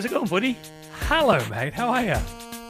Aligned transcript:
How's 0.00 0.06
it 0.06 0.12
going, 0.14 0.28
buddy? 0.28 0.56
Hello, 1.08 1.46
mate. 1.50 1.74
How 1.74 1.90
are 1.90 2.02
you? 2.02 2.16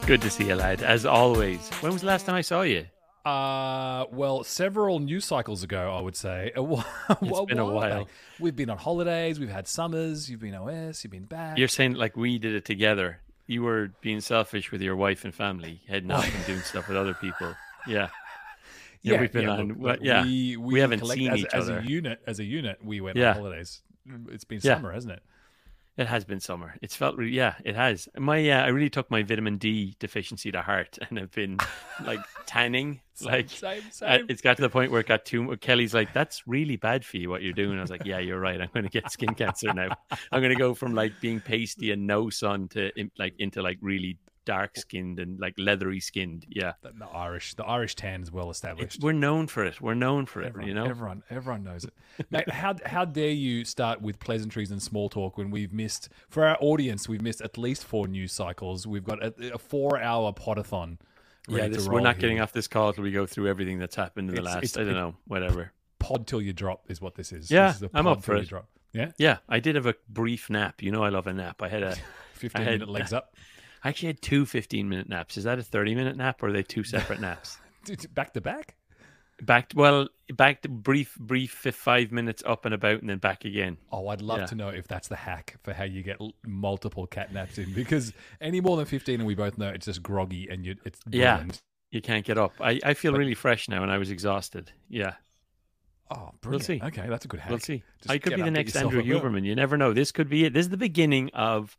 Good 0.05 0.21
to 0.23 0.29
see 0.29 0.49
you, 0.49 0.55
lad. 0.55 0.83
As 0.83 1.05
always. 1.05 1.65
When 1.79 1.93
was 1.93 2.01
the 2.01 2.07
last 2.07 2.25
time 2.25 2.35
I 2.35 2.41
saw 2.41 2.63
you? 2.63 2.87
Uh, 3.23 4.03
well, 4.11 4.43
several 4.43 4.99
news 4.99 5.23
cycles 5.23 5.63
ago, 5.63 5.95
I 5.97 6.01
would 6.01 6.17
say. 6.17 6.51
A 6.57 6.61
while, 6.61 6.85
It's 7.21 7.45
been 7.45 7.57
a 7.57 7.63
while. 7.63 7.99
back. 8.03 8.07
We've 8.37 8.53
been 8.53 8.69
on 8.69 8.77
holidays. 8.77 9.39
We've 9.39 9.47
had 9.49 9.69
summers. 9.69 10.29
You've 10.29 10.41
been 10.41 10.55
OS. 10.55 11.05
You've 11.05 11.11
been 11.11 11.23
back. 11.23 11.57
You're 11.57 11.69
saying 11.69 11.93
like 11.93 12.17
we 12.17 12.37
did 12.37 12.53
it 12.53 12.65
together. 12.65 13.19
You 13.47 13.63
were 13.63 13.93
being 14.01 14.19
selfish 14.19 14.69
with 14.73 14.81
your 14.81 14.97
wife 14.97 15.23
and 15.23 15.33
family, 15.33 15.79
heading 15.87 16.11
off 16.11 16.27
and 16.35 16.45
doing 16.45 16.59
stuff 16.59 16.89
with 16.89 16.97
other 16.97 17.13
people. 17.13 17.55
Yeah. 17.87 18.09
Yeah, 19.03 19.21
we've 19.21 19.31
been 19.31 19.47
on. 19.47 19.67
look, 19.69 19.77
well, 19.79 19.93
look, 19.93 20.03
yeah, 20.03 20.21
we, 20.23 20.57
we 20.57 20.79
haven't 20.81 20.99
collect- 20.99 21.17
seen 21.17 21.31
as, 21.31 21.39
each 21.39 21.45
as 21.53 21.69
other. 21.69 21.79
a 21.79 21.83
unit. 21.83 22.19
As 22.27 22.39
a 22.39 22.43
unit, 22.43 22.77
we 22.85 22.99
went 23.01 23.15
Yeah. 23.17 23.29
on 23.29 23.35
holidays. 23.37 23.81
It's 24.27 24.43
been 24.43 24.59
Yeah. 24.61 24.75
summer, 24.75 24.91
hasn't 24.91 25.13
it? 25.13 25.23
It 25.97 26.07
has 26.07 26.23
been 26.23 26.39
summer. 26.39 26.75
It's 26.81 26.95
felt 26.95 27.17
really, 27.17 27.33
yeah, 27.33 27.55
it 27.65 27.75
has. 27.75 28.07
My, 28.17 28.49
uh, 28.49 28.63
I 28.63 28.67
really 28.67 28.89
took 28.89 29.11
my 29.11 29.23
vitamin 29.23 29.57
D 29.57 29.95
deficiency 29.99 30.51
to 30.51 30.61
heart, 30.61 30.97
and 31.09 31.19
I've 31.19 31.31
been 31.31 31.57
like 32.03 32.21
tanning. 32.45 33.01
like, 33.21 33.49
same, 33.49 33.83
uh, 33.87 33.91
same. 33.91 34.25
it's 34.29 34.41
got 34.41 34.55
to 34.55 34.61
the 34.61 34.69
point 34.69 34.91
where 34.91 35.01
it 35.01 35.07
got 35.07 35.25
too. 35.25 35.55
Kelly's 35.57 35.93
like, 35.93 36.13
"That's 36.13 36.47
really 36.47 36.77
bad 36.77 37.03
for 37.03 37.17
you. 37.17 37.29
What 37.29 37.41
you're 37.41 37.53
doing." 37.53 37.77
I 37.77 37.81
was 37.81 37.91
like, 37.91 38.05
"Yeah, 38.05 38.19
you're 38.19 38.39
right. 38.39 38.59
I'm 38.59 38.69
going 38.73 38.85
to 38.85 38.89
get 38.89 39.11
skin 39.11 39.35
cancer 39.35 39.73
now. 39.73 39.89
I'm 40.31 40.41
going 40.41 40.53
to 40.53 40.59
go 40.59 40.73
from 40.73 40.95
like 40.95 41.19
being 41.19 41.41
pasty 41.41 41.91
and 41.91 42.07
no 42.07 42.29
sun 42.29 42.69
to 42.69 42.91
like 43.19 43.33
into 43.37 43.61
like 43.61 43.77
really 43.81 44.17
dark 44.45 44.75
skinned 44.77 45.19
and 45.19 45.39
like 45.39 45.53
leathery 45.57 45.99
skinned. 45.99 46.45
Yeah, 46.49 46.73
the, 46.81 46.91
the 46.97 47.05
Irish, 47.05 47.53
the 47.55 47.63
Irish 47.65 47.95
tan 47.95 48.21
is 48.23 48.31
well 48.31 48.49
it's, 48.49 48.57
established. 48.57 49.01
we're 49.01 49.11
known 49.11 49.47
for 49.47 49.63
it. 49.63 49.79
We're 49.81 49.93
known 49.93 50.25
for 50.25 50.41
it. 50.41 50.47
Everyone, 50.47 50.67
you 50.67 50.73
know. 50.73 50.85
everyone, 50.85 51.23
everyone 51.29 51.63
knows 51.63 51.83
it. 51.85 51.93
Mate, 52.29 52.49
how 52.49 52.75
how 52.85 53.05
dare 53.05 53.29
you 53.29 53.65
start 53.65 54.01
with 54.01 54.19
pleasantries 54.19 54.71
and 54.71 54.81
small 54.81 55.09
talk 55.09 55.37
when 55.37 55.51
we've 55.51 55.73
missed 55.73 56.09
for 56.29 56.45
our 56.45 56.57
audience? 56.59 57.07
We've 57.07 57.21
missed 57.21 57.41
at 57.41 57.57
least 57.57 57.83
four 57.85 58.07
news 58.07 58.31
cycles. 58.33 58.87
We've 58.87 59.03
got 59.03 59.23
a, 59.23 59.53
a 59.53 59.57
four-hour 59.57 60.33
podathon. 60.33 60.97
yeah, 61.47 61.67
this, 61.67 61.87
we're 61.87 62.01
not 62.01 62.15
here. 62.15 62.21
getting 62.21 62.39
off 62.41 62.53
this 62.53 62.67
call 62.67 62.93
till 62.93 63.03
we 63.03 63.11
go 63.11 63.25
through 63.25 63.47
everything 63.47 63.79
that's 63.79 63.95
happened 63.95 64.29
in 64.29 64.35
the 64.35 64.41
It's- 64.41 64.55
last. 64.55 64.63
it's- 64.63 64.77
I 64.77 64.81
don't 64.81 64.91
it- 64.97 64.99
know, 64.99 65.15
whatever. 65.27 65.71
Pod 65.99 66.25
till 66.27 66.41
you 66.41 66.51
drop 66.53 66.89
is 66.89 66.99
what 66.99 67.15
this 67.15 67.31
is. 67.31 67.51
Yeah, 67.51 67.67
this 67.67 67.75
is 67.77 67.83
a 67.83 67.89
I'm 67.93 68.07
up 68.07 68.23
for 68.23 68.33
till 68.33 68.41
it. 68.43 68.49
Drop. 68.49 68.67
Yeah, 68.93 69.11
Yeah, 69.17 69.37
I 69.47 69.59
did 69.59 69.75
have 69.75 69.85
a 69.85 69.95
brief 70.09 70.49
nap. 70.49 70.81
You 70.81 70.91
know, 70.91 71.03
I 71.03 71.09
love 71.09 71.25
a 71.27 71.33
nap. 71.33 71.61
I 71.61 71.69
had 71.69 71.83
a. 71.83 71.95
fifteen 72.33 72.63
had- 72.63 72.71
minute 72.73 72.89
legs 72.89 73.13
up, 73.13 73.35
I 73.83 73.89
actually 73.89 74.07
had 74.07 74.21
two 74.21 74.45
15 74.45 74.87
minute 74.87 75.09
naps. 75.09 75.37
Is 75.37 75.43
that 75.45 75.59
a 75.59 75.63
30 75.63 75.95
minute 75.95 76.15
nap 76.17 76.41
or 76.43 76.47
are 76.47 76.51
they 76.51 76.63
two 76.63 76.83
separate 76.83 77.19
naps? 77.21 77.57
back 78.13 78.33
to 78.33 78.41
back. 78.41 78.75
Back 79.41 79.69
to, 79.69 79.75
well, 79.75 80.07
back 80.35 80.61
to 80.61 80.69
brief, 80.69 81.15
brief 81.19 81.51
five 81.73 82.11
minutes 82.11 82.43
up 82.45 82.65
and 82.65 82.75
about 82.75 83.01
and 83.01 83.09
then 83.09 83.17
back 83.17 83.43
again. 83.43 83.77
Oh, 83.91 84.07
I'd 84.09 84.21
love 84.21 84.41
Yeah. 84.41 84.45
to 84.45 84.55
know 84.55 84.69
if 84.69 84.87
that's 84.87 85.07
the 85.07 85.15
hack 85.15 85.55
for 85.63 85.73
how 85.73 85.83
you 85.83 86.03
get 86.03 86.17
multiple 86.45 87.07
cat 87.07 87.33
naps 87.33 87.57
in 87.57 87.73
because 87.73 88.13
any 88.39 88.61
more 88.61 88.77
than 88.77 88.85
fifteen, 88.85 89.15
and 89.19 89.25
we 89.25 89.33
both 89.33 89.57
know 89.57 89.69
it's 89.69 89.87
just 89.87 90.03
groggy 90.03 90.47
and 90.47 90.63
you, 90.63 90.75
it's 90.85 90.99
Yeah. 91.09 91.43
You 91.89 92.01
can't 92.01 92.23
get 92.23 92.37
up. 92.37 92.53
I, 92.61 92.79
I 92.85 92.93
feel 92.93 93.13
But- 93.13 93.17
really 93.17 93.33
fresh 93.33 93.67
now 93.67 93.81
and 93.81 93.91
I 93.91 93.97
was 93.97 94.11
exhausted. 94.11 94.71
Yeah, 94.89 95.15
Oh, 96.11 96.31
brilliant. 96.41 96.65
see. 96.65 96.79
Okay, 96.83 97.07
that's 97.09 97.25
a 97.25 97.27
good 97.27 97.39
hack. 97.39 97.49
we'll 97.49 97.59
see. 97.59 97.83
Just 97.99 98.11
I 98.11 98.17
could 98.19 98.35
be 98.35 98.41
the 98.43 98.51
next 98.51 98.75
Andrew. 98.75 99.01
Huberman. 99.01 99.43
You 99.43 99.55
never 99.55 99.75
know. 99.75 99.91
This 99.93 100.11
could 100.11 100.29
be 100.29 100.45
it. 100.45 100.53
This 100.53 100.65
is 100.65 100.69
the 100.69 100.77
beginning 100.77 101.31
of 101.33 101.75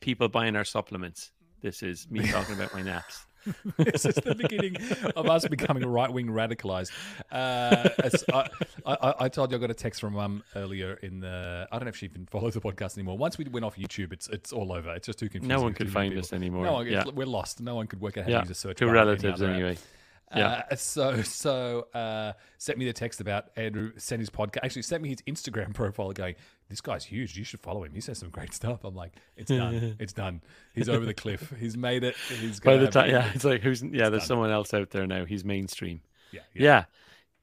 people 0.00 0.28
buying 0.28 0.56
our 0.56 0.64
supplements. 0.64 1.32
This 1.62 1.82
is 1.82 2.06
me 2.10 2.26
talking 2.30 2.54
about 2.54 2.74
my 2.74 2.82
naps. 2.82 3.26
this 3.76 4.06
is 4.06 4.14
the 4.14 4.34
beginning 4.34 4.76
of 5.16 5.28
us 5.28 5.46
becoming 5.48 5.84
right 5.84 6.10
wing 6.10 6.28
radicalized. 6.28 6.90
Uh, 7.30 7.90
as 8.02 8.24
I, 8.32 8.48
I, 8.86 9.14
I 9.20 9.28
told 9.28 9.50
you 9.50 9.58
I 9.58 9.60
got 9.60 9.70
a 9.70 9.74
text 9.74 10.00
from 10.00 10.14
mum 10.14 10.42
earlier 10.56 10.94
in 11.02 11.20
the. 11.20 11.68
I 11.70 11.76
don't 11.76 11.84
know 11.84 11.90
if 11.90 11.96
she 11.96 12.06
even 12.06 12.26
follows 12.26 12.54
the 12.54 12.60
podcast 12.60 12.96
anymore. 12.96 13.18
Once 13.18 13.36
we 13.36 13.44
went 13.44 13.64
off 13.64 13.76
YouTube, 13.76 14.12
it's 14.12 14.28
it's 14.28 14.52
all 14.52 14.72
over. 14.72 14.94
It's 14.94 15.06
just 15.06 15.18
too 15.18 15.28
confusing. 15.28 15.48
No 15.48 15.62
one 15.62 15.74
could 15.74 15.90
find 15.90 16.12
people. 16.12 16.24
us 16.24 16.32
anymore. 16.32 16.64
No 16.64 16.72
one, 16.74 16.86
yeah, 16.86 17.04
we're 17.14 17.26
lost. 17.26 17.60
No 17.60 17.74
one 17.74 17.86
could 17.86 18.00
work 18.00 18.16
out 18.16 18.24
how 18.24 18.30
yeah. 18.30 18.40
to 18.40 18.48
use 18.48 18.50
a 18.50 18.60
search. 18.60 18.78
Two 18.78 18.86
bar 18.86 18.94
or 18.94 18.98
any 18.98 19.06
relatives 19.06 19.42
other 19.42 19.50
app. 19.50 19.56
anyway. 19.56 19.78
Yeah. 20.34 20.62
Uh, 20.70 20.76
so 20.76 21.22
so 21.22 21.86
uh, 21.94 22.32
sent 22.58 22.78
me 22.78 22.86
the 22.86 22.92
text 22.92 23.20
about 23.20 23.50
Andrew 23.56 23.92
sent 23.96 24.20
his 24.20 24.30
podcast. 24.30 24.64
Actually, 24.64 24.82
sent 24.82 25.02
me 25.02 25.10
his 25.10 25.22
Instagram 25.22 25.74
profile 25.74 26.12
going, 26.12 26.34
"This 26.68 26.80
guy's 26.80 27.04
huge. 27.04 27.36
You 27.36 27.44
should 27.44 27.60
follow 27.60 27.84
him. 27.84 27.92
He 27.94 28.00
says 28.00 28.18
some 28.18 28.30
great 28.30 28.54
stuff." 28.54 28.84
I'm 28.84 28.94
like, 28.94 29.12
"It's 29.36 29.50
done. 29.50 29.96
it's 30.00 30.12
done. 30.12 30.42
He's 30.74 30.88
over 30.88 31.04
the 31.04 31.14
cliff. 31.14 31.52
He's 31.58 31.76
made 31.76 32.04
it. 32.04 32.16
He's 32.28 32.60
By 32.60 32.76
the 32.76 32.88
time, 32.88 33.10
yeah, 33.10 33.30
it's 33.34 33.44
like 33.44 33.62
who's 33.62 33.82
yeah. 33.82 34.08
There's 34.08 34.22
done. 34.22 34.28
someone 34.28 34.50
else 34.50 34.74
out 34.74 34.90
there 34.90 35.06
now. 35.06 35.24
He's 35.24 35.44
mainstream. 35.44 36.00
yeah, 36.32 36.40
Yeah. 36.54 36.84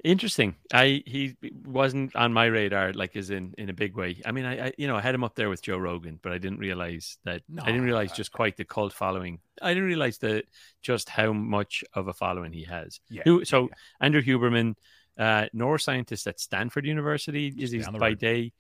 Interesting. 0.04 0.56
I 0.74 1.04
he 1.06 1.36
wasn't 1.64 2.16
on 2.16 2.34
my 2.34 2.46
radar 2.46 2.92
like 2.94 3.16
as 3.16 3.30
in 3.30 3.54
in 3.60 3.70
a 3.70 3.74
big 3.74 3.96
way. 3.96 4.20
I 4.26 4.32
mean, 4.32 4.46
I, 4.46 4.68
I 4.68 4.72
you 4.76 4.88
know 4.88 4.96
I 4.96 5.02
had 5.02 5.14
him 5.14 5.24
up 5.24 5.36
there 5.36 5.50
with 5.50 5.62
Joe 5.62 5.78
Rogan, 5.78 6.20
but 6.24 6.32
I 6.32 6.40
didn't 6.40 6.58
realize 6.58 7.20
that. 7.24 7.44
I 7.62 7.68
didn't 7.68 7.84
realize 7.84 8.12
just 8.12 8.32
quite 8.32 8.58
the 8.58 8.66
cult 8.66 8.94
following. 8.94 9.40
I 9.62 9.70
didn't 9.76 9.88
realize 9.88 10.18
that 10.20 10.46
just 10.82 11.08
how 11.08 11.34
much 11.34 11.84
of 11.94 12.08
a 12.08 12.14
following 12.14 12.52
he 12.52 12.64
has. 12.64 13.00
Yeah, 13.10 13.22
Who, 13.26 13.46
so 13.46 13.64
yeah. 13.64 13.76
Andrew 14.00 14.24
Huberman, 14.24 14.76
uh, 15.20 15.46
neuroscientist 15.56 16.26
at 16.26 16.40
Stanford 16.40 16.88
University, 16.88 17.54
is 17.56 17.70
he's 17.70 17.88
by 17.88 18.10
road. 18.10 18.20
day. 18.20 18.54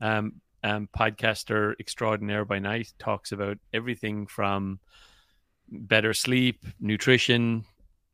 Um, 0.00 0.40
um, 0.62 0.88
podcaster 0.96 1.74
extraordinaire 1.78 2.44
by 2.44 2.58
night 2.58 2.92
talks 2.98 3.32
about 3.32 3.58
everything 3.72 4.26
from 4.26 4.80
better 5.68 6.14
sleep, 6.14 6.64
nutrition, 6.80 7.64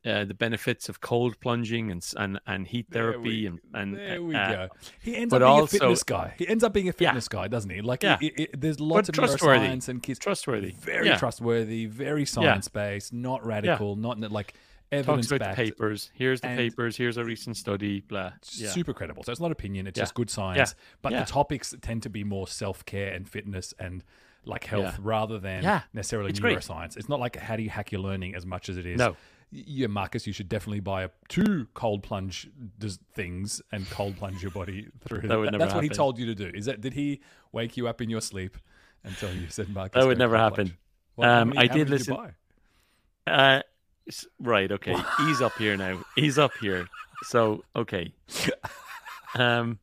uh, 0.05 0.25
the 0.25 0.35
benefits 0.35 0.89
of 0.89 1.01
cold 1.01 1.39
plunging 1.41 1.91
and 1.91 2.05
and, 2.17 2.41
and 2.47 2.67
heat 2.67 2.87
There 2.91 3.13
therapy 3.13 3.23
we- 3.43 3.47
and 3.47 3.59
and 3.75 3.97
there 3.97 4.23
we 4.23 4.35
uh, 4.35 4.49
go. 4.51 4.69
He 5.03 5.15
ends 5.17 5.33
up 5.35 5.41
being 5.41 5.51
also- 5.51 5.65
a 5.77 5.81
fitness 5.81 6.03
guy. 6.03 6.35
He 6.39 6.49
ends 6.49 6.65
up 6.65 6.73
being 6.73 6.87
a 6.89 6.95
Yeah. 6.99 7.11
fitness 7.11 7.29
guy, 7.29 7.49
doesn't 7.49 7.71
he? 7.71 7.83
Like, 7.83 8.03
Yeah. 8.03 8.19
there's 8.57 8.81
lots 8.81 9.09
of 9.11 9.15
trustworthy. 9.15 9.67
neuroscience 9.67 9.89
and 9.89 10.03
kids. 10.03 10.19
trustworthy. 10.19 10.71
Very 10.73 11.09
yeah. 11.09 11.19
trustworthy, 11.19 11.87
very 11.87 12.25
science 12.25 12.67
based, 12.69 13.13
not 13.13 13.45
radical, 13.45 13.95
not 13.95 14.19
like 14.33 14.55
Talks 14.91 15.09
evidence 15.09 15.31
about 15.33 15.51
the 15.51 15.57
papers. 15.57 16.11
Here's 16.15 16.41
the 16.41 16.49
papers. 16.49 16.97
Here's 16.97 17.17
a 17.17 17.25
recent 17.25 17.57
study. 17.57 18.01
Blah. 18.01 18.33
Yeah. 18.53 18.71
Super 18.71 18.93
credible. 18.93 19.23
So 19.23 19.31
it's 19.33 19.41
not 19.41 19.53
opinion; 19.53 19.87
it's 19.87 19.97
Yeah. 19.97 20.03
just 20.03 20.15
good 20.15 20.31
science. 20.31 20.75
But 21.03 21.13
Yeah. 21.13 21.25
the 21.25 21.31
topics 21.31 21.75
tend 21.81 22.03
to 22.03 22.11
be 22.11 22.25
more 22.25 22.49
self 22.49 22.85
care 22.85 23.13
and 23.13 23.29
fitness 23.29 23.73
and 23.79 24.03
like 24.45 24.65
health 24.65 24.99
rather 24.99 25.39
than 25.39 25.83
necessarily 25.93 26.31
It's 26.31 26.41
great. 26.41 26.59
neuroscience. 26.59 26.97
It's 26.97 27.09
not 27.09 27.21
like 27.21 27.37
how 27.37 27.57
do 27.57 27.63
you 27.63 27.71
hack 27.71 27.93
your 27.93 28.01
learning 28.01 28.35
as 28.35 28.45
much 28.47 28.69
as 28.69 28.77
it 28.79 28.87
is. 28.87 28.99
No. 28.99 29.17
Yeah, 29.53 29.89
Marcus, 29.89 30.27
you 30.29 30.33
should 30.33 30.49
definitely 30.49 30.79
buy 30.81 31.03
a, 31.03 31.11
two 31.29 31.67
cold 31.75 32.05
plunge 32.05 32.49
things 33.15 33.61
and 33.73 33.89
cold 33.91 34.17
plunge 34.17 34.43
your 34.43 34.53
body 34.53 34.87
through. 35.07 35.23
That 35.29 35.39
would 35.39 35.47
never 35.47 35.47
happen. 35.47 35.59
That's 35.59 35.75
what 35.75 35.83
he 35.85 35.91
told 35.91 36.19
you 36.19 36.27
to 36.27 36.35
do. 36.37 36.51
Is 36.57 36.67
that 36.67 36.81
did 36.81 36.95
he 36.95 37.21
wake 37.53 37.77
you 37.77 37.87
up 37.89 38.01
in 38.01 38.09
your 38.11 38.21
sleep 38.21 38.57
and 39.05 39.17
tell 39.17 39.33
you 39.35 39.49
said 39.51 39.69
Marcus? 39.69 40.01
That 40.01 40.07
would 40.07 40.19
never 40.19 40.37
happen. 40.39 40.77
how 41.21 41.43
Um, 41.43 41.49
many- 41.51 41.59
I 41.59 41.67
did 41.67 41.89
you 41.89 41.97
listen- 41.97 42.15
buy? 42.17 42.33
Uh, 43.27 43.63
right. 44.41 44.71
Okay. 44.73 44.97
He's 45.19 45.41
up 45.41 45.53
here 45.59 45.77
now. 45.77 46.03
He's 46.17 46.39
up 46.39 46.53
here. 46.61 46.89
So 47.25 47.65
okay. 47.77 48.13
Um, 49.35 49.79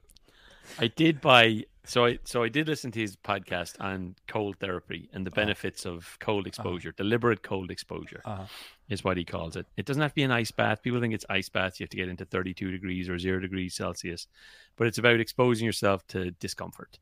I 0.79 0.87
did 0.87 1.21
buy. 1.21 1.63
So 1.85 2.05
I 2.05 2.19
so 2.25 2.43
I 2.43 2.49
did 2.49 2.67
listen 2.67 2.91
to 2.91 2.99
his 2.99 3.15
podcast 3.15 3.79
on 3.79 4.15
cold 4.27 4.57
therapy 4.59 5.09
and 5.13 5.25
the 5.25 5.31
benefits 5.31 5.85
of 5.85 6.17
cold 6.19 6.45
exposure, 6.45 6.91
deliberate 6.91 7.43
cold 7.43 7.71
exposure 7.71 8.21
Uh-huh. 8.25 8.43
is 8.89 9.05
what 9.05 9.15
he 9.15 9.23
calls 9.23 9.55
it. 9.55 9.65
It 9.77 9.85
doesn't 9.85 10.01
have 10.01 10.11
to 10.11 10.15
be 10.15 10.23
an 10.23 10.31
ice 10.31 10.51
bath. 10.51 10.81
People 10.83 10.99
think 10.99 11.13
it's 11.13 11.25
ice 11.29 11.47
baths. 11.47 11.79
You 11.79 11.85
have 11.85 11.89
to 11.91 11.97
get 11.97 12.09
into 12.09 12.25
32 12.25 12.71
degrees 12.71 13.07
or 13.07 13.17
zero 13.17 13.39
degrees 13.39 13.73
Celsius, 13.73 14.27
but 14.75 14.85
it's 14.87 14.97
about 14.97 15.21
exposing 15.21 15.65
yourself 15.65 16.05
to 16.07 16.31
discomfort. 16.31 16.99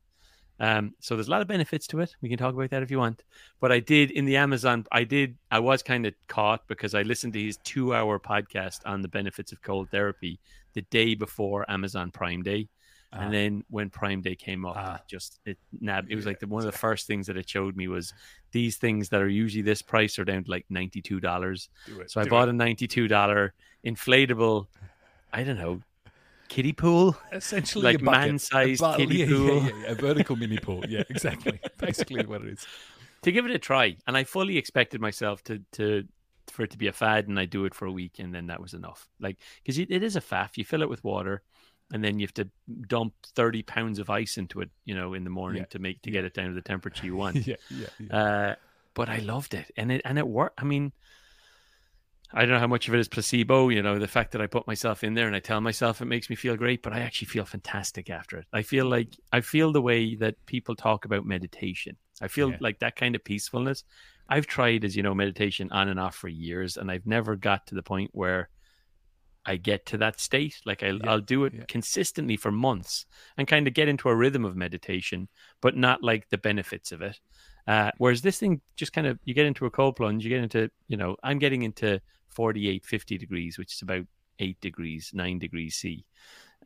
Um, 0.58 0.94
so 1.00 1.16
there's 1.16 1.28
a 1.28 1.30
lot 1.30 1.42
of 1.42 1.48
benefits 1.48 1.86
to 1.88 2.00
it. 2.00 2.14
We 2.22 2.28
can 2.30 2.38
talk 2.38 2.54
about 2.54 2.70
that 2.70 2.82
if 2.82 2.90
you 2.90 2.98
want. 2.98 3.22
But 3.60 3.72
I 3.72 3.80
did 3.80 4.10
in 4.10 4.24
the 4.24 4.36
Amazon. 4.36 4.86
I 4.90 5.04
did. 5.04 5.36
I 5.50 5.58
was 5.58 5.82
kind 5.82 6.06
of 6.06 6.14
caught 6.28 6.66
because 6.66 6.94
I 6.94 7.02
listened 7.02 7.34
to 7.34 7.42
his 7.42 7.58
two-hour 7.58 8.18
podcast 8.20 8.78
on 8.86 9.02
the 9.02 9.08
benefits 9.08 9.52
of 9.52 9.60
cold 9.62 9.90
therapy 9.90 10.38
the 10.72 10.82
day 10.82 11.14
before 11.14 11.70
Amazon 11.70 12.10
Prime 12.10 12.42
Day, 12.42 12.68
Ah. 13.12 13.18
and 13.20 13.32
then 13.34 13.64
when 13.70 13.88
Prime 13.90 14.20
Day 14.22 14.34
came 14.34 14.64
up, 14.66 14.76
Ah. 14.78 14.94
it 14.96 15.02
just 15.08 15.40
it 15.44 15.58
nabbed. 15.80 16.10
It 16.10 16.16
was 16.16 16.26
like 16.26 16.40
the, 16.40 16.46
one 16.46 16.64
of 16.66 16.72
the 16.72 16.78
first 16.78 17.06
things 17.06 17.26
that 17.26 17.36
it 17.36 17.48
showed 17.48 17.76
me 17.76 17.86
was 17.88 18.12
these 18.52 18.76
things 18.78 19.08
that 19.10 19.20
are 19.22 19.28
usually 19.28 19.62
this 19.62 19.82
price 19.82 20.18
are 20.18 20.24
down 20.24 20.44
to 20.44 20.50
like 20.50 20.64
ninety-two 20.70 21.20
dollars. 21.20 21.68
So 22.06 22.20
I 22.20 22.24
bought 22.26 22.48
it. 22.48 22.50
a 22.50 22.54
ninety-two 22.54 23.08
dollar 23.08 23.52
inflatable. 23.84 24.66
I 25.32 25.44
don't 25.44 25.58
know 25.58 25.82
kiddie 26.48 26.72
pool. 26.72 27.16
essentially 27.32 27.84
like 27.84 28.00
a 28.00 28.04
man-sized 28.04 28.82
kiddie 28.96 29.18
yeah, 29.18 29.26
pool. 29.26 29.62
yeah, 29.62 29.70
yeah, 29.82 29.90
a 29.90 29.94
vertical 29.94 30.36
mini 30.36 30.58
pool. 30.58 30.84
Yeah, 30.88 31.02
exactly. 31.10 31.60
Basically, 31.78 32.24
what 32.26 32.42
it 32.42 32.48
is. 32.48 32.66
to 33.22 33.32
give 33.32 33.44
it 33.46 33.52
a 33.52 33.58
try. 33.58 33.96
And 34.06 34.16
I 34.16 34.24
fully 34.24 34.58
expected 34.58 35.00
myself 35.00 35.42
to 35.44 35.62
to 35.72 36.04
for 36.50 36.62
it 36.62 36.70
to 36.70 36.78
be 36.78 36.86
a 36.86 36.92
fad, 36.92 37.28
and 37.28 37.38
I 37.38 37.44
do 37.44 37.64
it 37.64 37.74
for 37.74 37.86
a 37.86 37.92
week, 37.92 38.18
and 38.18 38.34
then 38.34 38.46
that 38.46 38.60
was 38.60 38.74
enough. 38.74 39.08
Like 39.20 39.38
because 39.62 39.78
it 39.78 39.90
is 39.90 40.16
a 40.16 40.20
faff. 40.20 40.56
You 40.56 40.64
fill 40.64 40.82
it 40.82 40.88
with 40.88 41.02
water, 41.04 41.42
and 41.92 42.02
then 42.02 42.18
you 42.18 42.26
have 42.26 42.34
to 42.34 42.48
dump 42.88 43.14
thirty 43.34 43.62
pounds 43.62 43.98
of 43.98 44.10
ice 44.10 44.38
into 44.38 44.60
it, 44.60 44.70
you 44.84 44.94
know, 44.94 45.14
in 45.14 45.24
the 45.24 45.30
morning 45.30 45.66
to 45.70 45.78
make 45.78 46.02
to 46.02 46.10
get 46.10 46.24
it 46.24 46.34
down 46.34 46.48
to 46.48 46.54
the 46.54 46.62
temperature 46.62 47.06
you 47.06 47.16
want. 47.22 47.46
Yeah, 47.46 47.56
yeah, 47.70 47.86
yeah. 47.98 48.16
uh, 48.16 48.54
but 48.94 49.08
I 49.08 49.18
loved 49.18 49.54
it, 49.54 49.70
and 49.76 49.92
it 49.92 50.02
and 50.04 50.18
it 50.18 50.26
worked. 50.26 50.60
I 50.60 50.64
mean. 50.64 50.92
I 52.32 52.40
don't 52.40 52.50
know 52.50 52.58
how 52.58 52.66
much 52.66 52.88
of 52.88 52.94
it 52.94 53.00
is 53.00 53.08
placebo, 53.08 53.68
you 53.68 53.82
know, 53.82 53.98
the 53.98 54.08
fact 54.08 54.32
that 54.32 54.40
I 54.42 54.46
put 54.46 54.66
myself 54.66 55.04
in 55.04 55.14
there 55.14 55.26
and 55.26 55.36
I 55.36 55.40
tell 55.40 55.60
myself 55.60 56.00
it 56.00 56.06
makes 56.06 56.28
me 56.28 56.36
feel 56.36 56.56
great, 56.56 56.82
but 56.82 56.92
I 56.92 57.00
actually 57.00 57.28
feel 57.28 57.44
fantastic 57.44 58.10
after 58.10 58.36
it. 58.38 58.46
I 58.52 58.62
feel 58.62 58.86
like 58.86 59.16
I 59.32 59.40
feel 59.40 59.72
the 59.72 59.82
way 59.82 60.16
that 60.16 60.34
people 60.46 60.74
talk 60.74 61.04
about 61.04 61.24
meditation. 61.24 61.96
I 62.20 62.28
feel 62.28 62.50
Yeah. 62.50 62.56
like 62.60 62.80
that 62.80 62.96
kind 62.96 63.14
of 63.14 63.24
peacefulness. 63.24 63.84
I've 64.28 64.46
tried, 64.46 64.84
as 64.84 64.96
you 64.96 65.02
know, 65.04 65.14
meditation 65.14 65.70
on 65.70 65.88
and 65.88 66.00
off 66.00 66.16
for 66.16 66.28
years, 66.28 66.76
and 66.76 66.90
I've 66.90 67.06
never 67.06 67.36
got 67.36 67.66
to 67.68 67.74
the 67.76 67.82
point 67.82 68.10
where 68.12 68.48
I 69.44 69.56
get 69.56 69.86
to 69.86 69.98
that 69.98 70.18
state. 70.20 70.60
Like 70.66 70.82
I'll, 70.82 70.98
Yeah, 70.98 71.10
I'll 71.10 71.20
do 71.20 71.44
it 71.44 71.54
yeah. 71.54 71.64
consistently 71.68 72.36
for 72.36 72.50
months 72.50 73.06
and 73.36 73.46
kind 73.46 73.68
of 73.68 73.74
get 73.74 73.86
into 73.88 74.08
a 74.08 74.16
rhythm 74.16 74.44
of 74.44 74.56
meditation, 74.56 75.28
but 75.60 75.76
not 75.76 76.02
like 76.02 76.28
the 76.28 76.38
benefits 76.38 76.90
of 76.90 77.02
it. 77.02 77.20
Uh, 77.68 77.92
whereas 77.98 78.22
this 78.22 78.38
thing 78.38 78.60
just 78.74 78.92
kind 78.92 79.06
of, 79.06 79.18
you 79.24 79.34
get 79.34 79.46
into 79.46 79.66
a 79.66 79.70
cold 79.70 79.94
plunge, 79.96 80.24
you 80.24 80.30
get 80.30 80.42
into, 80.42 80.68
you 80.88 80.96
know, 80.96 81.16
I'm 81.22 81.38
getting 81.38 81.62
into 81.62 82.00
48, 82.36 82.84
50 82.84 83.18
degrees, 83.18 83.58
which 83.58 83.72
is 83.74 83.82
about 83.82 84.04
eight 84.38 84.60
degrees, 84.60 85.10
nine 85.14 85.38
degrees 85.38 85.74
C 85.74 86.04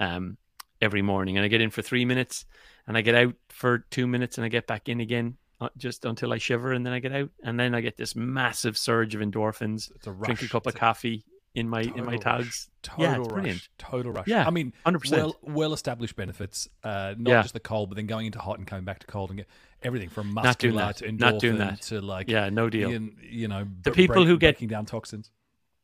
um, 0.00 0.36
every 0.80 1.02
morning. 1.02 1.36
And 1.36 1.44
I 1.44 1.48
get 1.48 1.60
in 1.60 1.70
for 1.70 1.82
three 1.82 2.04
minutes 2.04 2.44
and 2.86 2.96
I 2.96 3.00
get 3.02 3.14
out 3.14 3.34
for 3.48 3.78
two 3.90 4.06
minutes 4.06 4.36
and 4.36 4.44
I 4.44 4.48
get 4.48 4.66
back 4.66 4.88
in 4.88 5.00
again 5.00 5.36
uh, 5.60 5.68
just 5.76 6.04
until 6.04 6.32
I 6.32 6.38
shiver 6.38 6.72
and 6.72 6.84
then 6.84 6.92
I 6.92 6.98
get 6.98 7.12
out. 7.12 7.30
And 7.44 7.58
then 7.58 7.74
I 7.74 7.80
get 7.80 7.96
this 7.96 8.16
massive 8.16 8.76
surge 8.76 9.14
of 9.14 9.20
endorphins, 9.20 9.90
It's 9.94 10.06
a 10.08 10.12
rush. 10.12 10.26
drink 10.26 10.42
a 10.42 10.48
cup 10.48 10.66
It's 10.66 10.74
of 10.74 10.80
coffee 10.80 11.24
in 11.54 11.68
my 11.68 11.80
in 11.82 12.04
my 12.04 12.12
rush. 12.14 12.20
tags. 12.20 12.70
Total 12.82 13.04
Yeah, 13.04 13.16
rush. 13.18 13.26
brilliant. 13.28 13.68
Total 13.78 14.12
rush. 14.12 14.26
Yeah, 14.26 14.46
I 14.46 14.50
mean, 14.50 14.72
100%. 14.86 15.10
well 15.12 15.36
well 15.42 15.72
established 15.72 16.16
benefits. 16.16 16.68
Uh, 16.82 17.14
not 17.18 17.30
Yeah. 17.30 17.42
just 17.42 17.54
the 17.54 17.60
cold, 17.60 17.90
but 17.90 17.96
then 17.96 18.06
going 18.06 18.26
into 18.26 18.38
hot 18.40 18.58
and 18.58 18.66
coming 18.66 18.84
back 18.84 18.98
to 19.00 19.06
cold 19.06 19.30
and 19.30 19.36
get 19.38 19.48
everything 19.82 20.08
from 20.08 20.32
Not 20.34 20.58
doing 20.58 20.74
muscular 20.74 20.86
that. 20.86 20.96
to 20.96 21.04
endorphin 21.06 21.18
Not 21.32 21.40
doing 21.40 21.58
that. 21.58 21.82
to 21.82 22.00
like 22.00 22.28
yeah, 22.28 22.48
no 22.50 22.68
deal. 22.70 22.90
You, 22.90 23.12
you 23.20 23.48
know 23.48 23.66
The 23.82 23.92
people 23.92 24.24
who 24.26 24.38
get- 24.38 24.54
breaking 24.56 24.68
down 24.68 24.86
toxins. 24.86 25.30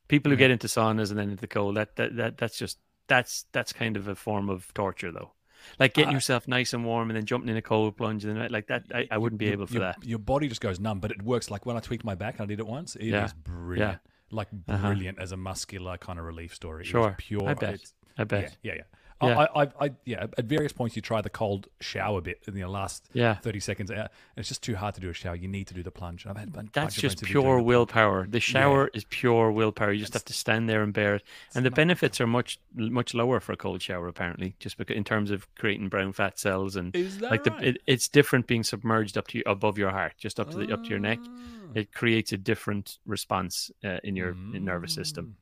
People 0.08 0.30
who 0.30 0.36
Yeah. 0.36 0.40
get 0.40 0.50
into 0.52 0.66
saunas 0.68 1.10
and 1.10 1.18
then 1.18 1.30
into 1.30 1.40
the 1.40 1.46
cold, 1.48 1.76
that, 1.76 1.96
that, 1.96 2.16
that 2.16 2.38
that's 2.38 2.58
just 2.58 2.78
that's 3.08 3.46
that's 3.52 3.72
kind 3.72 3.96
of 3.96 4.08
a 4.08 4.14
form 4.14 4.48
of 4.48 4.72
torture 4.74 5.12
though. 5.12 5.32
Like 5.78 5.94
getting 5.94 6.10
Uh, 6.10 6.14
yourself 6.14 6.46
nice 6.46 6.72
and 6.72 6.84
warm 6.84 7.10
and 7.10 7.16
then 7.16 7.24
jumping 7.24 7.48
in 7.50 7.56
a 7.56 7.62
cold 7.62 7.96
plunge 7.96 8.24
and 8.24 8.36
then, 8.36 8.50
like 8.52 8.66
that 8.68 8.84
I, 8.94 9.08
I 9.10 9.18
wouldn't 9.18 9.38
be 9.38 9.46
Your- 9.46 9.54
able 9.54 9.66
for 9.66 9.74
your, 9.74 9.82
that. 9.82 9.96
Your 10.04 10.18
body 10.18 10.48
just 10.48 10.60
goes 10.60 10.78
numb, 10.78 11.00
but 11.00 11.10
it 11.10 11.22
works. 11.22 11.50
Like 11.50 11.66
when 11.66 11.76
I 11.76 11.80
tweaked 11.80 12.04
my 12.04 12.14
back, 12.14 12.34
and 12.34 12.42
I 12.42 12.46
did 12.46 12.60
it 12.60 12.66
once. 12.66 12.94
It 12.96 13.06
is 13.06 13.12
Yeah. 13.12 13.28
brilliant. 13.42 13.98
Like 14.30 14.48
Uh-huh. 14.68 14.88
brilliant 14.88 15.18
as 15.18 15.32
a 15.32 15.36
muscular 15.36 15.96
kind 15.98 16.18
of 16.18 16.24
relief 16.24 16.54
story. 16.54 16.80
Was 16.80 16.88
Sure. 16.88 17.14
pure. 17.18 17.48
I 17.48 17.54
bet. 17.54 17.80
I 18.18 18.24
bet. 18.24 18.56
Yeah, 18.62 18.72
yeah, 18.74 18.78
yeah. 18.78 18.82
Yeah. 19.22 19.46
I, 19.54 19.62
I, 19.62 19.68
I, 19.80 19.90
yeah. 20.04 20.26
At 20.36 20.44
various 20.44 20.72
points, 20.72 20.94
you 20.94 21.00
try 21.00 21.22
the 21.22 21.30
cold 21.30 21.68
shower 21.80 22.20
bit 22.20 22.42
in 22.46 22.54
the 22.54 22.64
last 22.66 23.08
Yeah. 23.14 23.36
thirty 23.36 23.60
seconds 23.60 23.90
out, 23.90 23.96
and 23.98 24.10
it's 24.36 24.48
just 24.48 24.62
too 24.62 24.76
hard 24.76 24.94
to 24.96 25.00
do 25.00 25.08
a 25.08 25.14
shower. 25.14 25.34
You 25.34 25.48
need 25.48 25.66
to 25.68 25.74
do 25.74 25.82
the 25.82 25.90
plunge. 25.90 26.26
I've 26.26 26.36
had 26.36 26.52
That's 26.52 26.94
just 26.94 27.00
friends 27.00 27.20
who've 27.20 27.20
been 27.20 27.32
doing 27.32 27.44
pure 27.44 27.62
willpower. 27.62 28.26
The 28.28 28.40
shower 28.40 28.90
is 28.92 29.04
pure 29.04 29.50
willpower. 29.50 29.92
You 29.92 30.00
just 30.00 30.12
have 30.12 30.24
to 30.26 30.34
stand 30.34 30.68
there 30.68 30.82
and 30.82 30.92
bear 30.92 31.14
it. 31.14 31.22
And 31.54 31.64
the 31.64 31.70
benefits 31.70 32.20
are 32.20 32.26
much 32.26 32.58
much 32.74 33.14
lower 33.14 33.40
for 33.40 33.52
a 33.52 33.56
cold 33.56 33.80
shower, 33.80 34.06
apparently, 34.06 34.54
just 34.58 34.76
because 34.76 34.96
in 34.96 35.04
terms 35.04 35.30
of 35.30 35.52
creating 35.54 35.88
brown 35.88 36.12
fat 36.12 36.38
cells 36.38 36.76
and 36.76 36.94
like 37.20 37.30
right? 37.30 37.44
the 37.44 37.68
it, 37.68 37.78
it's 37.86 38.08
different 38.08 38.46
being 38.46 38.64
submerged 38.64 39.16
up 39.16 39.28
to 39.28 39.38
you, 39.38 39.44
above 39.46 39.78
your 39.78 39.90
heart, 39.90 40.12
just 40.18 40.38
up 40.38 40.50
to 40.50 40.58
the 40.58 40.72
up 40.72 40.82
to 40.84 40.90
your 40.90 40.98
neck. 40.98 41.20
Ah. 41.22 41.30
It 41.74 41.92
creates 41.92 42.32
a 42.32 42.38
different 42.38 42.98
response 43.06 43.70
uh, 43.84 43.98
in 44.04 44.16
your 44.16 44.34
nervous 44.34 44.94
system. 44.94 45.36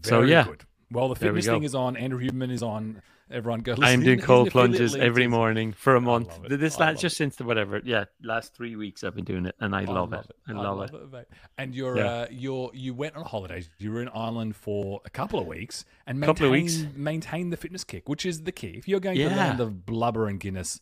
Mm. 0.00 0.06
So, 0.06 0.22
yeah. 0.22 0.44
good. 0.44 0.64
Well, 0.90 1.08
the 1.08 1.14
There 1.18 1.32
we 1.32 1.40
fitness 1.40 1.54
thing 1.54 1.62
is 1.64 1.74
on. 1.74 1.96
Andrew 1.96 2.20
Huberman 2.20 2.50
is 2.50 2.62
on. 2.62 3.02
Everyone 3.28 3.58
go. 3.60 3.74
I'm 3.82 4.04
doing 4.04 4.20
cold 4.20 4.50
plunges 4.52 4.94
every 4.94 5.24
to- 5.24 5.28
morning 5.28 5.72
for 5.72 5.96
a 5.96 6.00
month. 6.00 6.28
love. 6.48 6.60
This 6.60 6.78
last 6.78 6.94
love 6.94 7.00
just 7.00 7.16
since 7.16 7.34
the 7.34 7.42
whatever, 7.42 7.80
yeah, 7.84 8.04
last 8.22 8.54
three 8.54 8.76
weeks 8.76 9.02
I've 9.02 9.16
been 9.16 9.24
doing 9.24 9.46
it, 9.46 9.56
and 9.58 9.74
I, 9.74 9.82
love, 9.82 10.12
it. 10.12 10.24
I 10.46 10.52
love, 10.52 10.94
it. 10.94 11.12
mate. 11.12 11.24
And 11.58 11.74
you're, 11.74 11.96
Yeah. 11.96 12.04
uh, 12.06 12.26
you're, 12.30 12.70
you 12.72 12.94
went 12.94 13.16
on 13.16 13.24
holidays. 13.24 13.68
You 13.78 13.90
were 13.90 14.00
in 14.00 14.08
Ireland 14.10 14.54
for 14.54 15.00
a 15.04 15.10
couple 15.10 15.40
of 15.40 15.48
weeks 15.48 15.84
and 16.06 16.20
maintain, 16.20 16.34
Couple 16.36 16.46
of 16.46 16.52
weeks. 16.52 16.84
maintain 16.94 17.50
the 17.50 17.56
fitness 17.56 17.82
kick, 17.82 18.08
which 18.08 18.24
is 18.24 18.44
the 18.44 18.52
key. 18.52 18.74
If 18.78 18.86
you're 18.86 19.00
going 19.00 19.16
to 19.16 19.28
the 19.28 19.34
land 19.34 19.58
of 19.58 19.84
blubber 19.86 20.28
and 20.28 20.38
Guinness, 20.38 20.80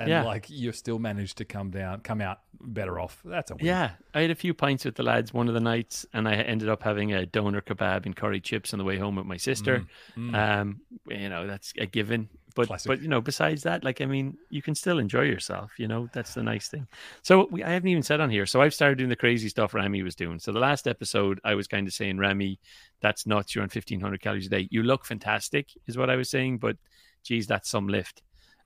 and 0.00 0.08
Yeah. 0.08 0.24
like 0.24 0.50
you 0.50 0.72
still 0.72 0.98
managed 0.98 1.38
to 1.38 1.44
come 1.44 1.70
down, 1.70 2.00
come 2.00 2.20
out 2.20 2.40
better 2.60 2.98
off, 2.98 3.20
that's 3.24 3.50
a 3.52 3.54
win. 3.54 3.66
Yeah, 3.66 3.92
I 4.14 4.22
had 4.22 4.30
a 4.30 4.34
few 4.34 4.52
pints 4.54 4.84
with 4.84 4.96
the 4.96 5.02
lads 5.02 5.32
one 5.32 5.46
of 5.48 5.54
the 5.54 5.60
nights, 5.60 6.04
and 6.12 6.26
I 6.26 6.34
ended 6.34 6.68
up 6.68 6.82
having 6.82 7.12
a 7.12 7.24
doner 7.26 7.60
kebab 7.60 8.06
and 8.06 8.16
curry 8.16 8.40
chips 8.40 8.72
on 8.72 8.78
the 8.78 8.84
way 8.84 8.96
home 8.98 9.14
with 9.16 9.26
my 9.26 9.36
sister. 9.36 9.84
Um, 10.16 10.80
you 11.08 11.28
know, 11.28 11.46
that's 11.46 11.72
a 11.78 11.86
given. 11.86 12.28
But 12.56 12.64
Mm, 12.64 12.66
Classic. 12.66 12.88
but 12.88 13.00
you 13.00 13.06
know, 13.08 13.20
besides 13.20 13.62
that, 13.62 13.84
like 13.84 14.00
I 14.00 14.06
mean, 14.06 14.36
you 14.48 14.60
can 14.60 14.74
still 14.74 14.98
enjoy 14.98 15.22
yourself. 15.22 15.70
You 15.78 15.86
know, 15.86 16.08
that's 16.12 16.34
the 16.34 16.42
nice 16.42 16.66
thing. 16.66 16.88
So 17.22 17.46
we, 17.48 17.62
I 17.62 17.70
haven't 17.70 17.88
even 17.88 18.02
said 18.02 18.20
on 18.20 18.28
here. 18.28 18.44
So 18.44 18.60
I've 18.60 18.74
started 18.74 18.98
doing 18.98 19.08
the 19.08 19.14
crazy 19.14 19.48
stuff 19.48 19.72
Rami 19.72 20.02
was 20.02 20.16
doing. 20.16 20.40
So 20.40 20.50
the 20.50 20.58
last 20.58 20.88
episode, 20.88 21.40
I 21.44 21.54
was 21.54 21.68
kind 21.68 21.86
of 21.86 21.94
saying, 21.94 22.18
Rami, 22.18 22.58
that's 23.00 23.24
nuts. 23.24 23.54
You're 23.54 23.62
on 23.62 23.66
1500 23.72 24.20
calories 24.20 24.46
a 24.46 24.50
day. 24.50 24.66
You 24.72 24.82
look 24.82 25.06
fantastic, 25.06 25.68
is 25.86 25.96
what 25.96 26.10
I 26.10 26.16
was 26.16 26.28
saying. 26.28 26.58
But 26.58 26.76
geez, 27.22 27.46
that's 27.46 27.70
some 27.70 27.86
lift. 27.86 28.20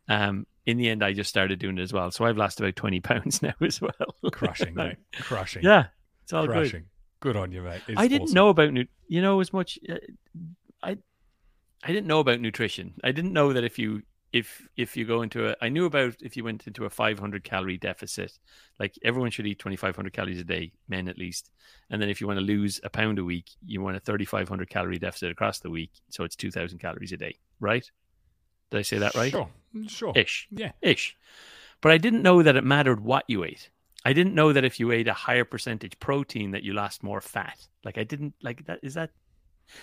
Um, 0.08 0.46
in 0.66 0.76
the 0.78 0.88
end, 0.88 1.04
I 1.04 1.12
just 1.12 1.30
started 1.30 1.58
doing 1.58 1.78
it 1.78 1.82
as 1.82 1.92
well. 1.92 2.10
So 2.10 2.24
I've 2.24 2.36
lost 2.36 2.60
about 2.60 2.76
20 2.76 3.00
pounds 3.00 3.42
now 3.42 3.54
as 3.60 3.80
well. 3.80 4.32
Crushing, 4.32 4.74
mate. 4.74 4.96
Crushing. 5.14 5.62
Yeah, 5.62 5.86
it's 6.22 6.32
all 6.32 6.46
good. 6.46 6.54
Crushing. 6.54 6.84
Good. 7.20 7.36
on 7.36 7.52
you, 7.52 7.62
mate. 7.62 7.82
It's 7.88 7.98
I 8.00 8.06
didn't 8.06 8.24
awesome. 8.24 8.34
know 8.34 8.48
about 8.48 8.72
nu- 8.72 8.86
you 9.08 9.22
know 9.22 9.40
as 9.40 9.52
much. 9.52 9.78
Uh, 9.88 9.96
I 10.82 10.98
I 11.82 11.88
didn't 11.88 12.06
know 12.06 12.20
about 12.20 12.40
nutrition. 12.40 12.94
I 13.02 13.12
didn't 13.12 13.32
know 13.32 13.52
that 13.52 13.64
if 13.64 13.78
you 13.78 14.02
if 14.32 14.66
if 14.76 14.96
you 14.96 15.04
go 15.04 15.22
into 15.22 15.48
a 15.48 15.56
I 15.62 15.68
knew 15.68 15.84
about 15.84 16.16
if 16.20 16.36
you 16.36 16.44
went 16.44 16.66
into 16.66 16.84
a 16.86 16.90
500 16.90 17.44
calorie 17.44 17.78
deficit, 17.78 18.32
like 18.80 18.94
everyone 19.04 19.30
should 19.30 19.46
eat 19.46 19.58
2500 19.58 20.12
calories 20.12 20.40
a 20.40 20.44
day, 20.44 20.72
men 20.88 21.08
at 21.08 21.16
least. 21.18 21.50
And 21.90 22.02
then 22.02 22.08
if 22.08 22.20
you 22.20 22.26
want 22.26 22.38
to 22.40 22.44
lose 22.44 22.80
a 22.82 22.90
pound 22.90 23.18
a 23.18 23.24
week, 23.24 23.50
you 23.64 23.80
want 23.80 23.96
a 23.96 24.00
3500 24.00 24.68
calorie 24.68 24.98
deficit 24.98 25.30
across 25.30 25.60
the 25.60 25.70
week, 25.70 25.92
so 26.10 26.24
it's 26.24 26.36
2000 26.36 26.78
calories 26.78 27.12
a 27.12 27.16
day, 27.16 27.38
right? 27.60 27.88
Did 28.70 28.78
I 28.78 28.82
say 28.82 28.98
that 28.98 29.14
right? 29.14 29.30
Sure. 29.30 29.48
Sure. 29.88 30.12
Ish 30.16 30.48
Yeah. 30.50 30.72
ish. 30.82 31.16
But 31.80 31.92
I 31.92 31.98
didn't 31.98 32.22
know 32.22 32.42
that 32.42 32.56
it 32.56 32.64
mattered 32.64 33.00
what 33.00 33.24
you 33.28 33.44
ate. 33.44 33.70
I 34.04 34.12
didn't 34.12 34.34
know 34.34 34.52
that 34.52 34.64
if 34.64 34.78
you 34.80 34.92
ate 34.92 35.08
a 35.08 35.14
higher 35.14 35.44
percentage 35.44 35.98
protein 35.98 36.50
that 36.52 36.62
you 36.62 36.72
lost 36.74 37.02
more 37.02 37.20
fat. 37.20 37.58
Like 37.84 37.98
I 37.98 38.04
didn't 38.04 38.34
like 38.42 38.66
that. 38.66 38.80
Is 38.82 38.94
that 38.94 39.10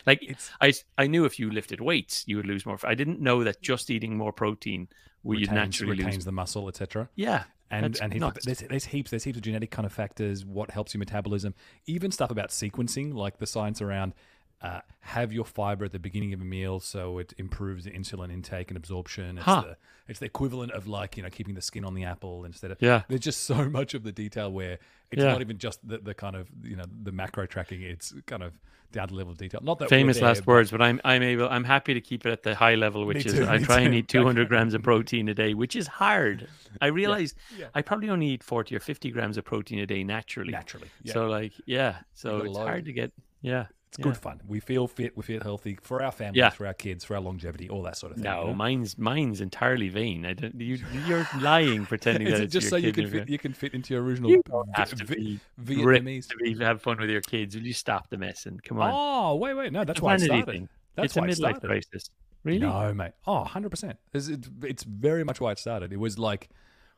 like 0.05 0.19
It's 0.21 0.51
I 0.61 0.73
I 0.97 1.07
knew 1.07 1.25
if 1.25 1.39
you 1.39 1.49
lifted 1.51 1.81
weights 1.81 2.23
you 2.27 2.37
would 2.37 2.45
lose 2.45 2.65
more. 2.65 2.77
fat. 2.77 2.89
I 2.89 2.95
didn't 2.95 3.19
know 3.19 3.43
that 3.43 3.61
just 3.61 3.89
eating 3.89 4.15
more 4.17 4.31
protein 4.31 4.87
would 5.23 5.39
you 5.39 5.47
naturally 5.47 5.91
retains 5.97 6.15
lose. 6.17 6.25
the 6.25 6.31
muscle, 6.31 6.67
etc. 6.67 7.09
Yeah, 7.15 7.43
and 7.69 7.99
and 7.99 8.13
here's 8.13 8.33
there's, 8.43 8.59
there's 8.59 8.85
heaps 8.85 9.11
there's 9.11 9.23
heaps 9.23 9.37
of 9.37 9.43
genetic 9.43 9.69
kind 9.71 9.85
of 9.85 9.93
factors 9.93 10.43
what 10.45 10.71
helps 10.71 10.93
your 10.93 10.99
metabolism 10.99 11.53
even 11.85 12.11
stuff 12.11 12.31
about 12.31 12.49
sequencing 12.49 13.13
like 13.13 13.37
the 13.37 13.45
science 13.47 13.81
around 13.81 14.13
uh, 14.61 14.81
have 14.99 15.33
your 15.33 15.45
fiber 15.45 15.85
at 15.85 15.91
the 15.91 15.99
beginning 15.99 16.33
of 16.33 16.41
a 16.41 16.45
meal 16.45 16.79
so 16.79 17.17
it 17.17 17.33
improves 17.37 17.83
the 17.85 17.91
insulin 17.91 18.31
intake 18.31 18.69
and 18.69 18.77
absorption 18.77 19.37
it's 19.37 19.45
Huh. 19.45 19.61
the 19.61 19.77
it's 20.07 20.19
the 20.19 20.25
equivalent 20.25 20.71
of 20.73 20.87
like 20.87 21.17
you 21.17 21.23
know 21.23 21.29
keeping 21.29 21.55
the 21.55 21.61
skin 21.61 21.83
on 21.85 21.93
the 21.95 22.03
apple 22.03 22.45
instead 22.45 22.69
of 22.71 22.77
Yeah. 22.81 23.01
there's 23.07 23.21
just 23.21 23.43
so 23.43 23.67
much 23.79 23.93
of 23.93 24.03
the 24.03 24.11
detail 24.11 24.51
where 24.51 24.77
it's 25.11 25.21
Yeah. 25.23 25.31
not 25.31 25.41
even 25.41 25.57
just 25.57 25.85
the, 25.87 25.97
the 25.97 26.13
kind 26.13 26.35
of 26.35 26.47
you 26.63 26.75
know 26.75 26.85
the 27.03 27.11
macro 27.11 27.45
tracking 27.45 27.81
it's 27.81 28.13
kind 28.27 28.43
of 28.43 28.53
down 28.91 29.07
to 29.07 29.15
level 29.15 29.31
of 29.31 29.37
detail 29.37 29.61
not 29.63 29.79
that 29.79 29.87
famous 29.89 30.17
there, 30.17 30.27
last 30.27 30.39
but- 30.39 30.47
words, 30.47 30.69
but 30.69 30.81
I'm 30.81 30.99
I'm 31.05 31.23
able. 31.23 31.47
I'm 31.47 31.63
happy 31.63 31.93
to 31.93 32.01
keep 32.01 32.25
it 32.25 32.31
at 32.31 32.43
the 32.43 32.53
high 32.55 32.75
level, 32.75 33.05
which 33.05 33.25
is 33.25 33.33
too, 33.35 33.45
I 33.47 33.57
me 33.59 33.63
try 33.63 33.79
and 33.79 33.95
eat 33.95 34.09
200 34.09 34.49
grams 34.49 34.73
of 34.73 34.83
protein 34.83 35.29
a 35.29 35.33
day, 35.33 35.53
which 35.53 35.77
is 35.77 35.87
hard. 35.87 36.49
I 36.81 36.87
realize 37.01 37.33
yeah. 37.57 37.67
I 37.73 37.83
probably 37.83 38.09
only 38.09 38.27
eat 38.27 38.43
40 38.43 38.75
or 38.75 38.81
50 38.81 39.09
grams 39.11 39.37
of 39.37 39.45
protein 39.45 39.79
a 39.79 39.85
day 39.85 40.03
naturally. 40.03 40.51
naturally 40.51 40.89
yeah. 41.03 41.13
So 41.13 41.27
like, 41.27 41.53
yeah. 41.65 41.99
So 42.15 42.39
it's 42.39 42.53
load. 42.53 42.67
hard 42.67 42.83
to 42.85 42.91
get. 42.91 43.13
Yeah. 43.41 43.67
It's 43.91 43.97
good 44.03 44.15
fun 44.15 44.39
we 44.47 44.59
feel 44.61 44.87
fit 44.87 45.17
we 45.17 45.23
feel 45.23 45.41
healthy 45.41 45.77
for 45.81 46.01
our 46.01 46.13
families 46.13 46.37
Yeah. 46.37 46.49
for 46.49 46.65
our 46.65 46.73
kids 46.73 47.03
for 47.03 47.15
our 47.15 47.19
longevity 47.21 47.69
all 47.69 47.81
that 47.83 47.97
sort 47.97 48.13
of 48.13 48.17
thing 48.19 48.25
you 48.25 48.31
No, 48.31 48.47
know? 48.47 48.53
mine's 48.53 48.97
mine's 48.97 49.41
entirely 49.41 49.89
vain. 49.89 50.25
I 50.25 50.31
don't. 50.33 50.55
You, 50.55 50.79
you're 51.07 51.27
lying, 51.41 51.85
pretending 51.85 52.27
that 52.31 52.39
it 52.39 52.43
it's 52.45 52.53
just 52.53 52.69
so 52.69 52.77
you 52.77 52.93
can 52.93 53.09
fit 53.09 53.27
you 53.27 53.37
can 53.37 53.51
fit 53.51 53.73
into 53.73 53.93
your 53.93 54.01
original 54.03 54.29
You 54.31 54.41
have 54.75 54.95
to 54.95 55.03
be 55.05 55.39
Vietnamese? 55.61 56.27
to 56.29 56.37
be, 56.37 56.55
have 56.63 56.81
fun 56.81 56.99
with 56.99 57.09
your 57.09 57.19
kids. 57.21 57.55
Will 57.55 57.63
you 57.63 57.73
stop 57.73 58.09
the 58.09 58.17
messing? 58.17 58.59
Come 58.63 58.79
on. 58.79 58.91
Oh 58.93 59.35
wait, 59.35 59.55
wait, 59.55 59.73
no, 59.73 59.83
that's 59.83 59.97
It's 59.97 59.99
a 60.01 60.03
why 60.05 60.15
it 60.15 60.19
vanity 60.21 60.41
started. 60.41 60.51
thing. 60.53 60.69
That's 60.95 61.05
it's 61.05 61.17
a 61.17 61.19
why 61.21 61.27
it 61.27 61.29
midlife 61.31 61.37
started. 61.57 61.67
crisis. 61.67 62.09
Really? 62.43 62.59
No, 62.59 62.93
mate. 62.93 63.11
Oh, 63.27 63.41
100 63.41 63.69
percent. 63.69 63.97
It's, 64.13 64.29
it's 64.63 64.83
very 64.83 65.23
much 65.23 65.39
why 65.41 65.51
it 65.51 65.59
started. 65.59 65.93
It 65.93 65.99
was 65.99 66.17
like 66.17 66.49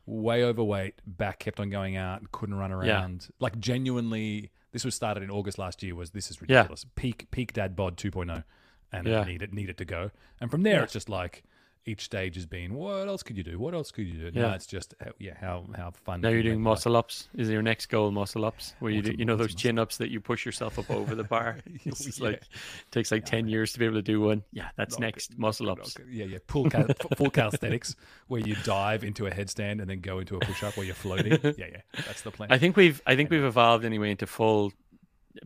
way 0.05 0.43
overweight, 0.43 0.95
back 1.05 1.39
kept 1.39 1.59
on 1.59 1.69
going 1.69 1.95
out, 1.97 2.31
couldn't 2.31 2.55
run 2.55 2.69
Yeah. 2.69 2.77
around. 3.01 3.27
Like 3.39 3.57
genuinely, 3.59 4.51
this 4.73 4.83
was 4.83 4.93
started 4.93 5.23
in 5.23 5.31
August 5.31 5.57
last 5.57 5.81
year. 5.81 5.95
Was 5.95 6.11
this 6.11 6.29
is 6.29 6.37
Yeah. 6.45 6.57
ridiculous? 6.57 6.85
Peak 6.95 7.31
peak 7.31 7.53
dad 7.53 7.75
bod 7.77 7.95
2.0, 7.95 8.43
and 8.91 9.07
Yeah. 9.07 9.21
it 9.21 9.27
needed 9.27 9.53
needed 9.53 9.77
to 9.77 9.85
go. 9.85 10.11
And 10.41 10.51
from 10.51 10.63
there, 10.63 10.75
Yeah. 10.77 10.83
it's 10.83 10.93
just 10.93 11.07
like 11.07 11.43
each 11.85 12.05
stage 12.05 12.35
has 12.35 12.45
been 12.45 12.73
what 12.73 13.07
else 13.07 13.23
could 13.23 13.37
you 13.37 13.43
do? 13.43 13.59
What 13.59 13.73
else 13.73 13.91
could 13.91 14.07
you 14.07 14.29
do? 14.29 14.39
Yeah. 14.39 14.47
Now 14.47 14.53
it's 14.53 14.65
just 14.65 14.93
how, 15.03 15.11
yeah, 15.19 15.33
how 15.39 15.65
how 15.75 15.91
fun. 15.91 16.21
Now 16.21 16.29
you're 16.29 16.43
doing 16.43 16.61
muscle 16.61 16.95
ups. 16.95 17.27
Is 17.35 17.49
your 17.49 17.61
next 17.61 17.87
goal 17.87 18.11
muscle 18.11 18.45
ups? 18.45 18.73
Where 18.79 18.91
you 18.91 19.01
do, 19.01 19.13
you 19.17 19.25
know 19.25 19.35
those 19.35 19.53
chin 19.53 19.77
ups 19.77 19.97
that 19.97 20.09
you 20.09 20.21
push 20.21 20.45
yourself 20.45 20.79
up 20.79 20.89
over 20.89 21.13
the 21.15 21.23
bar? 21.25 21.57
it's 21.85 22.19
Yeah. 22.19 22.27
like 22.29 22.43
takes 22.91 23.11
like 23.11 23.25
ten 23.25 23.47
years 23.47 23.73
to 23.73 23.79
be 23.79 23.85
able 23.85 23.95
to 23.95 24.01
do 24.01 24.21
one. 24.21 24.43
Yeah, 24.53 24.69
that's 24.77 24.97
No, 24.97 25.05
next 25.07 25.37
muscle 25.37 25.69
ups. 25.69 25.97
Yeah, 26.09 26.25
yeah. 26.25 26.37
Full, 26.47 26.69
cal- 26.69 26.87
full 27.17 27.29
calisthenics, 27.29 27.95
where 28.27 28.41
you 28.41 28.55
dive 28.63 29.03
into 29.03 29.27
a 29.27 29.31
headstand 29.31 29.81
and 29.81 29.89
then 29.89 29.99
go 29.99 30.19
into 30.19 30.37
a 30.37 30.39
push 30.39 30.63
up 30.63 30.77
where 30.77 30.85
you're 30.85 30.95
floating. 30.95 31.33
Yeah, 31.57 31.65
yeah. 31.71 31.81
That's 32.07 32.21
the 32.21 32.31
plan. 32.31 32.51
I 32.51 32.57
think 32.57 32.75
we've 32.77 33.01
I 33.05 33.15
think 33.15 33.29
we've 33.29 33.43
evolved 33.43 33.83
anyway 33.85 34.11
into 34.11 34.25
full 34.25 34.71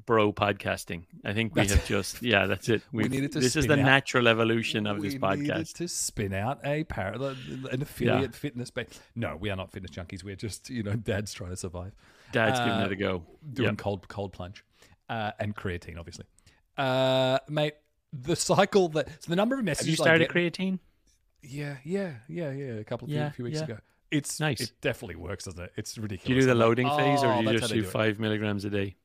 bro 0.05 0.33
podcasting. 0.33 1.03
I 1.23 1.33
think 1.33 1.55
we 1.55 1.61
That's- 1.61 1.77
have 1.79 1.87
just 1.87 2.21
yeah, 2.21 2.45
that's 2.45 2.67
it. 2.69 2.81
We 2.91 3.03
We've- 3.03 3.15
needed 3.15 3.31
to 3.33 3.39
this 3.39 3.55
is 3.55 3.67
the 3.67 3.73
out- 3.73 3.79
natural 3.79 4.27
evolution 4.27 4.85
of 4.87 4.97
we 4.97 5.09
this 5.09 5.13
needed 5.21 5.21
podcast. 5.47 5.73
to 5.77 5.87
spin 5.87 6.33
out 6.33 6.59
a 6.65 6.83
parallel, 6.85 7.35
an 7.71 7.81
affiliate 7.81 8.35
fitness 8.35 8.69
base. 8.69 8.99
No, 9.15 9.35
we 9.37 9.49
are 9.49 9.55
not 9.55 9.71
fitness 9.71 9.91
junkies. 9.91 10.23
We're 10.23 10.35
just 10.35 10.69
you 10.69 10.83
know 10.83 10.93
dads 10.95 11.33
trying 11.33 11.51
to 11.51 11.57
survive. 11.57 11.93
Dad's 12.31 12.59
giving 12.59 12.73
Uh, 12.73 12.85
it 12.85 12.91
a 12.91 12.95
go. 12.95 13.23
doing 13.53 13.69
Yep. 13.69 13.77
cold 13.77 14.07
cold 14.07 14.33
plunge 14.33 14.63
uh, 15.09 15.31
and 15.39 15.55
creatine, 15.55 15.97
obviously. 15.97 16.25
Uh, 16.77 17.39
mate, 17.49 17.75
the 18.13 18.35
cycle 18.35 18.89
that 18.89 19.07
so 19.23 19.29
the 19.29 19.35
number 19.35 19.55
of 19.55 19.59
Have 19.59 19.65
messages 19.65 19.89
you 19.91 19.95
started 19.95 20.29
get- 20.29 20.53
creatine? 20.53 20.79
Yeah, 21.41 21.77
yeah, 21.85 22.15
yeah, 22.27 22.51
yeah. 22.51 22.65
A 22.73 22.83
couple 22.83 23.05
of 23.05 23.09
few, 23.11 23.17
Yeah, 23.19 23.29
few 23.31 23.45
weeks 23.45 23.59
yeah. 23.59 23.63
ago. 23.63 23.77
It's 24.11 24.39
Nice. 24.39 24.61
It 24.61 24.71
definitely 24.81 25.15
works, 25.17 25.45
doesn't 25.45 25.61
it? 25.63 25.71
It's 25.75 25.97
ridiculous. 25.97 26.27
Do 26.27 26.33
you 26.33 26.39
do 26.41 26.45
the 26.47 26.55
loading 26.55 26.87
phase, 26.89 27.23
or 27.23 27.31
"Oh, 27.33 27.41
do 27.41 27.47
you 27.51 27.57
just 27.57 27.63
how 27.63 27.67
do 27.75 27.81
do 27.81 27.87
it." 27.87 27.91
five 27.91 28.19
milligrams 28.19 28.63
a 28.65 28.69
day? 28.69 28.95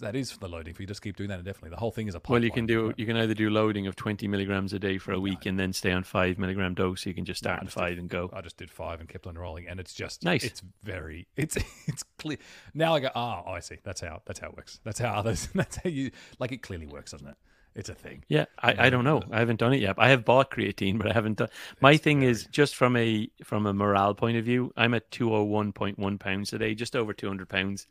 That 0.00 0.16
is 0.16 0.30
for 0.30 0.38
the 0.38 0.48
loading. 0.48 0.70
If 0.72 0.80
you 0.80 0.86
just 0.86 1.02
keep 1.02 1.16
doing 1.16 1.28
that 1.30 1.38
indefinitely, 1.38 1.70
the 1.70 1.76
whole 1.76 1.90
thing 1.90 2.08
is 2.08 2.14
a 2.14 2.20
pipeline. 2.20 2.40
Well, 2.40 2.44
you 2.44 2.50
can 2.50 2.66
do 2.66 2.92
you 2.96 3.06
can 3.06 3.16
either 3.16 3.34
do 3.34 3.48
loading 3.50 3.86
of 3.86 3.96
twenty 3.96 4.26
milligrams 4.28 4.72
a 4.72 4.78
day 4.78 4.98
for 4.98 5.12
a 5.12 5.20
week 5.20 5.46
and 5.46 5.58
then 5.58 5.72
stay 5.72 5.92
on 5.92 6.02
five 6.02 6.38
milligram 6.38 6.74
dose. 6.74 7.02
So 7.02 7.10
you 7.10 7.14
can 7.14 7.24
just 7.24 7.42
No, 7.44 7.48
start 7.48 7.60
on 7.60 7.66
just 7.66 7.76
did- 7.76 7.80
five 7.82 7.98
and 7.98 8.08
go. 8.08 8.30
I 8.32 8.40
just 8.40 8.56
did 8.56 8.70
five 8.70 9.00
and 9.00 9.08
kept 9.08 9.26
on 9.26 9.36
rolling, 9.38 9.68
and 9.68 9.78
it's 9.80 9.94
just 9.94 10.24
Nice. 10.24 10.44
It's 10.44 10.62
very 10.82 11.28
it's 11.36 11.56
it's 11.86 12.02
clear 12.18 12.38
now. 12.74 12.94
I 12.94 13.00
go, 13.00 13.10
oh, 13.14 13.42
I 13.46 13.60
see. 13.60 13.76
That's 13.84 14.00
how 14.00 14.22
that's 14.26 14.40
how 14.40 14.48
it 14.48 14.56
works. 14.56 14.80
That's 14.84 14.98
how 14.98 15.12
others. 15.14 15.48
That's 15.54 15.76
how 15.76 15.88
you 15.90 16.10
like. 16.38 16.52
It 16.52 16.62
clearly 16.62 16.86
works, 16.86 17.12
doesn't 17.12 17.28
it? 17.28 17.36
It's 17.74 17.88
a 17.88 17.94
thing. 17.94 18.24
Yeah, 18.28 18.46
I, 18.58 18.86
I 18.86 18.90
don't 18.90 19.04
know. 19.04 19.22
I 19.30 19.38
haven't 19.38 19.60
done 19.60 19.72
it 19.72 19.80
yet. 19.80 19.94
I 19.96 20.08
have 20.08 20.24
bought 20.24 20.50
creatine, 20.50 20.98
but 20.98 21.08
I 21.08 21.12
haven't 21.12 21.38
done. 21.38 21.48
My 21.80 21.96
thing 21.96 22.22
is 22.22 22.46
just 22.46 22.74
from 22.74 22.96
a 22.96 23.30
from 23.44 23.66
a 23.66 23.72
morale 23.72 24.12
point 24.12 24.36
of 24.36 24.44
view. 24.44 24.72
I'm 24.76 24.92
at 24.92 25.08
two 25.12 25.30
hundred 25.30 25.44
one 25.44 25.72
point 25.72 25.98
one 25.98 26.18
pounds 26.18 26.50
today, 26.50 26.74
just 26.74 26.96
over 26.96 27.12
two 27.12 27.28
hundred 27.28 27.48
pounds, 27.48 27.86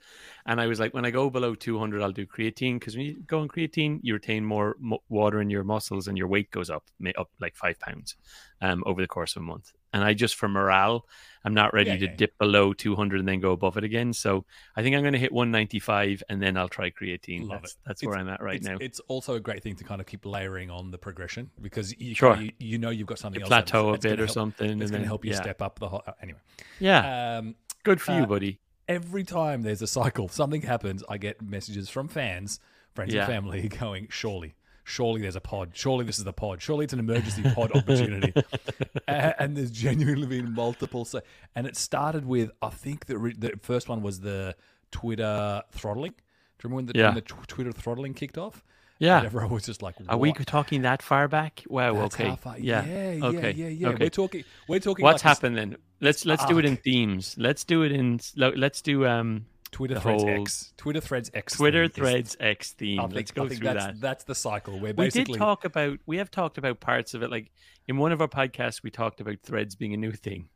and 0.46 0.60
I 0.60 0.68
was 0.68 0.82
like, 0.82 0.94
when 0.94 1.06
I 1.06 1.12
go 1.12 1.30
below 1.30 1.56
two 1.56 1.80
hundred, 1.80 2.02
I'll 2.02 2.12
do 2.12 2.26
creatine 2.26 2.78
because 2.78 2.98
when 2.98 3.06
you 3.06 3.22
go 3.26 3.40
on 3.40 3.48
creatine, 3.48 4.00
you 4.04 4.14
retain 4.16 4.44
more 4.44 4.76
mo- 4.80 5.02
water 5.08 5.40
in 5.40 5.50
your 5.50 5.64
muscles 5.64 6.10
and 6.10 6.18
your 6.18 6.28
weight 6.28 6.52
goes 6.52 6.70
up, 6.70 6.84
up 7.18 7.30
like 7.40 7.56
five 7.56 7.80
pounds, 7.80 8.18
um, 8.62 8.84
over 8.86 9.02
the 9.02 9.08
course 9.08 9.36
of 9.36 9.42
a 9.42 9.46
month. 9.46 9.72
And 9.94 10.04
I 10.04 10.14
just 10.14 10.36
for 10.36 10.48
morale, 10.48 11.08
I'm 11.44 11.54
not 11.56 11.74
ready 11.74 11.90
Yeah, 11.92 11.98
to 11.98 12.06
yeah. 12.06 12.16
dip 12.16 12.38
below 12.38 12.74
200 12.74 13.20
and 13.20 13.28
then 13.28 13.40
go 13.40 13.52
above 13.54 13.76
it 13.78 13.84
again. 13.84 14.14
So 14.14 14.46
I 14.76 14.84
think 14.84 14.96
I'm 14.96 15.02
going 15.02 15.14
to 15.14 15.20
hit 15.20 15.32
195 15.32 16.22
and 16.30 16.42
then 16.42 16.58
I'll 16.58 16.68
try 16.70 16.92
creatine. 16.92 17.48
Love 17.48 17.62
that's 17.62 17.72
it. 17.74 17.78
that's 17.86 18.04
It's- 18.04 18.08
where 18.12 18.18
I'm 18.20 18.30
at 18.30 18.42
right 18.42 18.58
it's, 18.58 18.68
now. 18.68 18.78
It's 18.80 19.00
also 19.08 19.34
a 19.36 19.40
great 19.40 19.64
thing 19.64 19.76
to 19.78 19.84
kind 19.84 20.00
of 20.02 20.06
keep 20.08 20.26
layering 20.26 20.70
on 20.70 20.92
the 20.92 20.98
progression 21.00 21.50
because 21.62 21.98
you 22.00 22.14
Sure. 22.14 22.36
you, 22.36 22.52
you 22.60 22.78
know 22.78 22.90
you've 22.92 23.08
got 23.08 23.18
something 23.20 23.40
You 23.40 23.46
else 23.46 23.50
plateau 23.50 23.90
a 23.90 23.92
that's 23.94 24.04
bit 24.04 24.20
or 24.20 24.26
help- 24.26 24.34
something, 24.34 24.66
It's 24.66 24.72
and 24.74 24.80
going 24.82 24.92
then 24.92 25.02
to 25.02 25.08
help 25.08 25.26
you 25.26 25.32
yeah. 25.32 25.42
step 25.42 25.62
up 25.62 25.80
the 25.80 25.90
whole. 25.90 26.04
uh, 26.06 26.12
Anyway, 26.22 26.40
Yeah, 26.80 27.38
um, 27.40 27.56
good 27.84 28.00
for 28.02 28.12
you, 28.12 28.24
uh, 28.24 28.26
buddy. 28.28 28.60
every 28.88 29.24
time 29.24 29.64
there's 29.64 29.82
a 29.82 29.88
cycle, 29.88 30.28
something 30.28 30.62
happens. 30.62 31.04
I 31.10 31.18
get 31.18 31.42
messages 31.42 31.90
from 31.90 32.08
fans, 32.10 32.60
friends 32.94 33.14
and 33.14 33.26
family, 33.26 33.68
going, 33.80 34.08
"Surely, 34.12 34.54
surely 34.90 35.22
there's 35.22 35.36
a 35.36 35.42
pod. 35.42 35.72
Surely 35.74 36.04
this 36.06 36.18
is 36.18 36.24
the 36.26 36.34
pod. 36.34 36.62
Surely 36.62 36.84
it's 36.86 36.94
an 36.94 37.00
emergency 37.00 37.44
pod 37.54 37.72
opportunity." 37.76 38.34
A- 39.08 39.42
and 39.42 39.56
there's 39.56 39.72
genuinely 39.72 40.28
been 40.28 40.54
multiple. 40.54 41.06
So, 41.06 41.22
and 41.56 41.66
it 41.68 41.76
started 41.78 42.26
with 42.26 42.52
I 42.62 42.70
think 42.70 43.06
the 43.06 43.18
re- 43.18 43.36
the 43.38 43.54
first 43.62 43.88
one 43.90 44.02
was 44.02 44.20
the 44.22 44.56
Twitter 44.92 45.62
throttling. 45.72 46.12
Do 46.12 46.68
you 46.68 46.70
remember 46.70 46.76
when 46.76 46.86
the, 46.88 46.94
Yeah. 47.00 47.06
when 47.08 47.16
the 47.16 47.22
tw- 47.22 47.48
Twitter 47.48 47.72
throttling 47.72 48.14
kicked 48.14 48.38
off? 48.38 48.64
Yeah. 48.98 49.18
And 49.20 49.28
everyone 49.28 49.52
was 49.52 49.64
just 49.64 49.82
like, 49.82 49.96
Are 50.10 50.18
we 50.18 50.34
talking 50.34 50.82
that 50.82 51.02
far 51.02 51.30
back? 51.30 51.64
Wow. 51.70 51.94
That's 51.94 52.16
okay. 52.16 52.36
far- 52.36 52.60
Yeah. 52.60 52.86
yeah, 52.86 53.12
yeah, 53.14 53.26
okay. 53.26 53.52
yeah, 53.54 53.68
yeah. 53.70 53.88
Okay. 53.90 54.04
We're 54.06 54.10
talking. 54.10 54.44
We're 54.68 54.80
talking. 54.80 55.04
What's 55.04 55.24
like 55.24 55.38
this 55.38 55.40
happened 55.40 55.58
then? 55.58 55.78
Let's 56.02 56.26
let's 56.26 56.44
do 56.46 56.60
it 56.60 56.66
in 56.66 56.76
themes. 56.78 57.36
Let's 57.38 57.64
do 57.64 57.84
it 57.84 57.92
in. 57.94 58.20
Let's 58.36 58.82
do 58.82 59.06
um 59.06 59.46
Twitter 59.72 59.94
the 59.96 60.02
threads 60.02 60.24
whole- 60.24 60.42
X. 60.42 60.74
Twitter 60.78 61.00
threads 61.02 61.32
X. 61.34 61.54
Twitter 61.56 61.84
is- 61.84 61.92
threads 61.92 62.38
X 62.40 62.74
theme. 62.74 63.00
I 63.00 63.04
think, 63.04 63.16
let's 63.16 63.32
go 63.32 63.44
I 63.46 63.48
think 63.50 63.60
through 63.62 63.74
that's 63.74 63.86
that. 63.86 64.02
that's 64.02 64.24
the 64.24 64.36
cycle 64.36 64.80
where 64.80 64.94
We 64.94 65.10
did 65.10 65.34
talk 65.34 65.66
about. 65.66 66.00
We 66.06 66.18
have 66.18 66.32
talked 66.32 66.58
about 66.58 66.80
parts 66.80 67.14
of 67.14 67.22
it. 67.24 67.30
Like 67.30 67.52
in 67.88 67.98
one 67.98 68.12
of 68.12 68.22
our 68.22 68.28
podcasts, 68.28 68.82
we 68.84 68.90
talked 68.92 69.22
about 69.22 69.38
threads 69.44 69.76
being 69.76 69.94
a 69.94 69.98
new 69.98 70.12
thing. 70.12 70.50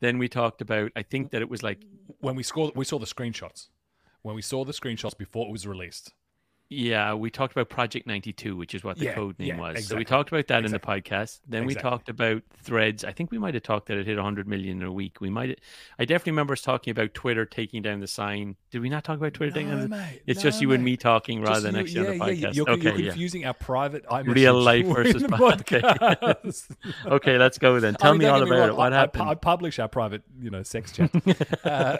Then 0.00 0.18
we 0.18 0.28
talked 0.28 0.60
about. 0.60 0.92
I 0.96 1.02
think 1.02 1.30
that 1.30 1.42
it 1.42 1.48
was 1.48 1.62
like 1.62 1.82
when 2.20 2.36
we 2.36 2.42
saw 2.42 2.70
we 2.74 2.84
saw 2.84 2.98
the 2.98 3.06
screenshots 3.06 3.68
when 4.22 4.34
we 4.34 4.42
saw 4.42 4.64
the 4.64 4.72
screenshots 4.72 5.16
before 5.16 5.46
it 5.46 5.52
was 5.52 5.66
released. 5.66 6.12
Yeah, 6.70 7.14
we 7.14 7.30
talked 7.30 7.52
about 7.52 7.70
Project 7.70 8.06
92, 8.06 8.54
which 8.54 8.74
is 8.74 8.84
what 8.84 8.98
the 8.98 9.06
Yeah, 9.06 9.14
code 9.14 9.38
name 9.38 9.48
yeah, 9.48 9.58
was. 9.58 9.86
So 9.86 9.96
we 9.96 10.04
talked 10.04 10.30
about 10.30 10.48
that 10.48 10.66
in 10.66 10.70
the 10.70 10.78
podcast. 10.78 11.40
Then 11.48 11.64
we 11.64 11.74
talked 11.74 12.10
about 12.10 12.42
threads. 12.62 13.04
I 13.04 13.12
think 13.12 13.30
we 13.30 13.38
might 13.38 13.54
have 13.54 13.62
talked 13.62 13.86
that 13.88 13.96
it 13.96 14.04
hit 14.06 14.16
100 14.16 14.46
million 14.46 14.82
in 14.82 14.86
a 14.86 14.92
week. 14.92 15.18
We 15.18 15.30
might 15.30 15.60
I 15.98 16.04
definitely 16.04 16.32
remember 16.32 16.52
us 16.52 16.60
talking 16.60 16.90
about 16.90 17.14
Twitter 17.14 17.46
taking 17.46 17.80
down 17.80 18.00
the 18.00 18.06
sign. 18.06 18.56
Did 18.70 18.82
we 18.82 18.90
not 18.90 19.02
talk 19.02 19.16
about 19.16 19.32
Twitter 19.32 19.52
taking 19.52 19.70
down 19.70 19.80
the 19.80 19.88
mate, 19.88 20.20
It's 20.26 20.42
just 20.42 20.60
you 20.60 20.72
and 20.72 20.84
me 20.84 20.98
talking 20.98 21.40
rather 21.40 21.60
than 21.60 21.76
actually 21.76 22.06
on 22.06 22.18
the 22.18 22.24
podcast. 22.24 22.54
You're, 22.54 22.68
okay, 22.70 22.82
you're 22.82 22.98
yeah. 22.98 23.10
confusing 23.12 23.46
our 23.46 23.54
private 23.54 24.04
Real 24.26 24.60
life 24.60 24.84
versus 24.86 25.22
podcast. 25.22 26.76
Okay, 27.06 27.38
let's 27.38 27.56
go 27.56 27.80
then. 27.80 27.94
I 27.94 28.02
Tell 28.02 28.12
mean, 28.12 28.18
me 28.20 28.26
all 28.26 28.42
about 28.42 28.50
wrong, 28.58 28.68
it. 28.68 28.76
What 28.76 28.92
I, 28.92 28.96
I- 28.96 29.00
happened? 29.00 29.22
I, 29.30 29.34
publish 29.34 29.78
our 29.78 29.88
private, 29.88 30.22
you 30.38 30.50
know, 30.50 30.62
sex 30.62 30.92
chat. 30.92 31.10
uh, 31.64 31.96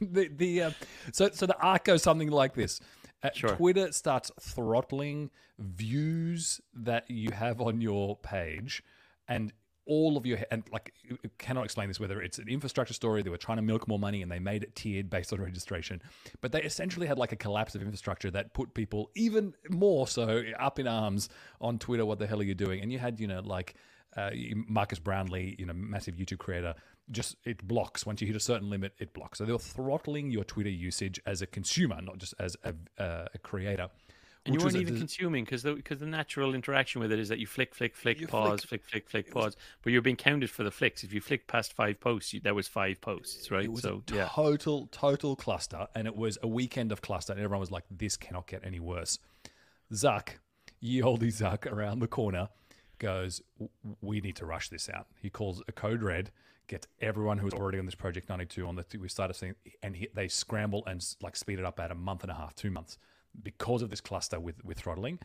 the 0.00 0.30
the 0.34 0.62
uh, 0.62 0.70
so 1.12 1.28
so 1.32 1.44
the 1.46 1.56
arc 1.58 1.84
goes 1.84 2.02
something 2.02 2.30
like 2.30 2.54
this. 2.54 2.80
Uh, 3.22 3.30
Sure. 3.34 3.56
Twitter 3.56 3.92
starts 3.92 4.30
throttling 4.40 5.30
views 5.58 6.60
that 6.74 7.10
you 7.10 7.30
have 7.32 7.60
on 7.60 7.80
your 7.80 8.16
page, 8.16 8.82
and 9.28 9.52
all 9.86 10.16
of 10.16 10.24
your 10.24 10.38
and 10.50 10.62
like 10.72 10.94
cannot 11.38 11.64
explain 11.64 11.88
this 11.88 11.98
whether 11.98 12.22
it's 12.22 12.38
an 12.38 12.48
infrastructure 12.48 12.94
story 12.94 13.22
they 13.22 13.30
were 13.30 13.36
trying 13.36 13.56
to 13.56 13.62
milk 13.62 13.88
more 13.88 13.98
money 13.98 14.22
and 14.22 14.30
they 14.30 14.38
made 14.38 14.62
it 14.62 14.74
tiered 14.76 15.10
based 15.10 15.32
on 15.32 15.40
registration 15.40 16.00
but 16.40 16.52
they 16.52 16.62
essentially 16.62 17.08
had 17.08 17.18
like 17.18 17.32
a 17.32 17.36
collapse 17.36 17.74
of 17.74 17.82
infrastructure 17.82 18.30
that 18.30 18.54
put 18.54 18.72
people 18.72 19.10
even 19.16 19.52
more 19.68 20.06
so 20.06 20.44
up 20.60 20.78
in 20.78 20.86
arms 20.86 21.28
on 21.60 21.76
twitter 21.76 22.06
what 22.06 22.20
the 22.20 22.26
hell 22.26 22.38
are 22.40 22.44
you 22.44 22.54
doing 22.54 22.80
and 22.80 22.92
you 22.92 23.00
had 23.00 23.18
you 23.18 23.26
know 23.26 23.40
like 23.40 23.74
uh, 24.16 24.30
marques 24.68 24.98
brownlee 25.00 25.56
you 25.58 25.66
know 25.66 25.72
massive 25.72 26.14
youtube 26.14 26.38
creator 26.38 26.74
just 27.10 27.36
it 27.44 27.66
blocks 27.66 28.06
once 28.06 28.20
you 28.20 28.26
hit 28.26 28.36
a 28.36 28.40
certain 28.40 28.70
limit 28.70 28.92
it 28.98 29.12
blocks 29.12 29.38
so 29.38 29.44
they're 29.44 29.58
throttling 29.58 30.30
your 30.30 30.44
twitter 30.44 30.70
usage 30.70 31.20
as 31.26 31.42
a 31.42 31.46
consumer 31.46 32.00
not 32.00 32.18
just 32.18 32.34
as 32.38 32.56
a, 32.64 32.74
uh, 33.02 33.26
a 33.34 33.38
creator 33.38 33.88
And 34.46 34.54
you 34.54 34.58
which 34.58 34.64
was 34.64 34.74
weren't 34.74 34.82
even 34.82 34.94
dis- 34.94 35.00
consuming 35.02 35.44
because 35.44 35.62
the 35.62 35.74
because 35.74 35.98
the 35.98 36.06
natural 36.06 36.54
interaction 36.54 37.00
with 37.02 37.12
it 37.12 37.18
is 37.18 37.28
that 37.28 37.38
you 37.38 37.46
flick, 37.46 37.74
flick, 37.74 37.94
flick, 37.94 38.20
You 38.20 38.26
pause, 38.26 38.64
flick, 38.64 38.84
flick, 38.84 39.10
flick, 39.10 39.30
pause. 39.30 39.54
But 39.82 39.92
you're 39.92 40.00
being 40.00 40.16
counted 40.16 40.48
for 40.50 40.64
the 40.64 40.70
flicks. 40.70 41.04
If 41.04 41.12
you 41.12 41.20
flick 41.20 41.46
past 41.46 41.74
five 41.74 42.00
posts, 42.00 42.32
you, 42.32 42.40
that 42.40 42.54
was 42.54 42.66
five 42.66 43.02
posts, 43.02 43.50
right? 43.50 43.64
It 43.64 43.72
was 43.72 43.82
so 43.82 44.02
a 44.10 44.14
yeah, 44.14 44.28
total, 44.32 44.88
total 44.92 45.36
cluster, 45.36 45.88
and 45.94 46.06
it 46.06 46.16
was 46.16 46.38
a 46.42 46.48
weekend 46.48 46.90
of 46.90 47.02
cluster, 47.02 47.34
and 47.34 47.42
everyone 47.42 47.60
was 47.60 47.70
like, 47.70 47.84
"This 47.90 48.16
cannot 48.16 48.46
get 48.46 48.64
any 48.64 48.80
worse." 48.80 49.18
Zuck, 49.92 50.38
ye 50.80 51.02
olde 51.02 51.20
Zuck, 51.20 51.70
around 51.70 51.98
the 51.98 52.08
corner, 52.08 52.48
goes, 52.98 53.42
"We 54.00 54.22
need 54.22 54.36
to 54.36 54.46
rush 54.46 54.70
this 54.70 54.88
out." 54.88 55.06
He 55.20 55.28
calls 55.28 55.62
a 55.68 55.72
code 55.72 56.02
red, 56.02 56.30
gets 56.70 56.86
everyone 57.00 57.36
who's 57.36 57.52
already 57.52 57.78
on 57.78 57.84
this 57.84 57.94
project 57.94 58.28
ninety 58.30 58.46
two 58.46 58.66
on 58.66 58.76
the. 58.76 58.84
We 58.98 59.08
started 59.08 59.34
seeing, 59.34 59.54
and 59.82 59.94
he, 59.94 60.08
they 60.14 60.28
scramble 60.28 60.82
and 60.86 61.04
like 61.20 61.36
speed 61.36 61.58
it 61.58 61.64
up 61.66 61.78
at 61.78 61.90
a 61.90 61.94
month 61.94 62.22
and 62.22 62.30
a 62.30 62.34
half, 62.34 62.54
two 62.54 62.70
months, 62.70 62.96
because 63.42 63.82
of 63.82 63.90
this 63.90 64.00
cluster 64.00 64.40
with 64.40 64.64
with 64.64 64.78
throttling, 64.78 65.18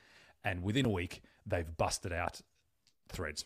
and 0.43 0.61
within 0.61 0.85
a 0.85 0.89
week 0.89 1.21
they've 1.45 1.77
busted 1.77 2.11
out 2.11 2.41
threads. 3.07 3.45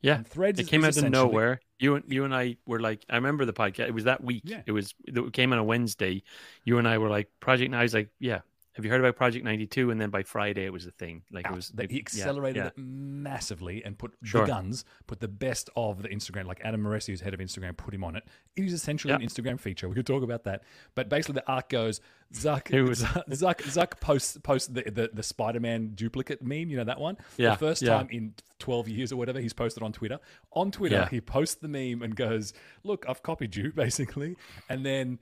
yeah. 0.00 0.16
And 0.16 0.26
threads 0.26 0.58
It 0.60 0.64
is- 0.64 0.68
came 0.68 0.84
is 0.84 0.98
out 0.98 1.04
of 1.04 1.10
nowhere. 1.10 1.60
You 1.80 1.96
and 1.96 2.04
you 2.06 2.24
and 2.24 2.32
I 2.34 2.56
were 2.66 2.78
like, 2.78 3.04
I 3.10 3.16
remember 3.16 3.44
the 3.44 3.52
podcast. 3.52 3.88
It 3.88 3.94
was 3.94 4.04
that 4.04 4.22
week. 4.22 4.42
Yeah. 4.44 4.62
It 4.66 4.72
was 4.72 4.94
it 5.08 5.32
came 5.32 5.52
on 5.52 5.58
a 5.58 5.64
Wednesday. 5.64 6.22
You 6.64 6.78
and 6.78 6.86
I 6.86 6.98
were 6.98 7.08
like, 7.08 7.28
Project. 7.40 7.66
And 7.66 7.76
I 7.76 7.82
was 7.82 7.94
like, 7.94 8.10
yeah. 8.20 8.40
Have 8.74 8.84
you 8.86 8.90
heard 8.90 9.00
about 9.00 9.16
Project 9.16 9.44
ninety 9.44 9.66
two? 9.66 9.90
And 9.90 10.00
then 10.00 10.08
by 10.10 10.22
Friday, 10.22 10.64
it 10.64 10.72
was 10.72 10.86
a 10.86 10.90
thing. 10.90 11.22
Like 11.30 11.46
it 11.46 11.52
was. 11.54 11.68
They 11.68 11.86
he 11.90 11.98
accelerated 11.98 12.56
yeah. 12.62 12.66
it 12.68 12.78
massively 12.78 13.84
and 13.84 13.98
put 13.98 14.12
Sure. 14.22 14.42
the 14.42 14.46
guns, 14.46 14.84
put 15.06 15.20
the 15.20 15.28
best 15.28 15.68
of 15.76 16.02
the 16.02 16.08
Instagram, 16.08 16.46
like 16.46 16.60
Adam 16.64 16.82
Mosseri, 16.82 17.08
who's 17.08 17.20
head 17.20 17.34
of 17.34 17.40
Instagram, 17.40 17.76
put 17.76 17.92
him 17.94 18.02
on 18.04 18.16
it. 18.16 18.24
It 18.56 18.64
is 18.64 18.72
essentially 18.72 19.12
Yeah. 19.12 19.16
an 19.16 19.22
Instagram 19.22 19.60
feature. 19.60 19.88
We 19.88 19.94
could 19.94 20.06
talk 20.06 20.22
about 20.22 20.44
that. 20.44 20.62
But 20.94 21.08
basically 21.08 21.34
the 21.34 21.48
arc 21.52 21.68
goes, 21.68 22.00
Zuck 22.34 22.68
Who 22.74 22.84
was- 22.84 23.02
Zuck 23.02 23.56
Zuck, 23.62 24.00
posts 24.00 24.38
posts 24.42 24.68
the, 24.68 24.82
the, 24.82 25.10
the 25.12 25.22
Spider-Man 25.22 25.92
duplicate 25.94 26.42
meme, 26.42 26.70
you 26.70 26.76
know 26.76 26.84
that 26.84 27.00
one? 27.00 27.18
Yeah, 27.36 27.50
The 27.50 27.56
first 27.58 27.82
yeah. 27.82 27.90
time 27.98 28.08
in 28.10 28.34
12 28.58 28.88
years 28.88 29.12
or 29.12 29.16
whatever, 29.16 29.40
he's 29.40 29.52
posted 29.52 29.82
on 29.82 29.92
Twitter. 29.92 30.18
On 30.52 30.70
Twitter, 30.70 30.94
Yeah. 30.96 31.08
he 31.08 31.20
posts 31.20 31.56
the 31.56 31.68
meme 31.68 32.00
and 32.02 32.16
goes, 32.16 32.52
Look, 32.84 33.04
I've 33.08 33.22
copied 33.22 33.54
you, 33.56 33.72
basically. 33.76 34.36
And 34.68 34.86
then 34.86 35.18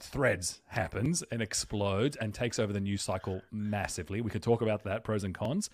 threads 0.00 0.60
happens 0.66 1.22
and 1.30 1.42
explodes 1.42 2.16
and 2.16 2.32
takes 2.32 2.58
over 2.58 2.72
the 2.72 2.80
news 2.80 3.02
cycle 3.02 3.42
massively. 3.50 4.20
We 4.20 4.30
could 4.30 4.42
talk 4.42 4.62
about 4.62 4.84
that, 4.84 5.04
pros 5.04 5.24
and 5.24 5.34
cons. 5.34 5.70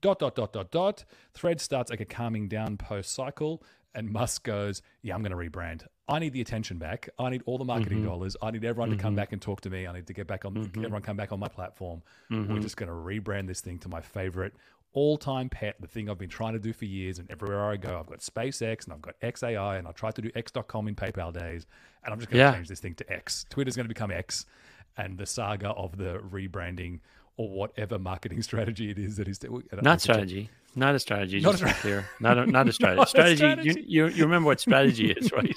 Dot, 0.00 0.20
dot, 0.20 0.36
dot, 0.36 0.52
dot, 0.52 0.70
dot. 0.70 1.04
Thread 1.34 1.60
starts 1.60 1.90
like 1.90 2.00
a 2.00 2.04
calming 2.04 2.48
down 2.48 2.76
post 2.76 3.12
cycle, 3.12 3.64
and 3.94 4.08
Musk 4.10 4.44
goes, 4.44 4.80
Yeah, 5.02 5.14
I'm 5.14 5.22
going 5.22 5.32
to 5.32 5.50
rebrand. 5.50 5.86
I 6.08 6.20
need 6.20 6.32
the 6.32 6.40
attention 6.40 6.78
back. 6.78 7.08
I 7.18 7.28
need 7.30 7.42
all 7.46 7.58
the 7.58 7.64
marketing 7.64 7.98
mm-hmm. 7.98 8.08
dollars. 8.08 8.36
I 8.40 8.50
need 8.50 8.64
everyone 8.64 8.90
to 8.90 8.96
come 8.96 9.10
mm-hmm. 9.10 9.16
back 9.16 9.32
and 9.32 9.42
talk 9.42 9.60
to 9.62 9.70
me. 9.70 9.86
I 9.86 9.92
need 9.92 10.06
to 10.06 10.14
get 10.14 10.26
back 10.26 10.44
on, 10.44 10.54
mm-hmm. 10.54 10.78
everyone 10.78 11.02
come 11.02 11.16
back 11.16 11.32
on 11.32 11.40
my 11.40 11.48
platform. 11.48 12.02
We're 12.30 12.60
just 12.60 12.76
going 12.76 12.88
to 12.88 12.94
rebrand 12.94 13.46
this 13.46 13.60
thing 13.60 13.78
to 13.80 13.88
my 13.88 14.00
favorite 14.00 14.54
all 14.92 15.16
time 15.18 15.48
pet, 15.48 15.76
the 15.80 15.86
thing 15.86 16.08
I've 16.10 16.18
been 16.18 16.28
trying 16.28 16.54
to 16.54 16.58
do 16.58 16.72
for 16.72 16.84
years. 16.84 17.18
And 17.18 17.30
everywhere 17.30 17.64
I 17.70 17.76
go, 17.76 17.98
I've 17.98 18.06
got 18.06 18.20
SpaceX 18.20 18.84
and 18.84 18.92
I've 18.94 19.02
got 19.02 19.14
XAI, 19.20 19.78
and 19.78 19.86
I 19.86 19.92
tried 19.92 20.14
to 20.16 20.22
do 20.22 20.30
X.com 20.34 20.88
in 20.88 20.94
PayPal 20.96 21.32
days. 21.32 21.66
And 22.04 22.12
I'm 22.12 22.18
just 22.20 22.30
going 22.30 22.38
to 22.38 22.44
Yeah. 22.44 22.54
change 22.54 22.68
this 22.68 22.80
thing 22.80 22.94
to 22.94 23.12
X. 23.12 23.44
Twitter's 23.50 23.76
going 23.76 23.84
to 23.84 23.94
become 23.94 24.10
X. 24.10 24.46
and 24.96 25.16
the 25.16 25.26
saga 25.26 25.68
of 25.70 25.96
the 25.96 26.18
rebranding 26.28 26.98
or 27.36 27.48
whatever 27.50 28.00
marketing 28.00 28.42
strategy 28.50 28.90
it 28.90 28.98
is 28.98 29.16
that 29.16 29.28
is 29.28 29.38
not 29.80 30.00
strategy. 30.00 30.50
Not 30.74 30.94
a 30.94 30.98
strategy. 30.98 31.40
Not 31.40 31.56
just 31.56 31.64
a 31.64 31.80
clear. 31.80 32.08
Not 32.20 32.38
a, 32.38 32.46
not 32.46 32.68
a 32.68 32.72
strategy. 32.78 32.98
not 32.98 33.08
strategy. 33.08 33.34
A 33.34 33.36
strategy. 33.36 33.84
You, 33.86 34.06
you, 34.06 34.12
you 34.14 34.24
remember 34.24 34.46
what 34.46 34.60
strategy 34.60 35.10
is, 35.10 35.32
right? 35.32 35.54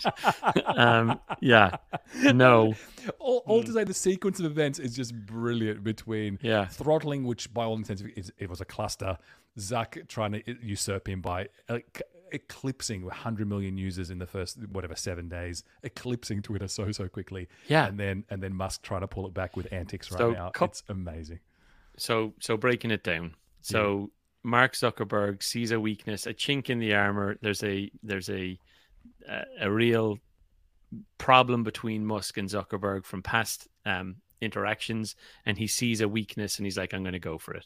um, 0.66 1.20
yeah. 1.42 1.78
No. 2.24 2.74
All, 3.20 3.44
all, 3.46 3.64
to 3.64 3.72
say 3.72 3.84
the 3.84 3.94
sequence 3.94 4.40
of 4.40 4.46
events 4.46 4.80
is 4.80 4.96
just 4.96 5.16
brilliant 5.16 5.84
between 5.84 6.40
yeah. 6.42 6.66
throttling, 6.66 7.26
which 7.26 7.54
by 7.54 7.66
all 7.66 7.76
intents 7.76 8.04
it 8.38 8.50
was 8.50 8.62
a 8.62 8.66
cluster, 8.66 9.18
Zuck 9.60 10.08
trying 10.08 10.32
to 10.34 10.44
usurp 10.62 11.08
him 11.08 11.22
by 11.22 11.50
uh, 11.68 11.80
eclipsing 12.32 13.04
100 13.04 13.48
million 13.48 13.78
users 13.78 14.10
in 14.10 14.20
the 14.20 14.26
first 14.26 14.58
whatever 14.70 14.96
seven 14.96 15.28
days, 15.28 15.64
eclipsing 15.84 16.42
Twitter 16.42 16.68
so 16.68 16.92
so 16.92 17.08
quickly. 17.08 17.48
Yeah, 17.68 17.88
and 17.88 18.00
then 18.00 18.24
and 18.30 18.42
then 18.42 18.54
Musk 18.54 18.82
trying 18.82 19.02
to 19.02 19.08
pull 19.08 19.28
it 19.28 19.34
back 19.34 19.58
with 19.58 19.72
antics 19.72 20.12
right 20.12 20.20
so, 20.20 20.32
now. 20.32 20.52
it's 20.62 20.84
amazing. 20.90 21.40
So 21.98 22.34
so 22.40 22.58
breaking 22.58 22.92
it 22.92 23.04
down. 23.04 23.36
So. 23.62 24.12
Mark 24.44 24.74
Zuckerberg 24.74 25.44
sees 25.44 25.72
a 25.72 25.80
weakness, 25.80 26.26
a 26.26 26.34
chink 26.34 26.70
in 26.70 26.80
the 26.80 26.94
armor. 26.94 27.38
There's 27.42 27.64
a 27.64 27.92
there's 28.04 28.30
a 28.30 28.58
a, 29.28 29.44
a 29.62 29.72
real 29.72 30.18
problem 31.18 31.64
between 31.64 32.06
Musk 32.06 32.38
and 32.38 32.50
Zuckerberg 32.50 33.06
from 33.06 33.22
past 33.22 33.68
um, 33.86 34.18
interactions, 34.42 35.16
and 35.46 35.58
he 35.58 35.68
sees 35.68 36.02
a 36.02 36.08
weakness, 36.08 36.58
and 36.58 36.66
he's 36.66 36.78
like, 36.78 36.94
"I'm 36.94 37.04
going 37.04 37.14
to 37.14 37.20
go 37.20 37.38
for 37.38 37.54
it." 37.54 37.66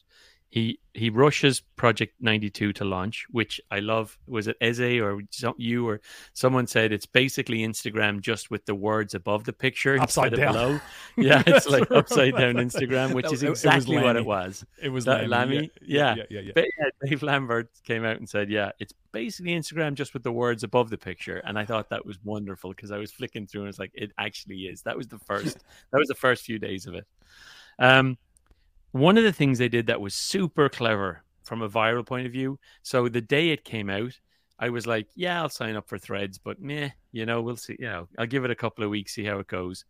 He 0.55 0.79
he 0.93 1.09
rushes 1.09 1.59
Project 1.75 2.13
92 2.21 2.71
to 2.71 2.85
launch, 2.85 3.25
which 3.29 3.59
I 3.69 3.79
love. 3.79 4.17
Was 4.25 4.47
it 4.47 4.55
Eze 4.61 5.01
or 5.01 5.21
you 5.57 5.85
or 5.85 5.99
someone 6.31 6.65
said 6.65 6.93
it's 6.93 7.05
basically 7.05 7.57
Instagram 7.57 8.21
just 8.21 8.49
with 8.49 8.65
the 8.65 8.73
words 8.73 9.13
above 9.13 9.43
the 9.43 9.51
picture 9.51 9.99
upside 9.99 10.33
down. 10.33 10.53
Below. 10.53 10.79
Yeah, 11.17 11.43
it's 11.45 11.67
like 11.67 11.91
upside 11.91 12.37
down 12.37 12.53
Instagram, 12.53 13.13
which 13.13 13.33
is 13.33 13.43
exactly 13.43 13.97
it 13.97 14.03
what 14.03 14.15
it 14.15 14.25
was. 14.25 14.65
It 14.81 14.87
was 14.87 15.03
that 15.05 15.27
Lammy. 15.27 15.71
Yeah. 15.81 16.15
Yeah. 16.15 16.23
Yeah, 16.29 16.39
yeah, 16.39 16.51
yeah. 16.55 16.89
Dave 17.03 17.21
Lambert 17.21 17.69
came 17.83 18.05
out 18.05 18.15
and 18.15 18.29
said, 18.29 18.49
"Yeah, 18.49 18.71
it's 18.79 18.93
basically 19.11 19.51
Instagram 19.59 19.95
just 19.95 20.13
with 20.13 20.23
the 20.23 20.31
words 20.31 20.63
above 20.63 20.89
the 20.89 20.97
picture." 20.97 21.39
And 21.39 21.59
I 21.59 21.65
thought 21.65 21.89
that 21.89 22.05
was 22.05 22.17
wonderful 22.23 22.69
because 22.69 22.91
I 22.91 22.97
was 22.97 23.11
flicking 23.11 23.45
through 23.45 23.63
and 23.63 23.69
it's 23.69 23.79
like, 23.79 23.91
"It 23.93 24.13
actually 24.17 24.67
is." 24.67 24.83
That 24.83 24.95
was 24.95 25.09
the 25.09 25.19
first. 25.19 25.57
that 25.91 25.99
was 25.99 26.07
the 26.07 26.15
first 26.15 26.45
few 26.45 26.59
days 26.59 26.87
of 26.87 26.95
it. 26.95 27.05
Um, 27.77 28.17
one 28.95 29.17
of 29.17 29.25
the 29.25 29.33
things 29.33 29.57
they 29.57 29.67
did 29.67 29.87
that 29.87 29.99
was 29.99 30.13
super 30.13 30.69
clever 30.69 31.21
from 31.43 31.61
a 31.61 31.67
viral 31.67 32.05
point 32.05 32.25
of 32.25 32.31
view. 32.31 32.57
So 32.81 33.09
the 33.09 33.19
day 33.19 33.49
it 33.49 33.65
came 33.65 33.89
out, 33.89 34.17
I 34.57 34.69
was 34.69 34.87
like, 34.87 35.09
yeah, 35.15 35.41
I'll 35.41 35.49
sign 35.49 35.75
up 35.75 35.89
for 35.89 35.97
threads, 35.97 36.37
but 36.37 36.61
meh, 36.61 36.91
you 37.11 37.25
know, 37.25 37.41
we'll 37.41 37.57
see. 37.57 37.75
You 37.77 37.87
know, 37.87 38.07
I'll 38.17 38.25
give 38.25 38.45
it 38.45 38.51
a 38.51 38.55
couple 38.55 38.85
of 38.85 38.89
weeks, 38.89 39.13
see 39.13 39.25
how 39.25 39.39
it 39.39 39.47
goes. 39.47 39.83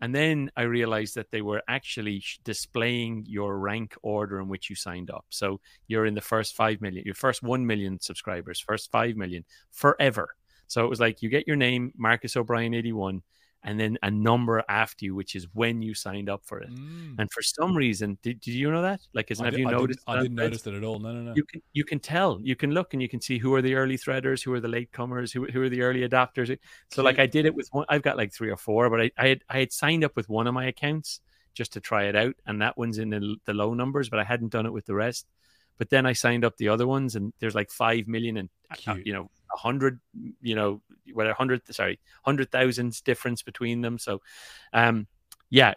And 0.00 0.14
then 0.14 0.50
I 0.56 0.62
realized 0.62 1.14
that 1.16 1.30
they 1.30 1.42
were 1.42 1.62
actually 1.68 2.24
displaying 2.42 3.26
your 3.28 3.58
rank 3.58 3.94
order 4.00 4.40
in 4.40 4.48
which 4.48 4.70
you 4.70 4.76
signed 4.76 5.10
up. 5.10 5.26
So 5.28 5.60
you're 5.86 6.06
in 6.06 6.14
the 6.14 6.22
first 6.22 6.56
5 6.56 6.80
million, 6.80 7.04
your 7.04 7.14
first 7.14 7.42
1 7.42 7.66
million 7.66 8.00
subscribers, 8.00 8.60
first 8.60 8.90
5 8.90 9.14
million 9.14 9.44
forever. 9.72 10.34
So 10.68 10.82
it 10.86 10.88
was 10.88 11.00
like 11.00 11.20
you 11.20 11.28
get 11.28 11.46
your 11.46 11.56
name, 11.56 11.92
Marcus 11.98 12.34
O'Brien 12.34 12.72
81 12.72 13.20
and 13.68 13.78
then 13.78 13.98
a 14.02 14.10
number 14.10 14.64
after 14.66 15.04
you, 15.04 15.14
which 15.14 15.36
is 15.36 15.46
when 15.52 15.82
you 15.82 15.92
signed 15.92 16.30
up 16.30 16.40
for 16.42 16.58
it. 16.58 16.70
Mm. 16.70 17.16
And 17.18 17.30
for 17.30 17.42
some 17.42 17.76
reason, 17.76 18.16
did, 18.22 18.40
did 18.40 18.54
you 18.54 18.70
know 18.70 18.80
that? 18.80 19.00
Like, 19.12 19.28
have 19.28 19.50
did, 19.50 19.60
you 19.60 19.66
noticed? 19.66 20.00
I 20.06 20.12
didn't, 20.12 20.20
I 20.20 20.22
didn't 20.22 20.36
notice 20.36 20.62
that 20.62 20.74
at 20.74 20.84
all. 20.84 20.98
No, 20.98 21.12
no, 21.12 21.20
no. 21.20 21.34
You 21.36 21.44
can 21.44 21.60
you 21.74 21.84
can 21.84 22.00
tell. 22.00 22.40
You 22.42 22.56
can 22.56 22.70
look 22.70 22.94
and 22.94 23.02
you 23.02 23.10
can 23.10 23.20
see 23.20 23.36
who 23.36 23.52
are 23.54 23.60
the 23.60 23.74
early 23.74 23.98
threaders, 23.98 24.42
who 24.42 24.54
are 24.54 24.60
the 24.60 24.68
late 24.68 24.90
comers, 24.90 25.32
who, 25.32 25.44
who 25.44 25.60
are 25.60 25.68
the 25.68 25.82
early 25.82 26.08
adopters. 26.08 26.56
So, 26.90 27.02
like, 27.02 27.18
I 27.18 27.26
did 27.26 27.44
it 27.44 27.54
with 27.54 27.68
one. 27.70 27.84
I've 27.90 28.00
got 28.00 28.16
like 28.16 28.32
three 28.32 28.48
or 28.48 28.56
four, 28.56 28.88
but 28.88 29.02
I 29.02 29.10
I 29.18 29.28
had, 29.28 29.44
I 29.50 29.58
had 29.58 29.72
signed 29.72 30.02
up 30.02 30.16
with 30.16 30.30
one 30.30 30.46
of 30.46 30.54
my 30.54 30.64
accounts 30.64 31.20
just 31.52 31.74
to 31.74 31.80
try 31.80 32.04
it 32.04 32.16
out, 32.16 32.36
and 32.46 32.62
that 32.62 32.78
one's 32.78 32.96
in 32.96 33.10
the, 33.10 33.36
the 33.44 33.52
low 33.52 33.74
numbers, 33.74 34.08
but 34.08 34.18
I 34.18 34.24
hadn't 34.24 34.52
done 34.52 34.64
it 34.64 34.72
with 34.72 34.86
the 34.86 34.94
rest. 34.94 35.26
But 35.76 35.90
then 35.90 36.06
I 36.06 36.14
signed 36.14 36.42
up 36.42 36.56
the 36.56 36.70
other 36.70 36.86
ones, 36.86 37.16
and 37.16 37.34
there's 37.38 37.54
like 37.54 37.70
five 37.70 38.08
million 38.08 38.38
and 38.38 38.48
uh, 38.86 38.94
you 39.04 39.12
know 39.12 39.30
a 39.52 39.56
hundred, 39.56 40.00
you 40.40 40.54
know, 40.54 40.80
what 41.12 41.26
a 41.26 41.34
hundred, 41.34 41.62
sorry, 41.74 41.98
hundred 42.22 42.50
thousands 42.50 43.00
difference 43.00 43.42
between 43.42 43.80
them. 43.80 43.98
So, 43.98 44.20
um, 44.72 45.06
yeah, 45.50 45.74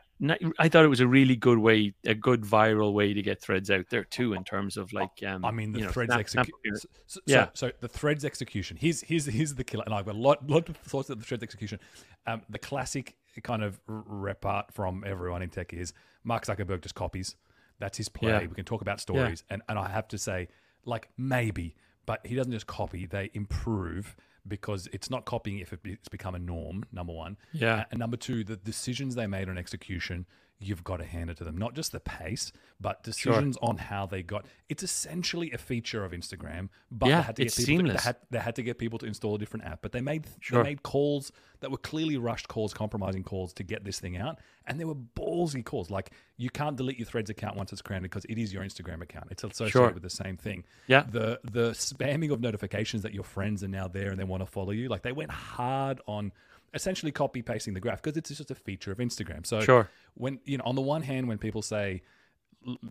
I 0.59 0.67
thought 0.67 0.83
it 0.83 0.89
was 0.89 0.99
a 0.99 1.07
really 1.07 1.35
good 1.35 1.57
way, 1.57 1.93
a 2.05 2.13
good 2.13 2.41
viral 2.41 2.93
way 2.93 3.13
to 3.13 3.21
get 3.21 3.41
threads 3.41 3.71
out 3.71 3.85
there 3.89 4.03
too, 4.03 4.33
in 4.33 4.43
terms 4.43 4.75
of 4.75 4.91
like, 4.91 5.23
um, 5.25 5.45
I 5.45 5.51
mean, 5.51 5.71
the 5.71 5.87
threads 5.87 6.13
execution. 6.13 6.89
So, 7.07 7.19
yeah. 7.25 7.45
So, 7.53 7.67
so, 7.67 7.71
the 7.79 7.87
threads 7.87 8.25
execution. 8.25 8.77
Here's 8.79 9.01
here's 9.01 9.25
here's 9.25 9.55
the 9.55 9.63
killer, 9.63 9.83
and 9.85 9.93
I've 9.93 10.05
got 10.05 10.15
a 10.15 10.19
lot 10.19 10.47
lot 10.49 10.67
of 10.67 10.75
thoughts 10.77 11.09
of 11.09 11.19
the 11.19 11.25
threads 11.25 11.43
execution. 11.43 11.79
Um, 12.27 12.41
the 12.49 12.59
classic 12.59 13.15
kind 13.43 13.63
of 13.63 13.79
repart 13.87 14.71
from 14.73 15.03
everyone 15.07 15.41
in 15.41 15.49
tech 15.49 15.73
is 15.73 15.93
Mark 16.25 16.45
Zuckerberg 16.45 16.81
just 16.81 16.95
copies. 16.95 17.35
That's 17.79 17.97
his 17.97 18.09
play. 18.09 18.31
Yeah. 18.31 18.41
We 18.41 18.55
can 18.55 18.65
talk 18.65 18.81
about 18.81 18.99
stories, 18.99 19.43
yeah. 19.47 19.55
and 19.55 19.63
and 19.69 19.79
I 19.79 19.89
have 19.89 20.07
to 20.09 20.17
say, 20.17 20.49
like 20.85 21.09
maybe 21.17 21.75
but 22.05 22.25
he 22.25 22.35
doesn't 22.35 22.51
just 22.51 22.67
copy; 22.67 23.05
they 23.05 23.29
improve 23.33 24.15
because 24.47 24.87
it's 24.91 25.09
not 25.09 25.25
copying 25.25 25.59
if 25.59 25.73
it's 25.85 26.09
become 26.09 26.35
a 26.35 26.39
norm. 26.39 26.85
Number 26.91 27.13
one, 27.13 27.37
yeah, 27.53 27.85
and 27.91 27.99
number 27.99 28.17
two, 28.17 28.43
the 28.43 28.57
decisions 28.57 29.15
they 29.15 29.27
made 29.27 29.49
on 29.49 29.57
execution 29.57 30.25
you've 30.61 30.83
got 30.83 30.97
to 30.97 31.05
hand 31.05 31.29
it 31.29 31.37
to 31.37 31.43
them. 31.43 31.57
Not 31.57 31.73
just 31.73 31.91
the 31.91 31.99
pace, 31.99 32.51
but 32.79 33.03
decisions 33.03 33.57
sure. 33.59 33.69
on 33.69 33.77
how 33.77 34.05
they 34.05 34.21
got. 34.21 34.45
It's 34.69 34.83
essentially 34.83 35.51
a 35.51 35.57
feature 35.57 36.05
of 36.05 36.11
Instagram, 36.11 36.69
but 36.91 37.09
yeah, 37.09 37.21
they 37.21 37.23
had 37.23 37.35
to 37.35 37.43
get 37.43 37.55
people 37.55 37.65
seamless. 37.65 37.91
To, 37.91 37.97
they, 37.97 38.03
had, 38.03 38.15
they 38.29 38.39
had 38.39 38.55
to 38.55 38.63
get 38.63 38.77
people 38.77 38.99
to 38.99 39.05
install 39.05 39.35
a 39.35 39.39
different 39.39 39.65
app. 39.65 39.81
But 39.81 39.91
they 39.91 40.01
made 40.01 40.27
sure. 40.39 40.63
they 40.63 40.69
made 40.69 40.83
calls 40.83 41.31
that 41.61 41.71
were 41.71 41.77
clearly 41.77 42.17
rushed 42.17 42.47
calls, 42.47 42.73
compromising 42.73 43.23
calls 43.23 43.53
to 43.53 43.63
get 43.63 43.83
this 43.83 43.99
thing 43.99 44.17
out, 44.17 44.39
and 44.67 44.79
they 44.79 44.85
were 44.85 44.95
ballsy 44.95 45.65
calls. 45.65 45.89
Like 45.89 46.11
you 46.37 46.49
can't 46.49 46.75
delete 46.75 46.97
your 46.97 47.07
Threads 47.07 47.29
account 47.29 47.57
once 47.57 47.71
it's 47.73 47.81
created 47.81 48.03
because 48.03 48.25
it 48.25 48.37
is 48.37 48.53
your 48.53 48.63
Instagram 48.63 49.01
account. 49.01 49.27
It's 49.31 49.43
associated 49.43 49.71
sure. 49.71 49.91
with 49.91 50.03
the 50.03 50.09
same 50.09 50.37
thing. 50.37 50.63
Yeah. 50.87 51.03
The 51.09 51.39
the 51.43 51.71
spamming 51.71 52.31
of 52.31 52.39
notifications 52.39 53.01
that 53.03 53.13
your 53.13 53.23
friends 53.23 53.63
are 53.63 53.67
now 53.67 53.87
there 53.87 54.11
and 54.11 54.19
they 54.19 54.23
want 54.23 54.41
to 54.41 54.47
follow 54.47 54.71
you. 54.71 54.89
Like 54.89 55.01
they 55.01 55.11
went 55.11 55.31
hard 55.31 56.01
on 56.07 56.31
essentially 56.73 57.11
copy 57.11 57.41
pasting 57.41 57.73
the 57.73 57.79
graph 57.79 58.01
because 58.01 58.17
it's 58.17 58.29
just 58.29 58.51
a 58.51 58.55
feature 58.55 58.91
of 58.91 58.97
Instagram. 58.99 59.45
So 59.45 59.61
sure. 59.61 59.89
when 60.15 60.39
you 60.45 60.57
know, 60.57 60.63
on 60.65 60.75
the 60.75 60.81
one 60.81 61.01
hand, 61.01 61.27
when 61.27 61.37
people 61.37 61.61
say 61.61 62.01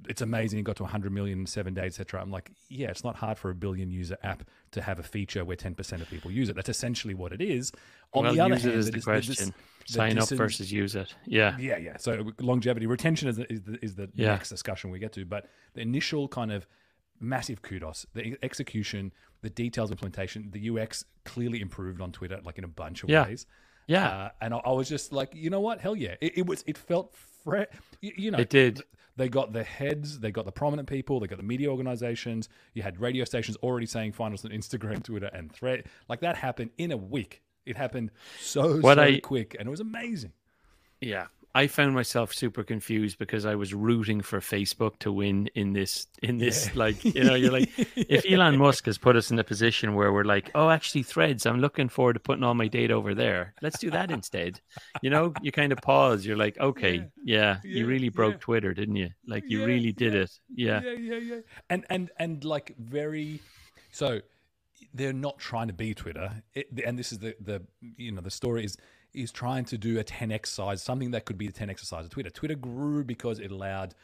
it's 0.09 0.21
amazing 0.21 0.59
you 0.59 0.65
got 0.65 0.77
to 0.77 0.83
100 0.83 1.13
million 1.13 1.41
in 1.41 1.47
seven 1.47 1.75
days, 1.75 1.99
etc. 1.99 2.21
I'm 2.21 2.31
like, 2.31 2.51
yeah, 2.69 2.89
it's 2.89 3.05
not 3.05 3.17
hard 3.17 3.39
for 3.39 3.51
a 3.51 3.55
billion 3.55 3.91
user 3.91 4.17
app 4.23 4.43
to 4.73 4.83
have 4.83 4.99
a 4.99 5.03
feature 5.03 5.45
where 5.45 5.57
10% 5.57 6.01
of 6.01 6.11
people 6.11 6.31
use 6.31 6.49
it. 6.49 6.57
That's 6.57 6.69
essentially 6.69 7.15
what 7.15 7.33
it 7.33 7.41
is. 7.41 7.71
On 8.13 8.25
well, 8.25 8.35
the 8.35 8.41
other 8.41 8.57
hand, 8.57 8.73
is 8.73 8.91
the 8.91 9.01
question. 9.01 9.35
This, 9.35 9.95
Sign 9.95 10.19
up 10.19 10.29
versus 10.29 10.71
use 10.71 10.95
it. 10.95 11.15
Yeah. 11.25 11.57
Yeah, 11.59 11.79
yeah. 11.79 11.97
So 11.97 12.33
longevity, 12.39 12.87
retention 12.87 13.29
is 13.29 13.37
the, 13.37 13.53
is 13.53 13.63
the, 13.63 13.79
is 13.85 13.95
the 13.95 14.09
yeah. 14.15 14.29
next 14.29 14.49
discussion 14.49 14.91
we 14.91 14.99
get 14.99 15.13
to. 15.15 15.25
But 15.25 15.47
the 15.75 15.81
initial 15.81 16.29
kind 16.29 16.53
of 16.53 16.67
massive 17.21 17.63
kudos. 17.63 18.07
The 18.15 18.37
execution, 18.43 19.13
the 19.43 19.51
details 19.51 19.91
implementation, 19.91 20.51
the 20.51 20.71
UX 20.71 21.05
clearly 21.25 21.61
improved 21.61 22.01
on 22.01 22.13
Twitter, 22.13 22.41
like 22.45 22.59
in 22.59 22.65
a 22.65 22.69
bunch 22.69 23.03
of 23.03 23.11
yeah. 23.11 23.25
ways. 23.27 23.47
Yeah, 23.91 24.07
uh, 24.09 24.29
and 24.41 24.55
I, 24.55 24.59
I, 24.59 24.71
was 24.71 24.89
just 24.89 25.13
like, 25.13 25.35
you 25.35 25.51
know 25.51 25.59
what? 25.59 25.81
Hell 25.81 25.97
yeah! 25.97 26.15
It, 26.21 26.39
it 26.39 26.47
was. 26.47 26.63
It 26.65 26.79
felt 26.79 27.13
fresh. 27.43 27.67
You, 28.01 28.13
you, 28.17 28.31
know, 28.31 28.39
it 28.39 28.49
did. 28.49 28.83
They 29.17 29.29
got 29.29 29.53
the 29.53 29.65
heads. 29.65 30.21
They 30.21 30.31
got 30.31 30.45
the 30.45 30.53
prominent 30.53 30.89
people. 30.89 31.19
They 31.19 31.27
got 31.27 31.39
the 31.39 31.45
media 31.45 31.69
organizations. 31.69 32.49
You 32.73 32.85
had 32.85 33.01
radio 33.01 33.25
stations 33.25 33.57
already 33.65 33.87
saying 33.87 34.13
finals 34.13 34.45
on 34.45 34.53
Instagram, 34.53 35.03
Twitter, 35.03 35.29
and 35.33 35.51
Thread. 35.51 35.87
Like 36.09 36.21
that 36.21 36.37
happened 36.37 36.71
in 36.79 36.93
a 36.93 36.97
week. 36.97 37.43
It 37.67 37.77
happened 37.77 38.13
so 38.39 38.79
what 38.79 38.97
so 38.97 39.03
I, 39.03 39.19
quick, 39.19 39.57
and 39.59 39.67
it 39.67 39.71
was 39.71 39.81
amazing. 39.81 40.35
Yeah, 41.01 41.27
I 41.55 41.67
found 41.67 41.95
myself 41.95 42.33
super 42.33 42.63
confused 42.63 43.19
because 43.19 43.45
I 43.45 43.57
was 43.57 43.75
rooting 43.75 44.21
for 44.21 44.39
Facebook 44.41 44.99
to 45.01 45.11
win 45.11 45.49
in 45.55 45.73
this 45.73 46.07
in 46.23 46.39
this 46.39 46.69
yeah. 46.69 46.73
like 46.77 47.05
you 47.05 47.25
know 47.25 47.35
you're 47.35 47.51
like 47.51 47.71
if 47.97 48.25
Elon 48.31 48.57
Musk 48.57 48.87
has 48.87 48.99
put 48.99 49.17
us 49.17 49.31
in 49.31 49.39
a 49.39 49.45
position 49.45 49.95
where 49.95 50.13
we're 50.13 50.25
like 50.25 50.51
oh 50.55 50.71
actually 50.71 51.03
threads 51.03 51.47
I'm 51.47 51.61
looking 51.61 51.89
forward 51.89 52.15
to 52.15 52.21
putting 52.21 52.45
all 52.45 52.55
my 52.55 52.69
data 52.69 52.95
over 52.95 53.15
there. 53.15 53.55
Let's 53.63 53.79
do 53.79 53.91
that 53.91 54.11
instead. 54.11 54.61
You 55.03 55.11
know 55.11 55.33
you 55.43 55.51
kind 55.51 55.73
of 55.73 55.79
pause. 55.79 56.25
You're 56.25 56.37
like 56.37 56.59
okay 56.61 56.95
yeah, 56.95 57.05
yeah, 57.25 57.57
yeah 57.65 57.79
you 57.79 57.87
really 57.87 58.11
broke 58.11 58.41
Twitter 58.41 58.73
didn't 58.73 58.97
you? 58.97 59.11
Like 59.27 59.45
you 59.49 59.65
really 59.65 59.93
did 59.93 60.15
it. 60.15 60.31
Yeah. 60.55 60.81
Yeah 60.83 60.93
yeah 60.93 61.17
yeah. 61.17 61.41
And 61.69 61.85
and 61.91 62.11
and 62.19 62.45
like 62.45 62.77
very 62.79 63.41
so 63.91 64.21
they're 64.95 65.13
not 65.13 65.39
trying 65.39 65.69
to 65.69 65.73
be 65.73 65.95
Twitter. 65.95 66.43
It, 66.55 66.69
and 66.87 66.99
this 66.99 67.13
is 67.13 67.19
the 67.19 67.35
the 67.41 67.63
you 67.97 68.13
know 68.13 68.21
the 68.21 68.31
story 68.31 68.65
is 68.65 68.77
is 69.15 69.33
trying 69.33 69.65
to 69.67 69.79
do 69.79 69.99
a 69.99 70.05
10x 70.05 70.47
size, 70.47 70.83
something 70.83 71.11
that 71.11 71.25
could 71.25 71.39
be 71.39 71.47
the 71.47 71.53
10x 71.53 71.85
size 71.85 72.05
of 72.05 72.11
Twitter. 72.11 72.31
Twitter 72.31 72.55
grew 72.55 73.05
because 73.05 73.39
it 73.39 73.51
allowed 73.51 73.95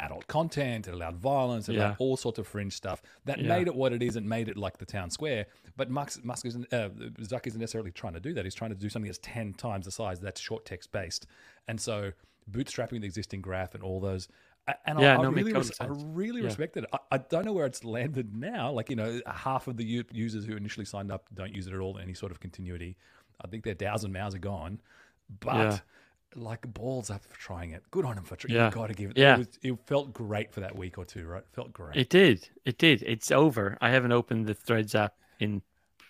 adult 0.00 0.26
content, 0.26 0.88
it 0.88 0.94
allowed 0.94 1.16
violence, 1.16 1.68
it 1.68 1.74
yeah. 1.74 1.80
allowed 1.80 1.96
all 1.98 2.16
sorts 2.16 2.38
of 2.38 2.46
fringe 2.46 2.72
stuff 2.72 3.00
that 3.24 3.38
yeah. 3.38 3.48
made 3.48 3.66
it 3.66 3.74
what 3.74 3.92
it 3.92 4.02
is 4.02 4.16
and 4.16 4.28
made 4.28 4.48
it 4.48 4.56
like 4.56 4.78
the 4.78 4.86
town 4.86 5.10
square. 5.10 5.46
But 5.76 5.90
Musk, 5.90 6.24
Musk 6.24 6.46
isn't, 6.46 6.72
uh, 6.72 6.88
Zuck 7.20 7.46
isn't 7.46 7.60
necessarily 7.60 7.92
trying 7.92 8.14
to 8.14 8.20
do 8.20 8.34
that. 8.34 8.44
He's 8.44 8.54
trying 8.54 8.70
to 8.70 8.76
do 8.76 8.88
something 8.88 9.08
that's 9.08 9.20
10 9.22 9.54
times 9.54 9.84
the 9.84 9.92
size 9.92 10.20
that's 10.20 10.40
short 10.40 10.64
text 10.64 10.90
based. 10.90 11.26
And 11.68 11.80
so 11.80 12.12
bootstrapping 12.50 13.00
the 13.00 13.06
existing 13.06 13.40
graph 13.40 13.74
and 13.74 13.82
all 13.82 14.00
those. 14.00 14.28
And 14.84 15.00
yeah, 15.00 15.18
I, 15.18 15.22
I, 15.22 15.26
really 15.28 15.54
res- 15.54 15.80
I 15.80 15.86
really 15.88 16.42
respect 16.42 16.76
it. 16.76 16.84
I, 16.92 16.98
I, 17.12 17.18
don't 17.18 17.46
know 17.46 17.54
where 17.54 17.64
it's 17.64 17.84
landed 17.84 18.34
now. 18.34 18.70
Like, 18.70 18.90
you 18.90 18.96
know, 18.96 19.18
half 19.26 19.66
of 19.66 19.78
the 19.78 19.84
u- 19.84 20.04
users 20.12 20.44
who 20.44 20.56
initially 20.56 20.84
signed 20.84 21.10
up 21.10 21.24
don't 21.32 21.54
use 21.54 21.66
it 21.66 21.72
at 21.72 21.80
all, 21.80 21.98
any 21.98 22.12
sort 22.12 22.32
of 22.32 22.40
continuity. 22.40 22.96
I 23.44 23.48
think 23.48 23.64
their 23.64 23.74
DAUs 23.74 24.04
and 24.04 24.12
MAUs 24.12 24.34
are 24.34 24.38
gone. 24.38 24.80
But 25.40 25.54
yeah. 25.56 25.78
like 26.34 26.62
balls 26.72 27.10
up 27.10 27.24
for 27.24 27.38
trying 27.38 27.72
it. 27.72 27.82
Good 27.90 28.04
on 28.04 28.16
him 28.16 28.24
for 28.24 28.36
trying. 28.36 28.54
Yeah. 28.54 28.66
You 28.66 28.72
got 28.72 28.86
to 28.88 28.94
give 28.94 29.10
it. 29.10 29.18
Yeah. 29.18 29.34
It, 29.34 29.38
was, 29.38 29.48
it 29.62 29.78
felt 29.86 30.12
great 30.12 30.52
for 30.52 30.60
that 30.60 30.74
week 30.76 30.98
or 30.98 31.04
two, 31.04 31.26
right? 31.26 31.42
It 31.42 31.48
felt 31.52 31.72
great. 31.72 31.96
It 31.96 32.08
did. 32.08 32.48
It 32.64 32.78
did. 32.78 33.02
It's 33.02 33.30
over. 33.30 33.76
I 33.80 33.90
haven't 33.90 34.12
opened 34.12 34.46
the 34.46 34.54
Threads 34.54 34.94
app 34.94 35.14
in 35.38 35.62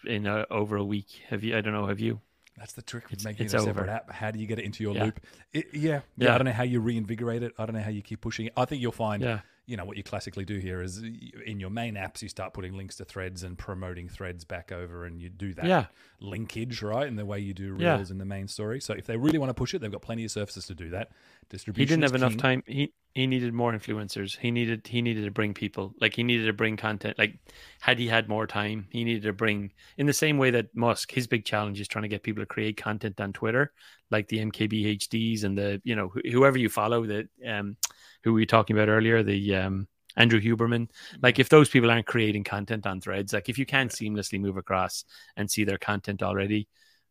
in 0.06 0.26
uh, 0.26 0.44
over 0.50 0.76
a 0.76 0.84
week. 0.84 1.22
Have 1.28 1.42
you? 1.42 1.56
I 1.56 1.60
don't 1.60 1.72
know. 1.72 1.86
Have 1.86 2.00
you? 2.00 2.20
That's 2.56 2.72
the 2.72 2.82
trick 2.82 3.04
with 3.04 3.20
It's- 3.20 3.24
making 3.24 3.46
it's 3.46 3.54
it 3.54 3.58
a 3.58 3.60
separate 3.62 3.82
over. 3.82 3.90
app. 3.90 4.10
How 4.12 4.30
do 4.30 4.38
you 4.38 4.46
get 4.46 4.58
it 4.58 4.64
into 4.64 4.82
your 4.82 4.94
Yeah. 4.94 5.04
loop? 5.04 5.20
It, 5.52 5.66
yeah, 5.72 5.80
yeah, 5.80 6.00
Yeah. 6.16 6.34
I 6.34 6.38
don't 6.38 6.44
know 6.46 6.52
how 6.52 6.64
you 6.64 6.80
reinvigorate 6.80 7.42
it. 7.44 7.52
I 7.58 7.66
don't 7.66 7.74
know 7.76 7.82
how 7.82 7.90
you 7.90 8.02
keep 8.02 8.20
pushing 8.20 8.46
it. 8.46 8.52
I 8.56 8.64
think 8.64 8.82
you'll 8.82 8.90
find, 8.92 9.22
Yeah. 9.22 9.40
You 9.68 9.76
know, 9.76 9.85
what 9.85 9.98
you 9.98 10.02
classically 10.02 10.46
do 10.46 10.57
here 10.59 10.81
is 10.81 11.02
in 11.44 11.61
your 11.61 11.68
main 11.68 11.94
apps, 11.94 12.22
you 12.22 12.28
start 12.31 12.54
putting 12.54 12.74
links 12.74 12.96
to 12.96 13.04
threads 13.04 13.42
and 13.42 13.59
promoting 13.59 14.09
threads 14.09 14.42
back 14.42 14.72
over, 14.72 15.04
and 15.04 15.20
you 15.20 15.28
do 15.28 15.52
that 15.52 15.66
Yeah. 15.66 15.87
linkage, 16.20 16.83
right? 16.83 17.07
In 17.07 17.16
the 17.16 17.26
way 17.26 17.38
you 17.38 17.52
do 17.52 17.76
Yeah. 17.78 17.96
reels 17.96 18.11
in 18.11 18.16
the 18.16 18.24
main 18.24 18.48
story. 18.48 18.81
So 18.81 18.94
if 18.94 19.04
they 19.04 19.18
really 19.18 19.37
want 19.37 19.50
to 19.50 19.54
push 19.54 19.74
it, 19.74 19.81
they've 19.81 19.92
got 19.92 20.00
plenty 20.00 20.24
of 20.24 20.31
surfaces 20.31 20.66
to 20.68 20.74
do 20.74 20.88
that. 20.88 21.11
Distribution 21.50 21.83
He 21.83 21.87
didn't 21.87 22.11
have 22.11 22.14
enough 22.14 22.38
time. 22.38 22.62
He 22.66 22.94
he 23.14 23.26
needed 23.26 23.52
more 23.52 23.72
influencers. 23.72 24.36
He 24.38 24.50
needed 24.50 24.86
he 24.86 25.02
needed 25.02 25.24
to 25.24 25.30
bring 25.30 25.54
people. 25.54 25.94
Like 26.00 26.14
he 26.14 26.22
needed 26.22 26.46
to 26.46 26.52
bring 26.52 26.76
content. 26.76 27.18
Like 27.18 27.38
had 27.80 27.98
he 27.98 28.06
had 28.06 28.28
more 28.28 28.46
time, 28.46 28.86
he 28.90 29.02
needed 29.04 29.22
to 29.24 29.32
bring 29.32 29.72
in 29.96 30.06
the 30.06 30.12
same 30.12 30.38
way 30.38 30.50
that 30.52 30.74
Musk. 30.76 31.10
His 31.10 31.26
big 31.26 31.44
challenge 31.44 31.80
is 31.80 31.88
trying 31.88 32.02
to 32.02 32.08
get 32.08 32.22
people 32.22 32.42
to 32.42 32.46
create 32.46 32.76
content 32.76 33.20
on 33.20 33.32
Twitter, 33.32 33.72
like 34.10 34.28
the 34.28 34.38
MKBHDs 34.38 35.44
and 35.44 35.58
the 35.58 35.80
you 35.84 35.96
know 35.96 36.08
wh- 36.14 36.30
whoever 36.30 36.58
you 36.58 36.68
follow. 36.68 37.06
that 37.06 37.28
um, 37.46 37.76
who 38.24 38.32
we 38.32 38.42
were 38.42 38.46
talking 38.46 38.76
about 38.76 38.88
earlier, 38.88 39.22
the 39.22 39.54
um. 39.56 39.88
Andrew 40.16 40.40
Huberman, 40.40 40.90
like 41.22 41.38
if 41.38 41.48
those 41.48 41.68
people 41.68 41.92
aren't 41.92 42.06
creating 42.06 42.42
content 42.42 42.88
on 42.88 43.00
threads, 43.00 43.32
like 43.32 43.48
if 43.48 43.56
you 43.56 43.64
can't 43.64 43.92
seamlessly 43.92 44.40
move 44.40 44.56
across 44.56 45.04
and 45.36 45.48
see 45.48 45.62
their 45.62 45.78
content 45.78 46.24
already, 46.24 46.66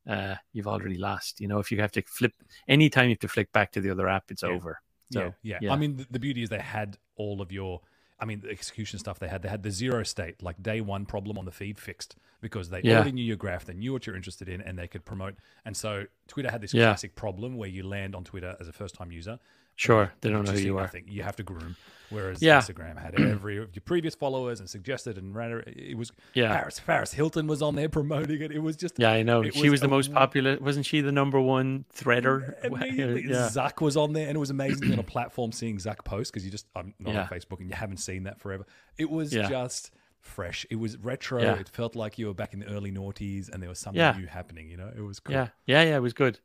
uh, 0.10 0.36
you've 0.52 0.68
already 0.68 0.98
lost. 0.98 1.40
You 1.40 1.48
know, 1.48 1.60
if 1.60 1.72
you 1.72 1.80
have 1.80 1.92
to 1.94 2.02
flip 2.02 2.34
anytime 2.68 3.06
you 3.06 3.12
have 3.12 3.20
to 3.20 3.30
flick 3.30 3.50
back 3.54 3.72
to 3.74 3.82
the 3.82 3.92
other 3.92 4.10
app, 4.10 4.26
it's 4.30 4.44
Yeah. 4.44 4.50
over. 4.50 4.82
So 5.12 5.22
yeah, 5.22 5.32
yeah, 5.44 5.58
yeah. 5.62 5.74
I 5.74 5.76
mean, 5.78 5.98
the, 5.98 6.08
the 6.12 6.20
beauty 6.20 6.44
is 6.44 6.50
they 6.50 6.60
had 6.60 6.98
all 7.16 7.42
of 7.42 7.52
your. 7.52 7.82
I 8.20 8.26
mean, 8.26 8.40
the 8.40 8.50
execution 8.50 8.98
stuff 8.98 9.20
they 9.20 9.28
had. 9.28 9.44
They 9.44 9.50
had 9.50 9.62
the 9.62 9.70
zero 9.70 10.02
state, 10.02 10.42
like 10.42 10.62
day 10.64 10.82
one 10.82 11.06
problem 11.06 11.38
on 11.38 11.46
the 11.46 11.52
feed 11.52 11.78
fixed 11.78 12.16
because 12.42 12.70
they 12.70 12.82
Yeah. 12.82 12.96
already 12.96 13.12
knew 13.12 13.24
your 13.24 13.38
graph, 13.38 13.66
they 13.66 13.76
knew 13.76 13.94
what 13.94 14.08
you're 14.08 14.16
interested 14.16 14.50
in, 14.50 14.60
and 14.62 14.76
they 14.78 14.88
could 14.88 15.06
promote. 15.06 15.36
And 15.66 15.78
so 15.78 16.06
Twitter 16.28 16.50
had 16.50 16.62
this 16.62 16.74
Yeah. 16.74 16.86
classic 16.88 17.16
problem 17.16 17.58
where 17.58 17.70
you 17.70 17.84
land 17.84 18.16
on 18.16 18.24
Twitter 18.24 18.58
as 18.60 18.68
a 18.68 18.74
first 18.74 18.96
time 18.96 19.12
user. 19.12 19.38
Sure, 19.78 20.12
they 20.22 20.30
don't 20.30 20.44
know 20.46 20.52
who 20.52 20.60
you 20.60 20.78
are. 20.78 20.82
nothing. 20.82 21.06
You 21.08 21.24
have 21.24 21.38
to 21.38 21.44
groom. 21.44 21.78
Whereas 22.10 22.42
Yeah. 22.42 22.60
Instagram 22.62 22.98
had 23.02 23.20
every 23.20 23.58
of 23.58 23.76
your 23.76 23.82
previous 23.84 24.16
followers 24.16 24.60
and 24.62 24.70
suggested 24.70 25.18
and 25.18 25.36
ran. 25.36 25.62
It 25.68 25.98
was 25.98 26.12
Yeah. 26.34 26.56
Paris. 26.58 26.80
Paris 26.80 27.14
Hilton 27.14 27.48
was 27.48 27.62
on 27.62 27.76
there 27.76 27.90
promoting 27.90 28.42
it. 28.42 28.52
It 28.52 28.60
was 28.60 28.76
just 28.78 28.98
Yeah, 28.98 29.12
I 29.12 29.24
know. 29.24 29.44
She 29.44 29.64
was 29.64 29.72
was 29.72 29.82
the 29.82 29.88
most 29.90 30.14
popular. 30.14 30.58
Wasn't 30.60 30.86
she 30.86 31.02
the 31.02 31.12
number 31.12 31.40
one 31.40 31.84
threader? 31.94 32.56
Yeah. 32.64 33.50
Zuck 33.50 33.82
was 33.82 33.98
on 33.98 34.14
there, 34.14 34.28
and 34.28 34.36
it 34.38 34.40
was 34.40 34.50
amazing 34.50 34.94
on 34.94 35.00
a 35.00 35.04
platform 35.04 35.52
seeing 35.52 35.78
Zuck 35.78 36.04
post 36.06 36.32
because 36.32 36.46
you 36.46 36.50
just 36.52 36.66
I'm 36.76 36.94
not 37.00 37.14
Yeah. 37.14 37.22
on 37.24 37.28
Facebook 37.28 37.60
and 37.60 37.70
you 37.70 37.76
haven't 37.76 37.98
seen 37.98 38.24
that 38.24 38.40
forever. 38.40 38.66
It 38.98 39.10
was 39.10 39.34
Yeah. 39.34 39.50
just 39.50 39.92
fresh. 40.22 40.66
It 40.70 40.78
was 40.78 40.98
retro. 40.98 41.42
Yeah. 41.42 41.56
It 41.60 41.68
felt 41.70 41.96
like 41.96 42.18
you 42.18 42.28
were 42.28 42.34
back 42.34 42.54
in 42.54 42.60
the 42.62 42.68
early 42.68 42.92
noughties, 42.92 43.50
and 43.50 43.62
there 43.62 43.70
was 43.70 43.80
something 43.80 44.18
new 44.18 44.28
happening. 44.28 44.70
You 44.70 44.78
know, 44.78 44.92
it 44.96 45.02
was 45.02 45.20
cool. 45.20 45.36
yeah, 45.36 45.50
yeah, 45.66 45.84
yeah. 45.84 45.98
It 45.98 46.02
was 46.02 46.14
good 46.14 46.40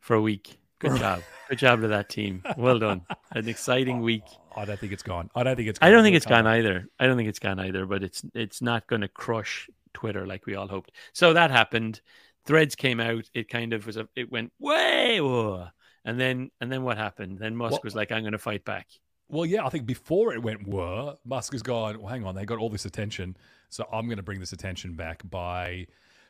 for 0.00 0.14
a 0.14 0.22
week. 0.22 0.58
Good 0.82 0.98
job. 0.98 1.22
Good 1.48 1.58
job 1.58 1.80
to 1.82 1.88
that 1.88 2.08
team. 2.08 2.42
Well 2.56 2.78
done. 2.78 3.02
An 3.30 3.48
exciting 3.48 3.98
oh, 3.98 4.02
week. 4.02 4.24
I 4.56 4.64
don't 4.64 4.78
think 4.78 4.92
it's 4.92 5.02
gone. 5.02 5.30
I 5.34 5.42
don't 5.42 5.56
think 5.56 5.68
it's. 5.68 5.78
Gone. 5.78 5.88
I 5.88 5.92
don't 5.92 6.02
think 6.02 6.16
it's 6.16 6.26
gone 6.26 6.46
either. 6.46 6.88
I 6.98 7.06
don't 7.06 7.16
think 7.16 7.28
it's 7.28 7.38
gone 7.38 7.60
either. 7.60 7.86
But 7.86 8.02
it's 8.02 8.22
it's 8.34 8.60
not 8.60 8.86
going 8.86 9.02
to 9.02 9.08
crush 9.08 9.70
Twitter 9.94 10.26
like 10.26 10.46
we 10.46 10.56
all 10.56 10.68
hoped. 10.68 10.92
So 11.12 11.32
that 11.34 11.50
happened. 11.50 12.00
Threads 12.44 12.74
came 12.74 13.00
out. 13.00 13.30
It 13.34 13.48
kind 13.48 13.72
of 13.72 13.86
was 13.86 13.96
a. 13.96 14.08
It 14.16 14.30
went 14.30 14.52
way, 14.58 15.20
whoa. 15.20 15.68
and 16.04 16.18
then 16.18 16.50
and 16.60 16.70
then 16.70 16.82
what 16.82 16.98
happened? 16.98 17.38
Then 17.38 17.56
Musk 17.56 17.72
Well- 17.72 17.80
was 17.84 17.94
like, 17.94 18.10
"I'm 18.10 18.22
going 18.22 18.32
to 18.32 18.38
fight 18.38 18.64
back." 18.64 18.88
Well, 19.28 19.46
yeah, 19.46 19.64
I 19.64 19.70
think 19.70 19.86
before 19.86 20.34
it 20.34 20.42
went 20.42 20.68
were, 20.68 21.16
Musk 21.24 21.52
has 21.52 21.62
gone, 21.62 21.98
well, 21.98 22.12
hang 22.12 22.26
on, 22.26 22.34
they 22.34 22.44
got 22.44 22.58
all 22.58 22.68
this 22.68 22.84
attention. 22.84 23.34
So 23.70 23.88
I'm 23.90 24.04
going 24.04 24.18
to 24.18 24.22
bring 24.22 24.40
this 24.40 24.52
attention 24.52 24.92
back 24.92 25.22
by 25.30 25.86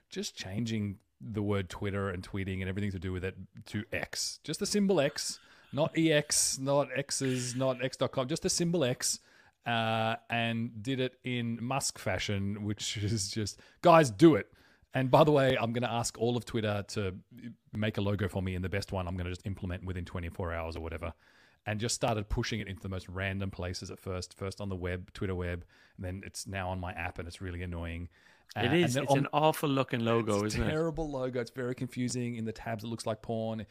just 0.08 0.36
changing 0.36 0.98
the 1.22 1.42
word 1.42 1.68
Twitter 1.68 2.10
and 2.10 2.26
tweeting 2.26 2.60
and 2.60 2.68
everything 2.68 2.90
to 2.92 2.98
do 2.98 3.12
with 3.12 3.24
it 3.24 3.36
to 3.66 3.84
X. 3.92 4.40
Just 4.44 4.60
the 4.60 4.66
symbol 4.66 5.00
X, 5.00 5.38
not 5.72 5.96
EX, 5.96 6.58
not 6.58 6.88
X's, 6.94 7.54
not 7.54 7.82
X.com, 7.84 8.28
just 8.28 8.42
the 8.42 8.50
symbol 8.50 8.84
X. 8.84 9.20
Uh, 9.64 10.16
and 10.28 10.82
did 10.82 10.98
it 10.98 11.18
in 11.22 11.56
Musk 11.62 11.96
fashion, 11.96 12.64
which 12.64 12.96
is 13.02 13.30
just, 13.30 13.60
guys, 13.80 14.10
do 14.10 14.34
it. 14.34 14.48
And 14.94 15.10
by 15.10 15.24
the 15.24 15.30
way, 15.30 15.56
I'm 15.58 15.72
going 15.72 15.84
to 15.84 15.90
ask 15.90 16.18
all 16.18 16.36
of 16.36 16.44
Twitter 16.44 16.84
to 16.88 17.14
make 17.72 17.96
a 17.96 18.00
logo 18.00 18.28
for 18.28 18.42
me, 18.42 18.54
and 18.54 18.64
the 18.64 18.68
best 18.68 18.92
one 18.92 19.06
I'm 19.06 19.14
going 19.14 19.24
to 19.24 19.30
just 19.30 19.46
implement 19.46 19.84
within 19.84 20.04
24 20.04 20.52
hours 20.52 20.76
or 20.76 20.80
whatever 20.80 21.14
and 21.66 21.78
just 21.78 21.94
started 21.94 22.28
pushing 22.28 22.60
it 22.60 22.68
into 22.68 22.82
the 22.82 22.88
most 22.88 23.08
random 23.08 23.50
places 23.50 23.90
at 23.90 24.00
first. 24.00 24.34
First 24.34 24.60
on 24.60 24.68
the 24.68 24.76
web, 24.76 25.12
Twitter 25.12 25.34
web, 25.34 25.64
and 25.96 26.04
then 26.04 26.22
it's 26.24 26.46
now 26.46 26.68
on 26.70 26.80
my 26.80 26.92
app, 26.92 27.18
and 27.18 27.28
it's 27.28 27.40
really 27.40 27.62
annoying. 27.62 28.08
Uh, 28.56 28.60
It 28.60 28.72
is. 28.74 28.96
It's 28.96 29.10
on- 29.10 29.18
an 29.18 29.28
awful 29.32 29.68
looking 29.68 30.00
logo, 30.00 30.44
it's 30.44 30.54
isn't 30.54 30.66
it? 30.66 30.70
terrible 30.70 31.10
logo. 31.10 31.40
It's 31.40 31.50
very 31.50 31.74
confusing. 31.74 32.36
In 32.36 32.44
the 32.44 32.52
tabs, 32.52 32.84
it 32.84 32.88
looks 32.88 33.06
like 33.06 33.22
porn. 33.22 33.66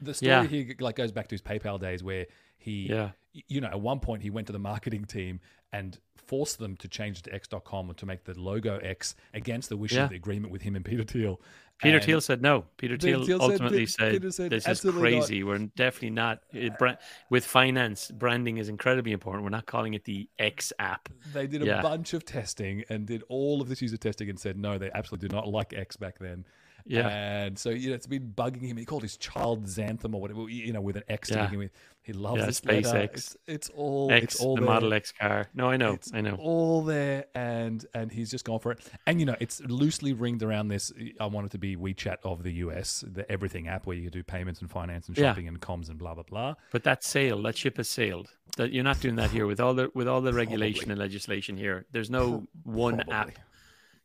The 0.00 0.14
story 0.14 0.30
Yeah. 0.30 0.44
here 0.46 0.74
like 0.80 0.96
goes 0.96 1.12
back 1.12 1.28
to 1.28 1.34
his 1.34 1.42
PayPal 1.42 1.78
days, 1.78 2.02
where 2.02 2.26
he, 2.58 2.88
Yeah. 2.88 3.10
you 3.48 3.60
know, 3.60 3.68
at 3.68 3.80
one 3.80 4.00
point 4.00 4.22
he 4.22 4.30
went 4.30 4.46
to 4.46 4.52
the 4.52 4.58
marketing 4.58 5.04
team 5.04 5.40
and 5.76 5.98
forced 6.16 6.58
them 6.58 6.76
to 6.78 6.88
change 6.88 7.18
it 7.20 7.22
to 7.24 7.34
X.com 7.34 7.92
to 7.94 8.06
make 8.06 8.24
the 8.24 8.38
logo 8.38 8.78
X 8.78 9.14
against 9.32 9.68
the 9.68 9.76
wishes 9.76 9.96
Yeah. 9.98 10.04
of 10.04 10.10
the 10.10 10.16
agreement 10.16 10.52
with 10.52 10.62
him 10.62 10.74
and 10.74 10.84
Peter 10.84 11.04
Thiel. 11.04 11.40
Peter 11.78 11.96
And- 11.98 12.04
Thiel 12.04 12.20
said 12.22 12.40
no. 12.42 12.64
Peter 12.78 12.96
Thiel 12.96 13.24
Thiel 13.26 13.40
ultimately 13.40 13.84
said, 13.86 14.12
Peter 14.12 14.30
said, 14.32 14.50
"This 14.50 14.64
is 14.64 14.68
"Absolutely 14.68 15.02
not." 15.02 15.18
crazy. 15.20 15.42
We're 15.44 15.58
definitely 15.76 16.10
not 16.10 16.42
it, 16.52 16.76
bra- 16.78 16.96
with 17.30 17.44
finance. 17.44 18.10
Branding 18.10 18.56
is 18.56 18.68
incredibly 18.70 19.12
important. 19.12 19.44
We're 19.44 19.50
not 19.50 19.66
calling 19.66 19.92
it 19.94 20.04
the 20.04 20.28
X 20.38 20.72
app." 20.78 21.10
They 21.34 21.46
did 21.46 21.62
a 21.62 21.66
Yeah. 21.66 21.82
bunch 21.82 22.14
of 22.14 22.24
testing 22.24 22.82
and 22.88 23.06
did 23.06 23.22
all 23.28 23.60
of 23.60 23.68
this 23.68 23.82
user 23.82 23.98
testing 23.98 24.30
and 24.30 24.40
said 24.40 24.56
no, 24.56 24.78
they 24.78 24.90
absolutely 24.92 25.28
did 25.28 25.34
not 25.34 25.48
like 25.48 25.74
X 25.74 25.96
back 25.96 26.18
then. 26.18 26.46
Yeah. 26.86 27.08
And 27.08 27.58
so 27.58 27.70
you 27.70 27.88
know 27.90 27.94
it's 27.96 28.06
been 28.06 28.32
bugging 28.36 28.62
him. 28.62 28.76
He 28.76 28.84
called 28.84 29.02
his 29.02 29.16
child 29.16 29.64
Xanthem 29.66 30.14
or 30.14 30.20
whatever, 30.20 30.48
you 30.48 30.72
know, 30.72 30.80
with 30.80 30.96
an 30.96 31.02
X 31.08 31.28
to 31.28 31.34
Yeah. 31.34 31.44
begin 31.46 31.58
with. 31.58 31.72
He 32.02 32.12
loves 32.12 32.38
Yeah. 32.40 32.46
SpaceX. 32.48 33.14
It's, 33.14 33.36
it's 33.48 33.68
all 33.70 34.12
X, 34.12 34.34
it's 34.34 34.40
all 34.40 34.54
the 34.54 34.60
there. 34.60 34.70
Model 34.70 34.94
X 34.94 35.10
car. 35.10 35.48
No, 35.54 35.68
I 35.68 35.76
know, 35.76 35.94
It's 35.94 36.14
I 36.14 36.20
know. 36.20 36.36
all 36.38 36.82
there, 36.84 37.24
and 37.34 37.84
and 37.94 38.12
he's 38.12 38.30
just 38.30 38.44
gone 38.44 38.60
for 38.60 38.70
it. 38.70 38.78
And 39.08 39.18
you 39.18 39.26
know, 39.26 39.34
it's 39.40 39.60
loosely 39.62 40.12
ringed 40.12 40.44
around 40.44 40.68
this. 40.68 40.92
I 41.18 41.26
want 41.26 41.46
it 41.46 41.50
to 41.52 41.58
be 41.58 41.74
WeChat 41.76 42.18
of 42.22 42.44
the 42.44 42.52
US, 42.64 43.02
the 43.12 43.28
everything 43.30 43.66
app 43.66 43.86
where 43.86 43.96
you 43.96 44.02
can 44.04 44.12
do 44.12 44.22
payments 44.22 44.60
and 44.60 44.70
finance 44.70 45.08
and 45.08 45.18
Yeah. 45.18 45.30
shopping 45.32 45.48
and 45.48 45.60
comms 45.60 45.88
and 45.90 45.98
blah 45.98 46.14
blah 46.14 46.22
blah. 46.22 46.54
But 46.70 46.84
that 46.84 47.02
sail, 47.02 47.42
that 47.42 47.56
ship 47.56 47.78
has 47.78 47.88
sailed. 47.88 48.30
That 48.56 48.72
you're 48.72 48.84
not 48.84 49.00
doing 49.00 49.16
that 49.16 49.32
here 49.32 49.46
with 49.46 49.58
all 49.58 49.74
the 49.74 49.90
with 49.92 50.06
all 50.06 50.20
the 50.20 50.32
regulation 50.42 50.84
Probably. 50.86 50.92
and 50.92 51.00
legislation 51.00 51.56
here. 51.56 51.86
There's 51.90 52.10
no 52.10 52.46
one 52.62 52.98
Probably. 52.98 53.14
app. 53.14 53.30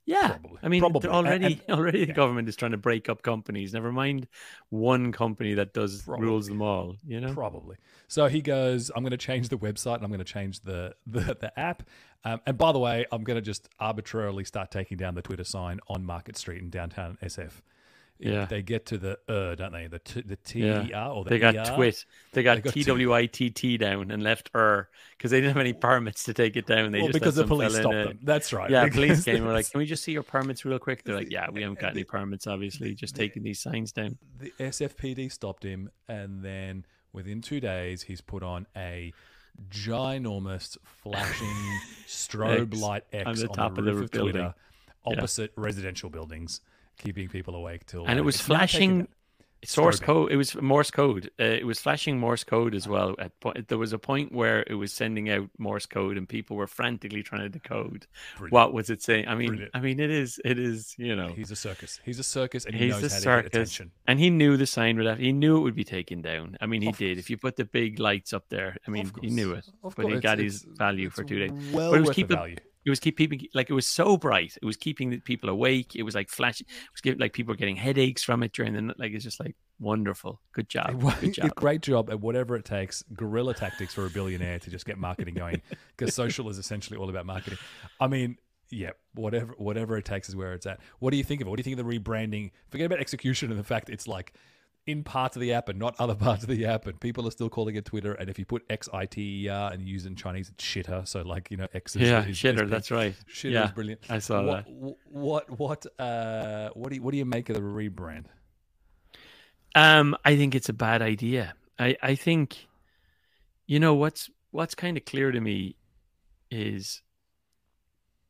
Yeah, 0.05 0.29
Probably. 0.29 0.59
I 0.63 0.67
mean, 0.67 0.79
Probably. 0.81 1.09
already 1.09 1.61
And- 1.67 1.77
already 1.79 2.01
the 2.01 2.07
yeah. 2.07 2.13
government 2.13 2.49
is 2.49 2.55
trying 2.55 2.71
to 2.71 2.77
break 2.77 3.07
up 3.07 3.21
companies. 3.21 3.73
Never 3.73 3.91
mind 3.91 4.27
one 4.69 5.11
company 5.11 5.53
that 5.53 5.73
does 5.73 6.01
Probably. 6.01 6.25
rules 6.25 6.47
them 6.47 6.61
all. 6.61 6.95
You 7.05 7.21
know, 7.21 7.33
Probably. 7.33 7.77
So 8.07 8.27
he 8.27 8.41
goes, 8.41 8.89
I'm 8.95 9.03
going 9.03 9.11
to 9.11 9.17
change 9.17 9.49
the 9.49 9.57
website 9.57 9.95
and 9.95 10.03
I'm 10.03 10.09
going 10.09 10.17
to 10.19 10.23
change 10.25 10.61
the 10.61 10.95
the, 11.05 11.37
the 11.39 11.57
app. 11.59 11.83
Um, 12.23 12.39
and 12.45 12.57
by 12.57 12.71
the 12.71 12.79
way, 12.79 13.05
I'm 13.11 13.23
going 13.23 13.35
to 13.37 13.41
just 13.41 13.69
arbitrarily 13.79 14.43
start 14.43 14.69
taking 14.71 14.97
down 14.97 15.15
the 15.15 15.21
Twitter 15.21 15.43
sign 15.43 15.79
on 15.87 16.03
Market 16.05 16.37
Street 16.37 16.61
in 16.61 16.69
downtown 16.69 17.17
SF. 17.23 17.61
Yeah. 18.21 18.45
They 18.45 18.62
get 18.62 18.86
to 18.88 18.97
the 18.97 19.19
uh, 19.27 19.55
don't 19.55 19.73
they? 19.73 19.88
The 19.88 19.99
t- 19.99 20.21
the 20.21 20.36
T 20.36 20.60
Yeah. 20.65 20.86
E 20.86 20.93
R 20.93 21.12
or 21.12 21.23
the 21.23 21.31
they 21.31 21.39
got 21.39 21.55
ER? 21.55 21.75
twit. 21.75 22.05
They 22.34 22.43
got 22.43 22.63
T 22.63 22.84
W 22.84 23.13
I 23.13 23.25
T 23.25 23.49
T 23.49 23.77
down 23.77 24.12
and 24.12 24.21
left 24.21 24.51
er 24.55 24.89
because 25.17 25.31
they 25.31 25.39
didn't 25.41 25.53
have 25.55 25.62
any 25.62 25.73
permits 25.73 26.23
to 26.25 26.34
take 26.34 26.55
it 26.55 26.65
down. 26.67 26.91
They 26.91 26.99
Well, 26.99 27.07
just 27.07 27.19
because 27.19 27.36
the 27.36 27.45
police 27.47 27.73
stopped 27.73 27.93
in 27.93 27.99
a- 28.01 28.05
them. 28.10 28.19
That's 28.23 28.53
right. 28.53 28.69
Yeah, 28.69 28.88
police 28.89 29.23
came. 29.25 29.38
and 29.38 29.45
Were 29.47 29.53
like, 29.53 29.69
"Can 29.71 29.79
we 29.79 29.86
just 29.86 30.03
see 30.03 30.12
your 30.12 30.23
permits 30.23 30.63
real 30.65 30.79
quick?" 30.79 31.03
They're 31.03 31.15
like, 31.15 31.31
"Yeah, 31.31 31.49
we 31.51 31.62
haven't 31.62 31.79
got 31.79 31.91
any 31.91 32.03
permits. 32.03 32.45
Obviously, 32.47 32.93
just 32.93 33.15
taking 33.15 33.43
these 33.43 33.60
signs 33.60 33.91
down." 33.91 34.17
the 34.39 34.53
SFPD 34.60 35.31
stopped 35.31 35.63
him, 35.63 35.89
and 36.07 36.43
then 36.43 36.86
within 37.13 37.41
two 37.41 37.60
days, 37.60 38.03
he's 38.03 38.21
put 38.21 38.43
on 38.43 38.67
a 38.75 39.13
ginormous 39.69 40.77
flashing 40.84 41.79
strobe 42.07 42.71
X 42.73 42.81
light 42.81 43.03
X 43.12 43.25
on 43.27 43.36
the 43.36 43.47
on 43.49 43.55
top 43.55 43.75
the 43.75 43.79
of 43.81 43.86
the 43.86 43.93
roof 43.93 44.05
of 44.05 44.12
building. 44.12 44.34
Twitter, 44.34 44.53
opposite 45.05 45.51
residential 45.55 46.10
buildings, 46.10 46.62
keeping 46.97 47.27
people 47.30 47.56
awake 47.56 47.86
till. 47.86 48.06
And 48.06 48.17
it 48.19 48.23
was 48.23 48.39
flashing 48.39 49.08
source 49.63 49.99
code. 49.99 50.32
It 50.32 50.38
was 50.38 50.56
Morse 50.60 50.89
code. 50.89 51.30
Uh, 51.39 51.43
it 51.43 51.67
was 51.67 51.80
flashing 51.80 52.17
Morse 52.19 52.43
code 52.43 52.73
as 52.73 52.88
well. 52.88 53.13
At 53.19 53.39
point, 53.39 53.67
there 53.67 53.77
was 53.77 53.93
a 53.93 53.99
point 53.99 54.32
where 54.32 54.63
it 54.65 54.73
was 54.73 54.91
sending 54.91 55.30
out 55.30 55.49
Morse 55.60 55.86
code, 55.86 56.17
and 56.17 56.27
people 56.27 56.56
were 56.58 56.65
frantically 56.65 57.21
trying 57.21 57.41
to 57.41 57.49
decode 57.49 58.08
Brilliant. 58.38 58.54
what 58.54 58.73
was 58.73 58.89
it 58.89 59.04
saying. 59.04 59.27
I 59.27 59.36
mean, 59.36 59.49
Brilliant. 59.49 59.71
I 59.75 59.80
mean, 59.80 59.99
it 59.99 60.10
is, 60.10 60.39
it 60.43 60.58
is, 60.58 60.95
you 60.97 61.15
know, 61.15 61.27
He's 61.30 61.51
a 61.51 61.56
circus. 61.56 61.99
He's 62.04 62.17
a 62.17 62.23
circus, 62.23 62.65
and 62.65 62.73
he 62.73 62.86
he's 62.86 62.93
knows 63.01 63.04
a 63.04 63.30
how 63.30 63.36
to 63.38 63.43
get 63.43 63.54
circus, 63.54 63.54
attention. 63.75 63.91
and 64.08 64.19
he 64.19 64.32
knew 64.32 64.58
the 64.58 64.65
sign 64.65 64.97
would 64.97 65.06
have. 65.06 65.19
He 65.19 65.32
knew 65.32 65.58
it 65.58 65.62
would 65.62 65.75
be 65.75 65.84
taken 65.84 66.23
down. 66.23 66.58
I 66.60 66.65
mean, 66.65 66.82
he 66.82 66.89
Of 66.89 66.97
did. 66.97 67.15
course. 67.17 67.19
If 67.19 67.30
you 67.30 67.38
put 67.38 67.56
the 67.56 67.65
big 67.65 67.99
lights 67.99 68.34
up 68.34 68.49
there, 68.49 68.77
I 68.88 68.89
mean, 68.89 69.12
he 69.21 69.30
knew 69.30 69.54
it. 69.54 69.67
Of 69.84 69.95
But 69.95 70.08
he 70.08 70.19
got 70.19 70.39
It's- 70.39 70.54
his 70.63 70.63
value 70.63 71.12
for 71.12 71.23
two 71.23 71.38
days. 71.38 71.51
Well 71.71 71.91
But 71.91 71.97
it 71.97 71.99
was 71.99 72.08
worth 72.10 72.15
the 72.15 72.23
value. 72.23 72.56
It 72.85 72.89
was 72.89 72.99
keeping 72.99 73.47
like 73.53 73.69
it 73.69 73.73
was 73.73 73.87
so 73.87 74.17
bright. 74.17 74.57
It 74.61 74.65
was 74.65 74.77
keeping 74.77 75.19
people 75.21 75.49
awake. 75.49 75.95
It 75.95 76.03
was 76.03 76.15
like 76.15 76.29
flashing. 76.29 76.67
It 76.69 76.91
was 76.93 77.01
giving, 77.01 77.19
like 77.19 77.33
people 77.33 77.53
were 77.53 77.57
getting 77.57 77.75
headaches 77.75 78.23
from 78.23 78.43
it 78.43 78.53
during 78.53 78.73
the 78.73 78.81
night. 78.81 78.99
Like 78.99 79.11
it's 79.11 79.23
just 79.23 79.39
like 79.39 79.55
wonderful. 79.79 80.41
Good 80.53 80.69
job. 80.69 81.01
Good 81.19 81.33
job. 81.35 81.55
Great 81.55 81.81
job 81.81 82.09
at 82.09 82.19
whatever 82.19 82.55
it 82.55 82.65
takes. 82.65 83.03
Guerrilla 83.13 83.53
tactics 83.53 83.93
for 83.93 84.05
a 84.05 84.09
billionaire 84.09 84.59
to 84.59 84.69
just 84.69 84.85
get 84.85 84.97
marketing 84.97 85.35
going 85.35 85.61
because 85.95 86.15
social 86.15 86.49
is 86.49 86.57
essentially 86.57 86.97
all 86.97 87.09
about 87.09 87.25
marketing. 87.25 87.59
I 87.99 88.07
mean, 88.07 88.37
yeah, 88.69 88.91
whatever 89.13 89.53
whatever 89.57 89.97
it 89.97 90.05
takes 90.05 90.29
is 90.29 90.35
where 90.35 90.53
it's 90.53 90.65
at. 90.65 90.79
What 90.99 91.11
do 91.11 91.17
you 91.17 91.23
think 91.23 91.41
of 91.41 91.47
it? 91.47 91.49
What 91.49 91.57
do 91.57 91.59
you 91.61 91.63
think 91.75 91.79
of 91.79 91.85
the 91.85 91.99
rebranding? 91.99 92.51
Forget 92.69 92.85
about 92.85 92.99
execution 92.99 93.51
and 93.51 93.59
the 93.59 93.63
fact 93.63 93.89
it's 93.89 94.07
like 94.07 94.33
in 94.87 95.03
parts 95.03 95.35
of 95.35 95.41
the 95.41 95.53
app 95.53 95.69
and 95.69 95.77
not 95.77 95.95
other 95.99 96.15
parts 96.27 96.43
of 96.43 96.49
the 96.49 96.65
app, 96.65 96.87
and 96.87 96.99
people 96.99 97.27
are 97.27 97.31
still 97.31 97.49
calling 97.49 97.75
it 97.75 97.85
Twitter. 97.85 98.13
And 98.13 98.29
if 98.29 98.39
you 98.39 98.45
put 98.45 98.63
X 98.69 98.89
I 98.93 99.05
T 99.05 99.45
E 99.45 99.49
R 99.49 99.71
and 99.71 99.87
use 99.87 100.05
in 100.05 100.15
Chinese, 100.15 100.49
it's 100.49 100.63
shitter. 100.63 101.07
So 101.07 101.21
like 101.21 101.49
you 101.51 101.57
know, 101.57 101.67
X 101.73 101.95
is 101.95 102.03
yeah, 102.03 102.25
is, 102.25 102.37
shitter. 102.37 102.63
is, 102.63 102.69
that's 102.69 102.91
right. 102.91 103.15
Shitter 103.31 103.51
yeah, 103.51 103.65
is 103.65 103.71
brilliant. 103.71 104.01
I 104.09 104.19
saw 104.19 104.43
what, 104.43 104.65
that. 104.65 104.71
What 105.09 105.59
what 105.59 105.85
uh 105.99 106.69
what 106.73 106.89
do 106.89 106.95
you 106.95 107.01
what 107.01 107.11
do 107.11 107.17
you 107.17 107.25
make 107.25 107.49
of 107.49 107.55
the 107.55 107.61
rebrand? 107.61 108.25
Um, 109.73 110.17
I 110.25 110.35
think 110.35 110.55
it's 110.55 110.69
a 110.69 110.73
bad 110.73 111.01
idea. 111.01 111.53
I 111.79 111.95
I 112.01 112.15
think, 112.15 112.67
you 113.67 113.79
know, 113.79 113.93
what's 113.93 114.29
what's 114.51 114.75
kind 114.75 114.97
of 114.97 115.05
clear 115.05 115.31
to 115.31 115.39
me 115.39 115.75
is 116.49 117.01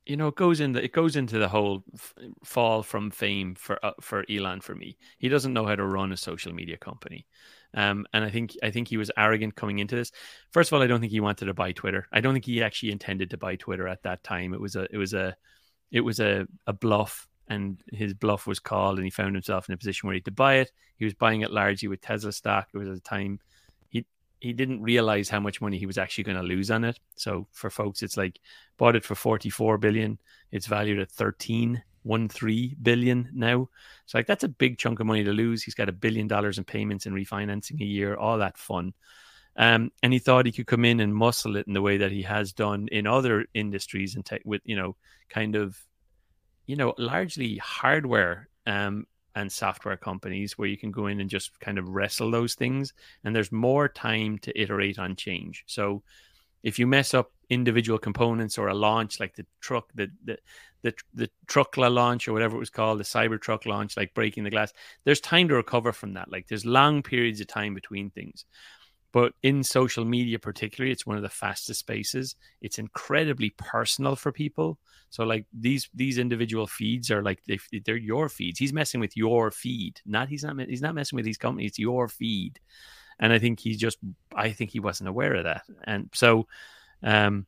you 0.06 0.18
know, 0.18 0.28
it 0.28 0.36
goes 0.36 0.60
into 0.60 0.84
it 0.84 0.94
goes 0.94 1.16
into 1.16 1.38
the 1.38 1.48
whole 1.48 1.84
f- 1.94 2.14
fall 2.44 2.84
from 2.84 3.12
fame 3.12 3.56
for 3.56 3.84
uh, 3.86 3.94
for 4.02 4.26
Elon 4.30 4.62
for 4.62 4.76
me. 4.76 4.98
He 5.20 5.30
doesn't 5.30 5.54
know 5.54 5.66
how 5.66 5.76
to 5.76 5.86
run 5.86 6.12
a 6.12 6.18
social 6.18 6.54
media 6.54 6.78
company, 6.78 7.28
um, 7.74 8.06
and 8.14 8.26
I 8.26 8.30
think 8.30 8.56
I 8.64 8.72
think 8.72 8.88
he 8.88 8.98
was 8.98 9.12
arrogant 9.16 9.56
coming 9.56 9.80
into 9.80 9.96
this. 9.96 10.12
First 10.52 10.70
of 10.70 10.74
all, 10.74 10.82
I 10.82 10.88
don't 10.88 11.02
think 11.02 11.12
he 11.12 11.20
wanted 11.20 11.46
to 11.46 11.54
buy 11.54 11.72
Twitter. 11.72 12.08
I 12.12 12.20
don't 12.20 12.34
think 12.34 12.46
he 12.46 12.64
actually 12.64 12.92
intended 12.92 13.30
to 13.30 13.38
buy 13.38 13.56
Twitter 13.56 13.88
at 13.88 14.04
that 14.04 14.24
time. 14.24 14.54
It 14.54 14.62
was 14.62 14.76
a 14.76 14.88
it 14.92 14.98
was 14.98 15.14
a 15.14 15.36
it 15.92 16.02
was 16.02 16.20
a, 16.20 16.48
a 16.68 16.74
bluff, 16.74 17.28
and 17.48 17.80
his 17.92 18.14
bluff 18.14 18.48
was 18.48 18.60
called, 18.60 18.98
and 18.98 19.06
he 19.06 19.12
found 19.12 19.36
himself 19.36 19.70
in 19.70 19.74
a 19.74 19.78
position 19.78 20.08
where 20.08 20.14
he 20.14 20.20
had 20.20 20.26
to 20.26 20.32
buy 20.32 20.56
it. 20.56 20.72
He 20.98 21.06
was 21.06 21.14
buying 21.14 21.42
it 21.42 21.52
largely 21.52 21.88
with 21.88 22.02
Tesla 22.02 22.32
stock. 22.32 22.70
It 22.74 22.78
was 22.78 22.88
at 22.88 22.96
a 22.96 23.02
time 23.02 23.40
he 24.42 24.54
didn't 24.54 24.82
realize 24.82 25.30
how 25.30 25.40
much 25.40 25.62
money 25.62 25.78
he 25.78 25.86
was 25.86 26.00
actually 26.00 26.24
going 26.24 26.38
to 26.38 26.44
lose 26.44 26.72
on 26.72 26.84
it. 26.84 27.00
So 27.16 27.48
for 27.52 27.70
folks, 27.70 28.02
it's 28.02 28.18
like 28.18 28.40
bought 28.78 28.96
it 28.96 29.06
for 29.06 29.14
44 29.14 29.78
billion. 29.78 30.20
It's 30.52 30.66
valued 30.66 30.98
at 30.98 31.12
13, 31.12 31.82
13 32.04 32.76
billion 32.82 33.30
now. 33.34 33.70
So 34.08 34.18
like 34.18 34.26
that's 34.26 34.44
a 34.44 34.50
big 34.50 34.80
chunk 34.80 35.00
of 35.00 35.06
money 35.06 35.24
to 35.24 35.32
lose. 35.32 35.62
He's 35.62 35.76
got 35.76 35.90
a 35.90 35.94
billion 35.94 36.28
dollars 36.28 36.58
in 36.58 36.64
payments 36.64 37.06
and 37.06 37.16
refinancing 37.16 37.82
a 37.82 37.86
year, 37.86 38.16
all 38.16 38.40
that 38.40 38.58
fun. 38.58 38.94
Um, 39.56 39.92
and 40.02 40.12
he 40.12 40.18
thought 40.18 40.48
he 40.48 40.52
could 40.52 40.66
come 40.66 40.86
in 40.86 41.02
and 41.02 41.16
muscle 41.16 41.56
it 41.56 41.68
in 41.68 41.74
the 41.74 41.82
way 41.82 41.98
that 41.98 42.12
he 42.12 42.24
has 42.24 42.52
done 42.52 42.88
in 42.92 43.06
other 43.06 43.46
industries 43.54 44.16
and 44.16 44.26
tech 44.26 44.42
with, 44.44 44.62
you 44.66 44.76
know, 44.76 44.96
kind 45.30 45.56
of, 45.56 45.78
you 46.66 46.76
know, 46.78 46.96
largely 46.98 47.58
hardware 47.58 48.50
um, 48.66 49.06
and 49.36 49.52
software 49.52 49.98
companies 49.98 50.58
where 50.58 50.68
you 50.68 50.78
can 50.78 50.92
go 50.92 51.08
in 51.08 51.22
and 51.22 51.30
just 51.30 51.60
kind 51.60 51.78
of 51.78 51.90
wrestle 51.90 52.32
those 52.32 52.56
things 52.56 52.94
and 53.24 53.36
there's 53.36 53.52
more 53.52 53.88
time 53.88 54.38
to 54.40 54.62
iterate 54.62 55.00
on 55.00 55.16
change. 55.16 55.64
So 55.68 56.04
if 56.64 56.78
you 56.78 56.88
mess 56.88 57.14
up 57.14 57.32
individual 57.50 58.00
components 58.00 58.58
or 58.58 58.68
a 58.68 58.74
launch 58.74 59.20
like 59.20 59.36
the 59.36 59.46
truck 59.60 59.90
the 59.94 60.10
the 60.24 60.38
the, 60.84 60.94
the 61.14 61.30
truckla 61.46 61.94
launch 61.94 62.28
or 62.28 62.34
whatever 62.34 62.56
it 62.56 62.60
was 62.60 62.72
called 62.72 63.00
the 63.00 63.04
cyber 63.04 63.40
truck 63.40 63.68
launch 63.68 63.96
like 63.96 64.14
breaking 64.16 64.44
the 64.44 64.50
glass 64.50 64.74
there's 65.04 65.22
time 65.22 65.48
to 65.48 65.56
recover 65.56 65.92
from 65.92 66.14
that. 66.14 66.32
Like 66.32 66.48
there's 66.48 66.66
long 66.66 67.04
periods 67.04 67.42
of 67.42 67.48
time 67.48 67.74
between 67.74 68.10
things 68.10 68.46
but 69.12 69.34
in 69.44 69.64
social 69.64 70.06
media 70.06 70.40
particularly 70.40 70.92
it's 70.92 71.06
one 71.06 71.18
of 71.18 71.24
the 71.24 71.30
fastest 71.30 71.80
spaces. 71.80 72.36
It's 72.62 72.80
incredibly 72.80 73.52
personal 73.52 74.16
for 74.16 74.32
people. 74.32 74.78
So 75.10 75.24
like 75.24 75.46
these 75.54 75.90
these 75.94 76.18
individual 76.18 76.68
feeds 76.68 77.12
are 77.12 77.22
like 77.22 77.44
they, 77.46 77.60
they're 77.86 77.98
your 77.98 78.30
feeds. 78.30 78.60
He's 78.60 78.74
messing 78.74 79.02
with 79.02 79.18
your 79.18 79.52
feed. 79.52 80.00
Not 80.06 80.30
he's 80.30 80.44
not 80.44 80.60
he's 80.60 80.82
not 80.82 80.96
messing 80.96 81.18
with 81.18 81.26
these 81.26 81.38
companies 81.38 81.72
it's 81.72 81.80
your 81.80 82.08
feed. 82.08 82.60
And 83.20 83.34
i 83.34 83.40
think 83.40 83.60
he 83.60 83.76
just 83.76 83.98
i 84.36 84.52
think 84.52 84.72
he 84.72 84.80
wasn't 84.80 85.10
aware 85.10 85.36
of 85.36 85.44
that. 85.44 85.64
And 85.84 86.10
so 86.14 86.48
um 87.04 87.46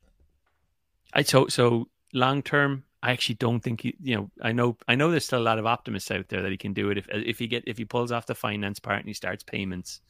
i 1.12 1.22
so 1.22 1.48
so 1.48 1.88
long 2.12 2.42
term 2.42 2.84
I 3.04 3.10
actually 3.10 3.34
don't 3.34 3.60
think 3.60 3.82
he, 3.82 3.94
you 4.02 4.16
know, 4.16 4.30
I 4.40 4.52
know, 4.52 4.78
I 4.88 4.94
know 4.94 5.10
there's 5.10 5.26
still 5.26 5.38
a 5.38 5.42
lot 5.42 5.58
of 5.58 5.66
optimists 5.66 6.10
out 6.10 6.28
there 6.28 6.40
that 6.40 6.50
he 6.50 6.56
can 6.56 6.72
do 6.72 6.88
it. 6.88 6.96
If, 6.96 7.06
if 7.10 7.38
he 7.38 7.46
get, 7.46 7.64
if 7.66 7.76
he 7.76 7.84
pulls 7.84 8.10
off 8.10 8.24
the 8.24 8.34
finance 8.34 8.78
part 8.78 9.00
and 9.00 9.08
he 9.08 9.12
starts 9.12 9.42
payments, 9.42 10.00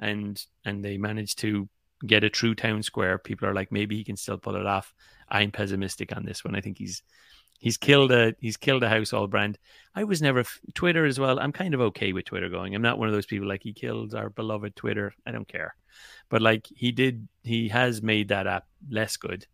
and 0.00 0.44
and 0.64 0.84
they 0.84 0.98
manage 0.98 1.36
to 1.36 1.68
get 2.06 2.24
a 2.24 2.30
true 2.30 2.54
town 2.54 2.82
square, 2.82 3.18
people 3.18 3.46
are 3.46 3.54
like, 3.54 3.70
maybe 3.70 3.96
he 3.96 4.04
can 4.04 4.16
still 4.16 4.38
pull 4.38 4.56
it 4.56 4.66
off. 4.66 4.92
I'm 5.28 5.52
pessimistic 5.52 6.16
on 6.16 6.24
this 6.24 6.44
one. 6.44 6.56
I 6.56 6.60
think 6.60 6.78
he's 6.78 7.02
he's 7.58 7.76
killed 7.76 8.10
a 8.10 8.34
he's 8.40 8.56
killed 8.56 8.82
a 8.82 8.88
household 8.88 9.30
brand. 9.30 9.58
I 9.94 10.04
was 10.04 10.20
never 10.20 10.44
Twitter 10.74 11.04
as 11.04 11.20
well. 11.20 11.38
I'm 11.38 11.52
kind 11.52 11.74
of 11.74 11.80
okay 11.80 12.12
with 12.12 12.24
Twitter 12.24 12.48
going. 12.48 12.74
I'm 12.74 12.82
not 12.82 12.98
one 12.98 13.08
of 13.08 13.14
those 13.14 13.26
people 13.26 13.46
like 13.46 13.62
he 13.62 13.72
killed 13.72 14.14
our 14.14 14.30
beloved 14.30 14.74
Twitter. 14.74 15.14
I 15.26 15.30
don't 15.30 15.46
care, 15.46 15.76
but 16.28 16.42
like 16.42 16.66
he 16.74 16.90
did, 16.90 17.28
he 17.42 17.68
has 17.68 18.02
made 18.02 18.28
that 18.28 18.46
app 18.46 18.66
less 18.90 19.16
good. 19.16 19.46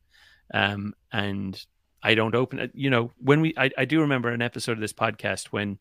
Um, 0.54 0.94
and 1.12 1.61
I 2.02 2.14
don't 2.14 2.37
open 2.37 2.61
it. 2.61 2.70
You 2.74 2.88
know, 2.90 3.12
when 3.18 3.40
we 3.40 3.54
I, 3.59 3.70
I 3.76 3.85
do 3.85 4.00
remember 4.00 4.28
an 4.28 4.42
episode 4.42 4.72
of 4.72 4.80
this 4.80 4.92
podcast 4.92 5.46
when 5.46 5.78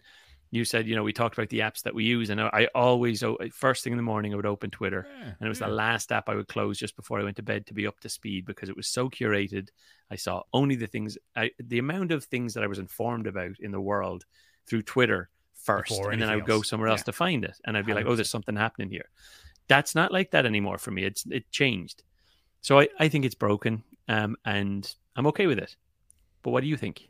you 0.56 0.66
said, 0.66 0.88
you 0.88 0.96
know, 0.96 1.04
we 1.04 1.14
talked 1.14 1.38
about 1.38 1.50
the 1.50 1.60
apps 1.60 1.84
that 1.84 1.94
we 1.94 2.04
use, 2.04 2.30
and 2.30 2.42
I 2.42 2.68
always, 2.74 3.24
first 3.52 3.84
thing 3.84 3.94
in 3.94 3.98
the 3.98 4.04
morning, 4.04 4.34
I 4.34 4.36
would 4.36 4.46
open 4.46 4.72
Twitter, 4.72 5.08
yeah, 5.10 5.26
and 5.26 5.42
it 5.42 5.50
was 5.50 5.60
yeah. 5.60 5.68
the 5.68 5.74
last 5.74 6.12
app 6.12 6.30
I 6.30 6.36
would 6.36 6.48
close 6.48 6.78
just 6.78 6.96
before 6.96 7.20
I 7.20 7.24
went 7.24 7.36
to 7.38 7.44
bed 7.44 7.68
to 7.68 7.74
be 7.74 7.86
up 7.86 8.00
to 8.00 8.10
speed 8.10 8.46
because 8.46 8.70
it 8.70 8.76
was 8.76 8.88
so 8.88 9.10
curated. 9.10 9.70
I 10.10 10.16
saw 10.16 10.44
only 10.54 10.76
the 10.76 10.88
things, 10.88 11.18
I, 11.36 11.52
the 11.60 11.80
amount 11.80 12.12
of 12.12 12.24
things 12.24 12.54
that 12.54 12.64
I 12.64 12.68
was 12.68 12.80
informed 12.80 13.28
about 13.28 13.60
in 13.60 13.72
the 13.72 13.82
world 13.82 14.26
through 14.68 14.84
Twitter 14.84 15.30
first, 15.54 15.92
and 15.92 16.22
then 16.22 16.30
I 16.30 16.36
would 16.36 16.50
else. 16.50 16.60
go 16.60 16.62
somewhere 16.62 16.90
else 16.90 17.02
yeah. 17.02 17.06
to 17.06 17.14
find 17.14 17.44
it, 17.44 17.58
and 17.66 17.78
I'd 17.78 17.86
be 17.86 17.92
100%. 17.92 17.96
like, 17.96 18.06
oh, 18.06 18.16
there's 18.16 18.30
something 18.30 18.56
happening 18.56 18.90
here. 18.90 19.10
That's 19.68 19.96
not 19.96 20.12
like 20.12 20.32
that 20.32 20.46
anymore 20.46 20.78
for 20.78 20.92
me. 20.92 21.04
It's 21.04 21.26
it 21.30 21.52
changed, 21.52 22.04
so 22.62 22.80
I, 22.80 22.88
I 23.00 23.10
think 23.10 23.26
it's 23.26 23.36
broken, 23.36 23.84
um, 24.08 24.36
and 24.46 24.92
I'm 25.16 25.28
okay 25.28 25.48
with 25.48 25.60
it. 25.60 25.76
But 26.44 26.52
what 26.52 26.62
do 26.62 26.68
you 26.68 26.78
think? 26.78 27.10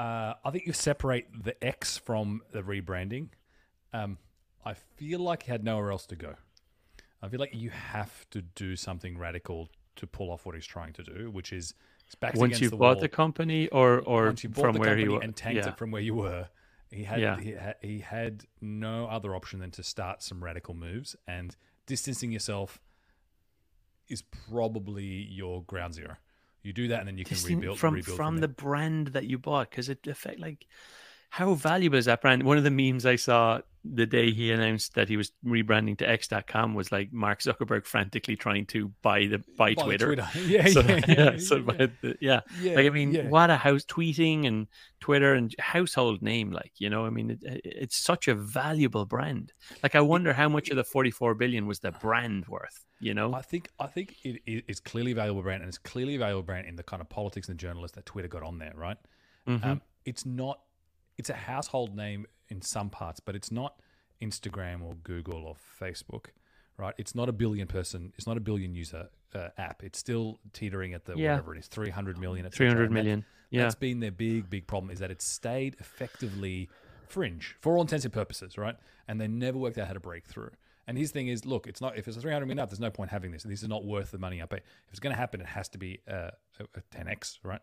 Uh, 0.00 0.34
I 0.42 0.50
think 0.50 0.64
you 0.66 0.72
separate 0.72 1.44
the 1.44 1.62
X 1.62 1.98
from 1.98 2.40
the 2.52 2.62
rebranding. 2.62 3.28
Um, 3.92 4.16
I 4.64 4.72
feel 4.72 5.20
like 5.20 5.42
he 5.42 5.50
had 5.50 5.62
nowhere 5.62 5.90
else 5.90 6.06
to 6.06 6.16
go. 6.16 6.36
I 7.22 7.28
feel 7.28 7.38
like 7.38 7.54
you 7.54 7.68
have 7.68 8.24
to 8.30 8.40
do 8.40 8.76
something 8.76 9.18
radical 9.18 9.68
to 9.96 10.06
pull 10.06 10.30
off 10.30 10.46
what 10.46 10.54
he's 10.54 10.64
trying 10.64 10.94
to 10.94 11.02
do, 11.02 11.30
which 11.30 11.52
is 11.52 11.74
once 12.34 12.62
you 12.62 12.70
bought 12.70 12.78
wall. 12.80 12.94
the 12.96 13.10
company, 13.10 13.68
or 13.68 14.00
or 14.00 14.34
from 14.54 14.76
where 14.76 14.96
he 14.96 15.04
and 15.04 15.36
tanked 15.36 15.64
yeah. 15.64 15.68
it 15.68 15.76
from 15.76 15.90
where 15.90 16.00
you 16.00 16.14
were. 16.14 16.48
He 16.90 17.04
had, 17.04 17.20
yeah. 17.20 17.38
he 17.38 17.50
had 17.50 17.74
he 17.82 17.98
had 17.98 18.44
no 18.62 19.06
other 19.06 19.36
option 19.36 19.60
than 19.60 19.70
to 19.72 19.82
start 19.82 20.22
some 20.22 20.42
radical 20.42 20.72
moves, 20.72 21.14
and 21.28 21.54
distancing 21.84 22.32
yourself 22.32 22.80
is 24.08 24.22
probably 24.22 25.04
your 25.04 25.62
ground 25.64 25.92
zero. 25.92 26.16
You 26.62 26.72
do 26.72 26.88
that, 26.88 27.00
and 27.00 27.08
then 27.08 27.18
you 27.18 27.24
can 27.24 27.38
rebuild 27.42 27.78
from 27.78 27.94
rebuild 27.94 28.16
from, 28.16 28.34
from 28.34 28.36
the 28.38 28.48
brand 28.48 29.08
that 29.08 29.26
you 29.26 29.38
bought 29.38 29.70
because 29.70 29.88
it 29.88 30.06
affect 30.06 30.40
like 30.40 30.66
how 31.30 31.54
valuable 31.54 31.96
is 31.96 32.06
that 32.06 32.20
brand? 32.20 32.42
One 32.42 32.58
of 32.58 32.64
the 32.64 32.70
memes 32.70 33.06
I 33.06 33.16
saw 33.16 33.60
the 33.84 34.04
day 34.04 34.32
he 34.32 34.50
announced 34.50 34.94
that 34.94 35.08
he 35.08 35.16
was 35.16 35.32
rebranding 35.46 35.96
to 35.98 36.08
X.com 36.08 36.74
was 36.74 36.90
like 36.90 37.12
Mark 37.12 37.40
Zuckerberg 37.40 37.86
frantically 37.86 38.34
trying 38.36 38.66
to 38.66 38.88
buy 39.00 39.26
the 39.26 39.38
buy, 39.56 39.74
buy 39.74 39.84
Twitter. 39.84 40.06
Twitter. 40.06 40.28
Yeah, 40.40 40.66
so, 40.66 40.80
yeah, 40.80 41.00
yeah, 41.06 41.14
yeah, 41.16 41.38
so 41.38 41.56
yeah. 41.56 41.86
The, 42.02 42.18
yeah. 42.20 42.40
yeah. 42.60 42.74
Like 42.74 42.86
I 42.86 42.90
mean, 42.90 43.30
what 43.30 43.48
a 43.48 43.56
house 43.56 43.84
tweeting 43.84 44.46
and 44.46 44.66
Twitter 44.98 45.34
and 45.34 45.54
household 45.60 46.20
name. 46.20 46.50
Like 46.50 46.72
you 46.78 46.90
know, 46.90 47.06
I 47.06 47.10
mean, 47.10 47.30
it, 47.30 47.60
it's 47.64 47.96
such 47.96 48.26
a 48.26 48.34
valuable 48.34 49.06
brand. 49.06 49.52
Like 49.84 49.94
I 49.94 50.00
wonder 50.00 50.32
how 50.32 50.48
much 50.48 50.68
of 50.68 50.76
the 50.76 50.84
forty-four 50.84 51.36
billion 51.36 51.66
was 51.66 51.78
the 51.78 51.92
brand 51.92 52.48
worth. 52.48 52.84
You 52.98 53.14
know, 53.14 53.32
I 53.34 53.42
think 53.42 53.68
I 53.78 53.86
think 53.86 54.16
it 54.24 54.64
is 54.66 54.80
clearly 54.80 55.12
a 55.12 55.14
valuable 55.14 55.42
brand, 55.42 55.62
and 55.62 55.68
it's 55.68 55.78
clearly 55.78 56.16
a 56.16 56.18
valuable 56.18 56.42
brand 56.42 56.66
in 56.66 56.74
the 56.74 56.82
kind 56.82 57.00
of 57.00 57.08
politics 57.08 57.48
and 57.48 57.56
the 57.56 57.60
journalists 57.60 57.94
that 57.94 58.04
Twitter 58.04 58.28
got 58.28 58.42
on 58.42 58.58
there, 58.58 58.72
right? 58.74 58.98
Mm-hmm. 59.46 59.70
Um, 59.70 59.82
it's 60.04 60.26
not. 60.26 60.60
It's 61.20 61.28
a 61.28 61.34
household 61.34 61.94
name 61.94 62.24
in 62.48 62.62
some 62.62 62.88
parts, 62.88 63.20
but 63.20 63.36
it's 63.36 63.52
not 63.52 63.78
Instagram 64.22 64.82
or 64.82 64.94
Google 64.94 65.44
or 65.44 65.54
Facebook, 65.54 66.28
right? 66.78 66.94
It's 66.96 67.14
not 67.14 67.28
a 67.28 67.32
billion 67.32 67.66
person. 67.66 68.14
It's 68.16 68.26
not 68.26 68.38
a 68.38 68.40
billion 68.40 68.74
user 68.74 69.10
uh, 69.34 69.48
app. 69.58 69.82
It's 69.82 69.98
still 69.98 70.40
teetering 70.54 70.94
at 70.94 71.04
the 71.04 71.18
yeah. 71.18 71.32
whatever 71.32 71.54
it 71.54 71.58
is, 71.58 71.66
three 71.66 71.90
hundred 71.90 72.16
million. 72.16 72.48
Three 72.48 72.68
hundred 72.68 72.90
million. 72.90 73.20
That, 73.20 73.26
yeah, 73.54 73.62
that's 73.64 73.74
been 73.74 74.00
their 74.00 74.10
big, 74.10 74.48
big 74.48 74.66
problem 74.66 74.90
is 74.90 75.00
that 75.00 75.10
it's 75.10 75.26
stayed 75.26 75.76
effectively 75.78 76.70
fringe 77.06 77.54
for 77.60 77.76
all 77.76 77.82
intents 77.82 78.06
and 78.06 78.14
purposes, 78.14 78.56
right? 78.56 78.76
And 79.06 79.20
they 79.20 79.28
never 79.28 79.58
worked 79.58 79.76
out 79.76 79.88
how 79.88 79.92
to 79.92 80.00
break 80.00 80.24
through. 80.24 80.52
And 80.86 80.96
his 80.96 81.10
thing 81.10 81.28
is, 81.28 81.44
look, 81.44 81.66
it's 81.66 81.82
not 81.82 81.98
if 81.98 82.08
it's 82.08 82.16
a 82.16 82.20
300 82.22 82.46
million 82.46 82.60
up, 82.60 82.70
there's 82.70 82.80
no 82.80 82.90
point 82.90 83.10
having 83.10 83.30
this. 83.30 83.42
This 83.42 83.62
is 83.62 83.68
not 83.68 83.84
worth 83.84 84.10
the 84.10 84.18
money 84.18 84.40
I 84.40 84.46
pay. 84.46 84.56
If 84.56 84.90
it's 84.90 85.00
going 85.00 85.14
to 85.14 85.20
happen, 85.20 85.42
it 85.42 85.48
has 85.48 85.68
to 85.68 85.76
be 85.76 86.00
uh, 86.10 86.30
a, 86.58 86.64
a 86.76 86.80
10x, 86.96 87.40
right? 87.42 87.60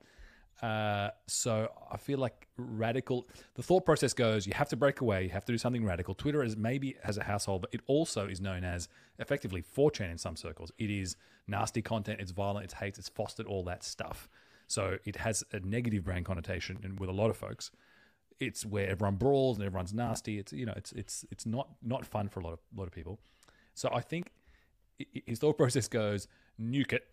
Uh, 0.61 1.09
so 1.27 1.71
I 1.91 1.97
feel 1.97 2.17
like 2.17 2.47
radical. 2.57 3.27
The 3.55 3.63
thought 3.63 3.85
process 3.85 4.13
goes: 4.13 4.47
you 4.47 4.53
have 4.53 4.69
to 4.69 4.75
break 4.75 5.01
away. 5.01 5.23
You 5.23 5.29
have 5.29 5.45
to 5.45 5.51
do 5.51 5.57
something 5.57 5.85
radical. 5.85 6.15
Twitter 6.15 6.43
is 6.43 6.57
maybe 6.57 6.95
as 7.03 7.17
a 7.17 7.23
household, 7.23 7.61
but 7.61 7.73
it 7.73 7.81
also 7.85 8.27
is 8.27 8.41
known 8.41 8.63
as 8.63 8.89
effectively 9.19 9.61
4chan 9.61 10.11
in 10.11 10.17
some 10.17 10.35
circles. 10.35 10.71
It 10.79 10.89
is 10.89 11.15
nasty 11.47 11.81
content. 11.81 12.21
It's 12.21 12.31
violent. 12.31 12.65
It's 12.65 12.73
hate. 12.73 12.97
It's 12.97 13.09
fostered 13.09 13.45
all 13.45 13.63
that 13.65 13.83
stuff. 13.83 14.27
So 14.67 14.97
it 15.05 15.17
has 15.17 15.43
a 15.51 15.59
negative 15.59 16.03
brand 16.03 16.25
connotation, 16.25 16.79
and 16.83 16.99
with 16.99 17.09
a 17.09 17.13
lot 17.13 17.29
of 17.29 17.37
folks, 17.37 17.69
it's 18.39 18.65
where 18.65 18.89
everyone 18.89 19.15
brawls 19.15 19.57
and 19.57 19.65
everyone's 19.65 19.93
nasty. 19.93 20.39
It's 20.39 20.53
you 20.53 20.65
know, 20.65 20.73
it's 20.75 20.91
it's 20.93 21.23
it's 21.29 21.45
not 21.45 21.69
not 21.83 22.03
fun 22.03 22.29
for 22.29 22.39
a 22.39 22.43
lot 22.43 22.53
of 22.53 22.59
a 22.75 22.79
lot 22.79 22.87
of 22.87 22.93
people. 22.93 23.19
So 23.75 23.89
I 23.93 24.01
think 24.01 24.31
his 25.27 25.37
thought 25.37 25.57
process 25.57 25.87
goes: 25.87 26.27
nuke 26.59 26.93
it, 26.93 27.07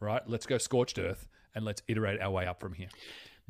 right? 0.00 0.22
Let's 0.26 0.44
go 0.44 0.58
scorched 0.58 0.98
earth 0.98 1.28
and 1.54 1.64
let's 1.64 1.82
iterate 1.88 2.20
our 2.20 2.30
way 2.30 2.46
up 2.46 2.60
from 2.60 2.72
here. 2.72 2.88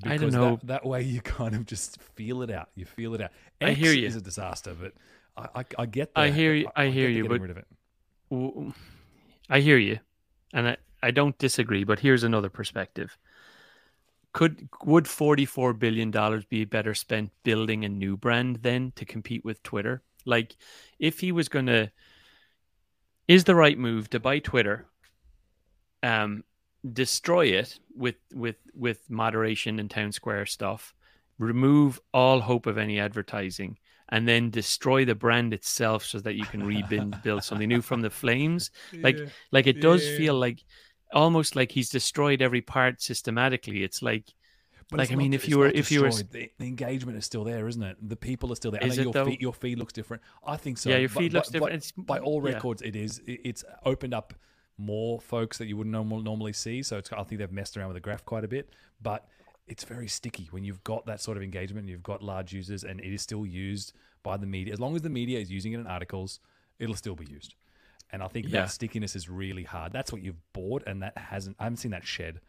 I 0.04 0.16
don't 0.16 0.32
know. 0.32 0.56
That, 0.56 0.66
that, 0.66 0.86
way 0.86 1.02
you 1.02 1.20
kind 1.20 1.54
of 1.54 1.66
just 1.66 2.00
feel 2.14 2.42
it 2.42 2.50
out. 2.50 2.68
You 2.74 2.84
feel 2.84 3.14
it 3.14 3.20
out. 3.20 3.30
X 3.60 3.70
I 3.70 3.74
hear 3.74 3.92
you. 3.92 4.06
Is 4.06 4.16
a 4.16 4.20
disaster, 4.20 4.74
but 4.78 4.92
I, 5.36 5.60
I, 5.60 5.64
I 5.78 5.86
get. 5.86 6.14
That. 6.14 6.20
I 6.20 6.30
hear 6.30 6.52
you. 6.54 6.68
I, 6.74 6.84
I 6.84 6.90
hear 6.90 7.08
you. 7.08 7.28
But 7.28 7.40
rid 7.40 7.50
of 7.50 7.58
it. 7.58 8.74
I 9.48 9.60
hear 9.60 9.78
you, 9.78 10.00
and 10.52 10.68
I, 10.68 10.76
I 11.02 11.10
don't 11.12 11.38
disagree. 11.38 11.84
But 11.84 12.00
here's 12.00 12.24
another 12.24 12.48
perspective. 12.48 13.16
Could 14.32 14.68
would 14.84 15.06
forty 15.06 15.44
four 15.44 15.72
billion 15.72 16.10
dollars 16.10 16.44
be 16.44 16.64
better 16.64 16.94
spent 16.94 17.30
building 17.44 17.84
a 17.84 17.88
new 17.88 18.16
brand 18.16 18.58
then 18.62 18.92
to 18.96 19.04
compete 19.04 19.44
with 19.44 19.62
Twitter? 19.62 20.02
Like, 20.26 20.56
if 20.98 21.20
he 21.20 21.32
was 21.32 21.48
going 21.48 21.66
to, 21.66 21.92
is 23.28 23.44
the 23.44 23.54
right 23.54 23.78
move 23.78 24.08
to 24.10 24.18
buy 24.18 24.38
Twitter, 24.38 24.86
um, 26.02 26.44
destroy 26.92 27.46
it 27.46 27.78
with 27.96 28.16
with 28.32 28.56
with 28.74 29.08
moderation 29.08 29.78
and 29.78 29.90
town 29.90 30.12
square 30.12 30.44
stuff 30.44 30.94
remove 31.38 32.00
all 32.12 32.40
hope 32.40 32.66
of 32.66 32.76
any 32.76 33.00
advertising 33.00 33.78
and 34.10 34.28
then 34.28 34.50
destroy 34.50 35.04
the 35.04 35.14
brand 35.14 35.54
itself 35.54 36.04
so 36.04 36.18
that 36.18 36.34
you 36.34 36.44
can 36.44 36.62
rebuild 36.64 37.20
build 37.22 37.42
something 37.42 37.68
new 37.68 37.80
from 37.80 38.02
the 38.02 38.10
flames 38.10 38.70
like 39.00 39.18
yeah. 39.18 39.26
like 39.50 39.66
it 39.66 39.80
does 39.80 40.06
yeah. 40.06 40.16
feel 40.18 40.34
like 40.34 40.62
almost 41.12 41.56
like 41.56 41.72
he's 41.72 41.88
destroyed 41.88 42.42
every 42.42 42.60
part 42.60 43.00
systematically 43.00 43.82
it's 43.82 44.02
like 44.02 44.34
but 44.90 44.98
like 44.98 45.12
I 45.12 45.14
mean, 45.14 45.32
if 45.32 45.48
you 45.48 45.58
were, 45.58 45.68
if 45.68 45.90
you 45.90 46.02
were, 46.02 46.10
the, 46.10 46.50
the, 46.58 46.66
engagement 46.66 47.16
is 47.16 47.24
still 47.24 47.42
there, 47.42 47.66
isn't 47.66 47.82
it? 47.82 47.96
The 48.06 48.16
people 48.16 48.52
are 48.52 48.54
still 48.54 48.70
there. 48.70 48.84
Is 48.84 48.98
I 48.98 49.02
know 49.02 49.12
your 49.12 49.24
feed, 49.24 49.40
your 49.40 49.52
feed 49.54 49.78
looks 49.78 49.94
different. 49.94 50.22
I 50.46 50.56
think 50.56 50.76
so. 50.76 50.90
Yeah, 50.90 50.98
your 50.98 51.08
feed 51.08 51.32
looks 51.32 51.48
different. 51.48 51.92
By, 51.96 52.18
by 52.18 52.24
all 52.24 52.42
records, 52.42 52.82
yeah. 52.82 52.88
it 52.88 52.96
is. 52.96 53.22
It's 53.26 53.64
opened 53.84 54.12
up 54.12 54.34
more 54.76 55.20
folks 55.20 55.58
that 55.58 55.66
you 55.66 55.76
wouldn't 55.76 55.92
normally 55.92 56.52
see. 56.52 56.82
So 56.82 57.00
I 57.16 57.22
think 57.22 57.38
they've 57.38 57.52
messed 57.52 57.76
around 57.76 57.88
with 57.88 57.96
the 57.96 58.00
graph 58.00 58.24
quite 58.24 58.44
a 58.44 58.48
bit, 58.48 58.70
but 59.00 59.26
it's 59.66 59.84
very 59.84 60.08
sticky 60.08 60.48
when 60.50 60.64
you've 60.64 60.84
got 60.84 61.06
that 61.06 61.20
sort 61.20 61.36
of 61.36 61.42
engagement. 61.42 61.84
and 61.84 61.90
You've 61.90 62.02
got 62.02 62.22
large 62.22 62.52
users, 62.52 62.84
and 62.84 63.00
it 63.00 63.12
is 63.12 63.22
still 63.22 63.46
used 63.46 63.92
by 64.22 64.36
the 64.36 64.46
media. 64.46 64.72
As 64.72 64.80
long 64.80 64.94
as 64.94 65.02
the 65.02 65.10
media 65.10 65.38
is 65.38 65.50
using 65.50 65.72
it 65.72 65.80
in 65.80 65.86
articles, 65.86 66.40
it'll 66.78 66.96
still 66.96 67.14
be 67.14 67.26
used. 67.26 67.54
And 68.10 68.22
I 68.22 68.28
think 68.28 68.46
yeah. 68.46 68.62
that 68.62 68.70
stickiness 68.70 69.16
is 69.16 69.28
really 69.28 69.64
hard. 69.64 69.92
That's 69.92 70.12
what 70.12 70.22
you've 70.22 70.40
bought, 70.52 70.82
and 70.86 71.02
that 71.02 71.16
hasn't. 71.16 71.56
I 71.58 71.64
haven't 71.64 71.78
seen 71.78 71.92
that 71.92 72.06
shed. 72.06 72.40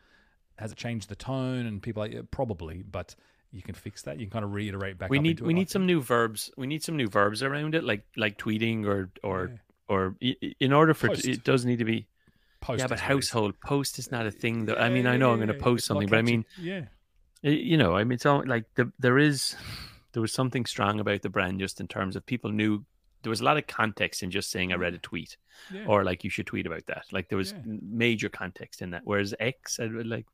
Has 0.58 0.72
it 0.72 0.78
changed 0.78 1.10
the 1.10 1.16
tone? 1.16 1.66
And 1.66 1.82
people 1.82 2.02
like 2.02 2.14
yeah, 2.14 2.22
probably, 2.30 2.84
but 2.84 3.16
you 3.52 3.62
can 3.62 3.74
fix 3.74 4.02
that. 4.04 4.20
You 4.20 4.26
can 4.26 4.32
kind 4.32 4.46
of 4.46 4.54
reiterate 4.54 4.98
back. 4.98 5.10
We 5.10 5.20
need 5.20 5.40
we 5.40 5.54
need 5.54 5.70
some 5.70 5.86
new 5.86 6.02
verbs. 6.02 6.52
We 6.58 6.68
need 6.68 6.84
some 6.84 6.98
new 6.98 7.08
verbs 7.08 7.42
around 7.42 7.74
it, 7.76 7.84
like 7.84 8.04
like 8.16 8.38
tweeting 8.38 8.86
or 8.86 9.10
or 9.24 9.52
yeah. 9.52 9.96
or 9.96 10.16
in 10.60 10.74
order 10.74 10.94
for 10.94 11.08
Post. 11.08 11.28
it 11.28 11.44
does 11.44 11.66
need 11.66 11.80
to 11.80 11.86
be 11.86 12.08
Post 12.66 12.80
yeah, 12.80 12.88
but 12.88 13.00
household 13.00 13.54
post 13.62 14.00
is 14.00 14.12
not 14.12 14.26
a 14.26 14.32
thing. 14.32 14.66
Though 14.66 14.74
I 14.74 14.90
mean, 14.90 15.06
I 15.06 15.18
know 15.18 15.32
I'm 15.32 15.38
going 15.38 15.50
to 15.50 15.54
post 15.54 15.86
something, 15.86 16.08
but 16.08 16.18
I 16.18 16.24
mean, 16.24 16.46
yeah, 16.60 16.86
you 17.44 17.78
know, 17.78 17.96
I 17.96 18.04
mean, 18.04 18.14
it's 18.14 18.26
all 18.26 18.44
like 18.44 18.66
the, 18.74 18.92
there 18.98 19.20
is 19.20 19.56
there 20.14 20.22
was 20.22 20.34
something 20.34 20.66
strong 20.66 21.00
about 21.00 21.22
the 21.22 21.30
brand 21.30 21.60
just 21.60 21.80
in 21.80 21.88
terms 21.88 22.16
of 22.16 22.26
people 22.26 22.50
knew 22.50 22.84
there 23.22 23.30
was 23.30 23.42
a 23.42 23.44
lot 23.44 23.58
of 23.58 23.68
context 23.68 24.24
in 24.24 24.32
just 24.32 24.50
saying 24.50 24.72
I 24.74 24.78
read 24.78 24.96
a 24.96 24.98
mm. 24.98 25.04
tweet 25.04 25.38
yeah. 25.72 25.86
or 25.88 26.04
like 26.04 26.24
you 26.24 26.30
should 26.32 26.48
tweet 26.48 26.66
about 26.66 26.88
that. 26.88 27.04
Like 27.12 27.30
there 27.30 27.38
was 27.38 27.52
yeah. 27.52 27.60
major 27.66 28.30
context 28.30 28.82
in 28.82 28.90
that. 28.92 29.02
Whereas 29.04 29.36
X, 29.40 29.80
I 29.80 29.86
would 29.86 30.08
like 30.08 30.26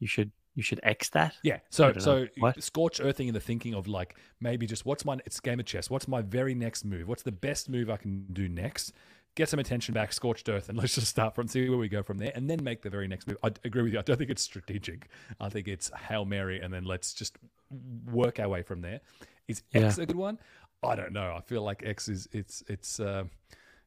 you 0.00 0.08
should 0.08 0.32
you 0.56 0.62
should 0.64 0.80
X 0.82 1.10
that. 1.10 1.34
Yeah. 1.44 1.58
So 1.70 1.92
so 1.98 2.26
what? 2.38 2.60
scorch 2.62 3.00
earthing 3.00 3.28
in 3.28 3.34
the 3.34 3.40
thinking 3.40 3.74
of 3.74 3.86
like 3.86 4.16
maybe 4.40 4.66
just 4.66 4.84
what's 4.84 5.04
my 5.04 5.18
it's 5.24 5.38
game 5.38 5.60
of 5.60 5.66
chess. 5.66 5.88
What's 5.88 6.08
my 6.08 6.20
very 6.20 6.54
next 6.54 6.84
move? 6.84 7.06
What's 7.06 7.22
the 7.22 7.32
best 7.32 7.68
move 7.68 7.90
I 7.90 7.96
can 7.96 8.26
do 8.32 8.48
next? 8.48 8.92
Get 9.34 9.48
some 9.48 9.58
attention 9.58 9.94
back, 9.94 10.12
scorched 10.12 10.48
earth, 10.48 10.68
and 10.68 10.78
let's 10.78 10.94
just 10.94 11.08
start 11.08 11.34
from 11.34 11.48
see 11.48 11.68
where 11.68 11.78
we 11.78 11.88
go 11.88 12.02
from 12.02 12.18
there, 12.18 12.32
and 12.34 12.48
then 12.48 12.62
make 12.62 12.82
the 12.82 12.90
very 12.90 13.08
next 13.08 13.26
move. 13.26 13.38
I 13.42 13.50
agree 13.64 13.82
with 13.82 13.92
you. 13.92 13.98
I 13.98 14.02
don't 14.02 14.16
think 14.16 14.30
it's 14.30 14.42
strategic. 14.42 15.08
I 15.40 15.48
think 15.48 15.68
it's 15.68 15.90
hail 16.08 16.24
mary, 16.24 16.60
and 16.60 16.72
then 16.72 16.84
let's 16.84 17.14
just 17.14 17.36
work 18.10 18.38
our 18.38 18.48
way 18.48 18.62
from 18.62 18.80
there. 18.80 19.00
Is 19.48 19.62
X 19.72 19.98
yeah. 19.98 20.04
a 20.04 20.06
good 20.06 20.16
one? 20.16 20.38
I 20.82 20.94
don't 20.96 21.12
know. 21.12 21.34
I 21.36 21.40
feel 21.40 21.62
like 21.62 21.82
X 21.84 22.08
is 22.08 22.28
it's 22.32 22.62
it's. 22.68 23.00
Uh, 23.00 23.24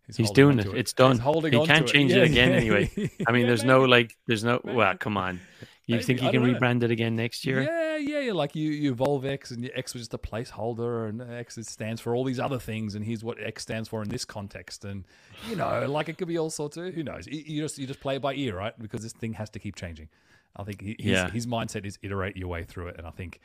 He's, 0.07 0.15
he's 0.15 0.31
doing 0.31 0.57
it. 0.59 0.67
it. 0.67 0.73
It's 0.73 0.93
done. 0.93 1.19
He's 1.19 1.43
he 1.51 1.65
can't 1.65 1.85
change 1.85 2.11
it, 2.13 2.17
yeah, 2.17 2.23
again 2.23 2.51
anyway. 2.53 2.89
I 3.27 3.31
mean, 3.31 3.45
there's 3.45 3.65
no 3.65 3.81
like, 3.83 4.15
there's 4.25 4.43
no. 4.43 4.61
Well, 4.63 4.95
come 4.97 5.17
on. 5.17 5.41
You 5.85 5.95
Maybe, 5.95 6.03
think 6.03 6.21
you 6.21 6.31
can 6.31 6.43
rebrand 6.43 6.83
it 6.83 6.91
again 6.91 7.15
next 7.15 7.45
year? 7.45 7.61
Yeah, 7.61 7.95
yeah, 7.95 8.19
yeah. 8.19 8.33
Like 8.33 8.55
you, 8.55 8.71
you 8.71 8.91
evolve 8.91 9.25
X, 9.25 9.51
and 9.51 9.69
X 9.73 9.93
was 9.93 10.01
just 10.01 10.13
a 10.13 10.17
placeholder, 10.17 11.07
and 11.07 11.21
X 11.21 11.57
stands 11.61 12.01
for 12.01 12.13
all 12.13 12.25
these 12.25 12.41
other 12.41 12.59
things, 12.59 12.95
and 12.95 13.05
here's 13.05 13.23
what 13.23 13.41
X 13.41 13.63
stands 13.63 13.87
for 13.87 14.01
in 14.01 14.09
this 14.09 14.25
context, 14.25 14.83
and 14.83 15.05
you 15.49 15.55
know, 15.55 15.85
like 15.89 16.09
it 16.09 16.17
could 16.17 16.27
be 16.27 16.37
all 16.37 16.49
sorts 16.49 16.75
of. 16.75 16.93
Who 16.93 17.03
knows? 17.03 17.25
You 17.27 17.61
just 17.61 17.77
you 17.77 17.87
just 17.87 18.01
play 18.01 18.17
it 18.17 18.21
by 18.21 18.33
ear, 18.33 18.57
right? 18.57 18.77
Because 18.77 19.01
this 19.01 19.13
thing 19.13 19.33
has 19.33 19.49
to 19.51 19.59
keep 19.59 19.75
changing. 19.75 20.09
I 20.57 20.63
think 20.63 20.81
his, 20.81 20.95
yeah. 20.99 21.29
his 21.29 21.47
mindset 21.47 21.85
is 21.85 21.97
iterate 22.01 22.35
your 22.35 22.49
way 22.49 22.65
through 22.65 22.87
it, 22.87 22.95
and 22.97 23.07
I 23.07 23.11
think 23.11 23.39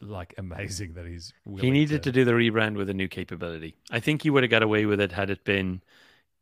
like 0.00 0.34
amazing 0.38 0.94
that 0.94 1.06
he's. 1.06 1.32
He 1.58 1.70
needed 1.70 2.02
to... 2.02 2.10
to 2.10 2.12
do 2.12 2.24
the 2.24 2.32
rebrand 2.32 2.76
with 2.76 2.90
a 2.90 2.94
new 2.94 3.08
capability. 3.08 3.76
I 3.90 4.00
think 4.00 4.22
he 4.22 4.30
would 4.30 4.42
have 4.42 4.50
got 4.50 4.62
away 4.62 4.86
with 4.86 5.00
it 5.00 5.12
had 5.12 5.30
it 5.30 5.44
been 5.44 5.82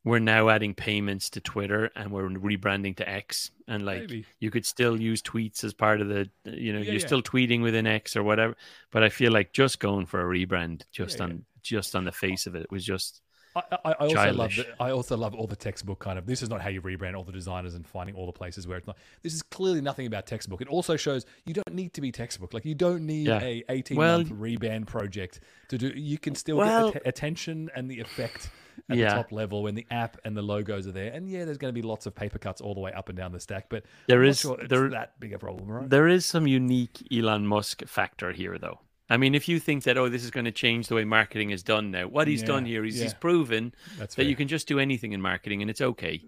we're 0.04 0.18
now 0.18 0.50
adding 0.50 0.74
payments 0.74 1.30
to 1.30 1.40
Twitter 1.40 1.90
and 1.96 2.12
we're 2.12 2.28
rebranding 2.28 2.96
to 2.96 3.08
X 3.08 3.50
and 3.66 3.84
like 3.84 4.00
Maybe. 4.00 4.26
you 4.38 4.50
could 4.50 4.66
still 4.66 5.00
use 5.00 5.22
tweets 5.22 5.64
as 5.64 5.72
part 5.72 6.00
of 6.00 6.08
the 6.08 6.28
you 6.44 6.72
know 6.72 6.78
yeah, 6.78 6.84
you're 6.84 7.00
yeah. 7.00 7.06
still 7.06 7.22
tweeting 7.22 7.62
within 7.62 7.86
X 7.86 8.14
or 8.14 8.22
whatever 8.22 8.54
but 8.90 9.02
I 9.02 9.08
feel 9.08 9.32
like 9.32 9.52
just 9.52 9.80
going 9.80 10.06
for 10.06 10.20
a 10.20 10.24
rebrand 10.24 10.82
just 10.92 11.18
yeah, 11.18 11.24
on 11.24 11.44
just 11.62 11.96
on 11.96 12.04
the 12.04 12.12
face 12.12 12.46
of 12.46 12.54
it 12.54 12.70
was 12.70 12.84
just 12.84 13.22
I, 13.56 13.62
I, 13.70 13.78
I 13.84 13.94
also 13.94 14.32
love 14.32 14.56
the, 14.56 14.66
I 14.80 14.90
also 14.90 15.16
love 15.16 15.34
all 15.34 15.46
the 15.46 15.56
textbook 15.56 16.00
kind 16.00 16.18
of 16.18 16.26
this 16.26 16.42
is 16.42 16.48
not 16.48 16.60
how 16.60 16.68
you 16.68 16.82
rebrand 16.82 17.16
all 17.16 17.24
the 17.24 17.32
designers 17.32 17.74
and 17.74 17.86
finding 17.86 18.14
all 18.16 18.26
the 18.26 18.32
places 18.32 18.66
where 18.66 18.76
it's 18.76 18.86
not 18.86 18.96
this 19.22 19.34
is 19.34 19.42
clearly 19.42 19.80
nothing 19.80 20.06
about 20.06 20.26
textbook 20.26 20.60
it 20.60 20.68
also 20.68 20.96
shows 20.96 21.24
you 21.44 21.54
don't 21.54 21.72
need 21.72 21.92
to 21.92 22.00
be 22.00 22.10
textbook 22.10 22.52
like 22.52 22.64
you 22.64 22.74
don't 22.74 23.06
need 23.06 23.28
a 23.28 23.62
18 23.68 23.96
well, 23.96 24.18
month 24.18 24.30
rebrand 24.30 24.86
project 24.86 25.40
to 25.68 25.78
do 25.78 25.88
you 25.94 26.18
can 26.18 26.34
still 26.34 26.56
well, 26.56 26.90
get 26.90 27.02
att- 27.02 27.08
attention 27.08 27.70
and 27.74 27.90
the 27.90 28.00
effect 28.00 28.50
at 28.90 28.96
yeah. 28.96 29.08
the 29.08 29.14
top 29.14 29.32
level 29.32 29.62
when 29.62 29.74
the 29.74 29.86
app 29.90 30.16
and 30.24 30.36
the 30.36 30.42
logos 30.42 30.86
are 30.86 30.92
there. 30.92 31.12
And 31.12 31.28
yeah, 31.28 31.44
there's 31.44 31.58
going 31.58 31.72
to 31.72 31.80
be 31.80 31.86
lots 31.86 32.06
of 32.06 32.14
paper 32.14 32.38
cuts 32.38 32.60
all 32.60 32.74
the 32.74 32.80
way 32.80 32.92
up 32.92 33.08
and 33.08 33.16
down 33.16 33.32
the 33.32 33.40
stack, 33.40 33.66
but 33.68 33.84
there 34.06 34.22
is 34.22 34.40
sure 34.40 34.58
there, 34.68 34.88
that 34.90 35.18
big 35.20 35.32
a 35.32 35.38
problem, 35.38 35.68
right? 35.68 35.88
There 35.88 36.08
is 36.08 36.26
some 36.26 36.46
unique 36.46 37.06
Elon 37.12 37.46
Musk 37.46 37.86
factor 37.86 38.32
here, 38.32 38.58
though. 38.58 38.80
I 39.10 39.16
mean, 39.16 39.34
if 39.34 39.48
you 39.48 39.60
think 39.60 39.84
that 39.84 39.98
oh, 39.98 40.08
this 40.08 40.24
is 40.24 40.30
going 40.30 40.46
to 40.46 40.52
change 40.52 40.88
the 40.88 40.94
way 40.94 41.04
marketing 41.04 41.50
is 41.50 41.62
done 41.62 41.90
now, 41.90 42.08
what 42.08 42.26
he's 42.26 42.40
yeah, 42.40 42.46
done 42.46 42.64
here 42.64 42.84
is 42.84 42.96
yeah. 42.96 43.04
he's 43.04 43.14
proven 43.14 43.74
that's 43.98 44.14
that 44.14 44.22
fair. 44.22 44.28
you 44.28 44.36
can 44.36 44.48
just 44.48 44.66
do 44.66 44.78
anything 44.78 45.12
in 45.12 45.20
marketing 45.20 45.60
and 45.60 45.70
it's 45.70 45.80
okay. 45.80 46.22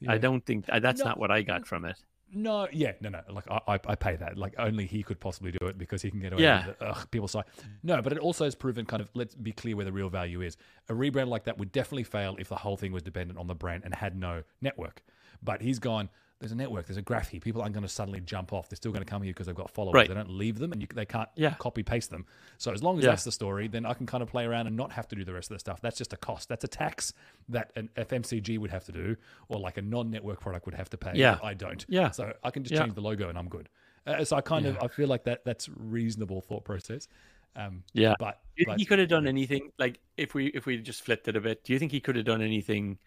Yeah. 0.00 0.12
I 0.12 0.18
don't 0.18 0.44
think 0.44 0.66
uh, 0.68 0.78
that's 0.78 1.00
no, 1.00 1.06
not 1.06 1.18
what 1.18 1.30
I 1.30 1.42
got 1.42 1.66
from 1.66 1.84
it. 1.84 1.96
No, 2.32 2.68
yeah, 2.70 2.92
no, 3.00 3.08
no. 3.08 3.22
Like 3.30 3.50
I, 3.50 3.80
I 3.86 3.94
pay 3.94 4.16
that. 4.16 4.36
Like 4.36 4.54
only 4.58 4.84
he 4.84 5.02
could 5.02 5.18
possibly 5.18 5.50
do 5.50 5.66
it 5.66 5.78
because 5.78 6.02
he 6.02 6.10
can 6.10 6.20
get 6.20 6.34
away 6.34 6.42
yeah. 6.42 6.66
with 6.66 6.80
it. 6.80 6.86
Ugh, 6.86 7.10
people 7.10 7.26
say 7.26 7.40
no, 7.82 8.02
but 8.02 8.12
it 8.12 8.18
also 8.18 8.44
has 8.44 8.54
proven 8.54 8.84
kind 8.84 9.00
of. 9.00 9.08
Let's 9.14 9.34
be 9.34 9.52
clear 9.52 9.76
where 9.76 9.86
the 9.86 9.92
real 9.92 10.10
value 10.10 10.42
is. 10.42 10.58
A 10.90 10.92
rebrand 10.92 11.28
like 11.28 11.44
that 11.44 11.56
would 11.56 11.72
definitely 11.72 12.04
fail 12.04 12.36
if 12.38 12.50
the 12.50 12.56
whole 12.56 12.76
thing 12.76 12.92
was 12.92 13.02
dependent 13.02 13.38
on 13.38 13.46
the 13.46 13.54
brand 13.54 13.84
and 13.84 13.94
had 13.94 14.14
no 14.14 14.42
network. 14.60 15.02
But 15.42 15.62
he's 15.62 15.78
gone 15.78 16.10
there's 16.40 16.52
a 16.52 16.54
network, 16.54 16.86
there's 16.86 16.96
a 16.96 17.02
graph 17.02 17.30
here. 17.30 17.40
People 17.40 17.62
aren't 17.62 17.74
going 17.74 17.82
to 17.82 17.88
suddenly 17.88 18.20
jump 18.20 18.52
off. 18.52 18.68
They're 18.68 18.76
still 18.76 18.92
going 18.92 19.04
to 19.04 19.10
come 19.10 19.22
here 19.22 19.32
because 19.32 19.46
they've 19.46 19.56
got 19.56 19.70
followers. 19.70 19.94
Right. 19.94 20.08
They 20.08 20.14
don't 20.14 20.30
leave 20.30 20.58
them 20.58 20.72
and 20.72 20.80
you, 20.80 20.86
they 20.94 21.04
can't 21.04 21.28
yeah. 21.34 21.54
copy 21.58 21.82
paste 21.82 22.10
them. 22.10 22.26
So 22.58 22.72
as 22.72 22.82
long 22.82 22.98
as 22.98 23.04
yeah. 23.04 23.10
that's 23.10 23.24
the 23.24 23.32
story, 23.32 23.66
then 23.66 23.84
I 23.84 23.94
can 23.94 24.06
kind 24.06 24.22
of 24.22 24.28
play 24.28 24.44
around 24.44 24.68
and 24.68 24.76
not 24.76 24.92
have 24.92 25.08
to 25.08 25.16
do 25.16 25.24
the 25.24 25.32
rest 25.32 25.50
of 25.50 25.56
the 25.56 25.58
stuff. 25.58 25.80
That's 25.80 25.98
just 25.98 26.12
a 26.12 26.16
cost. 26.16 26.48
That's 26.48 26.62
a 26.62 26.68
tax 26.68 27.12
that 27.48 27.72
an 27.74 27.90
FMCG 27.96 28.58
would 28.58 28.70
have 28.70 28.84
to 28.84 28.92
do 28.92 29.16
or 29.48 29.58
like 29.58 29.78
a 29.78 29.82
non-network 29.82 30.40
product 30.40 30.66
would 30.66 30.76
have 30.76 30.88
to 30.90 30.96
pay. 30.96 31.12
Yeah. 31.14 31.38
I 31.42 31.54
don't. 31.54 31.84
Yeah. 31.88 32.10
So 32.12 32.32
I 32.44 32.50
can 32.50 32.62
just 32.62 32.74
yeah. 32.74 32.82
change 32.82 32.94
the 32.94 33.00
logo 33.00 33.28
and 33.28 33.36
I'm 33.36 33.48
good. 33.48 33.68
Uh, 34.06 34.24
so 34.24 34.36
I 34.36 34.40
kind 34.40 34.66
of 34.66 34.78
I 34.80 34.86
feel 34.86 35.08
like 35.08 35.24
that 35.24 35.44
that's 35.44 35.68
reasonable 35.68 36.40
thought 36.40 36.64
process. 36.64 37.08
Um, 37.56 37.82
yeah. 37.92 38.14
But, 38.18 38.40
do 38.56 38.62
you 38.62 38.66
think 38.66 38.78
he 38.78 38.84
could 38.84 39.00
have 39.00 39.08
done 39.08 39.26
anything 39.26 39.72
like 39.78 39.98
if 40.16 40.34
we 40.34 40.46
if 40.46 40.66
we 40.66 40.78
just 40.78 41.02
flipped 41.02 41.26
it 41.26 41.36
a 41.36 41.40
bit? 41.40 41.64
Do 41.64 41.72
you 41.72 41.78
think 41.78 41.92
he 41.92 42.00
could 42.00 42.16
have 42.16 42.24
done 42.24 42.42
anything? 42.42 42.98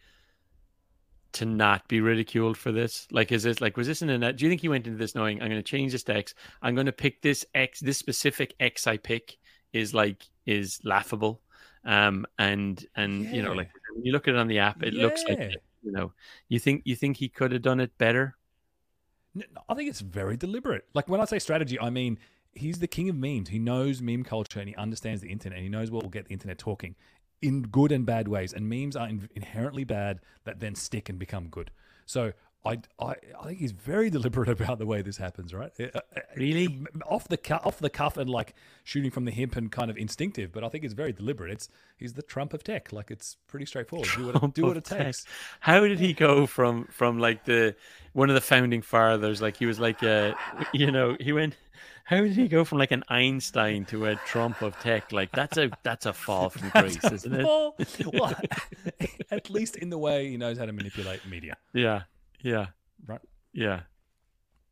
To 1.34 1.46
not 1.46 1.88
be 1.88 2.02
ridiculed 2.02 2.58
for 2.58 2.72
this? 2.72 3.08
Like, 3.12 3.32
is 3.32 3.44
this 3.44 3.62
like 3.62 3.78
was 3.78 3.88
this 3.88 4.02
in 4.02 4.10
a? 4.10 4.34
Do 4.34 4.46
you 4.46 4.50
think 4.52 4.62
he 4.62 4.70
went 4.70 4.88
into 4.88 4.98
this 4.98 5.16
knowing 5.16 5.42
I'm 5.42 5.50
going 5.50 5.62
to 5.62 5.64
change 5.64 5.92
this 5.92 6.04
to 6.04 6.16
X? 6.16 6.34
I'm 6.62 6.76
going 6.76 6.86
to 6.86 6.92
pick 6.92 7.22
this 7.22 7.46
X. 7.54 7.80
This 7.80 7.98
specific 7.98 8.56
X 8.60 8.88
I 8.88 8.98
pick 8.98 9.38
is 9.74 9.94
like 9.94 10.24
is 10.46 10.80
laughable, 10.84 11.42
um, 11.86 12.26
and 12.38 12.86
and 12.96 13.26
yeah. 13.26 13.32
you 13.32 13.42
know 13.44 13.54
like 13.54 13.70
when 13.94 14.06
you 14.06 14.12
look 14.12 14.28
at 14.28 14.36
it 14.36 14.38
on 14.38 14.48
the 14.48 14.60
app, 14.60 14.84
it 14.84 14.94
yeah. 14.94 15.04
looks 15.04 15.24
like 15.28 15.56
you 15.84 15.92
know 15.92 16.14
you 16.50 16.60
think 16.60 16.84
you 16.86 16.96
think 16.96 17.18
he 17.18 17.30
could 17.30 17.52
have 17.52 17.62
done 17.62 17.80
it 17.80 17.98
better. 17.98 18.36
I 19.70 19.76
think 19.76 19.90
it's 19.90 20.02
very 20.02 20.36
deliberate. 20.36 20.86
Like 20.94 21.08
when 21.08 21.22
I 21.22 21.26
say 21.26 21.40
strategy, 21.40 21.80
I 21.80 21.90
mean 21.90 22.20
he's 22.54 22.80
the 22.80 22.88
king 22.88 23.10
of 23.10 23.16
memes. 23.16 23.50
He 23.50 23.60
knows 23.60 24.02
meme 24.02 24.24
culture 24.24 24.60
and 24.60 24.68
he 24.68 24.76
understands 24.76 25.22
the 25.22 25.30
internet. 25.30 25.58
And 25.58 25.64
he 25.64 25.70
knows 25.70 25.90
what 25.92 26.04
will 26.04 26.10
get 26.10 26.26
the 26.26 26.34
internet 26.34 26.58
talking 26.58 26.96
in 27.42 27.64
good 27.64 27.92
and 27.92 28.06
bad 28.06 28.28
ways. 28.28 28.54
And 28.54 28.70
memes 28.70 28.96
are 28.96 29.08
in- 29.08 29.30
inherently 29.36 29.84
bad 29.84 30.20
that 30.44 30.60
then 30.60 30.76
stick 30.76 31.10
and 31.10 31.18
become 31.18 31.48
good. 31.48 31.72
So 32.06 32.34
I, 32.64 32.80
I, 33.00 33.16
I 33.40 33.46
think 33.46 33.60
he's 33.60 33.72
very 33.72 34.10
deliberate 34.18 34.48
about 34.50 34.78
the 34.78 34.86
way 34.86 35.02
this 35.02 35.18
happens, 35.18 35.54
right? 35.54 35.72
Uh, 35.80 35.86
uh, 35.96 36.02
Really? 36.36 36.86
off 37.10 37.28
the 37.28 37.38
cu- 37.38 37.56
off 37.56 37.80
the 37.80 37.90
cuff 37.90 38.18
and 38.18 38.30
like 38.30 38.54
shooting 38.84 39.10
from 39.12 39.26
the 39.26 39.32
hip 39.32 39.56
and 39.56 39.72
kind 39.72 39.90
of 39.90 39.98
instinctive, 39.98 40.52
but 40.52 40.64
I 40.64 40.70
think 40.70 40.84
it's 40.84 40.94
very 40.94 41.12
deliberate. 41.12 41.52
It's 41.52 41.70
he's 41.98 42.14
the 42.14 42.22
Trump 42.22 42.54
of 42.54 42.64
tech. 42.64 42.94
Like 42.94 43.10
it's 43.12 43.38
pretty 43.48 43.66
straightforward. 43.66 44.08
Do 44.16 44.28
what, 44.28 44.44
it- 44.44 44.54
do 44.54 44.62
what 44.64 44.78
it 44.78 44.92
Of 44.92 44.98
tech. 44.98 45.06
takes. 45.08 45.26
How 45.60 45.80
did 45.82 46.00
he 46.00 46.14
go 46.14 46.46
from 46.46 46.86
from 46.86 47.18
like 47.20 47.46
the 47.46 47.76
one 48.14 48.30
of 48.30 48.36
the 48.36 48.42
founding 48.42 48.82
fathers? 48.84 49.42
Like 49.42 49.58
he 49.58 49.66
was 49.66 49.80
like 49.80 50.04
a, 50.04 50.36
you 50.74 50.92
know, 50.92 51.18
he 51.20 51.34
went. 51.34 51.56
How 52.06 52.18
did 52.22 52.34
he 52.34 52.48
go 52.48 52.64
from 52.66 52.78
like 52.80 52.92
an 52.92 53.04
Einstein 53.10 53.86
to 53.86 54.06
a 54.08 54.16
Trump 54.28 54.62
of 54.62 54.78
tech? 54.80 55.12
Like 55.12 55.32
that's 55.32 55.58
a 55.58 55.72
that's 55.84 56.06
a 56.06 56.14
fall 56.14 56.50
from 56.50 56.70
grace, 56.70 57.04
isn't 57.12 57.34
it? 57.34 57.44
Well, 57.46 57.76
well, 58.14 58.36
at 59.32 59.50
least 59.50 59.76
in 59.78 59.90
the 59.90 59.98
way 59.98 60.30
he 60.30 60.38
knows 60.38 60.58
how 60.58 60.66
to 60.66 60.74
manipulate 60.74 61.26
media, 61.26 61.56
Yeah, 61.74 62.04
yeah, 62.42 62.68
right? 63.06 63.22
yeah, 63.54 63.82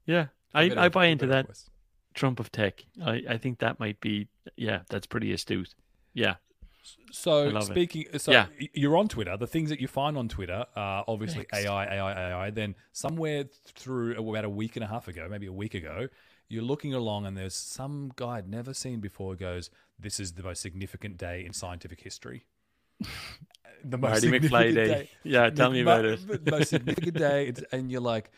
yeah. 0.05 0.27
I, 0.53 0.71
I 0.85 0.89
buy 0.89 1.05
into 1.05 1.27
that 1.27 1.47
voice. 1.47 1.69
Trump 2.13 2.39
of 2.39 2.51
tech. 2.51 2.83
I, 3.03 3.23
I 3.29 3.37
think 3.37 3.59
that 3.59 3.79
might 3.79 3.99
be 4.01 4.27
yeah, 4.57 4.81
that's 4.89 5.05
pretty 5.07 5.31
astute. 5.31 5.75
Yeah, 6.13 6.35
So 7.11 7.43
love 7.47 7.63
it. 7.63 7.65
speaking, 7.73 8.05
so 8.17 8.31
Yeah. 8.31 8.47
you're 8.73 8.97
on 8.97 9.07
Twitter. 9.07 9.37
The 9.37 9.47
things 9.47 9.69
that 9.69 9.79
you 9.79 9.87
find 9.87 10.17
on 10.17 10.27
Twitter 10.27 10.65
are 10.75 11.05
obviously 11.07 11.45
Next. 11.51 11.65
AI, 11.65 11.85
AI, 11.97 12.31
AI. 12.31 12.49
Then 12.49 12.75
somewhere 12.91 13.45
through 13.75 14.17
about 14.17 14.43
a 14.45 14.49
week 14.49 14.75
and 14.75 14.83
a 14.83 14.87
half 14.87 15.07
ago, 15.07 15.27
maybe 15.29 15.45
a 15.45 15.53
week 15.53 15.75
ago, 15.75 16.07
you're 16.49 16.63
looking 16.63 16.93
along 16.93 17.25
and 17.25 17.37
there's 17.37 17.55
some 17.55 18.11
guy 18.15 18.37
I'd 18.37 18.49
never 18.49 18.73
seen 18.73 18.99
before 18.99 19.35
goes, 19.35 19.69
"This 19.97 20.19
is 20.19 20.33
the 20.33 20.43
most 20.43 20.61
significant 20.61 21.17
day 21.17 21.45
in 21.45 21.53
scientific 21.53 22.01
history." 22.01 22.45
the 23.83 23.97
Marty 23.97 24.21
significant 24.21 24.53
McFly 24.53 24.75
day. 24.75 25.09
Yeah, 25.23 25.49
tell 25.49 25.71
me 25.71 25.81
about 25.81 26.05
it. 26.05 26.19
The 26.43 26.51
most 26.51 26.69
significant 26.69 27.17
day, 27.29 27.47
it's, 27.47 27.61
and 27.71 27.91
you're 27.91 28.01
like, 28.01 28.31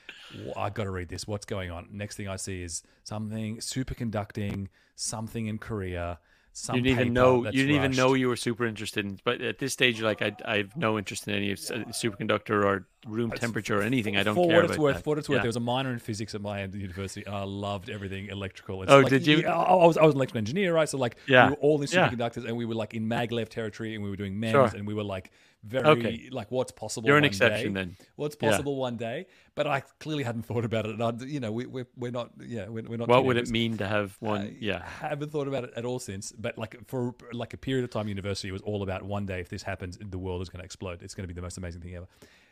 "Wha- 0.44 0.62
I 0.62 0.70
got 0.70 0.84
to 0.84 0.92
read 0.92 1.10
this. 1.10 1.28
What's 1.28 1.46
going 1.46 1.72
on? 1.72 1.88
Next 1.92 2.16
thing 2.16 2.28
I 2.28 2.36
see 2.36 2.62
is 2.62 2.84
something 3.04 3.58
superconducting, 3.58 4.68
something 4.96 5.48
in 5.48 5.58
Korea. 5.58 6.20
Some 6.54 6.76
you 6.76 6.82
didn't 6.82 7.00
even 7.00 7.14
know 7.14 7.46
you 7.46 7.52
didn't 7.52 7.76
even 7.76 7.92
know 7.94 8.14
you 8.14 8.28
were 8.28 8.36
super 8.36 8.66
interested 8.66 9.06
in. 9.06 9.20
But 9.24 9.42
at 9.42 9.58
this 9.58 9.74
stage, 9.74 10.00
you're 10.00 10.08
like 10.08 10.22
I, 10.22 10.36
I 10.46 10.58
have 10.58 10.76
no 10.76 10.98
interest 10.98 11.28
in 11.28 11.34
any 11.34 11.52
of 11.52 11.60
uh, 11.60 11.86
superconductor 11.92 12.64
or 12.66 12.88
room 13.08 13.32
temperature 13.32 13.80
or 13.80 13.82
anything. 13.82 14.16
I 14.18 14.24
don't 14.24 14.36
for 14.36 14.48
care 14.48 14.62
what 14.62 14.66
it's 14.72 14.78
worth, 14.78 14.96
that. 14.96 15.04
for 15.04 15.10
what 15.12 15.18
it's 15.18 15.28
worth, 15.30 15.38
Yeah. 15.38 15.42
there 15.44 15.50
was 15.50 15.56
a 15.56 15.60
minor 15.62 15.92
in 15.92 16.00
physics 16.00 16.36
at 16.36 16.42
my 16.42 16.64
university, 16.64 17.26
I 17.26 17.44
loved 17.44 17.90
everything 17.90 18.28
electrical. 18.28 18.84
It's 18.84 18.92
Oh, 18.92 19.00
like, 19.00 19.10
did 19.10 19.26
you? 19.28 19.38
yeah, 19.38 19.56
I 19.56 19.86
was 19.86 19.98
I 19.98 20.04
was 20.04 20.14
an 20.14 20.18
electrical 20.20 20.38
engineer, 20.40 20.74
right? 20.74 20.88
So 20.88 20.98
like, 20.98 21.16
Yeah, 21.28 21.46
we 21.46 21.52
were 21.52 21.58
all 21.58 21.82
in 21.82 21.88
yeah. 21.92 22.10
superconductors, 22.10 22.46
and 22.46 22.56
we 22.58 22.66
were 22.66 22.76
like 22.76 22.94
in 22.94 23.08
maglev 23.08 23.50
territory, 23.50 23.96
and 23.96 24.04
we 24.04 24.10
were 24.10 24.16
doing 24.16 24.40
MEMS, 24.40 24.52
Sure. 24.52 24.66
and 24.78 24.86
we 24.88 24.94
were 24.94 25.04
like 25.04 25.32
very 25.64 25.88
Okay. 25.88 26.30
like 26.32 26.50
what's 26.52 26.72
possible. 26.72 27.08
You're 27.08 27.18
an 27.18 27.24
exception 27.24 27.74
day. 27.74 27.82
then. 27.82 27.96
What's 28.16 28.36
Yeah. 28.42 28.50
possible 28.50 28.76
one 28.78 28.98
day? 28.98 29.28
But 29.54 29.68
I 29.68 29.82
clearly 30.00 30.24
hadn't 30.24 30.44
thought 30.44 30.66
about 30.66 30.86
it, 30.86 30.92
and 31.00 31.04
I, 31.04 31.26
you 31.26 31.40
know, 31.40 31.52
we, 31.52 31.66
we're 31.68 31.88
we're 31.98 32.12
not, 32.12 32.32
yeah, 32.40 32.68
we're, 32.68 32.84
we're 32.84 32.98
not. 32.98 33.08
What 33.08 33.26
would 33.26 33.38
it 33.38 33.50
mean 33.50 33.78
to 33.78 33.88
have 33.88 34.16
one? 34.20 34.42
I 34.42 34.56
yeah, 34.60 34.84
haven't 34.84 35.32
thought 35.32 35.48
about 35.48 35.64
it 35.66 35.72
at 35.76 35.86
all 35.86 36.00
since. 36.00 36.32
But 36.32 36.58
like 36.58 36.78
for 36.88 37.14
like 37.34 37.54
a 37.54 37.58
period 37.58 37.84
of 37.84 37.90
time, 37.90 38.08
university 38.08 38.52
was 38.52 38.62
all 38.64 38.82
about 38.84 39.04
one 39.04 39.26
day 39.26 39.40
if 39.40 39.50
this 39.50 39.64
happens, 39.64 39.98
the 40.00 40.18
world 40.18 40.42
is 40.42 40.50
going 40.50 40.60
to 40.62 40.66
explode. 40.66 41.02
It's 41.04 41.14
going 41.16 41.24
to 41.28 41.28
be 41.28 41.36
the 41.36 41.42
most 41.44 41.58
amazing 41.58 41.82
thing 41.82 41.96
ever. 41.96 42.08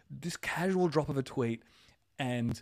This 0.09 0.37
casual 0.37 0.87
drop 0.87 1.09
of 1.09 1.17
a 1.17 1.23
tweet, 1.23 1.61
and 2.17 2.61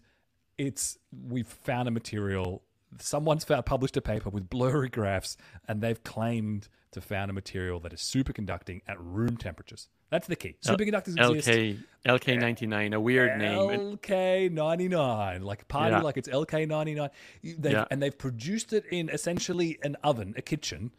it's 0.58 0.98
we've 1.28 1.48
found 1.48 1.88
a 1.88 1.92
material. 1.92 2.64
Someone's 3.00 3.44
found, 3.44 3.66
published 3.66 3.98
a 3.98 4.02
paper 4.02 4.30
with 4.30 4.50
blurry 4.50 4.90
graphs, 4.90 5.38
and 5.68 5.82
they've 5.82 6.02
claimed 6.04 6.68
to 6.92 7.02
found 7.02 7.30
a 7.30 7.34
material 7.34 7.80
that 7.82 7.94
is 7.94 8.00
superconducting 8.00 8.82
at 8.88 9.00
room 9.00 9.38
temperatures. 9.38 9.90
That's 10.10 10.26
the 10.28 10.38
key. 10.38 10.56
Superconductors 10.64 11.18
exist. 11.36 11.48
LK 11.50 11.78
LK 12.06 12.40
ninety 12.40 12.66
nine, 12.66 12.94
a 12.94 13.00
weird 13.00 13.38
name. 13.40 13.58
LK 13.98 14.52
ninety 14.52 14.88
nine, 14.88 15.42
like 15.44 15.68
party 15.68 15.92
Yeah. 15.92 16.02
like 16.02 16.16
it's 16.18 16.30
LK 16.30 16.66
ninety 16.68 16.96
nine. 16.96 17.10
Yeah. 17.42 17.86
And 17.92 18.02
they've 18.02 18.18
produced 18.18 18.72
it 18.74 18.86
in 18.90 19.10
essentially 19.10 19.80
an 19.84 19.96
oven, 20.04 20.34
a 20.38 20.42
kitchen, 20.42 20.92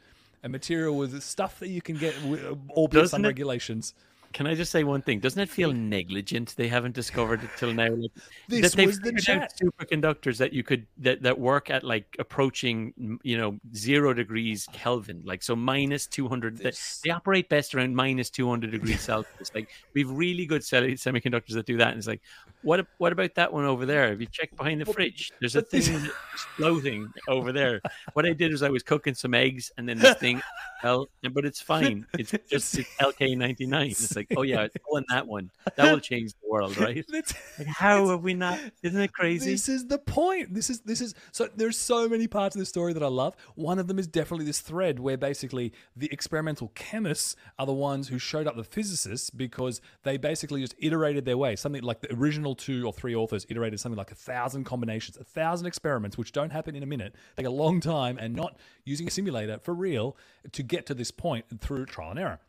a 0.43 0.49
material 0.51 0.95
with 0.97 1.23
stuff 1.23 1.59
that 1.61 1.69
you 1.69 1.81
can 1.81 1.97
get, 1.97 2.15
wi- 2.23 2.55
albeit 2.71 2.93
Doesn't 3.05 3.09
some 3.09 3.25
it- 3.25 3.29
regulations. 3.29 3.95
Can 4.35 4.47
I 4.47 4.55
just 4.55 4.71
say 4.71 4.85
one 4.85 5.01
thing? 5.03 5.21
Doesn't 5.21 5.41
it 5.41 5.49
feel 5.49 5.73
negligent? 5.73 6.55
They 6.57 6.69
haven't 6.69 6.95
discovered 6.95 7.43
it 7.43 7.51
till 7.57 7.73
now. 7.73 7.89
Like, 7.89 8.11
This 8.49 8.61
that 8.73 8.77
they've 8.77 8.87
was 8.87 8.99
the 9.01 9.13
superconductors 9.13 10.37
that 10.39 10.53
you 10.53 10.63
could 10.63 10.87
that, 10.99 11.23
that 11.23 11.39
work 11.39 11.71
at 11.71 11.83
like 11.83 12.15
approaching 12.19 13.19
you 13.23 13.39
know 13.39 13.59
zero 13.75 14.13
degrees 14.13 14.69
Kelvin, 14.73 15.23
like 15.25 15.43
so 15.43 15.57
minus 15.57 16.07
two 16.07 16.29
hundred. 16.29 16.59
They, 16.59 16.65
This- 16.65 17.01
they 17.03 17.11
operate 17.11 17.49
best 17.49 17.75
around 17.75 17.95
minus 17.97 18.29
two 18.31 18.49
hundred 18.49 18.73
degrees 18.73 19.01
Celsius. 19.09 19.51
Like 19.55 19.71
we've 19.95 20.11
really 20.11 20.47
good 20.47 20.63
semiconductors 20.63 21.55
that 21.55 21.67
do 21.67 21.79
that, 21.79 21.89
and 21.89 21.99
it's 21.99 22.07
like, 22.07 22.21
what 22.63 22.87
what 22.99 23.13
about 23.13 23.35
that 23.37 23.53
one 23.53 23.65
over 23.65 23.87
there? 23.87 24.11
Have 24.11 24.21
you 24.21 24.27
checked 24.31 24.57
behind 24.57 24.81
the 24.81 24.87
fridge? 24.93 25.33
There's 25.41 25.57
a 25.57 25.63
this- 25.63 25.89
thing 25.89 26.01
that's 26.03 26.43
floating 26.57 27.13
over 27.29 27.51
there. 27.53 27.81
What 28.13 28.27
I 28.27 28.33
did 28.35 28.53
was 28.53 28.63
I 28.63 28.69
was 28.69 28.83
cooking 28.83 29.15
some 29.15 29.33
eggs, 29.35 29.73
and 29.79 29.89
then 29.89 29.99
this 29.99 30.17
thing 30.19 30.41
fell, 30.83 31.09
but 31.33 31.45
it's 31.45 31.61
fine. 31.61 32.07
It's 32.19 32.33
just 32.51 32.79
it's 32.79 32.89
LK 33.01 33.37
ninety 33.37 33.67
nine. 33.67 33.95
Like, 34.19 34.29
oh 34.37 34.43
yeah, 34.43 34.63
it's 34.63 34.77
all 34.89 34.99
in 34.99 35.05
that 35.11 35.27
one. 35.27 35.51
That 35.77 35.93
will 35.93 36.01
change 36.13 36.33
the 36.33 36.49
world, 36.49 36.77
right? 36.77 37.05
Like, 37.59 37.67
how 37.67 38.09
have 38.09 38.23
we 38.23 38.35
not? 38.35 38.59
Isn't 38.83 39.01
it 39.01 39.13
crazy? 39.13 39.53
This 39.53 39.69
is 39.69 39.87
the 39.87 39.99
point. 39.99 40.55
This 40.55 40.71
is 40.71 40.81
this 40.81 41.01
is 41.01 41.15
so 41.33 41.49
there's 41.55 41.79
so 41.79 42.09
many 42.09 42.27
parts 42.27 42.55
of 42.55 42.61
this 42.61 42.69
story 42.69 42.93
that 42.93 43.03
I 43.03 43.09
love. 43.09 43.35
One 43.55 43.79
of 43.79 43.87
them 43.87 43.99
is 43.99 44.07
definitely 44.07 44.47
this 44.47 44.61
thread 44.61 44.99
where 44.99 45.17
basically 45.17 45.73
the 45.97 46.09
experimental 46.13 46.69
chemists 46.75 47.37
are 47.59 47.67
the 47.67 47.73
ones 47.73 48.09
who 48.09 48.19
showed 48.19 48.47
up 48.47 48.57
the 48.57 48.65
physicists 48.65 49.31
because 49.31 49.81
they 50.03 50.17
basically 50.17 50.61
just 50.61 50.75
iterated 50.79 51.25
their 51.25 51.37
way. 51.37 51.57
Something 51.57 51.83
like 51.83 52.01
the 52.01 52.13
original 52.15 52.55
two 52.55 52.87
or 52.87 52.93
three 52.93 53.15
authors 53.15 53.47
iterated 53.49 53.81
something 53.81 53.99
like 53.99 54.13
a 54.13 54.17
thousand 54.17 54.65
combinations, 54.65 55.17
a 55.17 55.25
thousand 55.25 55.67
experiments, 55.67 56.19
which 56.19 56.33
don't 56.33 56.51
happen 56.51 56.75
in 56.75 56.83
a 56.83 56.87
minute, 56.87 57.15
take 57.37 57.47
a 57.47 57.51
long 57.51 57.81
time, 57.81 58.19
and 58.19 58.35
not 58.35 58.59
using 58.85 59.07
a 59.07 59.11
simulator 59.11 59.59
for 59.59 59.75
real 59.75 60.17
to 60.53 60.63
get 60.63 60.87
to 60.87 60.95
this 60.95 61.11
point 61.11 61.45
through 61.61 61.87
trial 61.87 62.11
and 62.11 62.19
error 62.19 62.41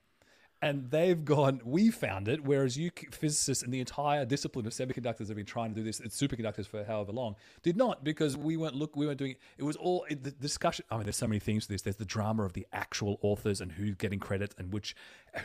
and 0.61 0.91
they've 0.91 1.23
gone, 1.23 1.61
we 1.63 1.89
found 1.89 2.27
it, 2.27 2.43
whereas 2.43 2.77
you 2.77 2.91
physicists 3.11 3.63
and 3.63 3.73
the 3.73 3.79
entire 3.79 4.25
discipline 4.25 4.65
of 4.65 4.73
semiconductors 4.73 5.27
have 5.27 5.37
been 5.37 5.45
trying 5.45 5.69
to 5.69 5.75
do 5.75 5.83
this, 5.83 6.01
it's 6.01 6.19
superconductors 6.19 6.67
for 6.67 6.83
however 6.83 7.13
long, 7.13 7.35
did 7.63 7.77
not 7.77 8.03
because 8.03 8.35
we 8.35 8.57
weren't 8.57 8.75
look, 8.75 8.95
we 8.95 9.05
weren't 9.05 9.19
doing 9.19 9.31
it. 9.31 9.39
It 9.57 9.63
was 9.63 9.77
all 9.77 10.05
it, 10.09 10.23
the 10.23 10.31
discussion. 10.31 10.85
I 10.91 10.95
mean, 10.95 11.03
there's 11.03 11.15
so 11.15 11.27
many 11.27 11.39
themes 11.39 11.67
to 11.67 11.73
this. 11.73 11.83
There's 11.83 11.95
the 11.95 12.05
drama 12.05 12.43
of 12.43 12.53
the 12.53 12.67
actual 12.73 13.19
authors 13.21 13.61
and 13.61 13.71
who's 13.71 13.95
getting 13.95 14.19
credit 14.19 14.53
and 14.57 14.73
which 14.73 14.95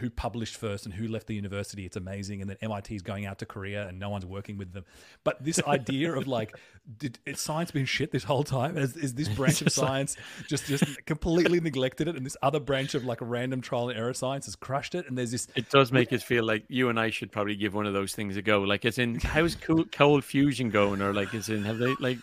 who 0.00 0.10
published 0.10 0.56
first 0.56 0.84
and 0.84 0.94
who 0.94 1.06
left 1.06 1.26
the 1.26 1.34
university. 1.34 1.84
It's 1.84 1.96
amazing, 1.96 2.40
and 2.40 2.50
then 2.50 2.56
MIT 2.60 2.96
is 2.96 3.02
going 3.02 3.26
out 3.26 3.38
to 3.38 3.46
Korea 3.46 3.86
and 3.86 3.98
no 3.98 4.10
one's 4.10 4.26
working 4.26 4.56
with 4.58 4.72
them. 4.72 4.84
But 5.22 5.44
this 5.44 5.62
idea 5.66 6.12
of 6.12 6.26
like, 6.26 6.56
did 6.98 7.18
it's 7.24 7.40
science 7.40 7.70
been 7.70 7.86
shit 7.86 8.10
this 8.10 8.24
whole 8.24 8.44
time? 8.44 8.76
Is, 8.76 8.96
is 8.96 9.14
this 9.14 9.28
branch 9.28 9.60
of 9.60 9.66
like- 9.66 9.72
science 9.72 10.16
just 10.48 10.66
just 10.66 10.84
completely 11.06 11.60
neglected 11.60 12.08
it, 12.08 12.16
and 12.16 12.26
this 12.26 12.36
other 12.42 12.60
branch 12.60 12.94
of 12.94 13.04
like 13.04 13.20
a 13.20 13.24
random 13.24 13.60
trial 13.60 13.88
and 13.90 13.98
error 13.98 14.14
science 14.14 14.46
has 14.46 14.56
crushed 14.56 14.94
it? 14.94 15.03
And 15.06 15.18
there's 15.18 15.30
this 15.30 15.48
It 15.54 15.70
does 15.70 15.92
make 15.92 16.12
us 16.12 16.22
feel 16.22 16.44
like 16.44 16.64
you 16.68 16.88
and 16.88 16.98
I 16.98 17.10
should 17.10 17.32
probably 17.32 17.56
give 17.56 17.74
one 17.74 17.86
of 17.86 17.92
those 17.92 18.14
things 18.14 18.36
a 18.36 18.42
go. 18.42 18.60
Like, 18.60 18.84
it's 18.84 18.98
in 18.98 19.16
how's 19.20 19.54
cool, 19.60 19.84
cold 19.86 20.24
fusion 20.24 20.70
going, 20.70 21.02
or 21.02 21.12
like, 21.12 21.34
it's 21.34 21.48
in 21.48 21.64
have 21.64 21.78
they 21.78 21.94
like 22.00 22.18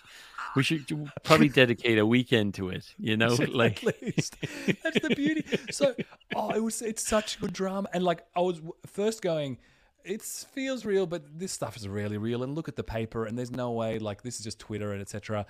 we 0.55 0.63
should 0.63 1.09
probably 1.23 1.49
dedicate 1.49 1.97
a 1.97 2.05
weekend 2.05 2.53
to 2.55 2.69
it. 2.69 2.93
You 2.97 3.17
know, 3.17 3.37
like 3.49 3.83
least. 3.83 4.37
That's 4.83 4.99
the 4.99 5.13
beauty. 5.15 5.45
So, 5.71 5.95
oh, 6.35 6.51
it 6.51 6.59
was 6.59 6.81
it's 6.81 7.07
such 7.07 7.39
good 7.39 7.53
drama, 7.53 7.89
and 7.93 8.03
like 8.03 8.25
I 8.35 8.41
was 8.41 8.61
first 8.85 9.21
going, 9.21 9.57
it 10.03 10.21
feels 10.21 10.85
real, 10.85 11.05
but 11.05 11.23
this 11.37 11.51
stuff 11.51 11.77
is 11.77 11.87
really 11.87 12.17
real. 12.17 12.43
And 12.43 12.55
look 12.55 12.67
at 12.67 12.75
the 12.75 12.83
paper, 12.83 13.25
and 13.25 13.37
there's 13.37 13.51
no 13.51 13.71
way 13.71 13.99
like 13.99 14.23
this 14.23 14.37
is 14.37 14.43
just 14.43 14.59
Twitter 14.59 14.91
and 14.91 15.01
etc. 15.01 15.45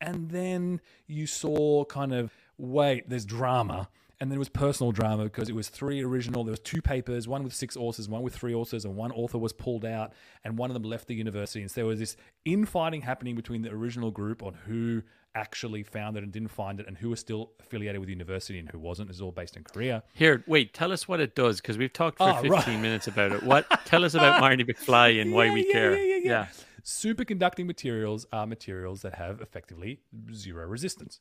And 0.00 0.30
then 0.30 0.80
you 1.06 1.26
saw 1.26 1.84
kind 1.84 2.12
of 2.12 2.32
wait, 2.58 3.08
there's 3.08 3.24
drama. 3.24 3.88
And 4.18 4.30
then 4.30 4.36
it 4.36 4.38
was 4.38 4.48
personal 4.48 4.92
drama 4.92 5.24
because 5.24 5.50
it 5.50 5.54
was 5.54 5.68
three 5.68 6.02
original. 6.02 6.42
There 6.42 6.50
was 6.52 6.60
two 6.60 6.80
papers, 6.80 7.28
one 7.28 7.44
with 7.44 7.52
six 7.52 7.76
authors, 7.76 8.08
one 8.08 8.22
with 8.22 8.34
three 8.34 8.54
authors, 8.54 8.86
and 8.86 8.96
one 8.96 9.12
author 9.12 9.36
was 9.36 9.52
pulled 9.52 9.84
out, 9.84 10.14
and 10.42 10.56
one 10.56 10.70
of 10.70 10.74
them 10.74 10.84
left 10.84 11.06
the 11.06 11.14
university. 11.14 11.60
And 11.60 11.70
so 11.70 11.74
there 11.82 11.84
was 11.86 11.98
this 11.98 12.16
infighting 12.46 13.02
happening 13.02 13.36
between 13.36 13.60
the 13.60 13.70
original 13.70 14.10
group 14.10 14.42
on 14.42 14.54
who 14.66 15.02
actually 15.34 15.82
found 15.82 16.16
it 16.16 16.22
and 16.22 16.32
didn't 16.32 16.48
find 16.48 16.80
it, 16.80 16.86
and 16.88 16.96
who 16.96 17.10
was 17.10 17.20
still 17.20 17.50
affiliated 17.60 17.98
with 18.00 18.06
the 18.06 18.12
university 18.14 18.58
and 18.58 18.70
who 18.70 18.78
wasn't. 18.78 19.10
It's 19.10 19.20
all 19.20 19.32
based 19.32 19.54
in 19.54 19.64
Korea. 19.64 20.02
here. 20.14 20.42
Wait, 20.46 20.72
tell 20.72 20.92
us 20.92 21.06
what 21.06 21.20
it 21.20 21.34
does 21.34 21.60
because 21.60 21.76
we've 21.76 21.92
talked 21.92 22.16
for 22.16 22.30
Oh, 22.30 22.34
fifteen 22.36 22.50
right. 22.76 22.80
minutes 22.80 23.06
about 23.08 23.32
it. 23.32 23.42
What? 23.42 23.66
tell 23.84 24.02
us 24.02 24.14
about 24.14 24.40
Marty 24.40 24.64
McFly 24.64 25.20
and 25.20 25.32
why 25.32 25.50
we 25.52 25.66
yeah, 25.66 25.72
care. 25.72 25.94
yeah, 25.98 26.16
yeah, 26.16 26.20
yeah. 26.24 26.46
Superconducting 26.82 27.66
materials 27.66 28.26
are 28.32 28.46
materials 28.46 29.02
that 29.02 29.16
have 29.16 29.42
effectively 29.42 30.00
zero 30.32 30.66
resistance. 30.66 31.20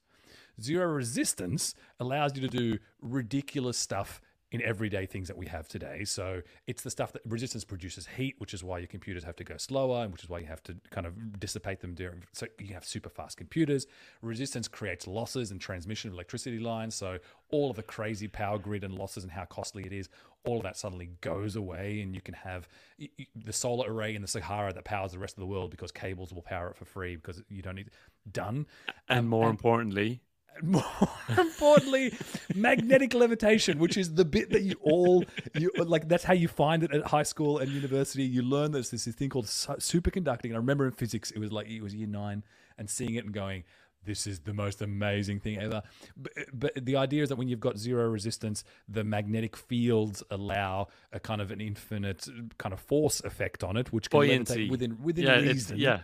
Zero 0.61 0.87
resistance 0.87 1.75
allows 1.99 2.35
you 2.35 2.41
to 2.41 2.47
do 2.47 2.77
ridiculous 3.01 3.77
stuff 3.77 4.21
in 4.51 4.61
everyday 4.61 5.05
things 5.05 5.27
that 5.27 5.35
we 5.35 5.47
have 5.47 5.67
today. 5.67 6.05
So 6.05 6.41
it's 6.65 6.81
the 6.81 6.89
stuff 6.89 7.11
that 7.13 7.23
resistance 7.25 7.65
produces 7.65 8.07
heat, 8.07 8.35
which 8.37 8.53
is 8.53 8.63
why 8.63 8.77
your 8.77 8.87
computers 8.87 9.23
have 9.23 9.35
to 9.37 9.43
go 9.43 9.57
slower, 9.57 10.03
and 10.03 10.13
which 10.13 10.23
is 10.23 10.29
why 10.29 10.39
you 10.39 10.45
have 10.45 10.63
to 10.63 10.77
kind 10.91 11.05
of 11.05 11.39
dissipate 11.39 11.81
them 11.81 11.93
during. 11.93 12.23
So 12.31 12.47
you 12.59 12.73
have 12.73 12.85
super 12.85 13.09
fast 13.09 13.37
computers. 13.37 13.85
Resistance 14.21 14.67
creates 14.67 15.07
losses 15.07 15.51
and 15.51 15.59
transmission 15.59 16.09
of 16.09 16.13
electricity 16.13 16.59
lines. 16.59 16.95
So 16.95 17.17
all 17.49 17.69
of 17.69 17.75
the 17.75 17.83
crazy 17.83 18.27
power 18.27 18.57
grid 18.57 18.83
and 18.83 18.93
losses 18.93 19.23
and 19.23 19.31
how 19.31 19.45
costly 19.45 19.83
it 19.83 19.91
is, 19.91 20.09
all 20.45 20.57
of 20.57 20.63
that 20.63 20.77
suddenly 20.77 21.09
goes 21.21 21.55
away, 21.55 22.01
and 22.01 22.15
you 22.15 22.21
can 22.21 22.35
have 22.35 22.69
the 23.35 23.51
solar 23.51 23.91
array 23.91 24.15
in 24.15 24.21
the 24.21 24.27
Sahara 24.27 24.71
that 24.71 24.85
powers 24.85 25.11
the 25.11 25.19
rest 25.19 25.35
of 25.35 25.41
the 25.41 25.47
world 25.47 25.71
because 25.71 25.91
cables 25.91 26.31
will 26.31 26.43
power 26.43 26.69
it 26.69 26.77
for 26.77 26.85
free 26.85 27.15
because 27.15 27.41
you 27.49 27.63
don't 27.63 27.75
need 27.75 27.89
done. 28.31 28.67
And 29.09 29.19
um, 29.19 29.27
more 29.27 29.49
and, 29.49 29.51
importantly, 29.51 30.21
more 30.61 30.83
importantly, 31.37 32.13
magnetic 32.53 33.13
levitation, 33.13 33.79
which 33.79 33.97
is 33.97 34.13
the 34.13 34.25
bit 34.25 34.49
that 34.51 34.61
you 34.61 34.75
all 34.81 35.23
you 35.53 35.71
like. 35.77 36.07
That's 36.07 36.23
how 36.23 36.33
you 36.33 36.47
find 36.47 36.83
it 36.83 36.91
at 36.93 37.05
high 37.07 37.23
school 37.23 37.59
and 37.59 37.71
university. 37.71 38.23
You 38.23 38.41
learn 38.41 38.71
there's 38.71 38.91
this 38.91 39.05
thing 39.05 39.29
called 39.29 39.45
superconducting. 39.45 40.45
And 40.45 40.53
I 40.53 40.57
remember 40.57 40.85
in 40.85 40.91
physics, 40.91 41.31
it 41.31 41.39
was 41.39 41.51
like 41.51 41.67
it 41.67 41.81
was 41.81 41.93
year 41.93 42.07
nine, 42.07 42.43
and 42.77 42.89
seeing 42.89 43.15
it 43.15 43.25
and 43.25 43.33
going, 43.33 43.63
"This 44.05 44.27
is 44.27 44.39
the 44.39 44.53
most 44.53 44.81
amazing 44.81 45.39
thing 45.39 45.57
ever." 45.59 45.81
But, 46.15 46.33
but 46.53 46.85
the 46.85 46.95
idea 46.95 47.23
is 47.23 47.29
that 47.29 47.35
when 47.35 47.47
you've 47.47 47.59
got 47.59 47.77
zero 47.77 48.07
resistance, 48.07 48.63
the 48.87 49.03
magnetic 49.03 49.55
fields 49.55 50.23
allow 50.29 50.87
a 51.11 51.19
kind 51.19 51.41
of 51.41 51.51
an 51.51 51.61
infinite 51.61 52.27
kind 52.57 52.73
of 52.73 52.79
force 52.79 53.19
effect 53.21 53.63
on 53.63 53.77
it, 53.77 53.91
which 53.91 54.09
can 54.09 54.19
Buoyancy. 54.19 54.69
within 54.69 54.97
within 55.01 55.25
yeah, 55.25 55.35
reason. 55.35 55.77
Yeah, 55.77 56.01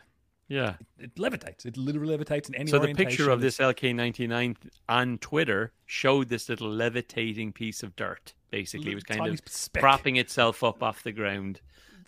yeah. 0.51 0.73
It, 0.99 1.05
it, 1.05 1.15
levitates. 1.15 1.65
It 1.65 1.77
literally 1.77 2.17
levitates 2.17 2.49
in 2.49 2.55
any 2.55 2.69
So 2.69 2.79
the 2.79 2.93
picture 2.93 3.29
of 3.29 3.39
this 3.39 3.57
LK99 3.57 4.57
on 4.89 5.17
Twitter 5.19 5.71
showed 5.85 6.27
this 6.27 6.49
little 6.49 6.69
levitating 6.69 7.53
piece 7.53 7.83
of 7.83 7.95
dirt. 7.95 8.33
Basically, 8.49 8.91
it 8.91 8.95
was 8.95 9.05
kind 9.05 9.25
of 9.27 9.39
speck. 9.45 9.81
propping 9.81 10.17
itself 10.17 10.61
up 10.61 10.83
off 10.83 11.03
the 11.03 11.13
ground. 11.13 11.61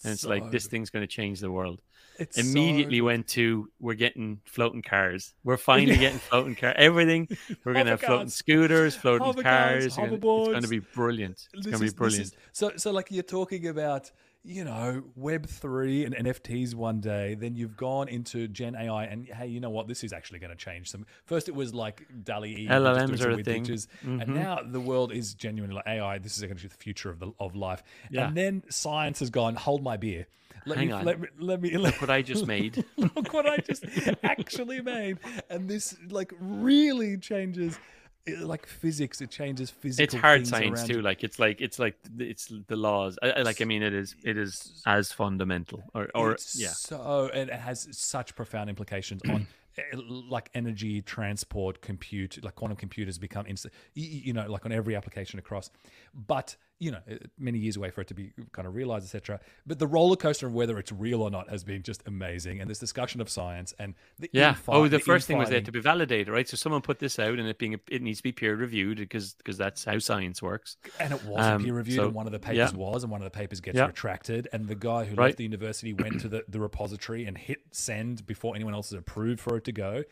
And 0.03 0.11
it's 0.11 0.23
so, 0.23 0.29
like, 0.29 0.51
this 0.51 0.67
thing's 0.67 0.89
going 0.89 1.03
to 1.03 1.07
change 1.07 1.39
the 1.39 1.49
world. 1.49 1.81
It's 2.19 2.37
Immediately 2.37 2.99
so 2.99 3.05
went 3.05 3.27
to, 3.29 3.69
we're 3.79 3.93
getting 3.93 4.41
floating 4.43 4.81
cars. 4.81 5.33
We're 5.45 5.55
finally 5.55 5.95
getting 5.97 6.19
floating 6.19 6.55
cars. 6.55 6.75
Everything. 6.77 7.29
We're 7.63 7.73
going 7.73 7.85
to 7.85 7.91
have 7.91 8.01
floating 8.01 8.27
scooters, 8.27 8.93
floating 8.93 9.41
cars. 9.41 9.95
Gonna, 9.95 10.13
it's 10.13 10.47
going 10.47 10.61
to 10.61 10.67
be 10.67 10.79
brilliant. 10.79 11.47
It's 11.53 11.65
going 11.65 11.79
to 11.79 11.85
be 11.85 11.95
brilliant. 11.95 12.25
Is, 12.25 12.35
so, 12.51 12.73
so, 12.75 12.91
like, 12.91 13.07
you're 13.09 13.23
talking 13.23 13.67
about 13.67 14.11
you 14.45 14.65
know, 14.65 15.03
Web3 15.17 16.05
and 16.05 16.27
NFTs 16.27 16.75
one 16.75 16.99
day, 16.99 17.33
then 17.35 17.55
you've 17.55 17.77
gone 17.77 18.09
into 18.09 18.47
Gen 18.49 18.75
AI, 18.75 19.05
and 19.05 19.25
hey, 19.25 19.47
you 19.47 19.61
know 19.61 19.69
what? 19.69 19.87
This 19.87 20.03
is 20.03 20.11
actually 20.11 20.39
going 20.39 20.51
to 20.51 20.57
change 20.57 20.89
some. 20.89 21.05
First, 21.25 21.47
it 21.47 21.55
was 21.55 21.73
like 21.73 22.05
DALI 22.23 22.59
E, 22.59 22.67
LLMs 22.67 23.25
are 23.25 23.31
a 23.31 23.43
thing, 23.43 23.63
mm-hmm. 23.63 24.19
and 24.19 24.35
now 24.35 24.59
the 24.61 24.81
world 24.81 25.13
is 25.13 25.33
genuinely 25.33 25.75
like 25.75 25.87
AI. 25.87 26.17
This 26.17 26.37
is 26.37 26.43
actually 26.43 26.69
the 26.69 26.75
future 26.75 27.09
of 27.09 27.19
the 27.19 27.31
of 27.39 27.55
life. 27.55 27.83
Yeah. 28.09 28.27
And 28.27 28.35
then 28.37 28.63
science 28.69 29.19
has 29.19 29.29
gone. 29.29 29.55
Hold 29.55 29.81
my 29.81 29.95
beer. 29.95 30.27
Let 30.65 30.77
Hang 30.77 30.87
me, 30.87 30.93
on. 30.93 31.05
Let 31.05 31.19
me, 31.19 31.27
let 31.39 31.61
me 31.61 31.77
look 31.77 31.99
what 32.01 32.09
I 32.09 32.21
just 32.21 32.45
made. 32.45 32.83
look 32.97 33.33
what 33.33 33.45
I 33.47 33.57
just 33.57 33.85
actually 34.23 34.81
made, 34.81 35.19
and 35.49 35.69
this 35.69 35.95
like 36.09 36.33
really 36.39 37.17
changes 37.17 37.79
it, 38.25 38.39
like 38.39 38.65
physics 38.65 39.21
it 39.21 39.29
changes 39.29 39.69
physical 39.69 40.03
it's 40.03 40.13
hard 40.13 40.47
science 40.47 40.83
too. 40.83 41.01
like 41.01 41.23
it's 41.23 41.39
like 41.39 41.59
it's 41.59 41.79
like 41.79 41.97
it's 42.17 42.51
the 42.67 42.75
laws. 42.75 43.17
I, 43.21 43.31
I, 43.31 43.41
like 43.41 43.61
i 43.61 43.65
mean 43.65 43.83
it 43.83 43.93
is 43.93 44.15
it 44.23 44.37
is 44.37 44.81
as 44.85 45.11
fundamental 45.11 45.83
or 45.93 46.09
or 46.15 46.31
it's 46.31 46.59
yeah. 46.59 46.69
so 46.69 47.29
and 47.33 47.49
it 47.49 47.59
has 47.59 47.87
such 47.91 48.35
profound 48.35 48.69
implications 48.69 49.21
on 49.27 49.47
eh, 49.77 49.81
like 49.95 50.49
energy 50.53 51.01
transport 51.01 51.81
compute 51.81 52.41
like 52.43 52.55
quantum 52.55 52.77
computers 52.77 53.17
become 53.17 53.45
instant 53.45 53.73
you 53.93 54.33
know 54.33 54.49
like 54.49 54.65
on 54.65 54.71
every 54.71 54.95
application 54.95 55.39
across. 55.39 55.69
But 56.13 56.55
you 56.83 56.91
know 56.91 56.99
uh, 57.09 57.15
many 57.39 57.57
years 57.57 57.77
away 57.77 57.89
for 57.89 58.01
it 58.01 58.07
to 58.07 58.13
be 58.13 58.33
kind 58.51 58.67
of 58.67 58.75
realized 58.75 59.05
etc 59.05 59.39
but 59.65 59.79
the 59.79 59.87
roller 59.87 60.17
coaster 60.17 60.45
of 60.47 60.53
whether 60.53 60.77
it's 60.77 60.91
real 60.91 61.21
or 61.21 61.31
not 61.31 61.49
has 61.49 61.63
been 61.63 61.81
just 61.81 62.03
amazing 62.05 62.59
and 62.59 62.69
this 62.69 62.79
discussion 62.79 63.21
of 63.21 63.29
science 63.29 63.73
and 63.79 63.95
the 64.19 64.29
yeah 64.33 64.53
infight, 64.53 64.73
oh 64.73 64.83
the, 64.83 64.97
the 64.97 64.99
first 64.99 65.25
thing 65.25 65.37
was 65.37 65.49
there 65.49 65.61
to 65.61 65.71
be 65.71 65.79
validated 65.79 66.27
right 66.27 66.49
so 66.49 66.57
someone 66.57 66.81
put 66.81 66.99
this 66.99 67.17
out 67.17 67.39
and 67.39 67.47
it 67.47 67.57
being 67.57 67.79
it 67.89 68.01
needs 68.01 68.19
to 68.19 68.23
be 68.23 68.31
peer 68.33 68.55
reviewed 68.55 68.97
because 68.97 69.33
because 69.35 69.57
that's 69.57 69.85
how 69.85 69.97
science 69.97 70.41
works 70.41 70.75
and 70.99 71.13
it 71.13 71.23
wasn't 71.23 71.55
um, 71.55 71.63
peer 71.63 71.73
reviewed 71.73 71.95
so, 71.95 72.05
and 72.05 72.13
one 72.13 72.25
of 72.25 72.33
the 72.33 72.39
papers 72.39 72.73
yeah. 72.73 72.77
was 72.77 73.03
and 73.03 73.11
one 73.11 73.21
of 73.21 73.25
the 73.25 73.37
papers 73.37 73.61
gets 73.61 73.77
yeah. 73.77 73.85
retracted 73.85 74.49
and 74.51 74.67
the 74.67 74.75
guy 74.75 75.05
who 75.05 75.15
right. 75.15 75.27
left 75.27 75.37
the 75.37 75.43
university 75.43 75.93
went 75.93 76.19
to 76.19 76.27
the, 76.27 76.43
the 76.49 76.59
repository 76.59 77.25
and 77.25 77.37
hit 77.37 77.59
send 77.71 78.25
before 78.25 78.55
anyone 78.55 78.73
else 78.73 78.89
has 78.89 78.99
approved 78.99 79.39
for 79.39 79.55
it 79.55 79.63
to 79.63 79.71
go 79.71 80.03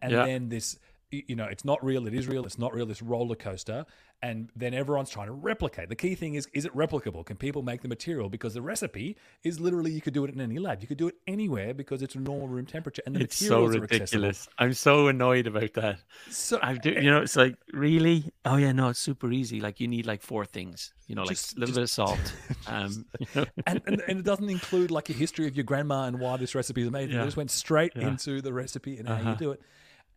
and 0.00 0.12
yeah. 0.12 0.24
then 0.24 0.48
this 0.48 0.78
you 1.10 1.34
know, 1.34 1.44
it's 1.44 1.64
not 1.64 1.84
real, 1.84 2.06
it 2.06 2.14
is 2.14 2.28
real, 2.28 2.44
it's 2.44 2.58
not 2.58 2.72
real, 2.72 2.86
this 2.86 3.02
roller 3.02 3.34
coaster. 3.34 3.84
And 4.22 4.50
then 4.54 4.74
everyone's 4.74 5.08
trying 5.08 5.28
to 5.28 5.32
replicate. 5.32 5.88
The 5.88 5.96
key 5.96 6.14
thing 6.14 6.34
is, 6.34 6.46
is 6.52 6.66
it 6.66 6.76
replicable? 6.76 7.24
Can 7.24 7.36
people 7.36 7.62
make 7.62 7.80
the 7.80 7.88
material? 7.88 8.28
Because 8.28 8.52
the 8.52 8.60
recipe 8.60 9.16
is 9.44 9.58
literally 9.58 9.92
you 9.92 10.02
could 10.02 10.12
do 10.12 10.24
it 10.24 10.34
in 10.34 10.42
any 10.42 10.58
lab. 10.58 10.82
You 10.82 10.88
could 10.88 10.98
do 10.98 11.08
it 11.08 11.14
anywhere 11.26 11.72
because 11.72 12.02
it's 12.02 12.14
normal 12.14 12.46
room 12.46 12.66
temperature 12.66 13.02
and 13.06 13.16
the 13.16 13.20
it's 13.20 13.40
materials 13.40 13.72
so 13.72 13.80
ridiculous. 13.80 14.48
I'm 14.58 14.74
so 14.74 15.08
annoyed 15.08 15.46
about 15.46 15.72
that. 15.74 16.00
So 16.28 16.58
I 16.62 16.74
do, 16.74 16.90
you 16.90 17.10
know, 17.10 17.22
it's 17.22 17.34
like 17.34 17.56
really. 17.72 18.30
Oh 18.44 18.56
yeah, 18.56 18.72
no, 18.72 18.90
it's 18.90 19.00
super 19.00 19.32
easy. 19.32 19.60
Like 19.60 19.80
you 19.80 19.88
need 19.88 20.04
like 20.04 20.20
four 20.20 20.44
things. 20.44 20.92
You 21.06 21.14
know, 21.14 21.24
just, 21.24 21.54
like 21.54 21.56
a 21.56 21.60
little 21.60 21.74
bit 21.76 21.82
of 21.82 21.90
salt. 21.90 22.34
Um, 22.66 23.06
you 23.18 23.26
know. 23.34 23.46
and, 23.66 23.80
and, 23.86 24.02
and 24.06 24.18
it 24.20 24.24
doesn't 24.24 24.48
include 24.48 24.90
like 24.90 25.08
a 25.08 25.12
history 25.12 25.48
of 25.48 25.56
your 25.56 25.64
grandma 25.64 26.04
and 26.04 26.20
why 26.20 26.36
this 26.36 26.54
recipe 26.54 26.82
is 26.82 26.90
made. 26.90 27.10
Yeah. 27.10 27.22
It 27.22 27.24
just 27.24 27.36
went 27.36 27.50
straight 27.50 27.92
yeah. 27.96 28.08
into 28.08 28.40
the 28.42 28.52
recipe 28.52 28.98
and 28.98 29.08
uh-huh. 29.08 29.22
how 29.22 29.30
you 29.30 29.36
do 29.36 29.50
it 29.52 29.62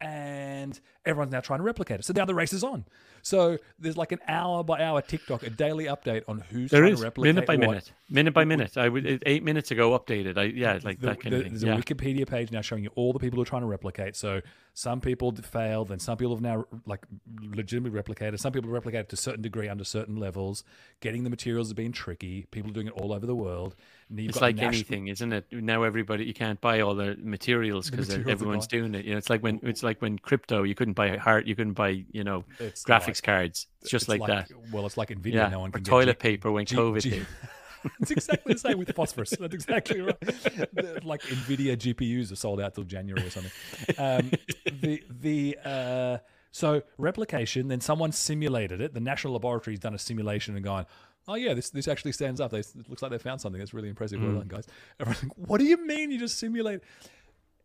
and 0.04 0.80
everyone's 1.06 1.32
now 1.32 1.42
trying 1.42 1.60
to 1.60 1.64
replicate 1.64 2.00
it. 2.00 2.06
So 2.06 2.14
now 2.16 2.26
the 2.26 2.36
race 2.36 2.54
is 2.54 2.64
on. 2.64 2.86
So 3.22 3.58
there's 3.80 3.98
like 3.98 4.12
an 4.12 4.20
hour 4.28 4.64
by 4.64 4.84
hour 4.84 5.02
TikTok, 5.02 5.44
a 5.44 5.50
daily 5.50 5.86
update 5.86 6.24
on 6.28 6.40
who's 6.40 6.72
there 6.72 6.82
trying 6.82 6.94
is, 6.94 7.00
to 7.00 7.06
replicate 7.06 7.36
minute 7.36 7.48
by 7.48 7.56
what. 7.56 7.68
minute, 7.70 7.92
minute 8.10 8.34
by 8.34 8.44
minute. 8.44 8.78
I 8.78 8.90
would 8.90 9.24
eight 9.26 9.44
minutes 9.44 9.72
ago 9.72 9.98
updated. 9.98 10.38
I 10.38 10.44
yeah, 10.44 10.80
like 10.84 11.00
the, 11.00 11.08
that 11.08 11.22
kind 11.22 11.34
the, 11.34 11.38
of 11.38 11.44
thing. 11.44 11.54
There's 11.54 11.64
yeah. 11.64 11.76
a 11.76 11.82
Wikipedia 11.82 12.28
page 12.28 12.52
now 12.52 12.62
showing 12.62 12.84
you 12.84 12.90
all 12.96 13.14
the 13.14 13.20
people 13.20 13.38
who 13.38 13.44
are 13.44 13.46
trying 13.46 13.62
to 13.62 13.68
replicate. 13.68 14.18
So 14.18 14.42
some 14.74 15.00
people 15.00 15.34
failed, 15.34 15.90
and 15.92 16.02
some 16.02 16.18
people 16.18 16.36
have 16.36 16.42
now 16.42 16.66
like 16.86 17.06
legitimately 17.42 17.98
replicated. 17.98 18.40
Some 18.40 18.52
people 18.52 18.70
replicated 18.70 19.08
to 19.10 19.14
a 19.14 19.18
certain 19.18 19.42
degree 19.42 19.70
under 19.70 19.86
certain 19.86 20.18
levels. 20.18 20.66
Getting 21.00 21.24
the 21.24 21.30
materials 21.30 21.68
has 21.68 21.74
been 21.74 21.94
tricky. 21.94 22.48
People 22.52 22.72
are 22.72 22.74
doing 22.74 22.88
it 22.88 22.94
all 22.94 23.14
over 23.14 23.26
the 23.26 23.36
world. 23.36 23.76
It's 24.16 24.42
like 24.42 24.58
national... 24.58 24.74
anything, 24.74 25.08
isn't 25.08 25.34
it? 25.34 25.46
Now 25.52 25.84
everybody 25.84 26.26
you 26.26 26.34
can't 26.34 26.60
buy 26.60 26.82
all 26.82 26.94
the 26.94 27.18
materials 27.22 27.90
because 27.90 28.10
everyone's 28.10 28.68
doing 28.68 28.96
it. 28.96 29.06
You 29.06 29.12
know, 29.12 29.18
it's 29.18 29.30
like 29.30 29.42
when 29.42 29.60
it's 29.64 29.82
like 29.82 30.02
when 30.02 30.20
crypto 30.20 30.64
you 30.64 30.76
couldn't 30.76 30.93
buy 30.94 31.18
hard, 31.18 31.48
you 31.48 31.56
couldn't 31.56 31.74
buy 31.74 32.06
you 32.12 32.24
know 32.24 32.46
it's 32.60 32.84
graphics 32.84 33.08
like, 33.08 33.24
cards. 33.24 33.68
It's 33.82 33.92
just 33.92 34.04
it's 34.04 34.10
like, 34.10 34.22
like, 34.22 34.48
that. 34.48 34.72
Well, 34.72 34.86
it's 34.86 34.98
like 34.98 35.10
Nvidia. 35.10 35.34
Yeah. 35.34 35.50
No 35.50 35.62
one 35.62 35.70
or 35.70 35.74
can 35.74 35.84
toilet 35.84 36.20
G- 36.20 36.30
paper 36.30 36.52
when 36.52 36.66
G- 36.66 36.76
COVID 36.76 37.02
G- 37.02 37.10
hit. 37.10 37.28
it's 38.00 38.12
exactly 38.12 38.54
the 38.54 38.60
same 38.60 38.78
with 38.78 38.94
phosphorus. 38.96 39.32
That's 39.32 39.54
exactly 39.54 40.02
right. 40.02 40.20
The, 40.22 41.02
like 41.04 41.22
Nvidia 41.24 41.78
GPUs 41.78 42.32
are 42.32 42.36
sold 42.36 42.62
out 42.62 42.76
till 42.76 42.84
January 42.84 43.26
or 43.26 43.30
something. 43.30 43.52
Um, 43.98 44.32
the 44.82 45.04
the 45.10 45.58
uh, 45.64 46.18
so 46.52 46.84
replication. 46.98 47.68
Then 47.68 47.82
someone 47.82 48.12
simulated 48.12 48.82
it. 48.82 48.94
The 48.94 49.00
national 49.00 49.34
laboratory's 49.34 49.80
done 49.80 49.94
a 49.94 50.00
simulation 50.00 50.56
and 50.56 50.64
gone. 50.64 50.86
Oh 51.28 51.36
yeah, 51.36 51.54
this 51.54 51.70
this 51.70 51.88
actually 51.88 52.12
stands 52.12 52.42
up. 52.42 52.52
They, 52.52 52.60
it 52.60 52.90
looks 52.90 53.02
like 53.02 53.12
they 53.12 53.18
found 53.18 53.42
something. 53.42 53.60
That's 53.60 53.74
really 53.74 53.90
impressive. 53.90 54.20
Mm. 54.20 54.28
Well 54.28 54.36
done, 54.40 54.48
guys. 54.48 54.68
Everyone's 55.00 55.24
like, 55.24 55.50
what 55.50 55.60
do 55.60 55.66
you 55.66 55.86
mean 55.86 56.12
you 56.12 56.20
just 56.20 56.38
simulate? 56.38 56.82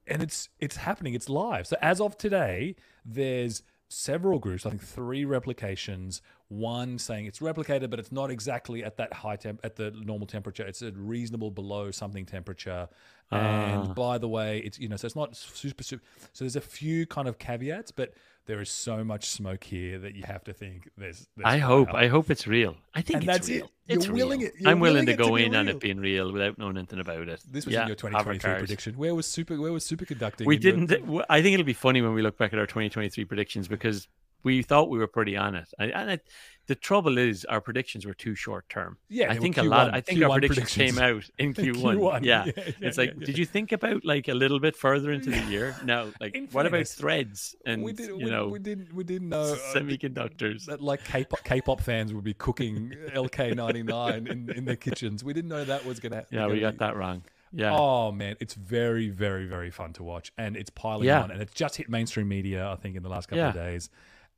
And 0.08 0.22
it's 0.22 0.48
it's 0.58 0.76
happening. 0.76 1.14
It's 1.14 1.28
live. 1.28 1.66
So 1.66 1.76
as 1.80 2.00
of 2.00 2.16
today, 2.16 2.76
there's 3.04 3.62
several 3.88 4.38
groups, 4.38 4.66
I 4.66 4.70
think 4.70 4.82
three 4.82 5.24
replications, 5.24 6.20
one 6.48 6.98
saying 6.98 7.26
it's 7.26 7.38
replicated, 7.38 7.90
but 7.90 7.98
it's 7.98 8.12
not 8.12 8.30
exactly 8.30 8.84
at 8.84 8.96
that 8.98 9.12
high 9.12 9.36
temp 9.36 9.60
at 9.64 9.76
the 9.76 9.90
normal 9.90 10.26
temperature. 10.26 10.66
It's 10.66 10.82
a 10.82 10.92
reasonable 10.92 11.50
below 11.50 11.90
something 11.90 12.26
temperature. 12.26 12.88
Uh. 13.32 13.34
And 13.34 13.94
by 13.94 14.18
the 14.18 14.28
way, 14.28 14.58
it's 14.58 14.78
you 14.78 14.88
know, 14.88 14.96
so 14.96 15.06
it's 15.06 15.16
not 15.16 15.36
super 15.36 15.82
super 15.82 16.02
so 16.32 16.44
there's 16.44 16.56
a 16.56 16.60
few 16.60 17.06
kind 17.06 17.28
of 17.28 17.38
caveats, 17.38 17.90
but 17.90 18.14
there 18.48 18.62
is 18.62 18.70
so 18.70 19.04
much 19.04 19.26
smoke 19.26 19.62
here 19.62 19.98
that 19.98 20.16
you 20.16 20.24
have 20.24 20.42
to 20.44 20.54
think 20.54 20.88
there's. 20.96 21.28
there's 21.36 21.46
I 21.46 21.58
hope. 21.58 21.92
I 21.92 22.08
hope 22.08 22.30
it's 22.30 22.46
real. 22.46 22.76
I 22.94 23.02
think 23.02 23.20
and 23.20 23.36
it's 23.36 23.48
real. 23.48 23.64
It. 23.66 23.70
You're 23.86 23.98
it's 23.98 24.08
willing 24.08 24.40
real. 24.40 24.48
it. 24.48 24.54
I'm 24.66 24.80
willing, 24.80 25.04
willing 25.04 25.06
to 25.06 25.16
go 25.16 25.36
in 25.36 25.52
real. 25.52 25.60
on 25.60 25.68
it 25.68 25.78
being 25.78 25.98
real 25.98 26.32
without 26.32 26.56
knowing 26.58 26.78
anything 26.78 26.98
about 26.98 27.28
it. 27.28 27.42
This 27.46 27.66
was 27.66 27.74
yeah, 27.74 27.82
in 27.82 27.88
your 27.88 27.96
2023 27.96 28.58
prediction. 28.58 28.94
Where 28.94 29.14
was 29.14 29.26
super? 29.26 29.60
Where 29.60 29.72
was 29.72 29.84
superconducting? 29.84 30.46
We 30.46 30.56
didn't. 30.56 30.90
Your... 30.90 31.24
I 31.28 31.42
think 31.42 31.54
it'll 31.54 31.66
be 31.66 31.74
funny 31.74 32.00
when 32.00 32.14
we 32.14 32.22
look 32.22 32.38
back 32.38 32.54
at 32.54 32.58
our 32.58 32.66
2023 32.66 33.26
predictions 33.26 33.68
because 33.68 34.08
we 34.42 34.62
thought 34.62 34.88
we 34.88 34.98
were 34.98 35.06
pretty 35.06 35.36
on 35.36 35.54
it. 35.54 35.68
And, 35.78 35.92
and 35.92 36.20
the 36.68 36.74
trouble 36.74 37.16
is, 37.16 37.46
our 37.46 37.62
predictions 37.62 38.04
were 38.04 38.14
too 38.14 38.34
short 38.34 38.68
term. 38.68 38.98
Yeah, 39.08 39.32
I 39.32 39.38
think 39.38 39.56
a 39.56 39.62
lot. 39.62 39.94
I 39.94 40.02
think 40.02 40.20
Q1 40.20 40.22
our 40.24 40.30
predictions, 40.32 40.74
predictions, 40.74 40.98
came 40.98 41.02
out 41.02 41.30
in 41.38 41.54
Q1. 41.54 41.96
Q1. 41.96 42.24
Yeah. 42.24 42.44
yeah, 42.44 42.52
yeah 42.56 42.72
it's 42.82 42.98
like, 42.98 43.14
yeah, 43.18 43.26
did 43.26 43.38
you 43.38 43.46
think 43.46 43.72
about 43.72 44.04
like 44.04 44.28
a 44.28 44.34
little 44.34 44.60
bit 44.60 44.76
further 44.76 45.10
into 45.10 45.30
the 45.30 45.40
year? 45.50 45.74
No, 45.82 46.12
like 46.20 46.36
in 46.36 46.44
what 46.52 46.66
fairness, 46.66 46.92
about 46.92 47.00
threads 47.00 47.56
and 47.64 47.82
we 47.82 47.92
did, 47.94 48.08
you 48.08 48.16
we, 48.16 48.24
know 48.26 48.48
we 48.48 48.58
didn't 48.58 48.94
we 48.94 49.02
didn't 49.02 49.30
know 49.30 49.40
uh, 49.40 49.56
semiconductors 49.74 50.66
that 50.66 50.82
like 50.82 51.02
K-pop, 51.04 51.42
K-pop 51.42 51.80
fans 51.80 52.12
would 52.12 52.24
be 52.24 52.34
cooking 52.34 52.94
LK99 53.08 54.28
in 54.28 54.50
in 54.50 54.64
their 54.66 54.76
kitchens. 54.76 55.24
We 55.24 55.32
didn't 55.32 55.48
know 55.48 55.64
that 55.64 55.86
was 55.86 55.98
gonna. 55.98 56.16
Happen. 56.16 56.36
Yeah, 56.36 56.42
gonna 56.42 56.54
we 56.54 56.60
got 56.60 56.74
be, 56.74 56.78
that 56.78 56.96
wrong. 56.96 57.22
Yeah. 57.52 57.74
Oh 57.74 58.12
man, 58.12 58.36
it's 58.40 58.54
very, 58.54 59.08
very, 59.08 59.46
very 59.46 59.70
fun 59.70 59.94
to 59.94 60.02
watch, 60.02 60.32
and 60.36 60.56
it's 60.56 60.70
piling 60.70 61.10
on, 61.10 61.30
and 61.30 61.40
it's 61.40 61.54
just 61.54 61.76
hit 61.76 61.88
mainstream 61.88 62.28
media. 62.28 62.68
I 62.68 62.76
think 62.76 62.96
in 62.96 63.02
the 63.02 63.08
last 63.08 63.28
couple 63.28 63.44
of 63.44 63.54
days, 63.54 63.88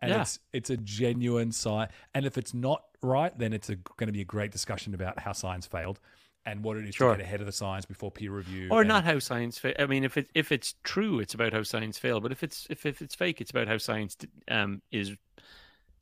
and 0.02 0.10
Yeah. 0.10 0.22
it's 0.22 0.38
it's 0.52 0.70
a 0.70 0.76
genuine 0.76 1.52
science. 1.52 1.92
And 2.14 2.24
if 2.26 2.36
it's 2.38 2.54
not 2.54 2.84
right, 3.02 3.36
then 3.38 3.52
it's 3.52 3.68
going 3.68 4.06
to 4.06 4.12
be 4.12 4.20
a 4.20 4.24
great 4.24 4.50
discussion 4.52 4.94
about 4.94 5.18
how 5.20 5.32
science 5.32 5.66
failed 5.66 6.00
and 6.46 6.62
what 6.64 6.76
it 6.78 6.86
is 6.88 6.94
Sure. 6.94 7.12
to 7.12 7.18
get 7.18 7.24
ahead 7.26 7.40
of 7.40 7.46
the 7.46 7.52
science 7.52 7.84
before 7.84 8.10
peer 8.10 8.30
review. 8.32 8.68
or 8.70 8.80
and- 8.80 8.88
not 8.88 9.04
how 9.04 9.18
science 9.18 9.58
fa- 9.58 9.80
i 9.80 9.86
mean 9.86 10.04
if 10.04 10.16
it 10.16 10.30
if 10.34 10.50
it's 10.50 10.74
true 10.84 11.20
it's 11.20 11.34
about 11.34 11.52
how 11.52 11.62
science 11.62 11.98
failed 11.98 12.22
but 12.22 12.32
if 12.32 12.42
it's 12.42 12.66
if, 12.70 12.86
if 12.86 13.02
it's 13.02 13.14
fake 13.14 13.42
it's 13.42 13.50
about 13.50 13.68
how 13.68 13.76
science 13.76 14.16
um 14.48 14.80
is 14.90 15.12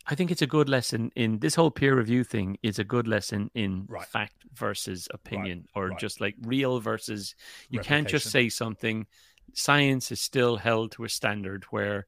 i 0.06 0.14
think 0.14 0.30
it's 0.30 0.40
a 0.42 0.46
good 0.46 0.68
lesson 0.68 1.10
in 1.16 1.40
this 1.40 1.56
whole 1.56 1.72
peer 1.72 1.96
review 1.96 2.22
thing 2.22 2.56
is 2.62 2.78
a 2.78 2.84
good 2.84 3.08
lesson 3.08 3.50
in 3.54 3.84
Right. 3.88 4.06
fact 4.06 4.36
versus 4.54 5.08
opinion 5.12 5.66
or 5.74 5.88
right. 5.88 5.98
just 5.98 6.20
like 6.20 6.36
real 6.42 6.78
versus 6.78 7.34
you 7.68 7.80
can't 7.80 8.06
just 8.06 8.30
say 8.30 8.48
something 8.48 9.06
science 9.54 10.12
is 10.12 10.20
still 10.20 10.56
held 10.58 10.92
to 10.92 11.02
a 11.04 11.08
standard 11.08 11.64
where 11.70 12.06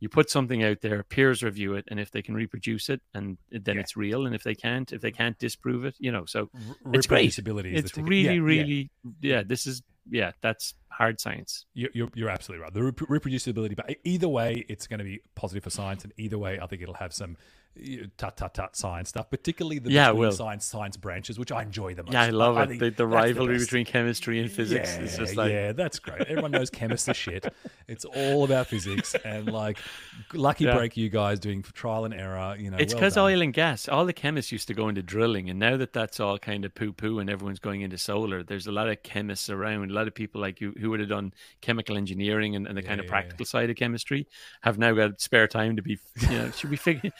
you 0.00 0.08
put 0.08 0.30
something 0.30 0.62
out 0.62 0.80
there 0.80 1.02
peers 1.02 1.42
review 1.42 1.74
it 1.74 1.84
and 1.88 1.98
if 1.98 2.10
they 2.10 2.22
can 2.22 2.34
reproduce 2.34 2.88
it 2.88 3.00
and 3.14 3.36
then 3.50 3.74
Yeah. 3.76 3.80
it's 3.80 3.96
real 3.96 4.26
and 4.26 4.34
if 4.34 4.42
they 4.44 4.54
can't 4.54 4.92
if 4.92 5.00
they 5.00 5.10
can't 5.10 5.38
disprove 5.38 5.84
it 5.84 5.94
you 5.98 6.12
know 6.12 6.24
so 6.24 6.50
R- 6.84 6.94
it's 6.94 7.06
great. 7.06 7.24
ticket. 7.94 8.08
really 8.10 8.24
Yeah, 8.26 8.32
yeah. 8.32 8.40
really 8.40 8.90
yeah 9.22 9.42
this 9.44 9.66
is 9.66 9.82
yeah 10.10 10.32
that's 10.40 10.74
hard 10.88 11.20
science 11.20 11.66
You- 11.74 11.90
You're, 11.92 12.08
you're 12.14 12.30
absolutely 12.30 12.62
right. 12.64 12.72
The 12.74 12.82
rep- 12.82 12.96
reproducibility, 12.96 13.76
but 13.76 13.94
either 14.04 14.28
way, 14.28 14.64
it's 14.68 14.86
going 14.86 14.98
to 14.98 15.04
be 15.04 15.20
positive 15.36 15.62
for 15.64 15.70
science, 15.70 16.02
and 16.02 16.12
either 16.16 16.38
way, 16.38 16.58
I 16.60 16.66
think 16.66 16.82
it'll 16.82 16.94
have 16.94 17.12
some 17.12 17.36
you 17.80 18.02
know, 18.02 18.06
tut 18.16 18.36
tut 18.36 18.54
tut 18.54 18.76
science 18.76 19.08
stuff, 19.10 19.30
particularly 19.30 19.78
the 19.78 19.90
Yeah, 19.90 20.10
between 20.12 20.30
science 20.30 20.64
science 20.64 20.96
branches, 20.96 21.38
which 21.38 21.52
I 21.52 21.62
enjoy 21.62 21.94
the 21.94 22.02
most. 22.02 22.12
Yeah, 22.12 22.22
I 22.22 22.30
love 22.30 22.58
it. 22.58 22.78
The, 22.78 22.90
the 22.90 23.06
rivalry 23.06 23.54
best. 23.54 23.66
between 23.66 23.84
chemistry 23.84 24.40
and 24.40 24.50
physics 24.50 24.96
yeah, 24.96 25.02
is 25.04 25.16
just 25.16 25.36
like 25.36 25.50
yeah, 25.52 25.72
that's 25.72 25.98
great. 25.98 26.22
Everyone 26.28 26.52
knows 26.52 26.70
chemists 26.70 27.08
are 27.08 27.14
shit. 27.14 27.46
It's 27.88 28.04
all 28.04 28.44
about 28.44 28.66
physics, 28.68 29.16
and 29.24 29.50
like, 29.50 29.78
lucky 30.34 30.64
Yeah. 30.64 30.72
break, 30.74 30.96
you 30.96 31.08
guys 31.08 31.40
doing 31.40 31.62
trial 31.62 32.04
and 32.04 32.12
error. 32.12 32.54
You 32.58 32.70
know, 32.70 32.76
it's 32.78 32.92
because 32.94 33.14
done. 33.14 33.24
oil 33.24 33.42
and 33.42 33.52
gas. 33.52 33.88
All 33.88 34.04
the 34.04 34.12
chemists 34.12 34.52
used 34.52 34.68
to 34.68 34.74
go 34.74 34.88
into 34.88 35.02
drilling, 35.02 35.48
and 35.50 35.58
now 35.58 35.76
that 35.76 35.92
that's 35.92 36.20
all 36.20 36.38
kind 36.38 36.64
of 36.64 36.74
poo 36.74 36.92
poo, 36.92 37.18
and 37.18 37.30
everyone's 37.30 37.58
going 37.60 37.80
into 37.80 37.98
solar. 37.98 38.42
There's 38.42 38.66
a 38.66 38.72
lot 38.72 38.88
of 38.88 39.02
chemists 39.02 39.48
around. 39.50 39.90
A 39.90 39.94
lot 39.94 40.06
of 40.06 40.14
people 40.14 40.40
like 40.40 40.60
you 40.60 40.74
who 40.80 40.90
would 40.90 41.00
have 41.00 41.08
done 41.08 41.32
chemical 41.60 41.96
engineering 41.96 42.56
and, 42.56 42.66
and 42.66 42.76
the 42.76 42.82
kind 42.82 42.98
Yeah, 42.98 43.00
of 43.00 43.06
yeah, 43.06 43.20
yeah. 43.22 43.38
practical 43.38 43.46
side 43.46 43.70
of 43.70 43.76
chemistry 43.76 44.26
have 44.62 44.78
now 44.78 44.92
got 44.92 45.20
spare 45.20 45.48
time 45.48 45.76
to 45.76 45.82
be. 45.82 45.98
You 46.28 46.38
know, 46.38 46.50
should 46.50 46.70
we 46.70 46.76
figure? 46.76 47.10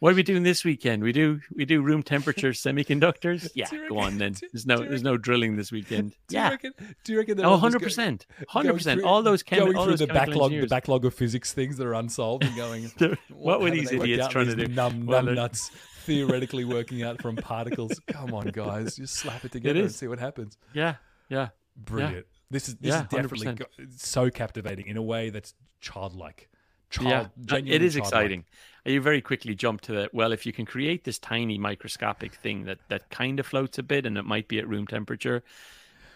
What 0.00 0.12
are 0.12 0.16
we 0.16 0.22
doing 0.22 0.42
this 0.44 0.64
weekend? 0.64 1.02
We 1.02 1.12
do 1.12 1.40
we 1.54 1.64
do 1.64 1.82
room 1.82 2.02
temperature 2.02 2.50
semiconductors. 2.64 3.50
Yeah, 3.54 3.66
you 3.72 3.88
go 3.88 3.98
on 3.98 4.18
then. 4.18 4.34
There's 4.52 4.66
no 4.66 4.78
there's 4.78 5.02
no 5.02 5.16
drilling 5.16 5.56
this 5.56 5.72
weekend. 5.72 6.12
Do 6.28 6.36
Yeah. 6.36 6.50
reckon? 6.50 6.72
Do 7.04 7.12
you 7.12 7.18
reckon? 7.18 7.44
Oh, 7.44 7.50
100 7.52 7.82
percent, 7.82 8.26
hundred 8.48 8.74
percent. 8.74 9.02
All 9.02 9.22
those 9.22 9.42
chemi- 9.42 9.58
going 9.58 9.76
all 9.76 9.84
through 9.86 9.96
the 9.96 10.06
backlog, 10.06 10.52
the 10.52 10.66
backlog 10.66 11.04
of 11.04 11.14
physics 11.14 11.52
things 11.52 11.76
that 11.78 11.86
are 11.86 11.94
unsolved, 11.94 12.44
and 12.44 12.54
going. 12.56 12.90
what 13.30 13.60
were 13.60 13.70
these 13.70 13.90
idiots 13.92 14.28
trying 14.28 14.46
to 14.46 14.56
do? 14.56 14.66
Numb, 14.72 15.06
Well, 15.06 15.22
numb 15.24 15.34
nuts 15.34 15.70
theoretically 16.04 16.64
working 16.64 17.02
out 17.02 17.20
from 17.20 17.36
particles. 17.36 18.00
Come 18.06 18.32
on, 18.34 18.46
guys, 18.48 18.96
just 18.96 19.14
slap 19.14 19.44
it 19.44 19.52
together 19.52 19.80
and 19.80 19.92
see 19.92 20.06
what 20.06 20.18
happens. 20.18 20.56
Yeah, 20.72 20.94
yeah. 21.28 21.48
Brilliant. 21.76 22.26
This 22.50 22.68
is 22.68 22.76
this 22.76 22.88
Yeah, 22.90 23.02
is 23.02 23.08
definitely 23.08 23.46
100%. 23.46 23.58
go- 23.58 23.66
so 23.96 24.30
captivating 24.30 24.86
in 24.86 24.96
a 24.96 25.02
way 25.02 25.30
that's 25.30 25.54
childlike. 25.80 26.48
Child, 26.90 27.30
yeah, 27.48 27.54
uh, 27.54 27.60
it 27.64 27.82
is 27.82 27.96
exciting. 27.96 28.44
You 28.84 29.00
very 29.02 29.20
quickly 29.20 29.54
jump 29.54 29.82
to 29.82 29.92
the 29.92 30.10
well. 30.12 30.32
If 30.32 30.46
you 30.46 30.52
can 30.52 30.64
create 30.64 31.04
this 31.04 31.18
tiny 31.18 31.58
microscopic 31.58 32.34
thing 32.34 32.64
that 32.64 32.78
that 32.88 33.10
kind 33.10 33.38
of 33.38 33.46
floats 33.46 33.78
a 33.78 33.82
bit, 33.82 34.06
and 34.06 34.16
it 34.16 34.24
might 34.24 34.48
be 34.48 34.58
at 34.58 34.66
room 34.66 34.86
temperature, 34.86 35.42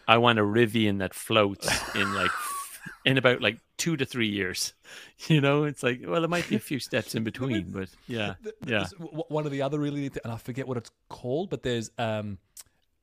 I 0.08 0.16
want 0.18 0.38
a 0.38 0.42
Rivian 0.42 0.98
that 0.98 1.12
floats 1.12 1.68
in 1.94 2.14
like 2.14 2.30
in 3.04 3.18
about 3.18 3.42
like 3.42 3.58
two 3.76 3.96
to 3.96 4.04
three 4.04 4.28
years. 4.28 4.72
You 5.28 5.40
know, 5.40 5.64
it's 5.64 5.84
like 5.84 6.00
well, 6.04 6.20
there 6.20 6.28
might 6.28 6.48
be 6.48 6.56
a 6.56 6.60
few 6.60 6.80
steps 6.80 7.14
in 7.14 7.22
between, 7.32 7.70
but 7.70 7.88
yeah, 8.08 8.34
yeah. 8.66 8.86
One 8.98 9.46
of 9.46 9.52
the 9.52 9.62
other 9.62 9.78
really, 9.78 10.10
and 10.24 10.32
I 10.32 10.36
forget 10.36 10.66
what 10.66 10.76
it's 10.76 10.90
called, 11.08 11.48
but 11.48 11.62
there's 11.62 11.92
um, 11.96 12.38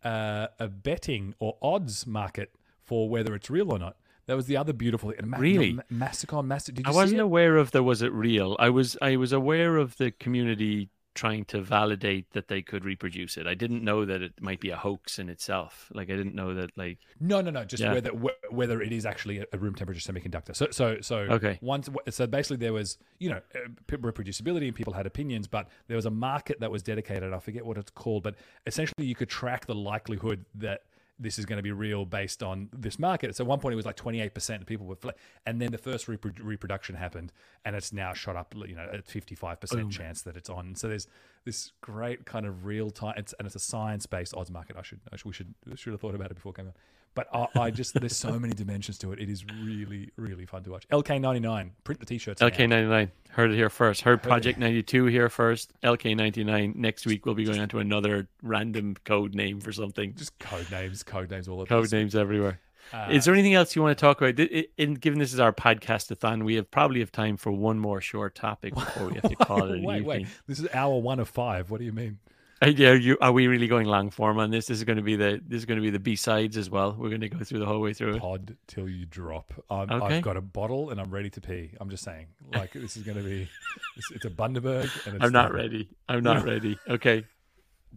uh, 0.03 0.47
a 0.59 0.67
betting 0.67 1.33
or 1.39 1.57
odds 1.61 2.05
market 2.05 2.51
for 2.83 3.07
whether 3.07 3.33
it's 3.35 3.49
real 3.49 3.71
or 3.71 3.79
not. 3.79 3.95
That 4.29 4.35
was 4.35 4.45
the 4.45 4.57
other 4.57 4.73
beautiful 4.73 5.09
thing. 5.09 5.27
Ma- 5.27 5.37
Really? 5.39 5.73
Ma- 5.73 5.81
Massacon, 5.89 6.45
Massacon. 6.47 6.75
Did 6.75 6.85
you 6.85 6.91
I 6.93 6.95
wasn't 6.95 7.19
aware 7.19 7.57
of 7.57 7.71
there 7.71 7.81
was 7.81 8.03
it 8.03 8.13
real. 8.13 8.55
I 8.59 8.69
was 8.69 8.95
I 9.01 9.15
was 9.15 9.33
aware 9.33 9.77
of 9.77 9.97
the 9.97 10.11
community 10.11 10.89
trying 11.15 11.43
to 11.43 11.59
validate 11.59 12.29
that 12.33 12.47
they 12.47 12.61
could 12.61 12.85
reproduce 12.85 13.35
it. 13.37 13.47
I 13.47 13.55
didn't 13.55 13.83
know 13.83 14.05
that 14.05 14.21
it 14.21 14.33
might 14.39 14.59
be 14.61 14.69
a 14.69 14.75
hoax 14.77 15.17
in 15.17 15.27
itself. 15.29 15.91
Like 15.95 16.11
I 16.11 16.15
didn't 16.15 16.35
know 16.35 16.53
that 16.53 16.69
like 16.77 16.99
No, 17.19 17.41
no, 17.41 17.49
no. 17.49 17.65
Just 17.65 17.81
Yeah. 17.81 17.93
whether 17.93 18.11
whether 18.51 18.81
it 18.83 18.93
is 18.93 19.03
actually 19.07 19.39
a- 19.39 19.45
a 19.51 19.57
room 19.57 19.73
temperature 19.73 19.99
semiconductor. 20.13 20.55
So, 20.55 20.67
so, 20.69 21.01
so. 21.01 21.17
Okay. 21.37 21.57
Once, 21.61 21.89
so 22.11 22.27
basically, 22.27 22.57
there 22.57 22.71
was 22.73 22.99
you 23.17 23.31
know 23.31 23.41
uh, 23.55 23.67
reproducibility 23.97 24.67
and 24.67 24.75
people 24.75 24.93
had 24.93 25.07
opinions, 25.07 25.47
but 25.47 25.67
there 25.87 25.95
was 25.97 26.05
a 26.05 26.11
market 26.11 26.59
that 26.59 26.69
was 26.69 26.83
dedicated. 26.83 27.33
I 27.33 27.39
forget 27.39 27.65
what 27.65 27.79
it's 27.79 27.89
called, 27.89 28.21
but 28.21 28.35
essentially, 28.67 29.07
you 29.07 29.15
could 29.15 29.29
track 29.29 29.65
the 29.65 29.75
likelihood 29.75 30.45
that 30.53 30.83
this 31.19 31.37
is 31.37 31.45
going 31.45 31.57
to 31.57 31.63
be 31.63 31.71
real 31.71 32.05
based 32.05 32.41
on 32.41 32.69
this 32.71 32.97
market. 32.97 33.35
So 33.35 33.43
at 33.43 33.47
one 33.47 33.59
point, 33.59 33.73
it 33.73 33.75
was 33.75 33.85
like 33.85 33.97
twenty 33.97 34.21
eight 34.21 34.33
percent 34.33 34.61
of 34.61 34.67
people 34.67 34.85
were, 34.85 34.95
fl- 34.95 35.09
and 35.45 35.61
then 35.61 35.71
the 35.71 35.77
first 35.77 36.07
repro- 36.07 36.39
reproduction 36.41 36.95
happened, 36.95 37.33
and 37.65 37.75
it's 37.75 37.91
now 37.91 38.13
shot 38.13 38.35
up, 38.35 38.55
you 38.55 38.75
know, 38.75 38.87
at 38.93 39.05
fifty 39.05 39.35
five 39.35 39.59
percent 39.59 39.91
chance 39.91 40.21
that 40.21 40.37
it's 40.37 40.49
on. 40.49 40.75
So 40.75 40.87
there's 40.87 41.07
this 41.45 41.73
great 41.81 42.25
kind 42.25 42.45
of 42.45 42.65
real 42.65 42.89
time, 42.89 43.15
it's, 43.17 43.33
and 43.37 43.45
it's 43.45 43.55
a 43.55 43.59
science 43.59 44.05
based 44.05 44.33
odds 44.33 44.51
market. 44.51 44.77
I 44.77 44.81
should, 44.81 44.99
I 45.11 45.17
should, 45.17 45.25
we 45.25 45.33
should, 45.33 45.53
we 45.69 45.75
should 45.75 45.91
have 45.91 46.01
thought 46.01 46.15
about 46.15 46.31
it 46.31 46.35
before 46.35 46.51
it 46.51 46.55
came 46.55 46.67
out. 46.67 46.75
But 47.15 47.27
I, 47.33 47.47
I 47.59 47.71
just, 47.71 47.93
there's 47.95 48.15
so 48.15 48.39
many 48.39 48.53
dimensions 48.53 48.97
to 48.99 49.11
it. 49.11 49.19
It 49.19 49.29
is 49.29 49.43
really, 49.63 50.09
really 50.15 50.45
fun 50.45 50.63
to 50.63 50.71
watch. 50.71 50.87
LK99, 50.89 51.71
print 51.83 51.99
the 51.99 52.05
t-shirts. 52.05 52.41
LK99 52.41 53.09
heard 53.31 53.51
it 53.51 53.55
here 53.55 53.69
first. 53.69 54.01
Heard 54.01 54.21
Project 54.23 54.57
92 54.59 55.05
here 55.05 55.27
first. 55.29 55.73
LK99 55.83 56.75
next 56.75 57.05
week 57.05 57.25
we'll 57.25 57.35
be 57.35 57.43
going 57.45 57.59
on 57.59 57.67
to 57.69 57.79
another 57.79 58.27
random 58.41 58.95
code 59.05 59.35
name 59.35 59.59
for 59.59 59.71
something. 59.71 60.13
Just 60.15 60.37
code 60.39 60.69
names, 60.71 61.03
code 61.03 61.29
names, 61.29 61.47
all 61.47 61.61
of 61.61 61.67
Code 61.67 61.85
this. 61.85 61.91
names 61.91 62.15
everywhere. 62.15 62.59
Uh, 62.91 63.07
is 63.11 63.25
there 63.25 63.33
anything 63.35 63.53
else 63.53 63.75
you 63.75 63.83
want 63.83 63.95
to 63.95 64.01
talk 64.01 64.19
about? 64.21 64.39
In 64.77 64.95
given 64.95 65.19
this 65.19 65.31
is 65.33 65.39
our 65.39 65.53
podcast-a-thon, 65.53 66.43
we 66.43 66.55
have 66.55 66.71
probably 66.71 67.01
have 67.01 67.11
time 67.11 67.37
for 67.37 67.51
one 67.51 67.77
more 67.77 68.01
short 68.01 68.33
topic 68.33 68.73
before 68.73 69.09
we 69.09 69.13
have 69.15 69.29
to 69.29 69.35
call 69.35 69.63
it 69.65 69.71
an 69.77 69.83
wait, 69.83 69.97
evening. 69.97 70.07
wait. 70.07 70.27
This 70.47 70.59
is 70.59 70.67
hour 70.73 70.97
one 70.97 71.19
of 71.19 71.29
five. 71.29 71.69
What 71.69 71.79
do 71.79 71.85
you 71.85 71.91
mean? 71.93 72.17
Yeah, 72.75 72.93
you, 72.93 73.17
are 73.21 73.31
we 73.31 73.47
really 73.47 73.67
going 73.67 73.87
long 73.87 74.09
form 74.09 74.37
on 74.37 74.51
this? 74.51 74.65
This 74.67 74.79
is 74.79 74.83
going 74.83 74.97
to 74.97 75.03
be 75.03 75.15
the 75.15 75.41
this 75.47 75.59
is 75.59 75.65
going 75.65 75.77
to 75.77 75.81
be 75.81 75.89
the 75.91 75.99
B 75.99 76.15
sides 76.15 76.57
as 76.57 76.69
well. 76.69 76.93
We're 76.97 77.09
going 77.09 77.21
to 77.21 77.29
go 77.29 77.43
through 77.43 77.59
the 77.59 77.65
whole 77.65 77.79
way 77.79 77.93
through 77.93 78.15
it. 78.15 78.19
Pod 78.19 78.57
till 78.67 78.89
you 78.89 79.05
drop. 79.05 79.53
I'm, 79.69 79.89
Okay. 79.89 80.17
I've 80.17 80.21
got 80.23 80.35
a 80.35 80.41
bottle 80.41 80.89
and 80.89 80.99
I'm 80.99 81.09
ready 81.09 81.29
to 81.29 81.41
pee. 81.41 81.71
I'm 81.79 81.89
just 81.89 82.03
saying, 82.03 82.27
like 82.53 82.73
this 82.73 82.97
is 82.97 83.03
going 83.03 83.17
to 83.17 83.23
be. 83.23 83.47
It's, 83.97 84.11
it's 84.11 84.25
a 84.25 84.29
Bundaberg, 84.29 84.89
and 85.05 85.15
it's 85.15 85.25
I'm 85.25 85.31
not 85.33 85.47
time. 85.47 85.55
ready. 85.55 85.89
I'm 86.07 86.23
not 86.23 86.45
ready. 86.45 86.77
Okay. 86.87 87.25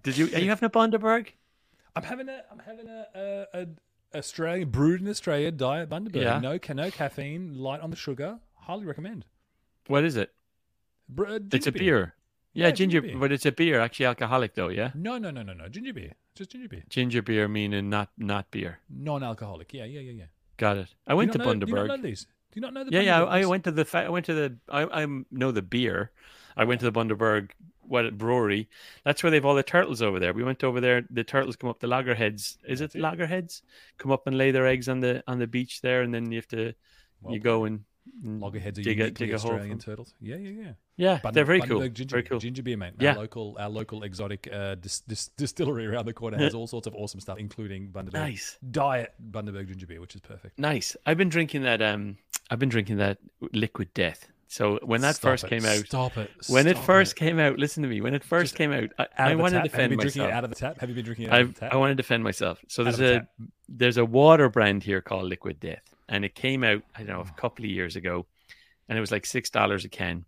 Did 0.03 0.17
you? 0.17 0.27
Are 0.35 0.41
you 0.41 0.49
having 0.49 0.67
a 0.67 0.71
Bundaberg? 0.71 1.29
I'm 1.95 2.03
having 2.03 2.29
a. 2.29 2.43
I'm 2.51 2.59
having 2.59 2.89
a. 2.89 3.07
a, 3.15 3.47
a 3.63 3.67
Australian 4.15 4.69
brewed 4.71 5.01
in 5.01 5.09
Australia 5.09 5.51
diet 5.51 5.89
Bundaberg. 5.89 6.23
Yeah. 6.23 6.39
No, 6.41 6.59
no 6.75 6.91
caffeine, 6.91 7.55
light 7.55 7.81
on 7.81 7.91
the 7.91 7.97
sugar. 7.97 8.39
Highly 8.55 8.85
recommend. 8.85 9.25
What 9.87 10.05
is 10.05 10.17
it? 10.17 10.33
Br- 11.09 11.27
uh, 11.27 11.39
It's 11.53 11.67
a 11.67 11.73
beer. 11.73 12.15
Yeah, 12.55 12.67
Yeah, 12.67 12.71
ginger, 12.73 13.01
ginger 13.01 13.13
beer. 13.15 13.21
but 13.21 13.33
it's 13.33 13.47
a 13.47 13.53
beer. 13.53 13.81
Actually, 13.81 14.07
alcoholic 14.07 14.55
though. 14.55 14.69
Yeah, 14.69 14.91
No, 14.95 15.19
no, 15.19 15.31
no, 15.31 15.43
no, 15.43 15.53
no. 15.53 15.69
Ginger 15.69 15.93
beer. 15.95 16.13
Just 16.35 16.51
ginger 16.51 16.69
beer. 16.69 16.83
ginger 16.89 17.23
beer 17.23 17.49
meaning 17.49 17.89
not 17.91 18.11
not 18.19 18.51
beer. 18.51 18.79
Non-alcoholic. 18.91 19.73
Yeah, 19.75 19.85
yeah, 19.85 20.01
yeah, 20.01 20.13
yeah. 20.13 20.25
Got 20.57 20.77
it. 20.79 20.95
I 21.07 21.15
went 21.15 21.33
to 21.33 21.39
know, 21.39 21.45
Do 21.45 21.51
you 21.51 21.57
not 21.57 21.69
Bundaberg. 21.69 21.89
know 21.89 21.97
these? 22.03 22.25
Do 22.25 22.61
you 22.61 22.63
not 22.63 22.75
know 22.75 22.85
the 22.85 22.93
Yeah, 22.93 23.01
yeah. 23.01 23.25
I, 23.25 23.45
went 23.47 23.65
to 23.65 23.71
the. 23.73 23.85
Fa- 23.85 24.05
I 24.05 24.09
went 24.11 24.27
to 24.27 24.35
the. 24.35 24.57
I, 24.69 25.03
I 25.03 25.07
know 25.31 25.51
the 25.51 25.63
beer. 25.63 26.11
I 26.57 26.65
went 26.65 26.81
to 26.81 26.91
the 26.91 26.93
Bundaberg 26.93 27.51
what 27.81 28.17
brewery. 28.17 28.69
That's 29.05 29.23
where 29.23 29.31
they've 29.31 29.45
all 29.45 29.55
the 29.55 29.63
turtles 29.63 30.01
over 30.03 30.21
there. 30.21 30.33
We 30.35 30.45
went 30.45 30.63
over 30.63 30.81
there. 30.81 31.03
The 31.11 31.25
turtles 31.25 31.57
come 31.57 31.69
up. 31.71 31.81
The 31.81 31.87
loggerheads. 31.87 32.59
Is 32.69 32.81
it 32.81 32.85
That's 32.85 32.95
it. 32.95 33.01
loggerheads? 33.01 33.63
Come 33.99 34.13
up 34.13 34.27
and 34.27 34.37
lay 34.39 34.51
their 34.51 34.67
eggs 34.67 34.89
on 34.89 35.01
the 35.01 35.25
on 35.27 35.39
the 35.39 35.47
beach 35.47 35.81
there, 35.81 36.03
and 36.03 36.13
then 36.15 36.31
you 36.31 36.37
have 36.39 36.49
to 36.49 36.75
Well 37.23 37.35
you 37.35 37.41
go 37.41 37.65
and 37.65 37.85
Loggerheads 38.25 38.79
are 38.79 38.83
dig 38.83 38.99
a 39.01 39.05
uniquely 39.05 39.27
dig 39.27 39.33
a. 39.33 39.37
Australian 39.37 39.71
from- 39.71 39.79
turtles. 39.81 40.15
Yeah, 40.21 40.37
yeah, 40.37 40.51
yeah. 40.51 40.73
Yeah, 40.97 41.21
Bund- 41.23 41.35
they're 41.35 41.45
very 41.45 41.61
cool. 41.61 41.81
Bundaberg 41.81 41.95
Ginger, 41.95 42.13
Very 42.13 42.23
beer- 42.23 42.29
cool. 42.31 42.39
Ginger 42.39 42.63
beer, 42.63 42.77
mate. 42.77 42.93
Yeah. 42.99 43.11
Our 43.13 43.17
local, 43.19 43.57
our 43.59 43.69
local 43.71 44.03
exotic 44.03 44.49
uh, 44.53 44.75
dis- 44.77 45.01
dis- 45.01 45.29
distillery 45.37 45.87
around 45.87 46.05
the 46.07 46.13
corner 46.13 46.37
has 46.39 46.55
all 46.55 46.67
sorts 46.67 46.87
of 46.87 46.95
awesome 46.95 47.21
stuff, 47.21 47.39
including 47.39 47.89
Bundaberg 47.89 48.13
Nice. 48.15 48.59
Diet 48.71 49.13
Bundaberg 49.31 49.69
ginger 49.69 49.87
beer, 49.87 50.01
which 50.01 50.15
is 50.15 50.21
perfect. 50.21 50.59
Nice. 50.59 50.97
I've 51.07 51.17
been 51.19 51.29
drinking 51.31 51.63
that. 51.63 51.81
Um, 51.83 52.19
I've 52.51 52.59
been 52.59 52.69
drinking 52.69 52.99
that 52.99 53.19
Liquid 53.53 53.95
Death. 53.95 54.29
So 54.49 54.79
when 54.83 55.01
that 55.01 55.15
Stop 55.17 55.31
first 55.31 55.45
it, 55.45 55.49
came 55.49 55.65
out, 55.65 55.79
stop 55.87 56.19
it. 56.19 56.31
when 56.49 56.67
it 56.67 56.77
stop 56.77 56.85
first 56.85 57.17
came 57.17 57.39
out, 57.39 57.59
listen 57.59 57.83
to 57.85 57.89
me. 57.89 58.03
When 58.03 58.13
it 58.13 58.23
first 58.23 58.55
came 58.55 58.71
out, 58.71 58.91
I, 58.99 59.05
Out 59.05 59.09
I 59.17 59.35
want 59.35 59.55
to 59.55 59.61
tap. 59.63 59.63
Have 59.63 59.65
you 59.65 59.71
defend 59.71 59.91
been 59.93 59.99
drinking 60.01 60.23
myself. 60.23 60.31
it 60.31 60.37
out 60.37 60.45
of 60.45 60.51
the 60.51 60.57
tap? 60.57 60.79
Have 60.81 60.89
you 60.91 60.95
been 60.95 61.05
drinking 61.07 61.25
it 61.27 61.33
out 61.33 61.41
of 61.41 61.49
I've, 61.49 61.55
the 61.55 61.61
tap? 61.61 61.73
I 61.73 61.77
want 61.77 61.91
to 61.93 61.95
defend 61.95 62.23
myself. 62.23 62.59
So 62.69 62.83
Out 62.83 62.85
there's 62.85 62.95
of 62.97 63.01
the 63.01 63.17
a 63.17 63.47
there's 63.71 63.97
a 63.97 64.05
water 64.05 64.51
brand 64.51 64.83
here 64.83 65.01
called 65.01 65.25
Liquid 65.25 65.59
Death, 65.59 65.92
and 66.13 66.25
it 66.25 66.35
came 66.35 66.63
out 66.63 66.83
I 66.95 67.03
don't 67.03 67.09
know 67.17 67.21
a 67.23 67.41
couple 67.41 67.65
of 67.65 67.71
years 67.71 67.97
ago, 67.97 68.27
and 68.89 68.97
it 68.97 69.01
was 69.01 69.11
like 69.11 69.27
six 69.27 69.51
dollars 69.51 69.85
a 69.85 69.89
can, 69.89 70.25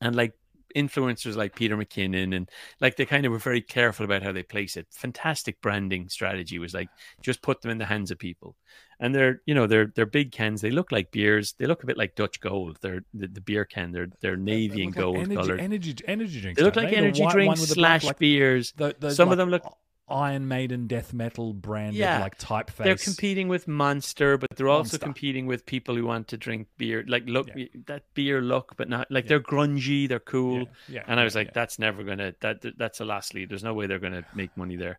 and 0.00 0.14
like 0.14 0.34
influencers 0.76 1.34
like 1.34 1.56
Peter 1.56 1.76
McKinnon 1.76 2.36
and 2.36 2.48
like 2.80 2.94
they 2.94 3.04
kind 3.04 3.26
of 3.26 3.32
were 3.32 3.38
very 3.38 3.60
careful 3.60 4.04
about 4.04 4.22
how 4.22 4.30
they 4.30 4.44
place 4.44 4.76
it. 4.76 4.86
Fantastic 4.90 5.60
branding 5.60 6.08
strategy 6.08 6.60
was 6.60 6.74
like 6.74 6.88
just 7.22 7.42
put 7.42 7.60
them 7.60 7.72
in 7.72 7.78
the 7.78 7.84
hands 7.86 8.12
of 8.12 8.18
people. 8.20 8.54
And 9.00 9.12
they're 9.14 9.40
you 9.46 9.54
know 9.54 9.66
they're 9.66 9.90
they're 9.94 10.06
big 10.06 10.30
cans. 10.30 10.60
They 10.60 10.70
look 10.70 10.92
like 10.92 11.10
beers. 11.10 11.54
They 11.58 11.66
look 11.66 11.82
a 11.82 11.86
bit 11.86 11.96
like 11.96 12.14
Dutch 12.14 12.38
Gold. 12.40 12.78
They're 12.82 13.02
the, 13.14 13.26
the 13.26 13.40
beer 13.40 13.64
can. 13.64 13.90
They're 13.90 14.10
they're 14.20 14.36
navy 14.36 14.84
and 14.84 14.94
They 14.94 15.00
look 15.00 15.14
gold 15.14 15.16
like 15.16 15.24
energy, 15.24 15.36
colored. 15.36 15.60
Energy, 15.60 15.94
energy 16.06 16.40
drinks. 16.40 16.58
They 16.58 16.64
look 16.64 16.76
like 16.76 16.90
The 16.90 16.96
energy 16.98 17.26
drinks 17.30 17.74
black, 17.74 18.02
slash 18.02 18.14
beers. 18.18 18.72
the- 18.76 18.94
those, 19.00 19.16
Some 19.16 19.28
like, 19.28 19.32
of 19.34 19.38
them 19.38 19.50
look 19.50 19.64
Iron 20.10 20.48
Maiden 20.48 20.86
death 20.86 21.12
metal 21.14 21.52
branded 21.54 21.94
Yeah. 21.96 22.20
like 22.20 22.36
typeface. 22.38 22.84
they're 22.84 22.96
competing 22.96 23.48
with 23.48 23.66
Monster, 23.68 24.36
but 24.38 24.50
they're 24.56 24.68
also 24.68 24.92
Monster. 24.94 24.98
competing 24.98 25.46
with 25.46 25.64
people 25.66 25.94
who 25.96 26.04
want 26.04 26.28
to 26.28 26.36
drink 26.36 26.68
beer, 26.78 27.04
like 27.08 27.24
look 27.26 27.48
Yeah. 27.54 27.66
that 27.86 28.02
beer 28.14 28.40
look, 28.40 28.76
but 28.76 28.88
not 28.88 29.10
like 29.10 29.26
they're 29.26 29.40
grungy, 29.40 30.08
they're 30.08 30.18
cool. 30.20 30.60
Yeah, 30.60 30.64
yeah, 30.88 31.04
and 31.06 31.18
I 31.20 31.24
was 31.24 31.34
like, 31.34 31.48
yeah. 31.48 31.52
that's 31.54 31.78
never 31.78 32.02
gonna 32.04 32.34
that 32.40 32.60
that- 32.62 32.78
that's 32.78 33.00
a 33.00 33.04
last 33.04 33.34
lead. 33.34 33.48
There's 33.48 33.64
no 33.64 33.74
way 33.74 33.86
they're 33.86 33.98
gonna 33.98 34.24
make 34.34 34.56
money 34.56 34.76
there. 34.76 34.98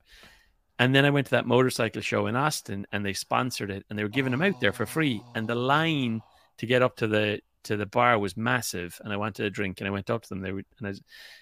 And 0.79 0.95
then 0.95 1.05
I 1.05 1.11
went 1.11 1.27
to 1.27 1.31
that 1.31 1.45
motorcycle 1.45 2.01
show 2.01 2.25
in 2.25 2.35
Austin, 2.35 2.87
and 2.91 3.05
they 3.05 3.13
sponsored 3.13 3.69
it, 3.69 3.85
and 3.89 3.99
they 3.99 4.03
were 4.03 4.09
giving 4.09 4.31
them 4.31 4.41
out 4.41 4.59
there 4.61 4.73
for 4.73 4.85
free. 4.87 5.21
And 5.35 5.47
the 5.47 5.53
line 5.53 6.21
to 6.57 6.65
get 6.65 6.81
up 6.81 6.95
to 6.97 7.07
the 7.07 7.41
to 7.65 7.77
the 7.77 7.85
bar 7.85 8.17
was 8.17 8.35
massive, 8.35 8.99
and 9.03 9.13
I 9.13 9.17
wanted 9.17 9.45
a 9.45 9.51
drink, 9.51 9.79
and 9.79 9.87
I 9.87 9.91
went 9.91 10.09
up 10.09 10.23
to 10.23 10.29
them. 10.29 10.41
They 10.41 10.51
were, 10.51 10.63
and 10.79 10.87
I 10.87 10.89
was, 10.89 11.01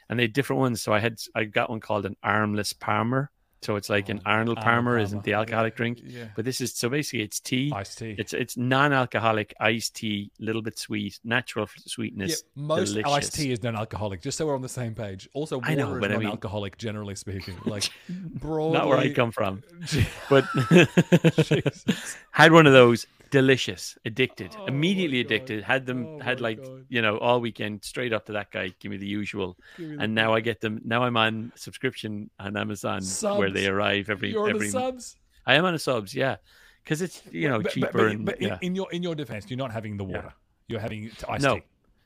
and 0.10 0.20
they 0.20 0.24
had 0.24 0.34
different 0.34 0.60
ones. 0.60 0.82
So 0.82 0.92
I 0.92 1.00
had 1.00 1.16
I 1.34 1.46
got 1.46 1.70
one 1.70 1.80
called 1.80 2.06
an 2.06 2.18
armless 2.22 2.74
Palmer. 2.74 3.32
So 3.62 3.76
it's 3.76 3.90
like 3.90 4.08
an 4.10 4.20
Oh, 4.26 4.30
Arnold 4.30 4.58
Arnold 4.58 4.58
Palmer, 4.60 4.92
Palmer. 4.92 4.98
isn't 5.00 5.24
the 5.26 5.34
alcoholic 5.34 5.74
Yeah, 5.74 5.78
drink, 5.78 6.00
Yeah. 6.04 6.26
but 6.36 6.46
this 6.46 6.62
is 6.62 6.74
so 6.74 6.88
basically 6.88 7.24
it's 7.24 7.40
tea. 7.42 7.72
Iced 7.76 7.98
tea. 7.98 8.16
It's 8.18 8.34
it's 8.34 8.56
non-alcoholic 8.56 9.54
iced 9.60 9.96
tea, 9.96 10.32
a 10.40 10.44
little 10.46 10.62
bit 10.62 10.80
sweet, 10.80 11.20
natural 11.26 11.68
sweetness. 11.86 12.30
yeah, 12.56 12.64
most 12.64 12.90
delicious. 12.92 13.12
iced 13.12 13.36
tea 13.36 13.52
is 13.52 13.62
non-alcoholic. 13.62 14.22
Just 14.22 14.38
so 14.38 14.46
we're 14.48 14.56
on 14.56 14.62
the 14.62 14.70
same 14.70 14.96
page. 14.96 15.28
Also, 15.34 15.58
water 15.58 15.72
I 15.72 15.76
know, 15.76 15.96
is 15.96 16.04
I 16.04 16.08
mean- 16.08 16.22
non-alcoholic, 16.22 16.78
generally 16.78 17.16
speaking. 17.16 17.56
Like 17.66 17.90
broadly, 18.10 18.78
Not 18.78 18.88
where 18.88 18.98
I 18.98 19.12
come 19.14 19.32
from, 19.32 19.62
but 20.30 20.46
had 22.32 22.52
one 22.52 22.66
of 22.66 22.74
those. 22.74 23.06
Delicious, 23.32 23.98
addicted, 24.06 24.56
Oh 24.58 24.66
immediately 24.66 25.20
addicted. 25.20 25.64
Had 25.64 25.86
them, 25.86 26.06
Oh 26.06 26.20
had 26.20 26.42
like 26.42 26.64
God. 26.64 26.86
you 26.90 27.02
know 27.02 27.18
all 27.18 27.40
weekend 27.42 27.84
straight 27.84 28.14
up 28.14 28.26
to 28.28 28.34
that 28.34 28.52
guy. 28.52 28.74
Give 28.80 28.90
me 28.92 28.98
the 28.98 29.08
usual, 29.08 29.58
me 29.78 29.96
the- 29.96 30.04
and 30.04 30.16
now 30.16 30.34
I 30.34 30.40
get 30.42 30.62
them. 30.62 30.82
Now 30.84 31.04
I'm 31.04 31.16
on 31.18 31.52
subscription 31.56 32.30
on 32.40 32.58
Amazon 32.58 33.02
where 33.38 33.50
they 33.52 33.68
arrive 33.68 34.10
every 34.10 34.32
You're 34.32 34.46
on 34.46 34.50
every. 34.52 34.68
the 34.68 34.72
subs. 34.72 35.16
I 35.46 35.56
am 35.56 35.66
on 35.66 35.74
a 35.74 35.80
subs, 35.80 36.14
yeah, 36.16 36.38
because 36.84 37.02
it's 37.02 37.22
you 37.32 37.48
know 37.50 37.58
But- 37.58 37.64
but- 37.66 37.74
cheaper 37.74 37.92
but, 37.98 38.12
and 38.12 38.26
but 38.26 38.42
yeah. 38.42 38.58
in, 38.62 38.68
in 38.70 38.76
your 38.76 38.92
in 38.92 39.04
your 39.04 39.16
defense, 39.16 39.46
you're 39.50 39.58
not 39.58 39.72
having 39.72 39.98
the 39.98 40.04
water. 40.06 40.34
You're 40.68 40.80
having 40.80 41.12
iced 41.28 41.44
No. 41.44 41.56
tea. 41.58 41.64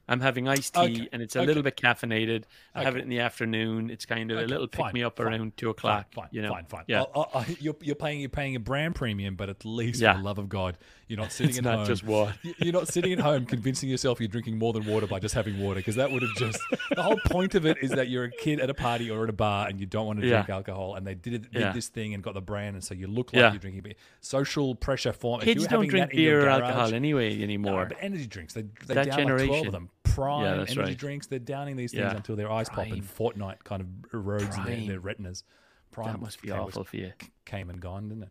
I'm 0.08 0.20
having 0.20 0.49
iced 0.49 0.74
tea 0.74 0.80
Okay, 0.82 1.10
and 1.14 1.22
it's 1.22 1.36
a 1.36 1.39
okay. 1.39 1.47
little 1.47 1.64
bit 1.64 1.78
caffeinated. 1.78 2.43
I 2.76 2.84
have 2.84 2.97
it 2.97 3.04
in 3.04 3.10
the 3.10 3.20
afternoon. 3.22 3.89
It's 3.89 4.06
kind 4.06 4.32
of 4.32 4.38
Okay, 4.38 4.45
a 4.45 4.47
little 4.49 4.68
pick 4.68 4.82
fine, 4.82 4.93
me 4.93 5.01
up 5.04 5.16
fine, 5.18 5.28
around 5.28 5.56
two 5.56 5.70
o'clock. 5.70 6.08
fine, 6.14 6.28
you 6.32 6.41
know, 6.41 6.49
fine, 6.49 6.66
fine. 6.66 6.84
yeah. 6.88 7.04
I- 7.16 7.20
I- 7.22 7.39
I- 7.39 7.58
you're, 7.62 7.76
you're 7.82 7.95
paying 7.95 8.20
you're 8.20 8.28
paying 8.30 8.56
a 8.56 8.60
brand 8.60 8.95
premium, 8.95 9.36
but 9.36 9.49
at 9.49 9.64
least 9.64 10.01
Yeah. 10.01 10.12
for 10.14 10.18
the 10.20 10.26
love 10.26 10.39
of 10.39 10.49
God, 10.49 10.78
you're 11.08 11.20
not 11.20 11.32
sitting 11.32 11.51
it's 11.51 11.58
at 11.60 11.64
not 11.64 11.76
home. 11.78 11.86
just 11.88 12.04
water. 12.04 12.36
You- 12.41 12.54
You're 12.60 12.74
not 12.74 12.89
sitting 12.89 13.14
at 13.14 13.20
home 13.20 13.45
convincing 13.45 13.89
yourself 13.89 14.20
you're 14.20 14.28
drinking 14.28 14.58
more 14.58 14.74
than 14.74 14.86
water 14.86 15.08
by 15.08 15.20
just 15.20 15.36
having 15.36 15.58
water 15.60 15.80
because 15.80 15.95
that 15.95 16.12
would 16.12 16.22
have 16.22 16.36
just 16.36 16.60
the 16.93 17.01
whole 17.01 17.20
point 17.28 17.56
of 17.56 17.66
it 17.66 17.78
is 17.82 17.91
that 17.91 18.10
you're 18.10 18.26
a 18.26 18.32
kid 18.32 18.60
at 18.60 18.70
a 18.70 18.74
party 18.74 19.10
or 19.10 19.24
at 19.24 19.30
a 19.30 19.34
bar 19.34 19.68
and 19.70 19.80
you 19.80 19.86
don't 19.86 20.06
want 20.06 20.20
to 20.20 20.28
Yeah. 20.28 20.38
drink 20.43 20.49
alcohol 20.49 20.95
and 20.95 21.08
they 21.08 21.16
did, 21.16 21.49
did 21.49 21.62
Yeah. 21.62 21.72
this 21.72 21.88
thing 21.88 22.14
and 22.14 22.22
got 22.22 22.34
the 22.34 22.41
brand 22.41 22.76
and 22.76 22.84
so 22.84 22.93
you 22.93 23.08
look 23.08 23.32
like 23.32 23.39
Yeah. 23.39 23.51
you're 23.54 23.60
drinking 23.60 23.84
beer. 23.84 23.93
Social 24.20 24.76
pressure 24.76 25.14
form. 25.14 25.39
if 25.41 25.45
Kids 25.45 25.66
don't 25.68 25.88
drink 25.88 26.12
beer 26.12 26.39
or 26.41 26.43
garage- 26.43 26.62
alcohol 26.62 26.93
anyway 26.93 27.38
no, 27.38 27.43
anymore. 27.43 27.86
but 27.86 27.97
energy 28.01 28.28
drinks. 28.28 28.54
They 28.54 28.64
they 28.86 28.95
That 28.95 29.06
down 29.06 29.06
like 29.06 29.14
twelve 29.26 29.39
generation. 29.39 29.68
of 29.68 29.72
them. 29.72 29.89
Prime 30.04 30.43
Yeah, 30.45 30.51
energy 30.54 30.80
right. 30.80 30.97
drinks. 30.97 31.28
They're 31.28 31.39
downing 31.39 31.76
these 31.76 31.91
things 31.91 32.01
Yeah. 32.04 32.16
until 32.16 32.36
their 32.36 32.51
eyes 32.51 32.70
pop 32.70 32.86
and 32.88 33.08
Prime. 33.08 33.34
Fortnite 33.34 33.64
kind 33.64 33.82
of 33.82 33.88
erodes 34.12 34.66
their, 34.66 34.88
their 34.88 34.99
retinas. 34.99 35.43
Prime 35.91 36.12
that 36.14 36.20
must 36.22 36.41
be 36.41 36.49
came- 36.49 36.58
was- 36.58 36.74
awful 36.74 36.84
for 36.84 36.97
you. 36.97 37.14
Came 37.45 37.70
and 37.70 37.80
gone, 37.82 38.10
didn't 38.10 38.24
it? 38.24 38.30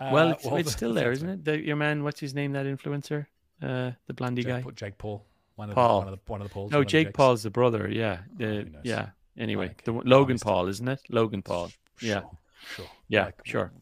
well, 0.00 0.28
Uh, 0.28 0.32
it's, 0.32 0.46
it's 0.46 0.72
still 0.72 0.94
there, 1.00 1.12
isn't 1.12 1.28
it? 1.28 1.44
The, 1.44 1.58
your 1.58 1.76
man, 1.76 2.04
what's 2.04 2.20
his 2.20 2.34
name? 2.34 2.52
That 2.52 2.66
influencer, 2.66 3.26
uh, 3.62 3.92
the 4.06 4.32
Jake, 4.34 4.46
guy. 4.46 4.64
Jake 4.74 4.98
Paul. 4.98 5.24
One 5.56 5.68
of 5.68 5.74
Paul. 5.74 6.00
The, 6.00 6.04
one 6.06 6.12
of 6.14 6.18
the 6.24 6.32
one 6.32 6.40
of 6.42 6.48
the 6.48 6.54
Pauls. 6.54 6.70
No, 6.72 6.80
of 6.80 6.86
Jake. 6.86 7.12
Paul's 7.12 7.42
the 7.42 7.50
brother. 7.50 7.88
Yeah, 7.90 8.20
Oh, 8.22 8.34
the, 8.38 8.46
knows? 8.64 8.80
yeah. 8.84 9.10
Anyway, 9.36 9.68
Like, 9.68 9.84
the 9.84 9.92
Logan 9.92 10.38
Paul, 10.38 10.68
isn't 10.68 10.88
it? 10.88 11.00
Logan 11.10 11.42
Paul. 11.42 11.70
Yeah, 12.00 12.20
Sure, 12.20 12.30
sure. 12.76 12.86
Yeah, 13.08 13.24
Like, 13.26 13.40
sure. 13.44 13.72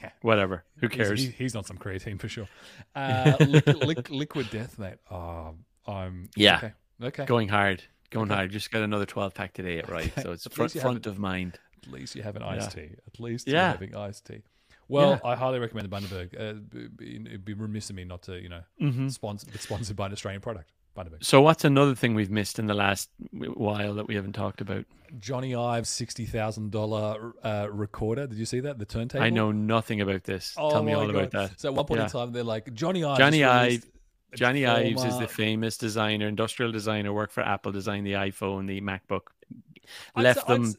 Yeah. 0.00 0.10
whatever. 0.22 0.64
Who 0.78 0.88
cares? 0.88 1.20
He's, 1.22 1.34
he's 1.34 1.56
on 1.56 1.64
some 1.64 1.76
creatine 1.78 2.18
for 2.20 2.28
sure. 2.28 2.48
Uh, 2.96 3.36
liquid, 3.40 3.76
liquid, 3.84 4.10
liquid 4.10 4.50
death, 4.50 4.78
mate. 4.78 4.96
Oh, 5.10 5.54
I'm 5.86 6.28
Yeah. 6.36 6.56
Okay. 6.58 6.72
Okay. 7.02 7.24
Going 7.26 7.48
hard, 7.48 7.82
going 8.10 8.30
Okay. 8.30 8.36
hard. 8.36 8.50
Just 8.50 8.70
got 8.70 8.82
another 8.82 9.06
twelve 9.06 9.34
pack 9.34 9.52
today 9.52 9.78
at 9.78 9.88
right, 9.88 10.06
Okay. 10.12 10.22
so 10.22 10.32
it's 10.32 10.46
front 10.48 10.72
front 10.72 11.06
of 11.06 11.18
mind. 11.18 11.58
At 11.84 11.92
least 11.92 12.14
you 12.14 12.22
have 12.22 12.36
an 12.36 12.42
iced 12.42 12.72
tea. 12.72 12.90
At 13.06 13.20
least 13.20 13.46
Yeah. 13.48 13.52
you're 13.52 13.72
having 13.72 13.96
iced 13.96 14.26
tea. 14.26 14.42
Well, 14.88 15.20
Yeah. 15.24 15.30
I 15.30 15.34
highly 15.34 15.58
recommend 15.58 15.90
the 15.90 15.96
Bundaberg. 15.96 16.34
Uh, 16.34 16.60
it'd 17.02 17.44
be 17.44 17.54
remiss 17.54 17.88
of 17.90 17.96
me 17.96 18.04
not 18.04 18.22
to, 18.24 18.40
you 18.40 18.48
know, 18.48 18.62
hmm 18.78 19.08
sponsor, 19.08 19.46
sponsored 19.58 19.96
by 19.96 20.06
an 20.06 20.12
Australian 20.12 20.40
product. 20.42 20.70
Bundaberg. 20.96 21.24
So, 21.24 21.40
what's 21.42 21.64
another 21.64 21.94
thing 21.96 22.14
we've 22.14 22.30
missed 22.30 22.58
in 22.60 22.66
the 22.66 22.74
last 22.74 23.10
while 23.32 23.94
that 23.94 24.06
we 24.06 24.14
haven't 24.14 24.34
talked 24.34 24.60
about? 24.60 24.84
Jony 25.18 25.58
Ives 25.58 25.88
sixty 25.88 26.24
thousand 26.24 26.70
dollar 26.70 27.32
uh, 27.42 27.66
recorder. 27.70 28.26
Did 28.28 28.38
you 28.38 28.46
see 28.46 28.60
that? 28.60 28.78
The 28.78 28.84
turntable. 28.84 29.24
I 29.24 29.30
know 29.30 29.50
nothing 29.50 30.00
about 30.00 30.22
this. 30.24 30.54
Oh 30.56 30.70
Tell 30.70 30.82
me 30.84 30.92
all 30.92 31.10
about 31.10 31.32
that. 31.32 31.58
So 31.60 31.68
at 31.70 31.74
one 31.74 31.86
point 31.86 32.00
in 32.00 32.08
time, 32.08 32.30
they're 32.32 32.44
like 32.44 32.66
Jony 32.74 33.04
Ives. 33.06 33.20
Jony 33.20 33.70
just 33.74 33.86
Ive- 34.42 34.54
released 34.54 34.64
Jony 34.64 34.66
Ives 34.92 35.04
is 35.04 35.18
the 35.18 35.28
famous 35.28 35.76
designer, 35.76 36.28
industrial 36.28 36.72
designer, 36.72 37.12
worked 37.12 37.32
for 37.32 37.42
Apple, 37.42 37.72
designed 37.72 38.06
the 38.06 38.12
iPhone, 38.12 38.66
the 38.66 38.80
MacBook. 38.80 39.28
I'd 40.14 40.22
Left 40.24 40.48
I'd 40.48 40.60
them, 40.60 40.74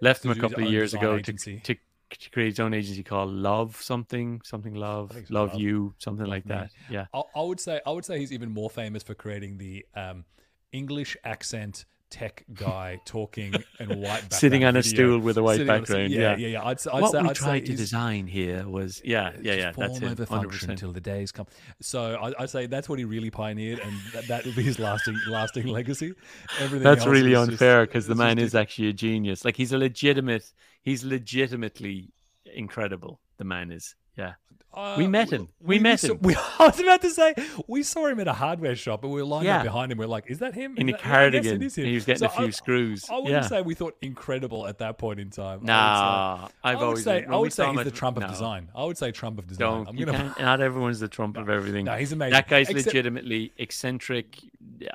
left 0.00 0.22
them 0.22 0.32
a 0.32 0.36
couple 0.36 0.64
of 0.64 0.70
years 0.70 0.94
ago 0.94 1.12
to, 1.12 1.18
agency. 1.18 1.60
to 1.64 1.76
to 2.10 2.30
create 2.30 2.50
his 2.50 2.60
own 2.60 2.74
agency 2.74 3.02
called 3.02 3.30
Love 3.30 3.80
something, 3.80 4.40
something 4.44 4.74
Love, 4.74 5.12
so, 5.12 5.18
Love 5.30 5.52
Love. 5.52 5.60
You, 5.60 5.94
something 5.98 6.26
like 6.26 6.44
Me. 6.46 6.54
that. 6.54 6.70
Yeah, 6.90 7.06
I, 7.12 7.22
I 7.34 7.42
would 7.42 7.58
say 7.60 7.80
I 7.86 7.90
would 7.90 8.04
say 8.04 8.18
he's 8.18 8.32
even 8.32 8.52
more 8.52 8.70
famous 8.70 9.02
for 9.02 9.14
creating 9.14 9.58
the 9.58 9.84
um, 9.94 10.24
English 10.72 11.16
accent 11.24 11.84
tech 12.14 12.44
guy 12.54 13.00
talking 13.04 13.52
and 13.80 13.96
white 14.00 14.32
sitting 14.32 14.64
on 14.64 14.76
a 14.76 14.82
video. 14.82 14.94
stool 14.94 15.18
with 15.18 15.36
a 15.36 15.42
white 15.42 15.60
on 15.60 15.68
a- 15.68 15.78
background. 15.78 16.12
yeah, 16.12 16.20
yeah, 16.20 16.36
yeah, 16.36 16.48
yeah. 16.48 16.64
I'd, 16.64 16.86
I'd 16.86 17.02
what 17.02 17.10
say, 17.10 17.22
we 17.22 17.28
I'd 17.30 17.34
tried 17.34 17.66
to 17.66 17.74
design 17.74 18.28
here 18.28 18.68
was 18.68 19.02
yeah, 19.04 19.32
yeah, 19.42 19.56
just 19.56 19.58
yeah. 19.58 19.72
That's 19.72 19.98
form 19.98 20.04
it. 20.04 20.12
over 20.12 20.24
100%. 20.24 20.28
function 20.28 20.70
until 20.70 20.92
the 20.92 21.00
days 21.00 21.32
come. 21.32 21.46
So 21.80 22.14
I, 22.14 22.42
I'd 22.44 22.50
say 22.50 22.66
that's 22.66 22.88
what 22.88 23.00
he 23.00 23.04
really 23.04 23.30
pioneered, 23.30 23.80
and 23.80 23.92
that, 24.12 24.28
that 24.28 24.44
will 24.44 24.54
be 24.54 24.62
his 24.62 24.78
lasting 24.78 25.16
lasting 25.28 25.66
legacy. 25.66 26.14
Everything 26.60 26.84
That's 26.84 27.04
really 27.04 27.34
unfair 27.34 27.84
because 27.84 28.06
the 28.06 28.14
man 28.14 28.38
is 28.38 28.54
actually 28.54 28.88
a 28.88 28.92
genius. 28.92 29.44
Like 29.44 29.56
he's 29.56 29.72
a 29.72 29.78
legitimate, 29.78 30.52
he's 30.82 31.02
legitimately 31.02 32.12
incredible. 32.54 33.18
The 33.38 33.44
man 33.44 33.72
is. 33.72 33.96
Yeah. 34.16 34.34
Uh, 34.74 34.96
We 34.98 35.06
met 35.06 35.30
him. 35.30 35.48
We 35.60 35.78
met 35.78 36.00
saw- 36.00 36.08
him. 36.14 36.18
we, 36.22 36.34
I 36.34 36.66
was 36.66 36.80
about 36.80 37.00
to 37.02 37.10
say 37.10 37.34
we 37.68 37.82
saw 37.82 38.06
him 38.06 38.18
at 38.20 38.26
a 38.28 38.32
hardware 38.32 38.74
shop, 38.76 39.04
and 39.04 39.12
we 39.12 39.20
were 39.22 39.26
lined 39.28 39.46
Yeah. 39.46 39.58
up 39.58 39.62
behind 39.64 39.92
him. 39.92 39.98
We 39.98 40.04
are 40.04 40.08
like, 40.08 40.24
"Is 40.28 40.40
that 40.40 40.54
him?" 40.54 40.74
In 40.76 40.88
Is 40.88 40.94
a 40.94 40.96
that- 40.96 41.04
yeah, 41.04 41.10
cardigan. 41.10 41.44
Yes, 41.44 41.52
it 41.54 41.62
is 41.62 41.78
him. 41.78 41.84
He 41.86 41.94
was 41.94 42.04
getting 42.04 42.18
So 42.20 42.26
a 42.26 42.36
few 42.36 42.46
I- 42.46 42.50
screws. 42.50 43.08
I 43.08 43.14
wouldn't 43.14 43.30
yeah. 43.30 43.40
say 43.42 43.62
we 43.62 43.74
thought 43.74 43.96
incredible 44.02 44.66
at 44.66 44.78
that 44.78 44.98
point 44.98 45.20
in 45.20 45.30
time. 45.30 45.44
I 45.44 45.54
would 45.56 45.60
say- 45.62 45.66
Nah, 45.66 46.44
I've 46.44 46.50
I 46.64 46.74
would 46.74 46.84
always 46.84 47.04
say 47.04 47.24
I 47.24 47.36
would 47.36 47.52
say 47.52 47.62
saw 47.62 47.70
him 47.70 47.76
he's 47.76 47.84
the 47.84 47.90
Trump 47.90 48.16
of 48.16 48.22
no, 48.24 48.28
design. 48.28 48.68
I 48.74 48.84
would 48.84 48.98
say 48.98 49.12
Trump 49.12 49.38
of 49.38 49.46
design. 49.46 49.60
Don't 49.70 49.88
I'm 49.88 49.96
you 49.96 50.06
gonna. 50.06 50.34
can't, 50.36 50.60
everyone's 50.60 51.00
the 51.00 51.08
Trump 51.08 51.36
of 51.36 51.48
everything. 51.48 51.84
No, 51.84 51.96
he's 51.96 52.12
amazing. 52.12 52.32
that 52.32 52.48
guy's 52.48 52.68
Except- 52.68 52.86
legitimately 52.86 53.52
eccentric, 53.58 54.38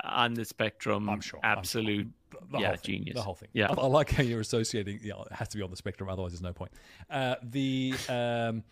on 0.04 0.34
the 0.34 0.44
spectrum. 0.44 1.08
I'm 1.08 1.20
sure. 1.20 1.40
I'm 1.42 1.56
sure. 1.56 1.58
Absolute. 1.58 2.08
the 2.52 2.58
yeah, 2.58 2.66
whole 2.68 2.76
thing, 2.76 2.82
genius. 2.98 3.14
The 3.16 3.22
whole 3.22 3.34
thing. 3.34 3.48
Yeah. 3.52 3.68
I, 3.70 3.74
I 3.74 3.86
like 3.86 4.10
how 4.10 4.22
you're 4.22 4.40
associating. 4.40 5.00
Yeah, 5.02 5.14
it 5.30 5.32
has 5.32 5.48
to 5.48 5.56
be 5.56 5.62
on 5.62 5.70
the 5.70 5.76
spectrum. 5.76 6.08
Otherwise, 6.08 6.32
there's 6.32 6.42
no 6.42 6.52
point. 6.52 6.72
Uh, 7.08 7.36
the 7.42 7.94
um, 8.08 8.64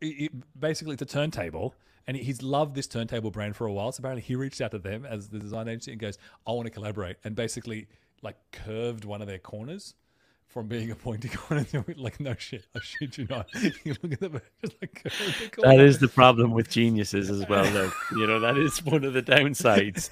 it, 0.00 0.32
basically 0.58 0.94
it's 0.94 1.02
a 1.02 1.06
turntable. 1.06 1.74
And 2.06 2.16
he's 2.16 2.42
loved 2.42 2.74
this 2.74 2.88
turntable 2.88 3.30
brand 3.30 3.54
for 3.54 3.66
a 3.66 3.72
while. 3.72 3.92
So 3.92 4.00
apparently 4.00 4.22
he 4.22 4.34
reached 4.34 4.60
out 4.60 4.72
to 4.72 4.78
them 4.78 5.04
as 5.04 5.28
the 5.28 5.38
design 5.38 5.68
agency 5.68 5.92
and 5.92 6.00
goes, 6.00 6.18
I 6.46 6.52
want 6.52 6.66
to 6.66 6.70
collaborate. 6.70 7.16
And 7.22 7.36
basically 7.36 7.86
like 8.22 8.36
curved 8.52 9.04
one 9.04 9.20
of 9.20 9.28
their 9.28 9.38
corners 9.38 9.94
from 10.50 10.66
being 10.66 10.90
a 10.90 10.96
pointy 10.96 11.28
corner 11.28 11.64
to 11.64 11.84
like 11.96 12.18
no 12.20 12.34
shit. 12.36 12.66
I 12.76 12.80
shit 12.82 13.16
you 13.16 13.26
not. 13.30 13.48
you 13.84 13.94
look 14.02 14.12
at 14.12 14.20
the 14.20 14.42
just 14.60 14.76
like 14.82 15.02
the. 15.02 15.62
That 15.62 15.80
is 15.80 15.98
the 15.98 16.08
problem 16.08 16.52
with 16.52 16.68
geniuses 16.68 17.30
as 17.30 17.48
well, 17.48 17.64
though. 17.70 17.90
You 18.12 18.26
know, 18.26 18.40
that 18.40 18.58
is 18.58 18.84
one 18.84 19.04
of 19.04 19.14
the 19.14 19.22
downsides. 19.22 20.10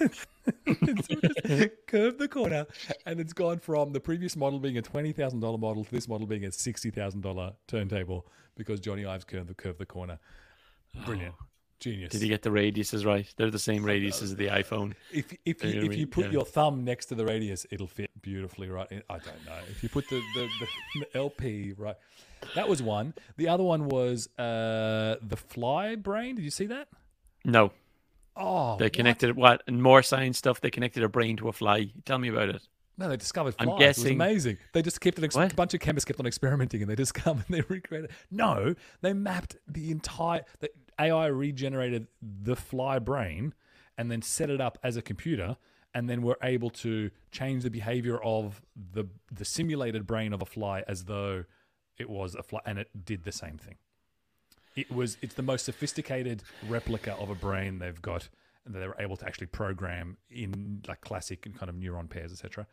Curved 1.87 2.19
the 2.19 2.29
corner, 2.29 2.67
and 3.07 3.19
it's 3.21 3.33
gone 3.33 3.59
from 3.59 3.93
the 3.93 4.01
previous 4.01 4.37
model 4.37 4.61
being 4.61 4.79
a 4.79 4.83
twenty 4.83 5.13
thousand 5.13 5.41
dollar 5.41 5.59
model 5.59 5.85
to 5.85 5.91
this 5.91 6.09
model 6.09 6.27
being 6.27 6.45
a 6.45 6.53
sixty 6.53 6.91
thousand 6.91 7.23
dollar 7.23 7.53
turntable 7.67 8.27
because 8.57 8.81
Jony 8.81 9.07
Ives 9.07 9.25
curved 9.25 9.49
the 9.49 9.55
curved 9.55 9.79
the 9.79 9.87
corner. 9.87 10.19
Brilliant, 11.05 11.35
oh. 11.41 11.48
Genius. 11.81 12.13
Did 12.13 12.23
he 12.23 12.29
get 12.29 12.43
the 12.43 12.51
radiuses 12.51 13.05
right? 13.07 13.27
They're 13.37 13.51
the 13.51 13.59
same 13.59 13.85
radius 13.85 14.23
as 14.23 14.35
the 14.37 14.47
iPhone. 14.49 14.95
if 15.13 15.33
if 15.45 15.63
You 15.65 15.71
you, 15.71 15.83
if 15.91 15.97
you 15.97 16.07
put 16.07 16.27
Yeah. 16.27 16.33
your 16.33 16.45
thumb 16.45 16.85
next 16.85 17.07
to 17.07 17.15
the 17.15 17.25
radius, 17.25 17.67
it'll 17.71 17.87
fit 17.87 18.11
beautifully 18.23 18.69
right. 18.69 18.91
in- 18.91 19.03
I 19.09 19.19
don't 19.19 19.45
know 19.47 19.59
if 19.71 19.83
you 19.83 19.89
put 19.89 20.09
the 20.09 20.21
the, 20.35 20.49
the 21.01 21.07
LP 21.19 21.75
right. 21.77 21.97
That 22.55 22.69
was 22.69 22.83
one. 22.83 23.15
The 23.37 23.49
other 23.49 23.65
one 23.65 23.89
was 23.89 24.29
uh 24.39 25.17
the 25.23 25.37
fly 25.37 25.97
brain. 25.97 26.37
Did 26.37 26.45
you 26.45 26.51
see 26.51 26.67
that? 26.67 26.89
No, 27.45 27.73
Oh, 28.37 28.77
they 28.79 28.89
connected 28.91 29.35
what? 29.37 29.63
And 29.67 29.83
more 29.83 30.03
science 30.03 30.39
stuff. 30.39 30.61
They 30.61 30.71
connected 30.71 31.03
a 31.03 31.09
brain 31.09 31.37
to 31.39 31.49
a 31.49 31.53
fly. 31.53 31.91
Tell 32.05 32.19
me 32.19 32.29
about 32.29 32.51
it. 32.51 32.63
No, 32.97 33.09
they 33.09 33.17
discovered 33.17 33.55
I'm 33.59 33.67
flies. 33.67 33.81
It 33.81 33.87
was 33.87 33.97
guessing- 33.99 34.15
amazing. 34.17 34.59
They 34.73 34.83
just 34.83 35.01
kept 35.01 35.19
on 35.19 35.25
ex- 35.25 35.37
a 35.37 35.49
bunch 35.55 35.75
of 35.75 35.81
chemists 35.81 36.05
kept 36.05 36.19
on 36.21 36.27
experimenting, 36.27 36.83
and 36.83 36.91
they 36.91 36.95
discovered 37.07 37.45
and 37.49 37.57
they 37.57 37.61
recreated. 37.69 38.11
No, 38.31 38.75
they 39.03 39.13
mapped 39.13 39.57
the 39.69 39.91
entire. 39.91 40.45
The 40.61 40.71
AI 40.99 41.27
regenerated 41.27 42.09
the 42.21 42.57
fly 42.57 42.99
brain, 42.99 43.55
and 43.97 44.11
then 44.11 44.23
set 44.23 44.51
it 44.51 44.61
up 44.61 44.79
as 44.83 44.97
a 44.97 45.03
computer, 45.03 45.57
and 45.95 46.09
then 46.09 46.23
we're 46.23 46.37
able 46.43 46.71
to 46.71 47.11
change 47.31 47.63
the 47.63 47.71
behavior 47.71 48.23
of 48.23 48.63
the 48.77 49.05
the 49.33 49.45
simulated 49.45 50.07
brain 50.07 50.33
of 50.33 50.43
a 50.43 50.47
fly 50.47 50.85
as 50.87 51.05
though 51.05 51.45
it 51.99 52.09
was 52.09 52.35
a 52.35 52.43
fly, 52.43 52.61
and 52.65 52.79
it 52.79 52.89
did 53.05 53.25
the 53.25 53.33
same 53.33 53.59
thing. 53.59 53.77
It 54.77 54.91
was. 54.91 55.17
It's 55.21 55.35
the 55.35 55.43
most 55.43 55.65
sophisticated 55.65 56.45
replica 56.69 57.15
of 57.15 57.31
a 57.31 57.35
brain 57.35 57.81
they've 57.81 58.01
got, 58.01 58.29
and 58.65 58.75
they 58.75 58.87
were 58.87 58.97
able 58.99 59.17
to 59.17 59.27
actually 59.27 59.49
program 59.49 60.17
in 60.31 60.83
like 60.87 61.01
classic 61.01 61.47
and 61.47 61.59
kind 61.59 61.69
of 61.69 61.77
neuron 61.77 62.09
pairs, 62.09 62.33
etc. 62.33 62.67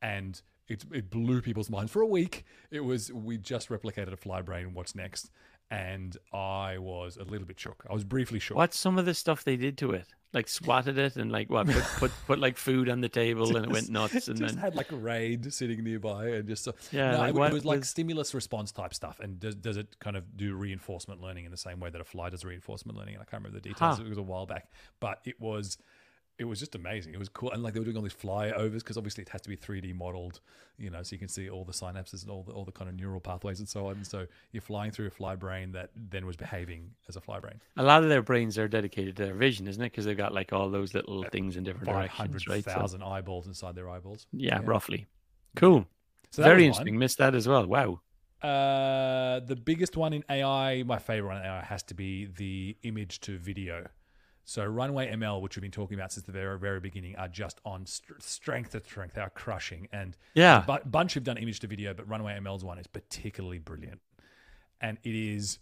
And 0.00 0.40
it 0.68 0.84
it 0.92 1.10
blew 1.10 1.40
people's 1.42 1.70
minds 1.70 1.90
for 1.90 2.02
a 2.02 2.06
week. 2.06 2.44
It 2.70 2.80
was 2.80 3.12
we 3.12 3.38
just 3.38 3.68
replicated 3.70 4.12
a 4.12 4.16
fly 4.16 4.42
brain. 4.42 4.74
What's 4.74 4.94
next? 4.94 5.30
And 5.70 6.16
I 6.32 6.78
was 6.78 7.18
a 7.18 7.24
little 7.24 7.46
bit 7.46 7.60
shook. 7.60 7.84
I 7.90 7.92
was 7.92 8.04
briefly 8.04 8.38
shook. 8.38 8.56
What's 8.56 8.78
some 8.78 8.96
of 8.98 9.04
the 9.04 9.12
stuff 9.14 9.44
they 9.44 9.56
did 9.56 9.76
to 9.78 9.90
it? 9.92 10.06
Like 10.32 10.48
swatted 10.48 10.98
it 10.98 11.16
and 11.16 11.30
like 11.32 11.48
what? 11.50 11.66
Put 11.66 11.82
put, 11.98 12.10
put 12.26 12.38
like 12.38 12.56
food 12.58 12.88
on 12.88 13.00
the 13.00 13.08
table 13.08 13.54
and 13.56 13.64
it 13.66 13.70
went 13.70 13.88
nuts 13.90 14.28
and 14.28 14.38
just 14.38 14.54
then 14.54 14.62
had 14.62 14.74
like 14.76 14.92
a 14.92 14.96
raid 14.96 15.50
sitting 15.52 15.82
nearby 15.84 16.26
and 16.28 16.46
just 16.48 16.64
so, 16.64 16.74
Yeah, 16.92 17.12
no, 17.12 17.18
like 17.18 17.28
it, 17.30 17.34
what 17.34 17.50
it 17.50 17.54
was 17.54 17.64
like 17.64 17.78
was- 17.80 17.88
stimulus 17.90 18.34
response 18.34 18.70
type 18.72 18.92
stuff 18.94 19.20
and 19.20 19.40
does, 19.40 19.54
does 19.54 19.76
it 19.78 19.98
kind 20.00 20.16
of 20.16 20.36
do 20.36 20.54
reinforcement 20.54 21.20
learning 21.22 21.46
in 21.46 21.50
the 21.50 21.56
same 21.56 21.80
way 21.80 21.88
that 21.90 22.00
a 22.00 22.04
fly 22.04 22.28
does 22.28 22.44
reinforcement 22.44 22.96
learning 22.98 23.14
and 23.14 23.22
i 23.22 23.24
can't 23.24 23.42
remember 23.42 23.58
the 23.58 23.68
details 23.68 23.96
Huh. 23.98 24.04
it 24.04 24.08
was 24.10 24.18
a 24.18 24.22
while 24.22 24.44
back 24.44 24.70
but 25.00 25.20
it 25.24 25.40
was 25.40 25.78
it 26.38 26.44
was 26.44 26.58
just 26.58 26.74
amazing 26.74 27.12
it 27.12 27.18
was 27.18 27.28
cool 27.28 27.50
and 27.52 27.62
like 27.62 27.74
they 27.74 27.80
were 27.80 27.84
doing 27.84 27.96
all 27.96 28.02
these 28.02 28.12
flyovers 28.12 28.78
because 28.78 28.96
obviously 28.96 29.22
it 29.22 29.28
has 29.28 29.40
to 29.40 29.48
be 29.48 29.56
3d 29.56 29.94
modeled 29.94 30.40
you 30.78 30.90
know 30.90 31.02
so 31.02 31.14
you 31.14 31.18
can 31.18 31.28
see 31.28 31.50
all 31.50 31.64
the 31.64 31.72
synapses 31.72 32.22
and 32.22 32.30
all 32.30 32.42
the 32.42 32.52
all 32.52 32.64
the 32.64 32.72
kind 32.72 32.88
of 32.88 32.94
neural 32.94 33.20
pathways 33.20 33.58
and 33.58 33.68
so 33.68 33.86
on 33.88 34.04
so 34.04 34.26
you're 34.52 34.60
flying 34.60 34.90
through 34.90 35.06
a 35.06 35.10
fly 35.10 35.34
brain 35.34 35.72
that 35.72 35.90
then 35.96 36.26
was 36.26 36.36
behaving 36.36 36.90
as 37.08 37.16
a 37.16 37.20
fly 37.20 37.40
brain 37.40 37.60
a 37.76 37.82
lot 37.82 38.02
of 38.02 38.08
their 38.08 38.22
brains 38.22 38.58
are 38.58 38.68
dedicated 38.68 39.16
to 39.16 39.24
their 39.24 39.34
vision, 39.34 39.66
isn't 39.66 39.82
it? 39.82 39.86
Because 39.86 40.04
they've 40.04 40.16
got 40.16 40.32
like 40.32 40.52
all 40.52 40.70
those 40.70 40.94
little 40.94 41.24
things 41.24 41.56
in 41.56 41.64
different 41.64 41.88
directions, 41.88 42.46
right? 42.48 42.64
So, 42.64 42.98
eyeballs 43.04 43.46
inside 43.46 43.74
their 43.74 43.88
eyeballs 43.88 44.26
yeah, 44.32 44.60
roughly. 44.64 45.06
Cool. 45.56 45.86
so 46.30 46.42
Very 46.42 46.62
mine. 46.62 46.66
interesting. 46.66 46.98
Missed 46.98 47.18
that 47.18 47.34
as 47.34 47.48
well. 47.48 47.66
Wow. 47.66 48.00
Uh, 48.42 49.40
the 49.40 49.56
biggest 49.56 49.96
one 49.96 50.12
in 50.12 50.24
AI, 50.30 50.84
my 50.84 50.98
favorite 50.98 51.28
one 51.28 51.38
in 51.38 51.42
AI, 51.44 51.64
has 51.64 51.82
to 51.84 51.94
be 51.94 52.26
the 52.26 52.76
image 52.82 53.20
to 53.22 53.36
video. 53.38 53.88
So 54.48 54.64
Runway 54.64 55.12
ML, 55.12 55.42
which 55.42 55.56
we've 55.56 55.60
been 55.60 55.70
talking 55.70 55.98
about 55.98 56.10
since 56.10 56.24
the 56.24 56.32
very 56.32 56.58
very 56.58 56.80
beginning, 56.80 57.14
are 57.16 57.28
just 57.28 57.60
on 57.66 57.84
st- 57.84 58.22
strength 58.22 58.70
to 58.70 58.80
strength. 58.80 59.14
They 59.14 59.20
are 59.20 59.28
crushing, 59.28 59.88
and 59.92 60.16
Yeah. 60.32 60.62
a 60.62 60.66
bu- 60.78 60.88
bunch 60.88 61.12
have 61.14 61.22
done 61.24 61.36
image 61.36 61.60
to 61.60 61.66
video, 61.66 61.92
but 61.92 62.08
Runway 62.08 62.32
ML's 62.34 62.64
one. 62.64 62.78
Is 62.78 62.86
particularly 62.86 63.58
brilliant, 63.58 64.00
and 64.80 64.96
it 65.04 65.14
is 65.14 65.58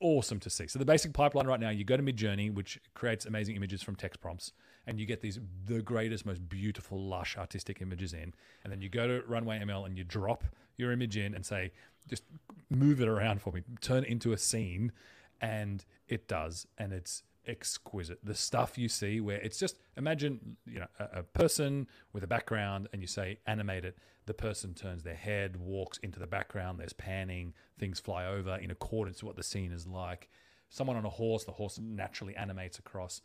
awesome 0.00 0.40
to 0.40 0.48
see. 0.48 0.66
So 0.66 0.78
the 0.78 0.86
basic 0.86 1.12
pipeline 1.12 1.46
right 1.46 1.60
now, 1.60 1.68
you 1.68 1.84
go 1.84 1.94
to 1.98 2.02
Midjourney, 2.02 2.50
which 2.52 2.80
creates 2.94 3.26
amazing 3.26 3.54
images 3.54 3.82
from 3.82 3.96
text 3.96 4.22
prompts, 4.22 4.52
and 4.86 4.98
you 4.98 5.04
get 5.04 5.20
these 5.20 5.38
the 5.66 5.82
greatest, 5.82 6.24
most 6.24 6.48
beautiful, 6.48 6.98
lush, 6.98 7.36
artistic 7.36 7.82
images 7.82 8.14
in, 8.14 8.32
and 8.64 8.72
then 8.72 8.80
you 8.80 8.88
go 8.88 9.06
to 9.06 9.26
Runway 9.26 9.58
ML 9.58 9.84
and 9.84 9.98
you 9.98 10.04
drop 10.04 10.42
your 10.78 10.90
image 10.90 11.18
in 11.18 11.34
and 11.34 11.44
say, 11.44 11.70
just 12.08 12.22
move 12.70 13.02
it 13.02 13.08
around 13.08 13.42
for 13.42 13.52
me, 13.52 13.62
turn 13.82 14.04
it 14.04 14.08
into 14.08 14.32
a 14.32 14.38
scene, 14.38 14.90
and 15.38 15.84
it 16.08 16.28
does, 16.28 16.66
and 16.78 16.94
it's 16.94 17.24
exquisite. 17.46 18.18
The 18.24 18.34
stuff 18.34 18.78
you 18.78 18.88
see 18.88 19.20
where 19.20 19.38
it's 19.40 19.58
just 19.58 19.78
imagine 19.96 20.56
you 20.66 20.80
know 20.80 20.86
a, 20.98 21.20
a 21.20 21.22
person 21.22 21.86
with 22.12 22.22
a 22.24 22.26
background, 22.26 22.88
and 22.92 23.00
you 23.02 23.08
say 23.08 23.38
animate 23.46 23.84
it. 23.84 23.98
The 24.26 24.34
person 24.34 24.74
turns 24.74 25.02
their 25.02 25.16
head, 25.16 25.56
walks 25.56 25.98
into 25.98 26.20
the 26.20 26.26
background. 26.28 26.78
There's 26.78 26.92
panning, 26.92 27.54
things 27.78 27.98
fly 27.98 28.24
over 28.26 28.56
in 28.56 28.70
accordance 28.70 29.18
to 29.18 29.26
what 29.26 29.34
the 29.36 29.42
scene 29.42 29.72
is 29.72 29.86
like. 29.86 30.28
Someone 30.68 30.96
on 30.96 31.04
a 31.04 31.10
horse, 31.10 31.44
the 31.44 31.52
horse 31.52 31.78
naturally 31.80 32.34
animates 32.36 32.78
across. 32.78 33.20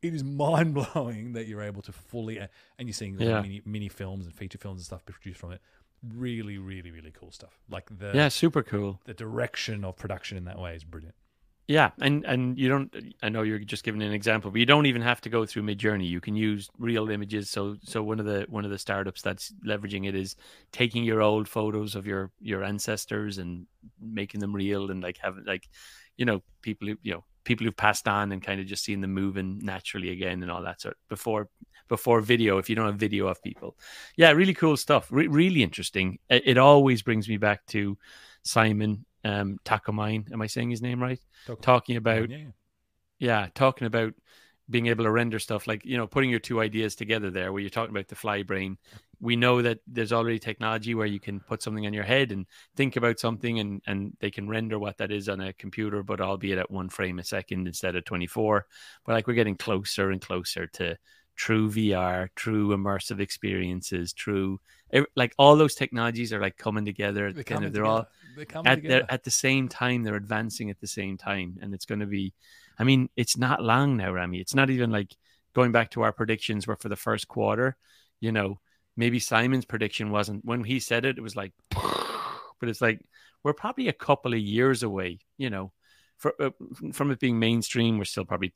It 0.00 0.14
is 0.14 0.24
mind 0.44 0.74
blowing 0.74 1.32
that 1.34 1.46
you're 1.46 1.60
able 1.62 1.82
to 1.82 1.92
fully, 1.92 2.38
and 2.38 2.48
you're 2.78 2.92
seeing 2.94 3.20
Yeah. 3.20 3.42
mini, 3.42 3.60
mini 3.66 3.88
films 3.88 4.24
and 4.26 4.34
feature 4.34 4.58
films 4.58 4.80
and 4.80 4.86
stuff 4.86 5.04
produced 5.04 5.38
from 5.38 5.52
it. 5.52 5.60
Really, 6.14 6.56
really, 6.58 6.92
really 6.92 7.10
cool 7.10 7.30
stuff. 7.32 7.58
Like 7.68 7.86
the 7.98 8.12
Yeah, 8.14 8.28
super 8.28 8.62
cool. 8.62 9.00
the 9.04 9.14
direction 9.14 9.84
of 9.84 9.96
production 9.96 10.38
in 10.38 10.44
that 10.44 10.58
way 10.58 10.74
is 10.76 10.84
brilliant. 10.84 11.14
Yeah, 11.68 11.90
and 12.00 12.24
and 12.24 12.58
you 12.58 12.70
don't. 12.70 12.94
I 13.22 13.28
know 13.28 13.42
you're 13.42 13.58
just 13.58 13.84
giving 13.84 14.00
an 14.02 14.12
example, 14.12 14.50
but 14.50 14.58
you 14.58 14.64
don't 14.64 14.86
even 14.86 15.02
have 15.02 15.20
to 15.20 15.28
go 15.28 15.44
through 15.44 15.64
Midjourney. 15.64 16.08
You 16.08 16.18
can 16.18 16.34
use 16.34 16.70
real 16.78 17.10
images. 17.10 17.50
So 17.50 17.76
so 17.84 18.02
one 18.02 18.18
of 18.18 18.24
the 18.24 18.46
one 18.48 18.64
of 18.64 18.70
the 18.70 18.78
startups 18.78 19.20
that's 19.20 19.52
leveraging 19.66 20.08
it 20.08 20.14
is 20.14 20.34
taking 20.72 21.04
your 21.04 21.20
old 21.20 21.46
photos 21.46 21.94
of 21.94 22.06
your 22.06 22.30
your 22.40 22.64
ancestors 22.64 23.36
and 23.36 23.66
making 24.00 24.40
them 24.40 24.54
real 24.56 24.90
and 24.90 25.02
like 25.02 25.18
having 25.18 25.44
like, 25.44 25.68
you 26.16 26.24
know, 26.24 26.42
people 26.62 26.88
who 26.88 26.96
you 27.02 27.12
know 27.12 27.24
people 27.44 27.66
who've 27.66 27.76
passed 27.76 28.08
on 28.08 28.32
and 28.32 28.42
kind 28.42 28.60
of 28.60 28.66
just 28.66 28.82
seeing 28.84 29.02
them 29.02 29.12
moving 29.12 29.58
naturally 29.62 30.08
again 30.10 30.42
and 30.42 30.50
all 30.50 30.62
that 30.62 30.80
sort 30.80 30.96
before 31.10 31.50
before 31.88 32.22
video. 32.22 32.56
If 32.56 32.70
you 32.70 32.76
don't 32.76 32.86
have 32.86 32.96
video 32.96 33.26
of 33.28 33.42
people, 33.42 33.76
yeah, 34.16 34.30
really 34.30 34.54
cool 34.54 34.78
stuff. 34.78 35.08
Re- 35.10 35.28
really 35.28 35.62
interesting. 35.62 36.18
It 36.30 36.56
always 36.56 37.02
brings 37.02 37.28
me 37.28 37.36
back 37.36 37.66
to 37.66 37.98
Simon 38.42 39.04
um 39.28 39.58
Takamine. 39.64 40.32
Am 40.32 40.42
I 40.42 40.46
saying 40.46 40.70
his 40.70 40.82
name 40.82 41.02
right? 41.02 41.20
talking 41.60 41.96
about 41.96 42.30
yeah, 42.30 42.46
yeah 43.18 43.48
talking 43.54 43.86
about 43.86 44.14
being 44.70 44.86
able 44.86 45.04
to 45.04 45.10
render 45.10 45.38
stuff 45.38 45.66
like 45.66 45.84
you 45.84 45.96
know 45.96 46.06
putting 46.06 46.30
your 46.30 46.38
two 46.38 46.60
ideas 46.60 46.94
together 46.94 47.30
there 47.30 47.52
where 47.52 47.60
you're 47.60 47.70
talking 47.70 47.94
about 47.94 48.08
the 48.08 48.14
fly 48.14 48.42
brain 48.42 48.76
we 49.20 49.34
know 49.34 49.62
that 49.62 49.78
there's 49.86 50.12
already 50.12 50.38
technology 50.38 50.94
where 50.94 51.06
you 51.06 51.18
can 51.18 51.40
put 51.40 51.62
something 51.62 51.86
on 51.86 51.92
your 51.92 52.04
head 52.04 52.30
and 52.30 52.46
think 52.76 52.96
about 52.96 53.18
something 53.18 53.58
and 53.58 53.82
and 53.86 54.16
they 54.20 54.30
can 54.30 54.48
render 54.48 54.78
what 54.78 54.98
that 54.98 55.10
is 55.10 55.28
on 55.28 55.40
a 55.40 55.52
computer 55.54 56.02
but 56.02 56.20
albeit 56.20 56.58
at 56.58 56.70
one 56.70 56.88
frame 56.88 57.18
a 57.18 57.24
second 57.24 57.66
instead 57.66 57.96
of 57.96 58.04
24 58.04 58.66
but 59.06 59.12
like 59.12 59.26
we're 59.26 59.34
getting 59.34 59.56
closer 59.56 60.10
and 60.10 60.20
closer 60.20 60.66
to 60.66 60.96
true 61.34 61.70
vr 61.70 62.28
true 62.34 62.68
immersive 62.76 63.20
experiences 63.20 64.12
true 64.12 64.60
like 65.16 65.34
all 65.38 65.56
those 65.56 65.74
technologies 65.74 66.32
are 66.32 66.40
like 66.40 66.56
coming 66.56 66.84
together 66.84 67.32
they're 67.32 67.44
kind 67.44 67.64
of 67.64 67.72
they're 67.72 67.84
all 67.84 68.06
they're 68.36 68.46
at 68.64 68.76
together. 68.76 69.00
the, 69.00 69.12
at 69.12 69.24
the 69.24 69.30
same 69.30 69.68
time 69.68 70.02
they're 70.02 70.16
advancing 70.16 70.70
at 70.70 70.80
the 70.80 70.86
same 70.86 71.16
time 71.16 71.58
and 71.60 71.74
it's 71.74 71.84
going 71.84 72.00
to 72.00 72.06
be 72.06 72.32
i 72.78 72.84
mean 72.84 73.08
it's 73.16 73.36
not 73.36 73.62
long 73.62 73.96
now 73.96 74.12
rami. 74.12 74.40
It's 74.40 74.54
not 74.54 74.70
even 74.70 74.90
like 74.90 75.14
going 75.54 75.72
back 75.72 75.90
to 75.90 76.02
our 76.02 76.12
predictions 76.12 76.66
were 76.66 76.76
for 76.76 76.88
the 76.88 76.96
first 76.96 77.28
quarter 77.28 77.76
you 78.20 78.32
know. 78.32 78.60
Maybe 78.96 79.20
simon's 79.20 79.64
prediction 79.64 80.10
wasn't 80.10 80.44
when 80.44 80.64
he 80.64 80.80
said 80.80 81.04
it 81.04 81.18
it 81.18 81.22
was 81.22 81.36
like 81.36 81.52
but 81.70 82.68
it's 82.68 82.80
like 82.80 83.00
we're 83.44 83.52
probably 83.52 83.88
a 83.88 83.92
couple 83.92 84.32
of 84.32 84.40
years 84.40 84.82
away 84.82 85.20
you 85.36 85.50
know. 85.50 85.72
For, 86.16 86.34
uh, 86.40 86.50
from 86.92 87.12
it 87.12 87.20
being 87.20 87.38
mainstream 87.38 87.96
we're 87.96 88.04
still 88.04 88.24
probably 88.24 88.52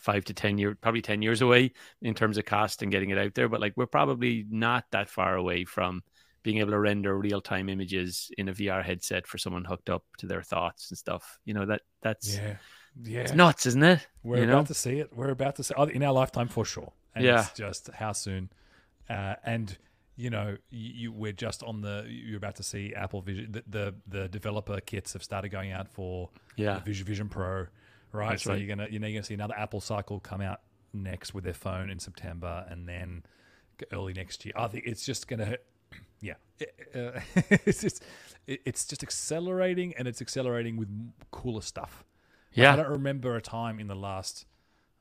five 0.00 0.24
to 0.24 0.34
ten 0.34 0.58
years 0.58 0.76
probably 0.80 1.02
10 1.02 1.22
years 1.22 1.42
away 1.42 1.72
in 2.02 2.14
terms 2.14 2.38
of 2.38 2.44
cost 2.44 2.82
and 2.82 2.90
getting 2.90 3.10
it 3.10 3.18
out 3.18 3.34
there 3.34 3.48
but 3.48 3.60
like 3.60 3.74
we're 3.76 3.86
probably 3.86 4.44
not 4.50 4.84
that 4.90 5.08
far 5.08 5.36
away 5.36 5.64
from 5.64 6.02
being 6.42 6.58
able 6.58 6.70
to 6.70 6.78
render 6.78 7.16
real-time 7.18 7.68
images 7.68 8.30
in 8.38 8.48
a 8.48 8.52
VR 8.52 8.82
headset 8.82 9.26
for 9.26 9.38
someone 9.38 9.64
hooked 9.64 9.90
up 9.90 10.04
to 10.18 10.26
their 10.26 10.42
thoughts 10.42 10.90
and 10.90 10.98
stuff. 10.98 11.38
You 11.44 11.54
know 11.54 11.66
that 11.66 11.82
that's 12.02 12.36
yeah, 12.36 12.56
yeah. 13.02 13.20
it's 13.20 13.34
nuts, 13.34 13.66
isn't 13.66 13.82
it? 13.82 14.06
We're 14.22 14.38
you 14.38 14.44
about 14.44 14.56
know? 14.56 14.64
to 14.64 14.74
see 14.74 15.00
it. 15.00 15.10
We're 15.14 15.30
about 15.30 15.56
to 15.56 15.64
see 15.64 15.74
oh, 15.76 15.84
in 15.84 16.02
our 16.02 16.12
lifetime 16.12 16.48
for 16.48 16.64
sure. 16.64 16.92
And 17.14 17.24
Yeah. 17.24 17.40
it's 17.40 17.52
just 17.52 17.90
how 17.92 18.12
soon. 18.12 18.50
Uh, 19.08 19.34
and 19.44 19.76
you 20.16 20.30
know, 20.30 20.56
you, 20.70 20.92
you 20.94 21.12
we're 21.12 21.32
just 21.32 21.62
on 21.62 21.82
the. 21.82 22.06
You're 22.08 22.38
about 22.38 22.56
to 22.56 22.62
see 22.62 22.94
Apple 22.94 23.20
Vision. 23.20 23.52
The 23.52 23.64
the, 23.66 23.94
the 24.06 24.28
developer 24.28 24.80
kits 24.80 25.12
have 25.12 25.22
started 25.22 25.50
going 25.50 25.72
out 25.72 25.88
for 25.88 26.30
Yeah. 26.56 26.78
Vision 26.80 27.06
Vision 27.06 27.28
Pro, 27.28 27.66
right? 28.12 28.30
That's 28.30 28.44
so 28.44 28.50
right. 28.50 28.60
you're 28.60 28.68
gonna 28.68 28.88
you're 28.90 29.00
gonna 29.00 29.22
see 29.22 29.34
another 29.34 29.54
Apple 29.56 29.80
cycle 29.80 30.20
come 30.20 30.40
out 30.40 30.60
next 30.92 31.34
with 31.34 31.44
their 31.44 31.54
phone 31.54 31.90
in 31.90 31.98
September, 31.98 32.66
and 32.68 32.88
then 32.88 33.24
early 33.92 34.12
next 34.12 34.44
year. 34.44 34.54
I 34.56 34.68
think 34.68 34.84
it's 34.86 35.04
just 35.04 35.28
gonna. 35.28 35.56
Yeah, 36.22 36.34
uh, 36.94 37.18
it's 37.64 37.80
just 37.80 38.04
it's 38.46 38.84
just 38.84 39.02
accelerating, 39.02 39.94
and 39.96 40.06
it's 40.06 40.20
accelerating 40.20 40.76
with 40.76 40.88
cooler 41.30 41.62
stuff. 41.62 42.04
Like, 42.70 42.78
I 42.78 42.82
don't 42.82 42.92
remember 42.92 43.36
a 43.36 43.40
time 43.40 43.80
in 43.80 43.86
the 43.86 43.94
last, 43.94 44.44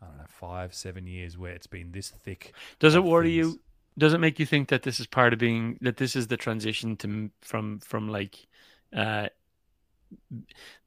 I 0.02 0.06
don't 0.06 0.18
know, 0.18 0.26
five, 0.28 0.74
seven 0.74 1.08
years 1.08 1.38
where 1.38 1.52
it's 1.52 1.68
been 1.68 1.92
this 1.92 2.10
thick. 2.10 2.54
Does 2.80 2.96
it 2.96 3.04
worry 3.04 3.36
things. 3.42 3.56
you? 3.56 3.62
Does 3.98 4.14
it 4.14 4.20
make 4.20 4.40
you 4.40 4.46
think 4.46 4.70
that 4.70 4.84
this 4.84 5.00
is 5.00 5.08
part 5.08 5.34
of 5.34 5.40
being 5.40 5.78
that 5.82 5.98
this 5.98 6.16
is 6.16 6.28
the 6.28 6.38
transition 6.38 6.96
to 6.98 7.30
from 7.42 7.80
from 7.80 8.08
like, 8.08 8.48
uh, 8.96 9.28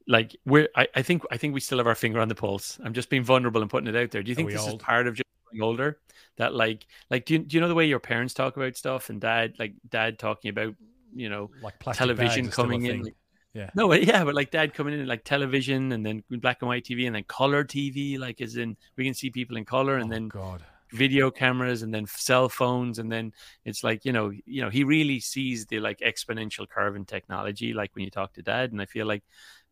like 0.08 0.36
we're 0.44 0.68
I, 0.76 0.88
I 0.94 1.02
think 1.02 1.22
I 1.30 1.36
think 1.36 1.54
we 1.54 1.60
still 1.60 1.78
have 1.78 1.86
our 1.86 1.94
finger 1.94 2.20
on 2.20 2.28
the 2.28 2.34
pulse. 2.34 2.78
I'm 2.84 2.92
just 2.94 3.10
being 3.10 3.24
vulnerable 3.24 3.60
and 3.60 3.70
putting 3.70 3.88
it 3.88 3.96
out 3.96 4.10
there. 4.10 4.22
Do 4.22 4.30
you 4.30 4.34
think 4.34 4.50
this 4.50 4.60
old? 4.60 4.80
is 4.80 4.84
part 4.84 5.06
of 5.06 5.14
just 5.14 5.24
getting 5.50 5.62
older? 5.62 5.98
That 6.36 6.54
like 6.54 6.86
like 7.10 7.24
do 7.26 7.34
you, 7.34 7.38
do 7.40 7.56
you 7.56 7.60
know 7.60 7.68
the 7.68 7.74
way 7.74 7.86
your 7.86 8.00
parents 8.00 8.34
talk 8.34 8.56
about 8.56 8.76
stuff 8.76 9.10
and 9.10 9.20
dad 9.20 9.54
like 9.58 9.74
dad 9.88 10.18
talking 10.18 10.48
about 10.50 10.74
you 11.14 11.28
know 11.28 11.50
Like 11.62 11.78
television 11.98 12.46
bags 12.46 12.48
are 12.48 12.52
still 12.52 12.64
a 12.64 12.66
coming 12.68 12.86
in. 12.86 13.02
like- 13.02 13.16
Yeah. 13.54 13.70
No, 13.74 13.92
yeah, 13.92 14.24
but 14.24 14.34
like 14.34 14.50
dad 14.50 14.72
coming 14.72 14.98
in 14.98 15.06
like 15.06 15.24
television 15.24 15.92
and 15.92 16.04
then 16.06 16.24
black 16.30 16.62
and 16.62 16.68
white 16.68 16.84
TV 16.84 17.06
and 17.06 17.14
then 17.14 17.24
color 17.24 17.64
TV, 17.64 18.18
like 18.18 18.40
as 18.40 18.56
in 18.56 18.76
we 18.96 19.04
can 19.04 19.12
see 19.14 19.28
people 19.30 19.56
in 19.58 19.64
color 19.66 19.96
and 19.98 20.10
oh 20.10 20.14
then 20.14 20.28
God, 20.28 20.64
video 20.90 21.30
cameras 21.30 21.82
and 21.82 21.92
then 21.92 22.06
cell 22.06 22.48
phones 22.48 22.98
and 22.98 23.12
then 23.12 23.32
it's 23.66 23.82
like 23.84 24.04
you 24.06 24.12
know 24.12 24.30
you 24.46 24.62
know 24.62 24.70
he 24.70 24.84
really 24.84 25.20
sees 25.20 25.66
the 25.66 25.80
like 25.80 25.98
exponential 26.00 26.66
curve 26.68 26.96
in 26.96 27.04
technology 27.04 27.72
like 27.74 27.90
when 27.94 28.04
you 28.04 28.10
talk 28.10 28.32
to 28.34 28.42
dad 28.42 28.72
and 28.72 28.80
i 28.82 28.84
feel 28.84 29.06
like 29.06 29.22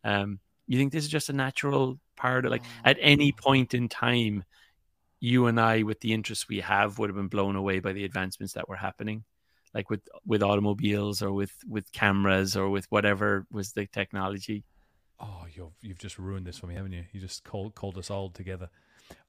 um 0.03 0.39
you 0.67 0.77
think 0.77 0.91
this 0.91 1.03
is 1.03 1.09
just 1.09 1.29
a 1.29 1.33
natural 1.33 1.99
part 2.15 2.45
of 2.45 2.51
like 2.51 2.63
at 2.85 2.97
any 3.01 3.33
Oh. 3.37 3.41
point 3.41 3.73
in 3.73 3.89
time 3.89 4.43
you 5.19 5.47
and 5.47 5.59
i 5.59 5.83
with 5.83 5.99
the 5.99 6.13
interests 6.13 6.47
we 6.47 6.59
have 6.61 6.97
would 6.99 7.09
have 7.09 7.15
been 7.15 7.27
blown 7.27 7.55
away 7.55 7.79
by 7.79 7.93
the 7.93 8.05
advancements 8.05 8.53
that 8.53 8.67
were 8.69 8.75
happening 8.75 9.23
like 9.73 9.89
with 9.89 10.01
with 10.25 10.41
automobiles 10.43 11.21
or 11.21 11.31
with 11.31 11.53
with 11.67 11.91
cameras 11.91 12.55
or 12.57 12.69
with 12.69 12.85
whatever 12.91 13.45
was 13.51 13.73
the 13.73 13.85
technology 13.87 14.63
Oh, 15.23 15.45
you've 15.53 15.69
you've 15.81 15.99
just 15.99 16.17
ruined 16.17 16.47
this 16.47 16.57
for 16.57 16.65
me, 16.65 16.73
haven't 16.73 16.93
you? 16.93 17.05
You 17.11 17.19
just 17.21 17.43
called 17.43 17.75
called 17.75 17.95
us 17.99 18.09
old 18.09 18.33
together. 18.33 18.69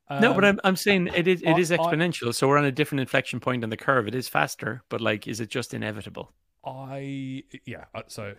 no, 0.09 0.33
but 0.33 0.43
Um, 0.43 0.45
I'm 0.45 0.61
I'm 0.65 0.77
saying 0.77 1.09
it 1.15 1.29
is 1.29 1.43
it 1.43 1.49
I- 1.51 1.59
is 1.59 1.71
I- 1.71 1.77
exponential. 1.77 2.35
so 2.35 2.49
we're 2.49 2.57
on 2.57 2.65
a 2.65 2.73
different 2.73 3.01
inflection 3.03 3.41
point 3.41 3.63
on 3.63 3.69
the 3.69 3.77
curve. 3.77 4.09
It 4.09 4.15
is 4.15 4.27
faster, 4.27 4.83
but 4.89 5.03
like, 5.03 5.29
is 5.29 5.39
it 5.39 5.51
just 5.51 5.75
inevitable? 5.75 6.33
I 6.65 7.45
yeah. 7.67 7.85
uh, 7.95 8.05
So 8.07 8.37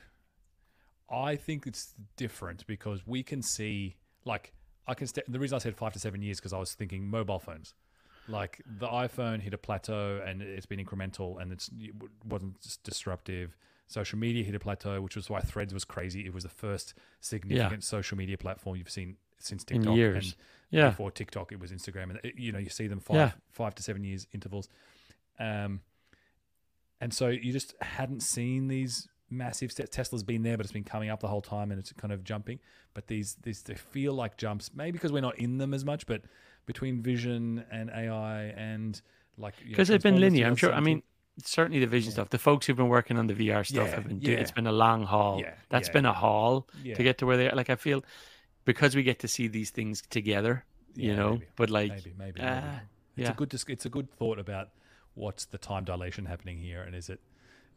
I 1.09 1.35
think 1.35 1.67
it's 1.67 1.93
different 2.17 2.65
because 2.67 3.05
we 3.05 3.23
can 3.23 3.41
see 3.41 3.97
like 4.25 4.53
I 4.87 4.93
can. 4.93 5.07
St- 5.07 5.31
the 5.31 5.39
reason 5.39 5.55
I 5.55 5.59
said 5.59 5.75
five 5.75 5.93
to 5.93 5.99
seven 5.99 6.21
years 6.21 6.39
because 6.39 6.53
I 6.53 6.57
was 6.59 6.73
thinking 6.73 7.07
mobile 7.09 7.39
phones. 7.39 7.73
Like 8.27 8.61
the 8.65 8.87
iPhone 8.87 9.41
hit 9.41 9.53
a 9.53 9.57
plateau 9.57 10.21
and 10.25 10.41
it's 10.41 10.65
been 10.65 10.79
incremental 10.83 11.41
and 11.41 11.51
it's, 11.51 11.69
it 11.77 11.91
wasn't 12.25 12.55
disruptive. 12.83 13.55
Social 13.87 14.17
media 14.17 14.45
hit 14.45 14.55
a 14.55 14.59
plateau, 14.59 15.01
which 15.01 15.17
was 15.17 15.29
why 15.29 15.41
Threads 15.41 15.73
was 15.73 15.83
crazy. 15.83 16.25
It 16.25 16.33
was 16.33 16.43
the 16.43 16.49
first 16.49 16.93
significant 17.19 17.83
social 17.83 18.17
media 18.17 18.37
platform 18.37 18.77
you've 18.77 18.89
seen 18.89 19.17
since 19.39 19.63
In 19.65 19.79
TikTok. 19.81 19.95
years. 19.97 20.25
And 20.25 20.35
Yeah, 20.71 20.89
before 20.91 21.11
TikTok, 21.11 21.51
it 21.51 21.59
was 21.59 21.71
Instagram, 21.73 22.11
and 22.11 22.19
it- 22.23 22.35
you 22.39 22.53
know 22.53 22.59
you 22.59 22.69
see 22.69 22.87
them 22.87 23.01
five 23.01 23.15
Yeah. 23.17 23.31
five 23.51 23.75
to 23.75 23.83
seven 23.83 24.05
years 24.05 24.25
intervals, 24.31 24.69
um, 25.37 25.81
and 27.01 27.13
so 27.13 27.27
you 27.27 27.51
just 27.51 27.75
hadn't 27.81 28.21
seen 28.21 28.69
these 28.69 29.09
massive 29.38 29.71
steps. 29.71 29.89
Tesla's 29.95 30.23
been 30.23 30.43
there, 30.43 30.57
but 30.57 30.65
it's 30.65 30.73
been 30.73 30.84
coming 30.84 31.09
up 31.09 31.19
the 31.19 31.27
whole 31.27 31.41
time, 31.41 31.71
and 31.71 31.79
it's 31.79 31.91
kind 31.93 32.11
of 32.13 32.23
jumping. 32.23 32.59
But 32.93 33.07
these 33.07 33.36
these 33.43 33.61
they 33.63 33.75
feel 33.75 34.13
like 34.13 34.38
jumps, 34.38 34.71
maybe 34.75 34.91
because 34.93 35.11
we're 35.11 35.21
not 35.21 35.38
in 35.39 35.57
them 35.57 35.73
as 35.73 35.84
much, 35.86 36.05
but 36.05 36.21
between 36.65 37.01
vision 37.01 37.65
and 37.71 37.89
AI 37.89 38.43
and 38.55 39.01
like 39.38 39.55
because 39.67 39.88
they've 39.88 40.01
been 40.01 40.19
linear. 40.19 40.47
I'm 40.47 40.55
sure. 40.55 40.73
I 40.73 40.79
mean, 40.79 41.03
certainly 41.43 41.79
the 41.79 41.88
vision 41.88 42.09
Yeah. 42.11 42.13
stuff. 42.15 42.29
The 42.29 42.38
folks 42.38 42.67
who've 42.67 42.77
been 42.77 42.88
working 42.89 43.17
on 43.17 43.27
the 43.27 43.34
VR 43.34 43.63
stuff 43.65 43.88
Yeah, 43.89 43.95
have 43.95 44.07
been. 44.07 44.19
doing 44.19 44.38
yeah. 44.38 44.41
It's 44.41 44.51
been 44.51 44.67
a 44.67 44.71
long 44.71 45.03
haul. 45.03 45.39
Yeah, 45.41 45.55
That's 45.69 45.89
been 45.89 46.05
a 46.05 46.13
haul 46.13 46.67
to 46.84 47.03
get 47.03 47.17
to 47.19 47.25
where 47.25 47.38
they 47.38 47.49
are. 47.49 47.55
Like 47.55 47.69
I 47.69 47.75
feel 47.75 48.03
because 48.65 48.95
we 48.95 49.03
get 49.03 49.19
to 49.19 49.27
see 49.27 49.47
these 49.47 49.71
things 49.71 50.01
together. 50.09 50.65
You 50.95 51.15
know, 51.15 51.31
maybe, 51.31 51.47
but 51.55 51.69
like, 51.71 51.89
maybe 51.89 52.13
maybe, 52.17 52.41
maybe. 52.41 52.47
ah, 52.47 52.81
It's 53.17 53.29
a 53.29 53.34
good 53.34 53.51
it's 53.51 53.86
a 53.86 53.89
good 53.89 54.11
thought 54.11 54.38
about 54.38 54.69
what's 55.15 55.45
the 55.45 55.57
time 55.57 55.84
dilation 55.86 56.25
happening 56.25 56.59
here, 56.59 56.84
and 56.84 56.95
is 56.95 57.09
it 57.09 57.19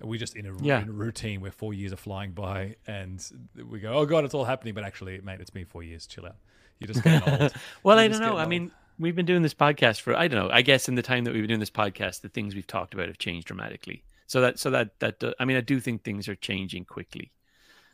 are 0.03 0.07
we 0.07 0.19
just 0.19 0.37
in 0.37 0.47
a, 0.47 0.55
Yeah. 0.63 0.81
in 0.83 0.89
a 0.89 0.93
routine 0.93 1.41
where 1.41 1.51
four 1.51 1.73
years 1.75 1.93
are 1.93 1.97
flying 1.97 2.33
by, 2.33 2.77
and 2.87 3.25
we 3.71 3.81
go, 3.81 3.93
oh 3.93 4.07
god, 4.07 4.25
it's 4.25 4.35
all 4.35 4.45
happening, 4.45 4.75
but 4.75 4.85
actually, 4.85 5.21
mate, 5.21 5.41
it's 5.41 5.51
been 5.51 5.67
four 5.67 5.83
years. 5.83 6.07
Chill 6.07 6.27
out. 6.27 6.37
You're 6.79 6.89
just 6.89 7.03
getting 7.03 7.23
old. 7.29 7.53
well, 7.83 7.97
You're 7.97 8.05
I 8.05 8.09
don't 8.09 8.21
know. 8.21 8.37
I 8.37 8.47
mean, 8.47 8.71
we've 8.99 9.17
been 9.17 9.27
doing 9.27 9.43
this 9.43 9.55
podcast 9.55 10.01
for 10.01 10.15
I 10.15 10.29
don't 10.29 10.45
know. 10.47 10.53
I 10.53 10.63
guess 10.63 10.89
in 10.89 10.95
the 10.95 11.03
time 11.03 11.25
that 11.25 11.33
we've 11.33 11.43
been 11.43 11.49
doing 11.49 11.61
this 11.61 11.71
podcast, 11.71 12.21
the 12.21 12.29
things 12.29 12.55
we've 12.55 12.67
talked 12.67 12.93
about 12.95 13.07
have 13.09 13.19
changed 13.19 13.47
dramatically. 13.47 14.05
So 14.27 14.41
that 14.43 14.59
so 14.59 14.71
that 14.71 14.99
that 15.01 15.23
uh, 15.25 15.33
I 15.41 15.45
mean, 15.45 15.57
I 15.57 15.61
do 15.61 15.81
think 15.81 16.03
things 16.03 16.29
are 16.29 16.35
changing 16.35 16.85
quickly, 16.85 17.33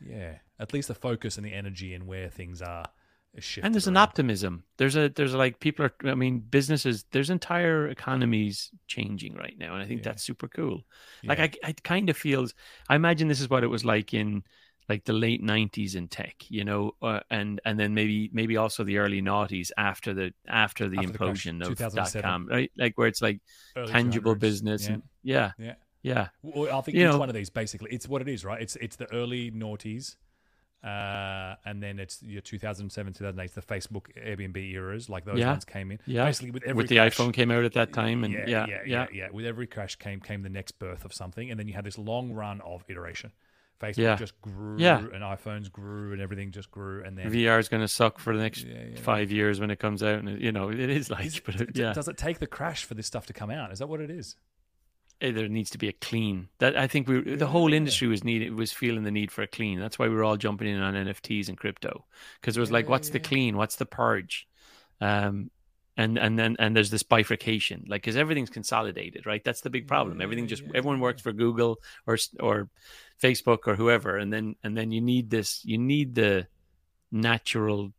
Yeah, 0.04 0.38
at 0.58 0.72
least 0.72 0.88
the 0.88 0.94
focus 0.94 1.36
and 1.36 1.46
the 1.46 1.52
energy 1.52 1.94
and 1.94 2.06
where 2.06 2.28
things 2.28 2.60
are. 2.62 2.86
And 3.62 3.74
there's 3.74 3.86
an 3.86 3.96
optimism. 3.96 4.64
There's 4.76 4.96
a 4.96 5.08
there's 5.08 5.34
like 5.34 5.58
people 5.60 5.86
are. 5.86 5.94
I 6.04 6.14
mean, 6.14 6.40
businesses. 6.40 7.04
There's 7.12 7.30
entire 7.30 7.88
economies 7.88 8.70
changing 8.86 9.34
right 9.36 9.56
now, 9.58 9.74
and 9.74 9.82
I 9.82 9.86
think 9.86 10.00
Yeah. 10.00 10.10
that's 10.10 10.22
super 10.22 10.48
cool. 10.48 10.84
Like 11.24 11.40
I, 11.40 11.50
I 11.64 11.72
kind 11.82 12.10
of 12.10 12.16
feels. 12.16 12.54
I 12.88 12.94
imagine 12.94 13.28
this 13.28 13.40
is 13.40 13.48
what 13.48 13.64
it 13.64 13.68
was 13.68 13.84
like 13.84 14.12
in 14.14 14.44
like 14.88 15.04
the 15.04 15.12
late 15.12 15.40
90s 15.42 15.94
in 15.94 16.08
tech 16.08 16.34
you 16.48 16.64
know 16.64 16.90
uh, 17.00 17.20
and 17.30 17.60
and 17.64 17.78
then 17.78 17.94
maybe 17.94 18.28
maybe 18.32 18.56
also 18.56 18.82
the 18.82 18.98
early 18.98 19.22
noughties 19.22 19.70
after 19.78 20.12
the 20.12 20.34
after 20.48 20.88
the 20.88 20.98
After 20.98 21.12
the 21.12 21.18
crash, 21.18 21.46
implosion 21.46 21.64
of 21.64 21.94
dot 21.94 22.12
com 22.20 22.48
right 22.48 22.70
like 22.76 22.98
where 22.98 23.06
it's 23.06 23.22
like 23.22 23.38
tangible 23.86 24.34
business 24.34 24.86
Yeah. 24.88 24.92
and 24.94 25.02
yeah 25.22 25.52
Yeah. 25.56 25.74
yeah 26.02 26.28
Well, 26.42 26.76
I 26.76 26.80
think 26.80 26.96
You 26.98 27.04
each 27.06 27.12
know- 27.12 27.18
one 27.18 27.28
of 27.28 27.34
these 27.36 27.48
basically 27.48 27.92
it's 27.92 28.08
what 28.08 28.22
it 28.22 28.28
is, 28.28 28.44
right? 28.44 28.60
It's 28.60 28.74
it's 28.76 28.96
the 28.96 29.10
early 29.14 29.52
noughties, 29.52 30.16
uh, 30.84 31.54
and 31.64 31.82
then 31.82 31.98
it's 31.98 32.22
your 32.22 32.40
2007, 32.42 33.12
2008, 33.12 33.54
the 33.54 33.62
Facebook, 33.62 34.06
Airbnb 34.16 34.56
eras, 34.72 35.08
like 35.08 35.24
those 35.24 35.38
Yeah. 35.38 35.50
ones 35.50 35.64
came 35.64 35.90
in. 35.92 35.98
Yeah. 36.06 36.24
basically 36.24 36.50
with 36.50 36.62
every 36.64 36.74
with 36.74 36.88
the 36.88 36.96
crash- 36.96 37.16
iphone 37.16 37.32
came 37.32 37.50
out 37.50 37.64
at 37.64 37.72
that 37.74 37.92
time 37.92 38.24
and 38.24 38.32
yeah, 38.34 38.44
yeah 38.46 38.66
yeah, 38.68 38.80
yeah, 38.86 39.06
yeah. 39.12 39.28
With 39.32 39.46
every 39.46 39.66
crash 39.66 39.96
came 39.96 40.20
came 40.20 40.42
the 40.42 40.48
next 40.50 40.78
birth 40.78 41.04
of 41.04 41.12
something, 41.12 41.50
and 41.50 41.58
then 41.58 41.68
you 41.68 41.74
had 41.74 41.84
this 41.84 41.98
long 41.98 42.32
run 42.32 42.60
of 42.62 42.84
iteration. 42.88 43.32
Facebook 43.80 43.96
Yeah. 43.98 44.14
just 44.16 44.40
grew, 44.40 44.76
Yeah. 44.78 44.98
and 44.98 45.22
iPhones 45.24 45.70
grew, 45.70 46.12
and 46.12 46.20
everything 46.20 46.52
just 46.52 46.70
grew, 46.70 47.02
and 47.02 47.18
then 47.18 47.30
vr 47.32 47.58
is 47.58 47.68
going 47.68 47.80
to 47.80 47.88
suck 47.88 48.18
for 48.20 48.36
the 48.36 48.40
next 48.42 48.64
five 48.98 49.32
years 49.32 49.58
when 49.60 49.70
it 49.72 49.80
comes 49.80 50.02
out 50.04 50.20
and 50.20 50.28
it- 50.28 50.40
you 50.40 50.52
know 50.52 50.70
it 50.70 50.78
is 50.78 51.10
like 51.10 51.42
but 51.44 51.60
it- 51.60 51.76
yeah 51.76 51.92
Does 51.92 52.06
it 52.08 52.16
take 52.16 52.38
the 52.38 52.46
crash 52.46 52.84
for 52.84 52.94
this 52.94 53.06
stuff 53.08 53.26
to 53.26 53.32
come 53.32 53.50
out? 53.50 53.72
Is 53.72 53.80
that 53.80 53.88
what 53.88 54.00
it 54.00 54.10
is? 54.10 54.36
Eh, 55.22 55.30
there 55.30 55.48
needs 55.48 55.70
to 55.70 55.78
be 55.78 55.88
a 55.88 55.92
clean. 55.92 56.48
That 56.58 56.76
i 56.76 56.88
think 56.88 57.06
we 57.06 57.36
the 57.36 57.46
whole 57.46 57.72
industry 57.72 58.08
was 58.08 58.24
needed 58.24 58.54
was 58.54 58.72
feeling 58.72 59.04
the 59.04 59.10
need 59.10 59.30
for 59.30 59.42
a 59.42 59.46
clean. 59.46 59.78
That's 59.78 59.98
why 59.98 60.08
we 60.08 60.14
were 60.14 60.24
all 60.24 60.36
jumping 60.36 60.68
in 60.68 60.82
on 60.82 60.94
nfts 60.94 61.48
and 61.48 61.56
crypto 61.56 62.04
because 62.40 62.56
it 62.56 62.60
was 62.60 62.72
like 62.72 62.86
Yeah, 62.86 62.90
what's 62.90 63.10
the 63.10 63.20
clean? 63.20 63.56
What's 63.56 63.76
the 63.76 63.86
purge? 63.86 64.48
Um 65.00 65.50
and 65.96 66.18
and 66.18 66.38
then 66.38 66.56
and 66.58 66.74
there's 66.74 66.90
this 66.90 67.04
bifurcation 67.04 67.84
like 67.86 68.02
because 68.02 68.16
everything's 68.16 68.50
consolidated 68.50 69.24
right? 69.24 69.44
That's 69.44 69.60
the 69.60 69.70
big 69.70 69.86
problem. 69.86 70.18
Yeah, 70.18 70.24
everything 70.24 70.48
just 70.48 70.64
yeah, 70.64 70.72
everyone 70.74 70.98
yeah. 70.98 71.04
works 71.04 71.22
for 71.22 71.32
google 71.32 71.78
or 72.06 72.18
or 72.40 72.68
facebook 73.22 73.68
or 73.68 73.76
whoever 73.76 74.16
and 74.16 74.32
then 74.32 74.56
and 74.64 74.76
then 74.76 74.90
you 74.90 75.00
need 75.00 75.30
this 75.30 75.64
you 75.64 75.78
need 75.78 76.16
the 76.16 76.48
natural 77.12 77.92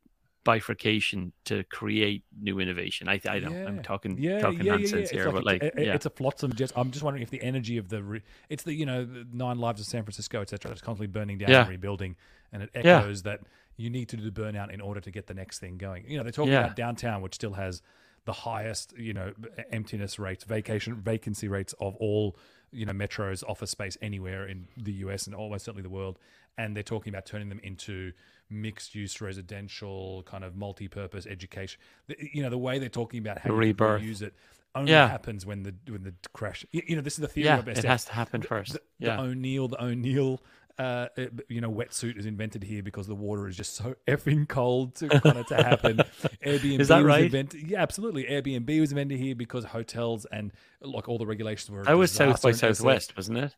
bifurcation 0.43 1.31
to 1.45 1.63
create 1.65 2.23
new 2.41 2.59
innovation 2.59 3.07
i 3.07 3.19
i 3.29 3.39
don't 3.39 3.67
i'm 3.67 3.81
talking 3.81 4.17
Yeah, 4.17 4.39
talking 4.39 4.59
yeah, 4.59 4.73
yeah, 4.73 4.77
nonsense 4.77 5.11
yeah. 5.11 5.17
here 5.19 5.25
It's 5.27 5.33
but 5.33 5.45
like 5.45 5.63
it's, 5.63 5.77
a- 5.77 5.85
yeah 5.85 5.93
it's 5.95 6.05
a 6.05 6.09
flotsam 6.09 6.53
jet. 6.53 6.71
I'm 6.75 6.91
just 6.91 7.03
wondering 7.03 7.23
if 7.23 7.29
the 7.29 7.41
energy 7.41 7.77
of 7.77 7.89
the, 7.89 8.03
re- 8.03 8.21
it's 8.49 8.63
the 8.63 8.73
you 8.73 8.85
know 8.85 9.05
the 9.05 9.25
nine 9.31 9.57
lives 9.59 9.79
of 9.81 9.87
San 9.87 10.03
Francisco, 10.03 10.41
etc. 10.41 10.71
It's 10.71 10.81
constantly 10.81 11.07
burning 11.07 11.37
down 11.37 11.49
Yeah. 11.49 11.61
and 11.61 11.69
rebuilding, 11.69 12.15
and 12.51 12.63
it 12.63 12.69
Yeah. 12.73 12.99
echoes 12.99 13.23
that 13.23 13.41
you 13.77 13.89
need 13.89 14.09
to 14.09 14.17
do 14.17 14.29
the 14.29 14.41
burnout 14.41 14.71
in 14.71 14.81
order 14.81 14.99
to 15.01 15.11
get 15.11 15.27
the 15.27 15.33
next 15.33 15.59
thing 15.59 15.77
going. 15.77 16.05
You 16.07 16.17
know, 16.17 16.23
they're 16.23 16.31
talking 16.31 16.53
Yeah. 16.53 16.65
about 16.65 16.75
downtown, 16.75 17.21
which 17.21 17.35
still 17.35 17.53
has 17.53 17.81
the 18.25 18.33
highest 18.33 18.93
you 18.97 19.13
know 19.13 19.33
emptiness 19.71 20.19
rates, 20.19 20.43
vacation 20.43 20.95
vacancy 20.95 21.47
rates 21.47 21.73
of 21.79 21.95
all 21.97 22.37
you 22.71 22.85
know 22.85 22.93
metros, 22.93 23.43
office 23.47 23.71
space 23.71 23.97
anywhere 24.01 24.45
in 24.47 24.67
the 24.77 24.93
US 25.05 25.25
and 25.27 25.35
almost 25.35 25.65
certainly 25.65 25.83
the 25.83 25.89
world, 25.89 26.19
and 26.57 26.75
they're 26.75 26.83
talking 26.83 27.11
about 27.13 27.25
turning 27.25 27.49
them 27.49 27.59
into 27.63 28.11
mixed 28.53 28.95
use 28.95 29.19
residential 29.21 30.23
kind 30.23 30.43
of 30.43 30.55
multi-purpose 30.55 31.25
education 31.27 31.79
you 32.17 32.41
know 32.43 32.49
the 32.49 32.57
way 32.57 32.79
they're 32.79 32.89
talking 32.89 33.19
about 33.19 33.39
how 33.39 33.49
The 33.55 33.97
you 34.01 34.07
use 34.07 34.21
it 34.21 34.33
only 34.75 34.91
Yeah. 34.91 35.07
happens 35.07 35.45
when 35.45 35.63
the 35.63 35.73
when 35.87 36.03
the 36.03 36.13
crash 36.33 36.65
you, 36.71 36.95
know 36.95 37.01
this 37.01 37.13
is 37.13 37.19
the 37.19 37.27
theory 37.27 37.45
yeah 37.47 37.59
of 37.59 37.67
it 37.67 37.77
SF. 37.77 37.83
has 37.83 38.05
to 38.05 38.13
happen 38.13 38.41
first 38.41 38.73
the, 38.73 38.81
yeah 38.99 39.17
the 39.17 39.23
O'Neill 39.23 39.67
the 39.67 39.83
O'Neill 39.83 40.41
uh, 40.79 41.07
you 41.49 41.61
know, 41.61 41.71
wetsuit 41.71 42.17
is 42.17 42.25
invented 42.25 42.63
here 42.63 42.81
because 42.81 43.05
the 43.05 43.13
water 43.13 43.47
is 43.47 43.55
just 43.55 43.75
so 43.75 43.93
effing 44.07 44.47
cold 44.49 44.95
to 44.95 45.07
kind 45.07 45.37
of 45.37 45.45
to 45.45 45.55
happen. 45.55 45.97
Airbnb 46.43 46.79
Is 46.79 46.87
that 46.87 46.97
was 46.97 47.05
right? 47.05 47.25
invented. 47.25 47.69
Yeah, 47.69 47.79
absolutely. 47.83 48.23
Airbnb 48.23 48.79
was 48.79 48.91
invented 48.91 49.19
here 49.19 49.35
because 49.35 49.65
hotels 49.65 50.25
and 50.31 50.51
like 50.81 51.07
all 51.07 51.19
the 51.19 51.27
regulations 51.27 51.69
were. 51.69 51.83
that 51.83 51.93
was 51.95 52.11
South 52.11 52.41
by 52.41 52.53
SF, 52.53 52.75
Southwest, 52.75 53.15
wasn't 53.15 53.37
it? 53.37 53.55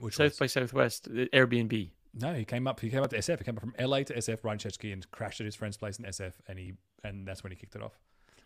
Which 0.00 0.16
South 0.16 0.30
was, 0.32 0.38
by 0.40 0.46
Southwest, 0.46 1.06
uh, 1.06 1.26
Airbnb. 1.32 1.90
No, 2.14 2.34
he 2.34 2.44
came 2.44 2.66
up. 2.66 2.80
He 2.80 2.90
came 2.90 3.02
up 3.02 3.10
to 3.10 3.18
SF. 3.18 3.38
He 3.38 3.44
came 3.44 3.56
up 3.56 3.60
from 3.62 3.74
LA 3.78 4.02
to 4.04 4.14
SF, 4.16 4.42
Brian 4.42 4.58
Chesky, 4.58 4.92
and 4.92 5.08
crashed 5.10 5.40
at 5.40 5.44
his 5.46 5.54
friend's 5.54 5.76
place 5.76 5.98
in 5.98 6.04
SF, 6.04 6.32
and 6.48 6.58
he 6.58 6.74
and 7.04 7.26
that's 7.26 7.42
when 7.44 7.52
he 7.52 7.56
kicked 7.56 7.74
it 7.76 7.82
off. 7.82 7.98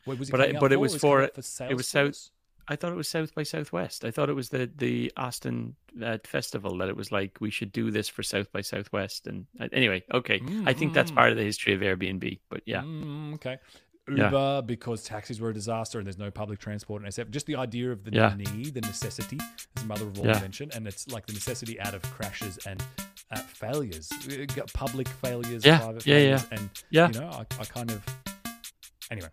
What 0.04 0.18
was 0.18 0.28
he 0.28 0.32
But 0.32 0.40
I- 0.42 0.52
but 0.52 0.70
it 0.72 0.76
for? 0.76 0.80
was 0.80 0.92
for- 0.96 1.22
up 1.22 1.34
for 1.34 1.64
it 1.70 1.74
was 1.76 1.88
South- 1.88 2.30
I 2.66 2.76
thought 2.76 2.92
it 2.92 2.96
was 2.96 3.08
South 3.08 3.34
by 3.34 3.42
Southwest. 3.42 4.04
I 4.06 4.10
thought 4.10 4.28
it 4.30 4.34
was 4.34 4.48
the 4.50 4.70
the 4.74 5.12
Austin 5.16 5.76
uh, 6.02 6.18
festival 6.24 6.76
that 6.78 6.88
it 6.88 6.96
was 6.96 7.10
like 7.12 7.38
we 7.40 7.50
should 7.50 7.72
do 7.72 7.90
this 7.90 8.08
for 8.08 8.22
South 8.22 8.50
by 8.52 8.60
Southwest. 8.62 9.26
And 9.26 9.46
uh, 9.60 9.68
anyway, 9.72 10.02
okay, 10.12 10.40
I 10.66 10.72
think 10.72 10.92
that's 10.94 11.10
Mm. 11.10 11.14
part 11.16 11.30
of 11.30 11.36
the 11.36 11.42
history 11.44 11.74
of 11.74 11.80
Airbnb. 11.80 12.40
But 12.48 12.62
yeah, 12.66 12.82
Mm, 12.82 13.34
okay. 13.34 13.58
Yeah. 14.09 14.26
Uber 14.26 14.62
because 14.66 15.02
taxis 15.02 15.40
were 15.40 15.48
a 15.50 15.55
disaster 15.55 15.98
and 15.98 16.07
there's 16.07 16.18
no 16.18 16.30
public 16.30 16.59
transport 16.59 17.02
in 17.02 17.09
SF. 17.09 17.30
Just 17.30 17.46
the 17.46 17.57
idea 17.57 17.90
of 17.90 18.05
the 18.05 18.12
Yeah. 18.12 18.34
need, 18.36 18.74
the 18.74 18.82
necessity, 18.82 19.36
is 19.36 19.66
the 19.76 19.84
mother 19.86 20.05
of 20.07 20.18
all 20.18 20.26
Yeah. 20.26 20.34
invention, 20.34 20.70
and 20.74 20.86
it's 20.86 21.09
like 21.09 21.24
the 21.26 21.32
necessity 21.32 21.80
out 21.80 21.94
of 21.94 22.02
crashes 22.02 22.59
and 22.66 22.82
uh, 23.30 23.38
failures, 23.38 24.11
Uh, 24.30 24.44
got 24.55 24.70
public 24.74 25.09
failures, 25.09 25.64
Yeah. 25.64 25.78
private 25.78 26.07
Yeah, 26.07 26.18
yeah. 26.18 26.36
failures, 26.36 26.46
and 26.61 26.70
yeah, 26.90 27.09
you 27.12 27.20
know, 27.20 27.28
I, 27.30 27.46
I 27.59 27.64
kind 27.64 27.90
of. 27.90 28.05
Anyway, 29.11 29.28